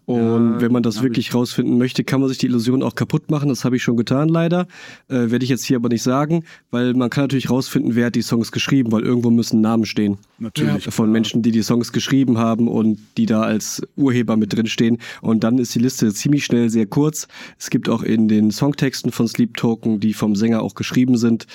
Und 0.04 0.54
Ja, 0.54 0.60
wenn 0.60 0.72
man 0.72 0.82
das 0.82 1.00
wirklich 1.00 1.32
rausfinden 1.32 1.78
möchte, 1.78 2.02
kann 2.02 2.20
man 2.20 2.28
sich 2.28 2.38
die 2.38 2.46
Illusion 2.46 2.82
auch 2.82 2.96
kaputt 2.96 3.30
machen. 3.30 3.50
Das 3.50 3.64
habe 3.64 3.76
ich 3.76 3.84
schon 3.84 3.96
getan, 3.96 4.28
leider. 4.28 4.66
Äh, 5.08 5.30
Werde 5.30 5.44
ich 5.44 5.50
jetzt 5.50 5.64
hier 5.64 5.76
aber 5.76 5.88
nicht 5.88 6.02
sagen, 6.02 6.44
weil 6.72 6.94
man 6.94 7.08
kann 7.08 7.24
natürlich 7.24 7.50
rausfinden, 7.50 7.94
wer 7.94 8.06
hat 8.06 8.16
die 8.16 8.22
Songs 8.22 8.50
geschrieben, 8.50 8.90
weil 8.90 9.02
irgendwo 9.02 9.30
müssen 9.30 9.60
Namen 9.60 9.86
stehen 9.86 10.18
natürlich 10.40 10.86
von 10.86 11.12
Menschen, 11.12 11.42
die 11.42 11.52
die 11.52 11.62
Songs 11.62 11.92
geschrieben 11.92 12.38
haben 12.38 12.66
und 12.66 12.98
die 13.16 13.26
da 13.26 13.42
als 13.42 13.82
Urheber 13.96 14.36
mit 14.36 14.52
drin 14.52 14.66
stehen. 14.66 14.98
Und 15.20 15.44
dann 15.44 15.58
ist 15.58 15.74
die 15.74 15.78
Liste 15.78 16.12
ziemlich 16.12 16.44
schnell 16.44 16.70
sehr 16.70 16.86
kurz. 16.86 17.28
Es 17.58 17.70
gibt 17.70 17.88
auch 17.88 18.02
in 18.02 18.26
den 18.26 18.50
Songtexten 18.50 19.12
von 19.12 19.28
Sleep 19.28 19.56
Token, 19.56 20.00
die 20.00 20.14
vom 20.14 20.34
Sänger 20.34 20.62
auch 20.62 20.74
geschrieben 20.74 21.16
sind, 21.16 21.46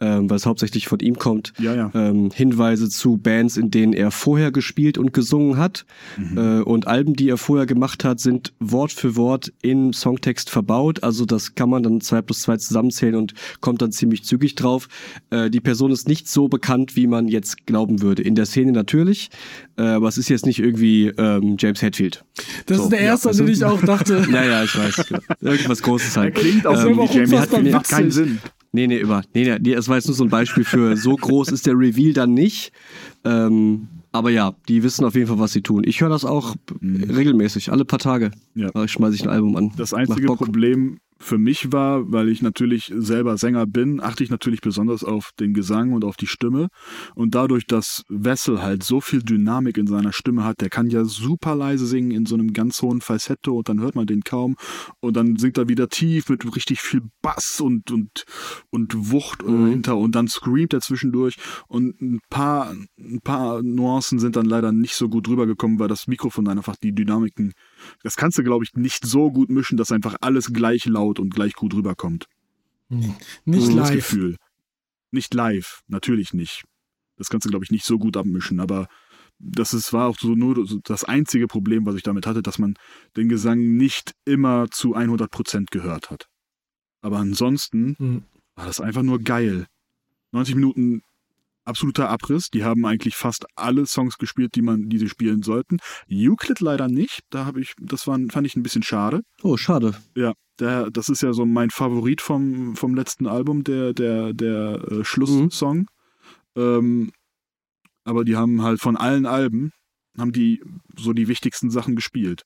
ähm, 0.00 0.28
weil 0.28 0.36
es 0.36 0.46
hauptsächlich 0.46 0.88
von 0.88 1.00
ihm 1.00 1.18
kommt, 1.18 1.52
Ja, 1.58 1.74
ja. 1.74 1.90
ähm, 1.94 2.30
Hinweise 2.34 2.88
zu 2.88 3.16
Bands, 3.16 3.56
in 3.56 3.70
denen 3.70 3.92
er 3.92 4.10
vorher 4.10 4.52
gespielt 4.52 4.98
und 4.98 5.12
gesungen 5.12 5.56
hat. 5.56 5.86
Mhm. 6.18 6.38
Äh, 6.38 6.60
und 6.62 6.86
Alben, 6.86 7.14
die 7.14 7.28
er 7.28 7.38
vorher 7.38 7.66
gemacht 7.66 8.04
hat, 8.04 8.20
sind 8.20 8.52
Wort 8.60 8.92
für 8.92 9.16
Wort 9.16 9.52
im 9.62 9.92
Songtext 9.92 10.50
verbaut. 10.50 11.02
Also 11.02 11.24
das 11.24 11.54
kann 11.54 11.70
man 11.70 11.82
dann 11.82 12.00
zwei 12.00 12.20
plus 12.22 12.42
zwei 12.42 12.56
zusammenzählen 12.58 13.14
und 13.14 13.34
kommt 13.60 13.80
dann 13.82 13.92
ziemlich 13.92 14.24
zügig 14.24 14.54
drauf. 14.54 14.88
Äh, 15.30 15.50
die 15.50 15.60
Person 15.60 15.90
ist 15.90 16.08
nicht 16.08 16.28
so 16.28 16.48
bekannt, 16.48 16.96
wie 16.96 17.06
man 17.06 17.28
jetzt 17.28 17.66
glauben 17.66 18.02
würde. 18.02 18.22
In 18.22 18.34
der 18.34 18.46
Szene 18.46 18.72
natürlich, 18.72 19.30
äh, 19.78 19.82
aber 19.82 20.08
es 20.08 20.18
ist 20.18 20.28
jetzt 20.28 20.46
nicht 20.46 20.58
irgendwie 20.58 21.06
ähm, 21.16 21.56
James 21.58 21.80
Hetfield. 21.82 22.24
Das 22.66 22.76
So, 22.78 22.82
ist 22.84 22.90
der 22.92 23.00
ja, 23.00 23.06
erste, 23.06 23.28
an 23.28 23.30
also- 23.30 23.44
den 23.44 23.52
ich 23.54 23.64
auch 23.64 23.80
dachte. 23.82 24.26
Naja, 24.30 24.62
ich 24.64 24.76
weiß. 24.76 25.04
Irgendwas 25.40 25.80
Großes 25.82 26.16
halt. 26.16 26.34
Er 26.36 26.40
klingt 26.42 26.66
auch 26.66 26.72
Das 26.72 26.82
so 26.82 26.88
ist 26.90 26.96
wie 26.96 27.00
aber 27.02 27.12
Jamie. 27.12 27.24
unfassbar 27.32 27.60
Hat, 27.62 27.70
macht 27.72 27.88
keinen. 27.88 28.10
Sinn. 28.10 28.38
Nee, 28.76 28.88
nee, 28.88 28.98
über. 28.98 29.22
Nee, 29.32 29.58
nee, 29.58 29.74
das 29.74 29.88
war 29.88 29.96
jetzt 29.96 30.06
nur 30.06 30.14
so 30.14 30.22
ein 30.22 30.28
Beispiel 30.28 30.62
für 30.62 30.98
so 30.98 31.16
groß 31.16 31.48
ist 31.48 31.64
der 31.64 31.72
Reveal 31.78 32.12
dann 32.12 32.34
nicht. 32.34 32.72
Ähm, 33.24 33.88
aber 34.12 34.28
ja, 34.28 34.54
die 34.68 34.82
wissen 34.82 35.06
auf 35.06 35.14
jeden 35.14 35.28
Fall, 35.28 35.38
was 35.38 35.52
sie 35.52 35.62
tun. 35.62 35.82
Ich 35.86 36.02
höre 36.02 36.10
das 36.10 36.26
auch 36.26 36.56
regelmäßig, 36.82 37.72
alle 37.72 37.86
paar 37.86 37.98
Tage. 37.98 38.32
Ja. 38.54 38.70
Da 38.72 38.86
schmeiße 38.86 39.14
ich 39.14 39.22
ein 39.22 39.30
Album 39.30 39.56
an. 39.56 39.72
Das 39.78 39.94
einzige. 39.94 40.26
Problem 40.26 40.98
für 41.18 41.38
mich 41.38 41.72
war, 41.72 42.10
weil 42.12 42.28
ich 42.28 42.42
natürlich 42.42 42.92
selber 42.94 43.36
Sänger 43.38 43.66
bin, 43.66 44.00
achte 44.00 44.22
ich 44.22 44.30
natürlich 44.30 44.60
besonders 44.60 45.02
auf 45.02 45.30
den 45.40 45.54
Gesang 45.54 45.92
und 45.92 46.04
auf 46.04 46.16
die 46.16 46.26
Stimme. 46.26 46.68
Und 47.14 47.34
dadurch, 47.34 47.66
dass 47.66 48.02
Wessel 48.08 48.62
halt 48.62 48.82
so 48.82 49.00
viel 49.00 49.22
Dynamik 49.22 49.78
in 49.78 49.86
seiner 49.86 50.12
Stimme 50.12 50.44
hat, 50.44 50.60
der 50.60 50.68
kann 50.70 50.88
ja 50.90 51.04
super 51.04 51.54
leise 51.54 51.86
singen 51.86 52.10
in 52.10 52.26
so 52.26 52.34
einem 52.34 52.52
ganz 52.52 52.82
hohen 52.82 53.00
Falsetto 53.00 53.56
und 53.56 53.68
dann 53.68 53.80
hört 53.80 53.94
man 53.94 54.06
den 54.06 54.22
kaum. 54.22 54.56
Und 55.00 55.16
dann 55.16 55.36
singt 55.36 55.58
er 55.58 55.68
wieder 55.68 55.88
tief 55.88 56.28
mit 56.28 56.44
richtig 56.54 56.80
viel 56.80 57.02
Bass 57.22 57.60
und, 57.60 57.90
und, 57.90 58.24
und 58.70 59.10
Wucht 59.10 59.42
äh, 59.42 59.56
Mhm. 59.56 59.70
hinter 59.70 59.96
und 59.96 60.14
dann 60.14 60.28
screamt 60.28 60.74
er 60.74 60.80
zwischendurch. 60.80 61.36
Und 61.66 62.00
ein 62.00 62.20
paar, 62.30 62.74
ein 62.98 63.20
paar 63.22 63.62
Nuancen 63.62 64.18
sind 64.18 64.36
dann 64.36 64.46
leider 64.46 64.72
nicht 64.72 64.94
so 64.94 65.08
gut 65.08 65.28
rübergekommen, 65.28 65.78
weil 65.78 65.88
das 65.88 66.06
Mikrofon 66.06 66.46
einfach 66.48 66.76
die 66.76 66.92
Dynamiken 66.94 67.52
das 68.02 68.16
kannst 68.16 68.38
du, 68.38 68.42
glaube 68.42 68.64
ich, 68.64 68.74
nicht 68.74 69.04
so 69.06 69.30
gut 69.30 69.50
mischen, 69.50 69.76
dass 69.76 69.92
einfach 69.92 70.16
alles 70.20 70.52
gleich 70.52 70.86
laut 70.86 71.18
und 71.18 71.34
gleich 71.34 71.54
gut 71.54 71.74
rüberkommt. 71.74 72.26
Nicht 72.88 73.14
Das 73.46 73.74
live. 73.74 73.94
Gefühl. 73.94 74.36
Nicht 75.10 75.34
live, 75.34 75.80
natürlich 75.88 76.32
nicht. 76.32 76.64
Das 77.16 77.28
kannst 77.28 77.46
du, 77.46 77.50
glaube 77.50 77.64
ich, 77.64 77.70
nicht 77.70 77.84
so 77.84 77.98
gut 77.98 78.16
abmischen, 78.16 78.60
aber 78.60 78.88
das 79.38 79.74
ist, 79.74 79.92
war 79.92 80.08
auch 80.08 80.18
so 80.18 80.34
nur 80.34 80.66
das 80.84 81.04
einzige 81.04 81.46
Problem, 81.46 81.84
was 81.86 81.94
ich 81.94 82.02
damit 82.02 82.26
hatte, 82.26 82.42
dass 82.42 82.58
man 82.58 82.74
den 83.16 83.28
Gesang 83.28 83.76
nicht 83.76 84.14
immer 84.24 84.68
zu 84.70 84.94
100% 84.96 85.66
gehört 85.70 86.10
hat. 86.10 86.26
Aber 87.02 87.18
ansonsten 87.18 87.96
Hm. 87.98 88.22
war 88.54 88.66
das 88.66 88.80
einfach 88.80 89.02
nur 89.02 89.20
geil. 89.20 89.66
90 90.32 90.54
Minuten 90.54 91.02
absoluter 91.66 92.08
Abriss. 92.08 92.48
Die 92.50 92.64
haben 92.64 92.84
eigentlich 92.86 93.16
fast 93.16 93.46
alle 93.56 93.86
Songs 93.86 94.18
gespielt, 94.18 94.54
die 94.54 94.62
man, 94.62 94.88
die 94.88 94.98
sie 94.98 95.08
spielen 95.08 95.42
sollten. 95.42 95.78
Euclid 96.10 96.60
leider 96.60 96.88
nicht. 96.88 97.20
Da 97.30 97.44
habe 97.44 97.60
ich, 97.60 97.74
das 97.80 98.06
war, 98.06 98.18
fand 98.30 98.46
ich 98.46 98.56
ein 98.56 98.62
bisschen 98.62 98.82
schade. 98.82 99.20
Oh, 99.42 99.56
schade. 99.56 99.96
Ja, 100.14 100.32
der, 100.58 100.90
das 100.90 101.08
ist 101.08 101.22
ja 101.22 101.32
so 101.32 101.44
mein 101.44 101.70
Favorit 101.70 102.20
vom, 102.20 102.76
vom 102.76 102.94
letzten 102.94 103.26
Album, 103.26 103.64
der, 103.64 103.92
der, 103.92 104.32
der 104.32 104.82
äh, 104.90 105.04
Schlusssong. 105.04 105.86
Ähm, 106.56 107.12
aber 108.04 108.24
die 108.24 108.36
haben 108.36 108.62
halt 108.62 108.80
von 108.80 108.96
allen 108.96 109.26
Alben, 109.26 109.72
haben 110.16 110.32
die 110.32 110.62
so 110.96 111.12
die 111.12 111.28
wichtigsten 111.28 111.70
Sachen 111.70 111.96
gespielt. 111.96 112.42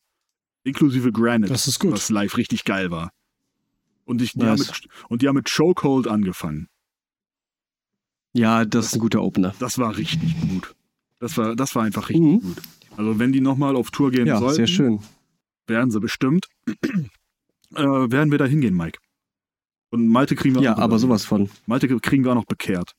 Inklusive 0.65 1.13
Granite, 1.13 1.53
Das 1.53 1.69
ist 1.69 1.79
gut. 1.79 1.93
was 1.93 2.11
live 2.11 2.37
richtig 2.37 2.65
geil 2.65 2.91
war. 2.91 3.11
Und, 4.05 4.21
ich, 4.23 4.33
die 4.33 4.41
Nice. 4.41 4.49
haben 4.49 4.59
mit, 4.59 4.89
und 5.09 5.23
die 5.23 5.29
haben 5.29 5.37
mit 5.37 5.51
Chokehold 5.55 6.09
angefangen. 6.09 6.69
Ja, 8.33 8.65
das 8.65 8.87
ist 8.87 8.95
ein 8.95 9.01
guter 9.01 9.23
Opener. 9.23 9.55
Das 9.59 9.79
war 9.79 9.97
richtig 9.97 10.35
gut. 10.49 10.75
Das 11.19 11.37
war, 11.37 11.57
das 11.57 11.75
war 11.75 11.83
einfach 11.83 12.09
richtig 12.09 12.23
Mhm. 12.25 12.41
gut. 12.43 12.57
Also 12.97 13.19
wenn 13.19 13.33
die 13.33 13.41
nochmal 13.41 13.77
auf 13.77 13.91
Tour 13.91 14.11
gehen 14.11 14.27
Ja, 14.27 14.39
sollten, 14.39 14.57
sehr 14.57 14.67
schön. 14.67 15.01
werden 15.67 15.91
sie 15.91 16.01
bestimmt, 16.01 16.47
äh, 17.75 17.83
werden 17.83 18.31
wir 18.31 18.39
da 18.39 18.45
hingehen, 18.47 18.77
Mike. 18.77 18.99
Und 19.91 20.09
Malte 20.09 20.37
kriegen 20.37 20.55
wir 20.55 20.63
Ja, 20.63 20.73
auch 20.73 20.77
noch 20.77 20.85
aber 20.85 20.95
be- 20.97 21.01
sowas 21.01 21.25
von. 21.25 21.51
Malte 21.67 21.89
kriegen 22.01 22.25
wir 22.25 22.31
auch 22.33 22.37
noch 22.37 22.45
bekehrt. 22.45 22.93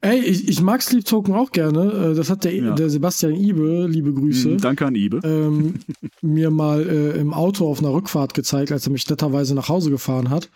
Ey, 0.00 0.20
ich, 0.20 0.48
ich 0.48 0.62
mag 0.62 0.82
Sleep 0.82 1.04
Token 1.04 1.34
auch 1.34 1.52
gerne. 1.52 2.10
Äh, 2.12 2.14
Das 2.14 2.30
hat 2.30 2.44
der, 2.44 2.54
Ja. 2.54 2.74
der 2.74 2.88
Sebastian 2.88 3.34
Ibe, 3.34 3.86
liebe 3.88 4.12
Grüße, 4.14 4.50
Mhm, 4.50 4.58
Danke 4.58 4.86
an 4.86 4.94
Ibe. 4.94 5.20
ähm, 5.24 5.74
mir 6.22 6.50
mal 6.50 6.86
äh, 6.88 7.18
im 7.20 7.34
Auto 7.34 7.68
auf 7.68 7.80
einer 7.80 7.92
Rückfahrt 7.92 8.32
gezeigt, 8.34 8.72
als 8.72 8.86
er 8.86 8.92
mich 8.92 9.08
netterweise 9.08 9.54
nach 9.54 9.68
Hause 9.68 9.90
gefahren 9.90 10.30
hat. 10.30 10.50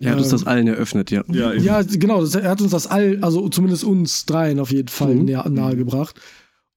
Er 0.00 0.12
hat 0.12 0.18
uns 0.18 0.26
Ähm, 0.28 0.32
das 0.32 0.46
allen 0.46 0.68
eröffnet, 0.68 1.10
ja. 1.10 1.24
Ja. 1.28 1.52
Ja, 1.52 1.82
genau. 1.82 2.20
Das, 2.20 2.34
er 2.34 2.50
hat 2.50 2.60
uns 2.60 2.70
das 2.72 2.86
all, 2.86 3.18
also 3.22 3.48
zumindest 3.48 3.84
uns 3.84 4.26
dreien 4.26 4.60
auf 4.60 4.70
jeden 4.70 4.88
Fall 4.88 5.14
Mhm. 5.14 5.24
nahe, 5.26 5.50
nahegebracht. 5.50 6.20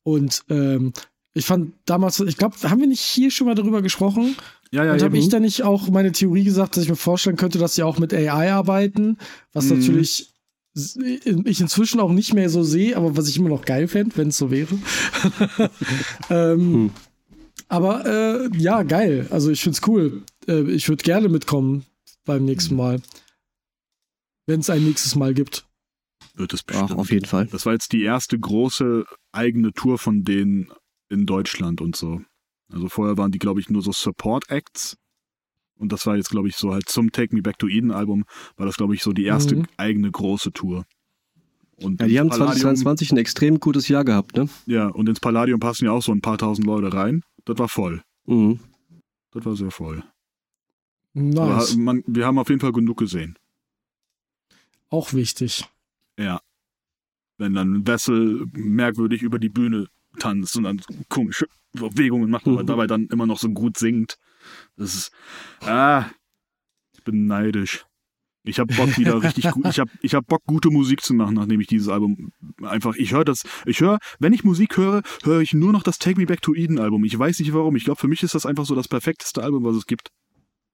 Und 0.04 0.44
ähm, 0.50 0.94
ich 1.34 1.46
fand 1.46 1.74
damals, 1.86 2.20
ich 2.20 2.38
glaube, 2.38 2.56
haben 2.64 2.80
wir 2.82 2.88
nicht 2.88 3.02
hier 3.02 3.32
schon 3.32 3.48
mal 3.48 3.56
darüber 3.56 3.82
gesprochen? 3.82 4.36
ja, 4.72 4.86
ja, 4.86 4.94
und 4.94 5.02
habe 5.04 5.18
ich 5.18 5.28
da 5.30 5.40
nicht 5.40 5.64
auch 5.64 5.90
meine 5.90 6.12
Theorie 6.14 6.44
gesagt, 6.46 6.76
dass 6.78 6.84
ich 6.84 6.90
mir 6.90 6.96
vorstellen 6.96 7.36
könnte, 7.36 7.60
dass 7.60 7.76
sie 7.76 7.84
auch 7.84 8.00
mit 8.00 8.14
AI 8.14 8.52
arbeiten, 8.54 9.18
was 9.54 9.66
Mhm. 9.70 9.80
natürlich 9.80 10.30
ich 10.74 11.60
inzwischen 11.60 12.00
auch 12.00 12.14
nicht 12.14 12.34
mehr 12.34 12.50
so 12.50 12.64
sehe, 12.64 12.96
aber 12.96 13.18
was 13.18 13.28
ich 13.28 13.36
immer 13.38 13.50
noch 13.50 13.66
geil 13.66 13.90
fände, 13.90 14.16
wenn 14.16 14.30
es 14.30 14.38
so 14.38 14.50
wäre. 14.52 14.70
ähm, 16.30 16.60
Hm. 16.60 16.92
Aber 17.68 18.06
äh, 18.06 18.50
ja, 18.58 18.84
geil. 18.84 19.28
Also 19.30 19.50
ich 19.50 19.62
find's 19.62 19.82
cool. 19.88 20.24
Äh, 20.48 20.64
ich 20.72 20.90
würde 20.90 21.04
gerne 21.04 21.30
mitkommen 21.30 21.84
beim 22.26 22.46
nächsten 22.46 22.76
Mal. 22.76 23.02
Wenn 24.48 24.60
es 24.62 24.70
ein 24.70 24.84
nächstes 24.84 25.16
Mal 25.16 25.34
gibt. 25.34 25.66
wird 26.36 26.54
es 26.54 26.62
Ach, 26.62 26.66
bestimmt. 26.82 27.00
auf 27.00 27.12
jeden 27.12 27.26
Fall. 27.26 27.48
Das 27.48 27.66
war 27.66 27.74
jetzt 27.74 27.92
die 27.94 28.04
erste 28.04 28.40
große 28.40 29.06
eigene 29.32 29.72
Tour 29.74 29.98
von 29.98 30.24
denen 30.24 30.72
in 31.10 31.26
Deutschland 31.26 31.82
und 31.82 31.96
so. 31.96 32.22
Also 32.72 32.88
vorher 32.88 33.18
waren 33.18 33.32
die, 33.32 33.40
glaube 33.40 33.60
ich, 33.60 33.70
nur 33.70 33.82
so 33.82 33.92
Support-Acts. 33.92 34.98
Und 35.78 35.92
das 35.92 36.06
war 36.06 36.16
jetzt, 36.16 36.30
glaube 36.30 36.48
ich, 36.48 36.56
so 36.56 36.72
halt 36.74 36.88
zum 36.88 37.12
Take 37.12 37.36
Me 37.36 37.42
Back 37.42 37.58
to 37.60 37.68
Eden 37.68 37.92
Album, 37.92 38.24
war 38.56 38.66
das, 38.66 38.76
glaube 38.78 38.94
ich, 38.96 39.02
so 39.04 39.12
die 39.14 39.26
erste 39.26 39.56
Mhm. 39.58 39.66
eigene 39.78 40.12
große 40.12 40.52
Tour. 40.54 40.86
Und 41.76 42.00
Ja, 42.00 42.08
die 42.08 42.20
haben 42.20 42.30
Palladium- 42.30 42.54
2022 42.62 43.12
ein 43.12 43.18
extrem 43.18 43.60
gutes 43.60 43.88
Jahr 43.88 44.06
gehabt, 44.06 44.36
ne? 44.38 44.48
Ja, 44.68 44.88
und 44.88 45.10
ins 45.10 45.20
Palladium 45.20 45.60
passen 45.60 45.86
ja 45.86 45.92
auch 45.92 46.04
so 46.04 46.12
ein 46.12 46.22
paar 46.22 46.38
tausend 46.38 46.68
Leute 46.68 46.94
rein. 46.94 47.24
Das 47.46 47.58
war 47.58 47.68
voll. 47.68 48.04
Mhm. 48.28 48.60
Das 49.32 49.44
war 49.46 49.56
sehr 49.56 49.72
voll. 49.72 50.04
Nice. 51.14 51.74
Aber 51.74 51.82
man, 51.82 52.04
wir 52.08 52.26
haben 52.26 52.38
auf 52.40 52.50
jeden 52.50 52.62
Fall 52.62 52.72
genug 52.72 52.98
gesehen. 52.98 53.38
auch 54.90 55.14
wichtig. 55.14 55.66
Ja. 56.18 56.42
Wenn 57.38 57.54
dann 57.54 57.88
Wessel 57.88 58.46
merkwürdig 58.54 59.22
über 59.22 59.40
die 59.40 59.50
Bühne 59.50 59.88
tanzt 60.20 60.56
und 60.58 60.64
dann 60.64 60.82
komische 61.10 61.48
Bewegungen 61.74 62.30
macht, 62.30 62.46
aber 62.48 62.64
Mhm. 62.64 62.68
dabei 62.68 62.88
dann 62.88 63.08
immer 63.08 63.26
noch 63.26 63.40
so 63.40 63.50
gut 63.50 63.78
singt. 63.78 64.18
Das 64.76 64.94
ist. 64.94 65.12
Ah, 65.62 66.06
ich 66.94 67.04
bin 67.04 67.26
neidisch. 67.28 67.86
Ich 68.44 68.60
habe 68.60 68.74
Bock 68.76 68.98
wieder 68.98 69.22
richtig 69.24 69.50
gut. 69.52 69.66
Ich 69.68 69.80
habe 69.80 69.90
ich 70.02 70.14
hab 70.14 70.28
Bock, 70.28 70.42
gute 70.46 70.70
Musik 70.70 71.02
zu 71.02 71.14
machen, 71.14 71.36
nachdem 71.36 71.62
ich 71.62 71.68
dieses 71.68 71.88
Album 71.88 72.32
einfach. 72.62 72.96
Ich 72.96 73.14
höre 73.14 73.24
das. 73.24 73.44
Ich 73.66 73.80
höre, 73.80 74.00
wenn 74.20 74.34
ich 74.34 74.44
Musik 74.44 74.76
höre, 74.78 75.02
höre 75.24 75.40
ich 75.42 75.54
nur 75.54 75.72
noch 75.72 75.84
das 75.84 76.00
Take 76.00 76.20
Me 76.20 76.26
Back 76.26 76.42
to 76.42 76.54
Eden 76.54 76.80
Album. 76.80 77.06
Ich 77.06 77.18
weiß 77.18 77.40
nicht 77.40 77.54
warum. 77.54 77.76
Ich 77.78 77.86
glaube, 77.86 78.00
für 78.00 78.08
mich 78.10 78.24
ist 78.24 78.36
das 78.36 78.46
einfach 78.46 78.66
so 78.66 78.76
das 78.76 78.88
perfekteste 78.90 79.42
Album, 79.42 79.64
was 79.64 79.76
es 79.78 79.86
gibt. 79.86 80.10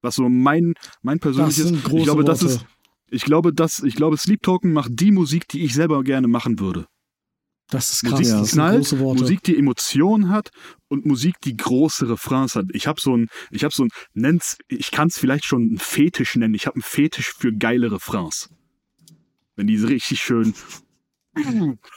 Was 0.01 0.15
so 0.15 0.29
mein, 0.29 0.73
mein 1.01 1.17
Das 1.17 1.33
persönliches. 1.35 1.83
große 1.83 1.97
ich 1.97 2.03
glaube, 2.03 2.23
das 2.23 2.41
Worte. 2.43 2.55
ist, 2.55 2.65
ich 3.09 3.23
glaube, 3.23 3.53
das, 3.53 3.83
ich 3.83 3.95
glaube, 3.95 4.17
Sleep 4.17 4.41
Token 4.41 4.73
macht 4.73 4.91
die 4.93 5.11
Musik, 5.11 5.47
die 5.47 5.63
ich 5.63 5.73
selber 5.73 6.03
gerne 6.03 6.27
machen 6.27 6.59
würde. 6.59 6.85
das 7.69 7.91
ist 7.93 8.01
krass. 8.03 8.11
Musik, 8.19 8.27
ja. 8.27 8.35
die 8.35 8.41
das 8.41 8.51
knallt. 8.51 8.91
Musik, 8.93 9.43
die 9.43 9.57
Emotionen 9.57 10.29
hat 10.29 10.49
und 10.87 11.05
Musik, 11.05 11.35
die 11.43 11.55
große 11.57 12.09
Refrains 12.09 12.55
hat. 12.55 12.65
Ich 12.73 12.87
habe 12.87 12.99
so 13.01 13.15
ein, 13.15 13.27
ich 13.51 13.63
habe 13.63 13.73
so 13.73 13.83
ein, 13.83 13.89
nenn's, 14.13 14.57
ich 14.67 14.91
kann 14.91 15.07
es 15.07 15.17
vielleicht 15.17 15.45
schon 15.45 15.61
einen 15.63 15.77
Fetisch 15.79 16.35
nennen. 16.35 16.53
Ich 16.53 16.65
habe 16.67 16.75
einen 16.75 16.83
Fetisch 16.83 17.33
für 17.33 17.51
geile 17.53 17.91
Refrains. 17.91 18.49
Wenn 19.55 19.67
die 19.67 19.77
so 19.77 19.87
richtig 19.87 20.21
schön 20.21 20.53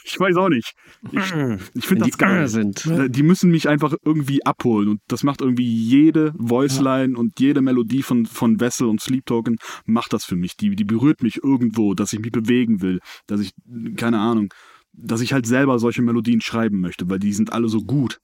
Ich 0.04 0.18
weiß 0.18 0.36
auch 0.36 0.48
nicht. 0.48 0.74
Ich, 1.12 1.34
ich 1.74 1.86
finde 1.86 2.04
die 2.04 2.10
das 2.10 2.18
geil. 2.18 2.44
Äh 2.44 2.48
sind. 2.48 2.86
Äh, 2.86 3.08
Die 3.10 3.22
müssen 3.22 3.50
mich 3.50 3.68
einfach 3.68 3.94
irgendwie 4.04 4.44
abholen 4.44 4.88
und 4.88 5.00
das 5.08 5.22
macht 5.22 5.40
irgendwie 5.40 5.66
jede 5.66 6.32
Voiceline 6.36 7.16
und 7.16 7.40
jede 7.40 7.60
Melodie 7.60 8.02
von, 8.02 8.26
von 8.26 8.60
Vessel 8.60 8.88
und 8.88 9.00
Sleep 9.00 9.26
Token 9.26 9.56
macht 9.84 10.12
das 10.12 10.24
für 10.24 10.36
mich. 10.36 10.56
Die, 10.56 10.74
die 10.76 10.84
berührt 10.84 11.22
mich 11.22 11.42
irgendwo, 11.42 11.94
dass 11.94 12.12
ich 12.12 12.20
mich 12.20 12.32
bewegen 12.32 12.82
will, 12.82 13.00
dass 13.26 13.40
ich, 13.40 13.52
keine 13.96 14.18
Ahnung, 14.18 14.52
dass 14.92 15.20
ich 15.20 15.32
halt 15.32 15.46
selber 15.46 15.78
solche 15.78 16.02
Melodien 16.02 16.40
schreiben 16.40 16.80
möchte, 16.80 17.08
weil 17.08 17.18
die 17.18 17.32
sind 17.32 17.52
alle 17.52 17.68
so 17.68 17.82
gut. 17.82 18.20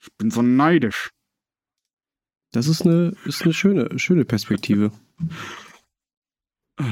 Ich 0.00 0.08
bin 0.16 0.30
so 0.30 0.42
neidisch. 0.42 1.10
Das 2.52 2.66
ist 2.66 2.82
eine, 2.82 3.14
ist 3.24 3.42
eine 3.42 3.52
schöne, 3.52 3.98
schöne 3.98 4.24
Perspektive. 4.24 4.92
Ich 6.80 6.86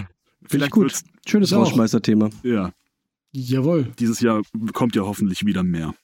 Vielleicht 0.49 0.73
gut. 0.73 0.93
Schönes. 1.27 1.53
Rausschmeißer-Thema. 1.53 2.31
Ja, 2.43 2.73
Jawohl. 3.39 3.93
dieses 3.99 4.21
Jahr 4.21 4.43
kommt 4.73 4.97
ja 4.97 5.03
hoffentlich 5.03 5.45
wieder 5.45 5.63
mehr. 5.63 5.95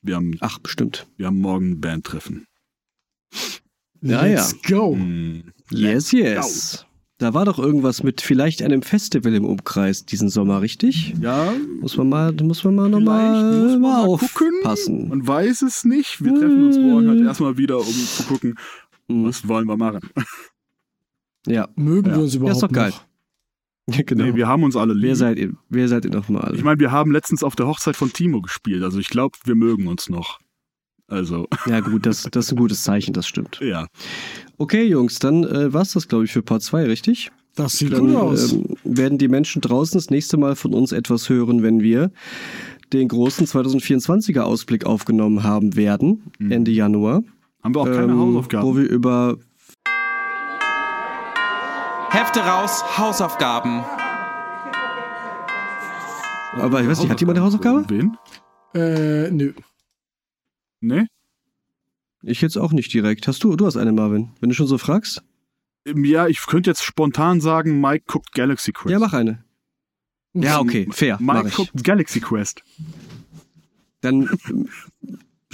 Wir 0.00 0.16
haben, 0.16 0.36
Ach, 0.40 0.58
bestimmt. 0.58 1.06
wir 1.16 1.26
haben 1.26 1.38
morgen 1.40 1.72
ein 1.72 1.80
Bandtreffen. 1.80 2.46
Ja, 4.00 4.22
Let's 4.24 4.60
go. 4.62 4.94
Hm. 4.94 5.52
Yes, 5.70 6.12
yes. 6.12 6.86
Da 7.18 7.32
war 7.32 7.44
doch 7.44 7.58
irgendwas 7.58 8.02
mit 8.02 8.20
vielleicht 8.20 8.60
einem 8.62 8.82
Festival 8.82 9.32
im 9.34 9.44
Umkreis 9.44 10.04
diesen 10.04 10.28
Sommer, 10.28 10.60
richtig? 10.62 11.14
Ja, 11.20 11.52
Muss 11.80 11.96
man 11.96 12.08
mal, 12.08 12.32
muss 12.32 12.64
man 12.64 12.74
mal 12.74 12.88
nochmal 12.90 13.78
mal 13.78 14.04
aufpassen. 14.06 15.08
man 15.08 15.26
weiß 15.26 15.62
es 15.62 15.84
nicht. 15.84 16.22
Wir 16.24 16.32
treffen 16.34 16.64
uns 16.66 16.76
morgen 16.76 17.08
halt 17.08 17.20
erstmal 17.20 17.56
wieder, 17.56 17.78
um 17.78 17.86
zu 17.86 18.24
gucken, 18.24 18.58
Mhm. 19.08 19.26
was 19.26 19.46
wollen 19.46 19.66
wir 19.68 19.76
machen. 19.76 20.00
Ja, 21.46 21.68
Mögen 21.76 22.08
Ja. 22.10 22.16
wir 22.16 22.22
uns 22.24 22.32
Ja, 22.34 22.40
überhaupt 22.40 22.56
ist 22.56 22.62
doch 22.62 22.72
geil. 22.72 22.90
noch? 22.90 23.04
Genau. 23.86 24.24
Nee, 24.24 24.34
wir 24.34 24.48
haben 24.48 24.62
uns 24.62 24.76
alle 24.76 24.94
lieb. 24.94 25.04
wer 25.04 25.16
seid 25.16 25.38
ihr? 25.38 25.52
Wer 25.68 25.88
seid 25.88 26.04
ihr 26.04 26.10
nochmal? 26.10 26.52
ich 26.54 26.64
meine, 26.64 26.80
wir 26.80 26.90
haben 26.92 27.10
letztens 27.12 27.42
auf 27.42 27.56
der 27.56 27.66
Hochzeit 27.66 27.96
von 27.96 28.12
Timo 28.12 28.40
gespielt. 28.40 28.82
Also 28.82 28.98
ich 28.98 29.08
glaube, 29.08 29.36
wir 29.44 29.54
mögen 29.54 29.86
uns 29.86 30.08
noch. 30.08 30.38
Also, 31.06 31.46
Ja 31.66 31.80
gut, 31.80 32.06
das, 32.06 32.22
das 32.30 32.46
ist 32.46 32.52
ein 32.52 32.56
gutes 32.56 32.82
Zeichen, 32.82 33.12
das 33.12 33.26
stimmt. 33.26 33.60
ja. 33.60 33.86
Okay, 34.56 34.84
Jungs, 34.84 35.18
dann 35.18 35.44
äh, 35.44 35.72
war's 35.72 35.92
das, 35.92 36.08
glaube 36.08 36.24
ich, 36.24 36.32
für 36.32 36.42
Part 36.42 36.62
2, 36.62 36.84
richtig? 36.84 37.30
Das 37.56 37.78
sieht 37.78 37.92
Dann 37.92 38.06
gut 38.06 38.16
aus. 38.16 38.52
ähm, 38.52 38.76
werden 38.84 39.18
die 39.18 39.28
Menschen 39.28 39.60
draußen 39.60 39.98
das 39.98 40.10
nächste 40.10 40.36
Mal 40.36 40.56
von 40.56 40.72
uns 40.74 40.90
etwas 40.92 41.28
hören, 41.28 41.62
wenn 41.62 41.80
wir 41.82 42.10
den 42.92 43.06
großen 43.08 43.46
2024er 43.46 44.40
Ausblick 44.40 44.86
aufgenommen 44.86 45.42
haben 45.44 45.76
werden, 45.76 46.32
Mhm. 46.38 46.50
Ende 46.52 46.70
Januar. 46.72 47.22
Haben 47.62 47.74
wir 47.74 47.80
auch 47.80 47.86
keine 47.86 48.12
ähm, 48.12 48.18
Hausaufgaben. 48.18 48.66
Wo 48.66 48.76
wir 48.76 48.88
über 48.88 49.36
Hefte 52.14 52.38
raus, 52.38 52.84
Hausaufgaben. 52.96 53.82
Aber 56.52 56.80
ich 56.80 56.86
weiß 56.88 57.00
nicht, 57.00 57.10
hat 57.10 57.18
jemand 57.18 57.38
eine 57.38 57.44
Hausaufgabe? 57.44 57.84
Wen? 57.88 58.16
Äh, 58.72 59.32
nö. 59.32 59.52
Nee? 60.80 61.06
Ich 62.22 62.40
jetzt 62.40 62.56
auch 62.56 62.70
nicht 62.70 62.94
direkt. 62.94 63.26
Hast 63.26 63.42
du? 63.42 63.56
Du 63.56 63.66
hast 63.66 63.76
eine, 63.76 63.90
Marvin. 63.90 64.30
Wenn 64.38 64.48
du 64.48 64.54
schon 64.54 64.68
so 64.68 64.78
fragst? 64.78 65.24
Ähm, 65.84 66.04
Ja, 66.04 66.28
ich 66.28 66.46
könnte 66.46 66.70
jetzt 66.70 66.84
spontan 66.84 67.40
sagen, 67.40 67.80
Mike 67.80 68.04
guckt 68.06 68.32
Galaxy 68.32 68.70
Quest. 68.70 68.92
Ja, 68.92 69.00
mach 69.00 69.12
eine. 69.12 69.44
Ja, 70.34 70.60
okay, 70.60 70.86
fair. 70.92 71.18
Mike 71.20 71.50
guckt 71.50 71.82
Galaxy 71.82 72.20
Quest. 72.20 72.62
Dann 74.02 74.30
ähm, 74.48 74.68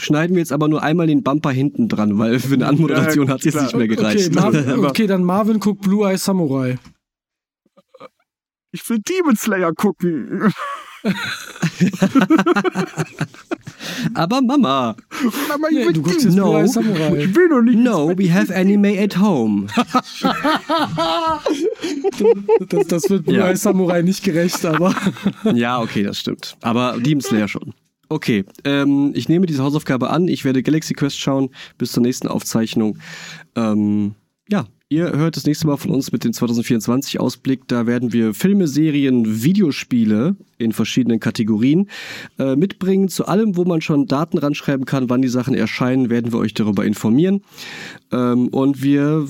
schneiden 0.00 0.34
wir 0.36 0.40
jetzt 0.40 0.52
aber 0.52 0.68
nur 0.68 0.82
einmal 0.82 1.06
den 1.06 1.22
Bumper 1.22 1.50
hinten 1.50 1.88
dran, 1.88 2.18
weil 2.18 2.38
für 2.40 2.54
eine 2.54 2.66
Anmoderation 2.66 3.26
Ja, 3.26 3.32
hat 3.34 3.40
es 3.40 3.44
jetzt 3.46 3.60
nicht 3.62 3.74
mehr 3.76 3.86
Okay, 3.86 3.96
gereicht. 3.96 4.34
Marvin, 4.34 4.68
Aber- 4.72 4.88
okay, 4.88 5.06
dann 5.06 5.22
Marvin 5.24 5.60
guckt 5.60 5.82
Blue 5.82 6.08
Eye 6.10 6.16
Samurai. 6.18 6.78
Ich 8.72 8.88
will 8.88 8.98
Demon 9.00 9.36
Slayer 9.36 9.72
gucken. 9.72 10.52
Aber 14.14 14.40
Mama, 14.42 14.94
Aber 15.52 15.70
ich 15.70 15.78
Nee, 15.78 15.86
will 15.86 15.92
du 15.94 16.02
guckst 16.02 16.24
jetzt 16.24 16.34
Blue 16.34 16.44
No. 16.46 16.58
Eye 16.58 16.68
Samurai. 16.68 17.16
Ich 17.24 17.34
will 17.34 17.48
doch 17.48 17.62
nicht. 17.62 17.78
no, 17.78 18.08
we 18.16 18.32
have 18.32 18.54
anime 18.54 18.98
at 19.02 19.18
home. 19.18 19.66
Das, 22.68 22.86
das 22.86 23.10
wird 23.10 23.24
Blue 23.24 23.36
Ja. 23.36 23.48
Eye 23.48 23.56
Samurai 23.56 24.02
nicht 24.02 24.22
gerecht, 24.22 24.64
aber 24.64 24.94
Ja, 25.54 25.80
okay, 25.80 26.02
das 26.02 26.18
stimmt. 26.18 26.56
Aber 26.60 26.96
Demon 27.00 27.22
Slayer 27.22 27.48
schon. 27.48 27.72
Okay, 28.12 28.44
ähm, 28.64 29.12
ich 29.14 29.28
nehme 29.28 29.46
diese 29.46 29.62
Hausaufgabe 29.62 30.10
an. 30.10 30.26
Ich 30.26 30.44
werde 30.44 30.64
Galaxy 30.64 30.94
Quest 30.94 31.20
schauen 31.20 31.50
bis 31.78 31.92
zur 31.92 32.02
nächsten 32.02 32.26
Aufzeichnung. 32.26 32.98
Ähm, 33.54 34.16
ja, 34.48 34.66
ihr 34.90 35.12
hört 35.12 35.36
das 35.36 35.46
nächste 35.46 35.68
Mal 35.68 35.76
von 35.76 35.92
uns 35.92 36.10
mit 36.10 36.24
dem 36.24 36.32
2024-Ausblick. 36.32 37.68
Da 37.68 37.86
werden 37.86 38.12
wir 38.12 38.34
Filme, 38.34 38.66
Serien, 38.66 39.42
Videospiele 39.42 40.34
in 40.58 40.72
verschiedenen 40.72 41.20
Kategorien 41.20 41.88
äh, 42.40 42.56
mitbringen. 42.56 43.08
Zu 43.08 43.26
allem, 43.26 43.56
wo 43.56 43.64
man 43.64 43.80
schon 43.80 44.06
Daten 44.06 44.36
ranschreiben 44.36 44.86
kann, 44.86 45.08
wann 45.08 45.22
die 45.22 45.28
Sachen 45.28 45.54
erscheinen, 45.54 46.10
werden 46.10 46.32
wir 46.32 46.40
euch 46.40 46.54
darüber 46.54 46.84
informieren. 46.84 47.42
Ähm, 48.10 48.48
und 48.48 48.82
wir 48.82 49.28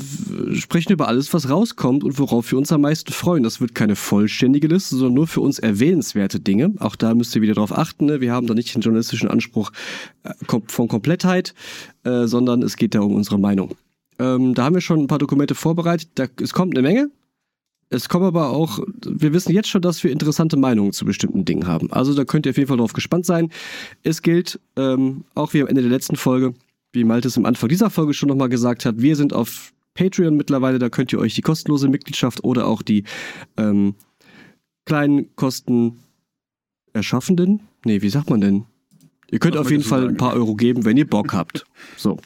sprechen 0.55 0.93
über 0.93 1.09
alles, 1.09 1.33
was 1.35 1.51
rauskommt 1.51 2.05
und 2.05 2.19
worauf 2.19 2.51
wir 2.51 2.57
uns 2.57 2.73
am 2.73 2.81
meisten 2.81 3.13
freuen. 3.13 3.43
Das 3.43 3.61
wird 3.61 3.75
keine 3.75 3.97
vollständige 3.97 4.67
Liste, 4.67 4.97
sondern 4.97 5.15
nur 5.15 5.27
für 5.27 5.43
uns 5.43 5.59
erwähnenswerte 5.59 6.41
Dinge. 6.41 6.73
Auch 6.79 6.97
da 6.97 7.15
müsst 7.15 7.37
ihr 7.37 7.43
wieder 7.43 7.55
drauf 7.55 7.77
achten. 7.77 8.07
Ne? 8.07 8.23
Wir 8.23 8.33
haben 8.33 8.47
da 8.47 8.55
nicht 8.55 8.75
den 8.75 8.81
journalistischen 8.81 9.29
Anspruch 9.29 9.73
äh, 10.25 10.33
von 10.69 10.89
Komplettheit, 10.89 11.55
äh, 12.05 12.27
sondern 12.27 12.63
es 12.63 12.77
geht 12.77 12.95
da 12.95 13.01
um 13.01 13.15
unsere 13.15 13.39
Meinung. 13.39 13.77
Ähm, 14.21 14.55
da 14.55 14.64
haben 14.64 14.75
wir 14.75 14.83
schon 14.83 15.01
ein 15.01 15.07
paar 15.07 15.18
Dokumente 15.18 15.55
vorbereitet. 15.55 16.11
Da, 16.14 16.27
es 16.41 16.53
kommt 16.53 16.77
eine 16.77 16.87
Menge. 16.87 17.11
Es 17.89 18.09
kommen 18.09 18.27
aber 18.27 18.51
auch, 18.51 18.79
wir 19.05 19.33
wissen 19.33 19.53
jetzt 19.53 19.68
schon, 19.68 19.83
dass 19.83 20.05
wir 20.05 20.12
interessante 20.12 20.57
Meinungen 20.57 20.93
zu 20.93 21.05
bestimmten 21.05 21.45
Dingen 21.45 21.66
haben. 21.66 21.91
Also 21.91 22.14
da 22.14 22.25
könnt 22.25 22.47
ihr 22.47 22.51
auf 22.51 22.57
jeden 22.57 22.68
Fall 22.68 22.77
drauf 22.77 22.93
gespannt 22.93 23.27
sein. 23.27 23.51
Es 24.05 24.23
gilt, 24.23 24.61
ähm, 24.77 25.25
auch 25.35 25.55
wie 25.55 25.62
am 25.62 25.66
Ende 25.66 25.83
der 25.83 25.91
letzten 25.91 26.14
Folge, 26.14 26.55
wie 26.93 27.03
Malte 27.03 27.29
es 27.29 27.37
am 27.37 27.47
Anfang 27.47 27.68
dieser 27.68 27.91
Folge 27.91 28.14
schon 28.14 28.29
nochmal 28.29 28.49
gesagt 28.49 28.85
hat, 28.85 29.01
wir 29.01 29.16
sind 29.16 29.33
auf 29.33 29.73
Patreon 29.95 30.37
mittlerweile, 30.37 30.79
da 30.79 30.89
könnt 30.89 31.12
ihr 31.12 31.18
euch 31.18 31.35
die 31.35 31.43
kostenlose 31.43 31.89
Mitgliedschaft 31.89 32.45
oder 32.45 32.68
auch 32.68 32.83
die 32.83 33.05
ähm, 33.57 33.95
kleinen 34.85 35.35
Kosten 35.35 35.99
erschaffenden, 36.93 37.61
nee, 37.85 38.03
wie 38.03 38.11
sagt 38.11 38.31
man 38.31 38.41
denn? 38.41 38.66
Ihr 39.31 39.39
könnt 39.39 39.57
auf 39.57 39.70
jeden 39.70 39.83
Fall 39.83 40.09
ein 40.09 40.16
paar 40.16 40.35
Euro 40.35 40.55
geben, 40.55 40.85
wenn 40.85 40.97
ihr 40.97 41.07
Bock 41.07 41.33
habt. 41.33 41.64
So. 41.97 42.18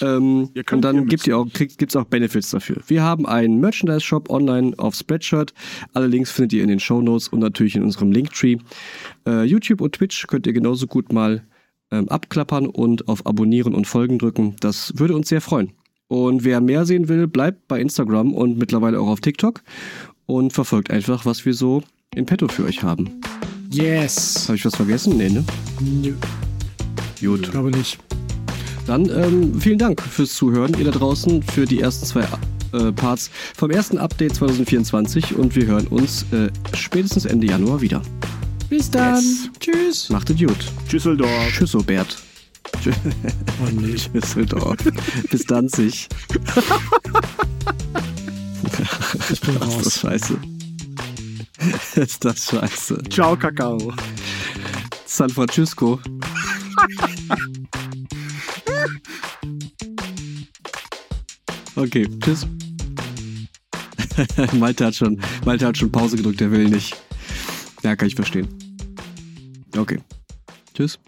Ähm, 0.00 0.50
und 0.70 0.82
dann 0.82 1.06
gibt 1.06 1.26
ihr 1.26 1.38
auch, 1.38 1.46
kriegt, 1.52 1.96
auch 1.96 2.04
Benefits 2.04 2.50
dafür. 2.50 2.76
Wir 2.86 3.02
haben 3.02 3.26
einen 3.26 3.60
Merchandise-Shop 3.60 4.28
online 4.28 4.74
auf 4.76 4.94
Spreadshirt. 4.94 5.54
Alle 5.94 6.06
Links 6.06 6.30
findet 6.30 6.52
ihr 6.52 6.62
in 6.62 6.68
den 6.68 6.80
Show 6.80 7.00
Notes 7.00 7.28
und 7.28 7.40
natürlich 7.40 7.76
in 7.76 7.82
unserem 7.82 8.12
Linktree. 8.12 8.58
Äh, 9.26 9.44
YouTube 9.44 9.80
und 9.80 9.94
Twitch 9.94 10.26
könnt 10.26 10.46
ihr 10.46 10.52
genauso 10.52 10.86
gut 10.86 11.12
mal 11.12 11.44
ähm, 11.90 12.08
abklappern 12.08 12.66
und 12.66 13.08
auf 13.08 13.26
Abonnieren 13.26 13.74
und 13.74 13.86
Folgen 13.86 14.18
drücken. 14.18 14.56
Das 14.60 14.92
würde 14.96 15.14
uns 15.14 15.28
sehr 15.28 15.40
freuen. 15.40 15.72
Und 16.08 16.44
wer 16.44 16.60
mehr 16.60 16.84
sehen 16.84 17.08
will, 17.08 17.26
bleibt 17.26 17.66
bei 17.68 17.80
Instagram 17.80 18.34
und 18.34 18.58
mittlerweile 18.58 19.00
auch 19.00 19.08
auf 19.08 19.20
TikTok 19.20 19.62
und 20.26 20.52
verfolgt 20.52 20.90
einfach, 20.90 21.24
was 21.24 21.46
wir 21.46 21.54
so 21.54 21.82
in 22.14 22.26
petto 22.26 22.48
für 22.48 22.64
euch 22.64 22.82
haben. 22.82 23.20
Yes. 23.74 24.44
Habe 24.48 24.56
ich 24.56 24.64
was 24.64 24.76
vergessen? 24.76 25.16
Nee, 25.16 25.28
ne? 25.30 25.44
Nö, 25.80 26.14
Gut. 27.20 27.40
ich 27.42 27.50
glaube 27.50 27.70
nicht. 27.70 27.98
Dann 28.86 29.08
ähm, 29.08 29.60
vielen 29.60 29.78
Dank 29.78 30.02
fürs 30.02 30.34
Zuhören, 30.34 30.74
ihr 30.78 30.84
da 30.84 30.90
draußen, 30.90 31.42
für 31.42 31.64
die 31.64 31.80
ersten 31.80 32.04
zwei 32.06 32.26
äh, 32.72 32.92
Parts 32.92 33.30
vom 33.56 33.70
ersten 33.70 33.98
Update 33.98 34.34
2024 34.36 35.36
und 35.36 35.56
wir 35.56 35.66
hören 35.66 35.86
uns 35.86 36.26
äh, 36.32 36.50
spätestens 36.74 37.24
Ende 37.24 37.46
Januar 37.46 37.80
wieder. 37.80 38.02
Bis 38.68 38.90
dann. 38.90 39.16
Yes. 39.16 39.48
Tschüss. 39.60 40.10
Macht 40.10 40.30
es 40.30 40.38
gut. 40.38 40.56
Düsseldorf. 40.90 41.52
Tschüss, 41.52 41.74
Obert. 41.74 42.16
Oh 43.62 43.70
nee. 43.70 43.94
Düsseldorf. 44.12 44.76
Bis 45.30 45.44
Danzig. 45.44 46.08
Ich 49.30 49.40
bin 49.40 49.56
raus. 49.60 50.00
scheiße. 50.00 50.36
Ist 51.94 52.24
das 52.24 52.44
scheiße. 52.44 53.02
Ciao, 53.10 53.36
Kakao. 53.36 53.92
San 55.06 55.30
Francisco. 55.30 56.00
Okay, 61.76 62.08
tschüss. 62.20 62.46
Malte 64.52 64.86
hat 64.86 64.94
schon, 64.94 65.20
Malte 65.44 65.66
hat 65.66 65.76
schon 65.76 65.90
Pause 65.90 66.16
gedrückt, 66.16 66.40
der 66.40 66.50
will 66.50 66.68
nicht. 66.68 66.96
Ja, 67.82 67.96
kann 67.96 68.08
ich 68.08 68.14
verstehen. 68.14 68.48
Okay. 69.76 70.00
Tschüss. 70.74 70.98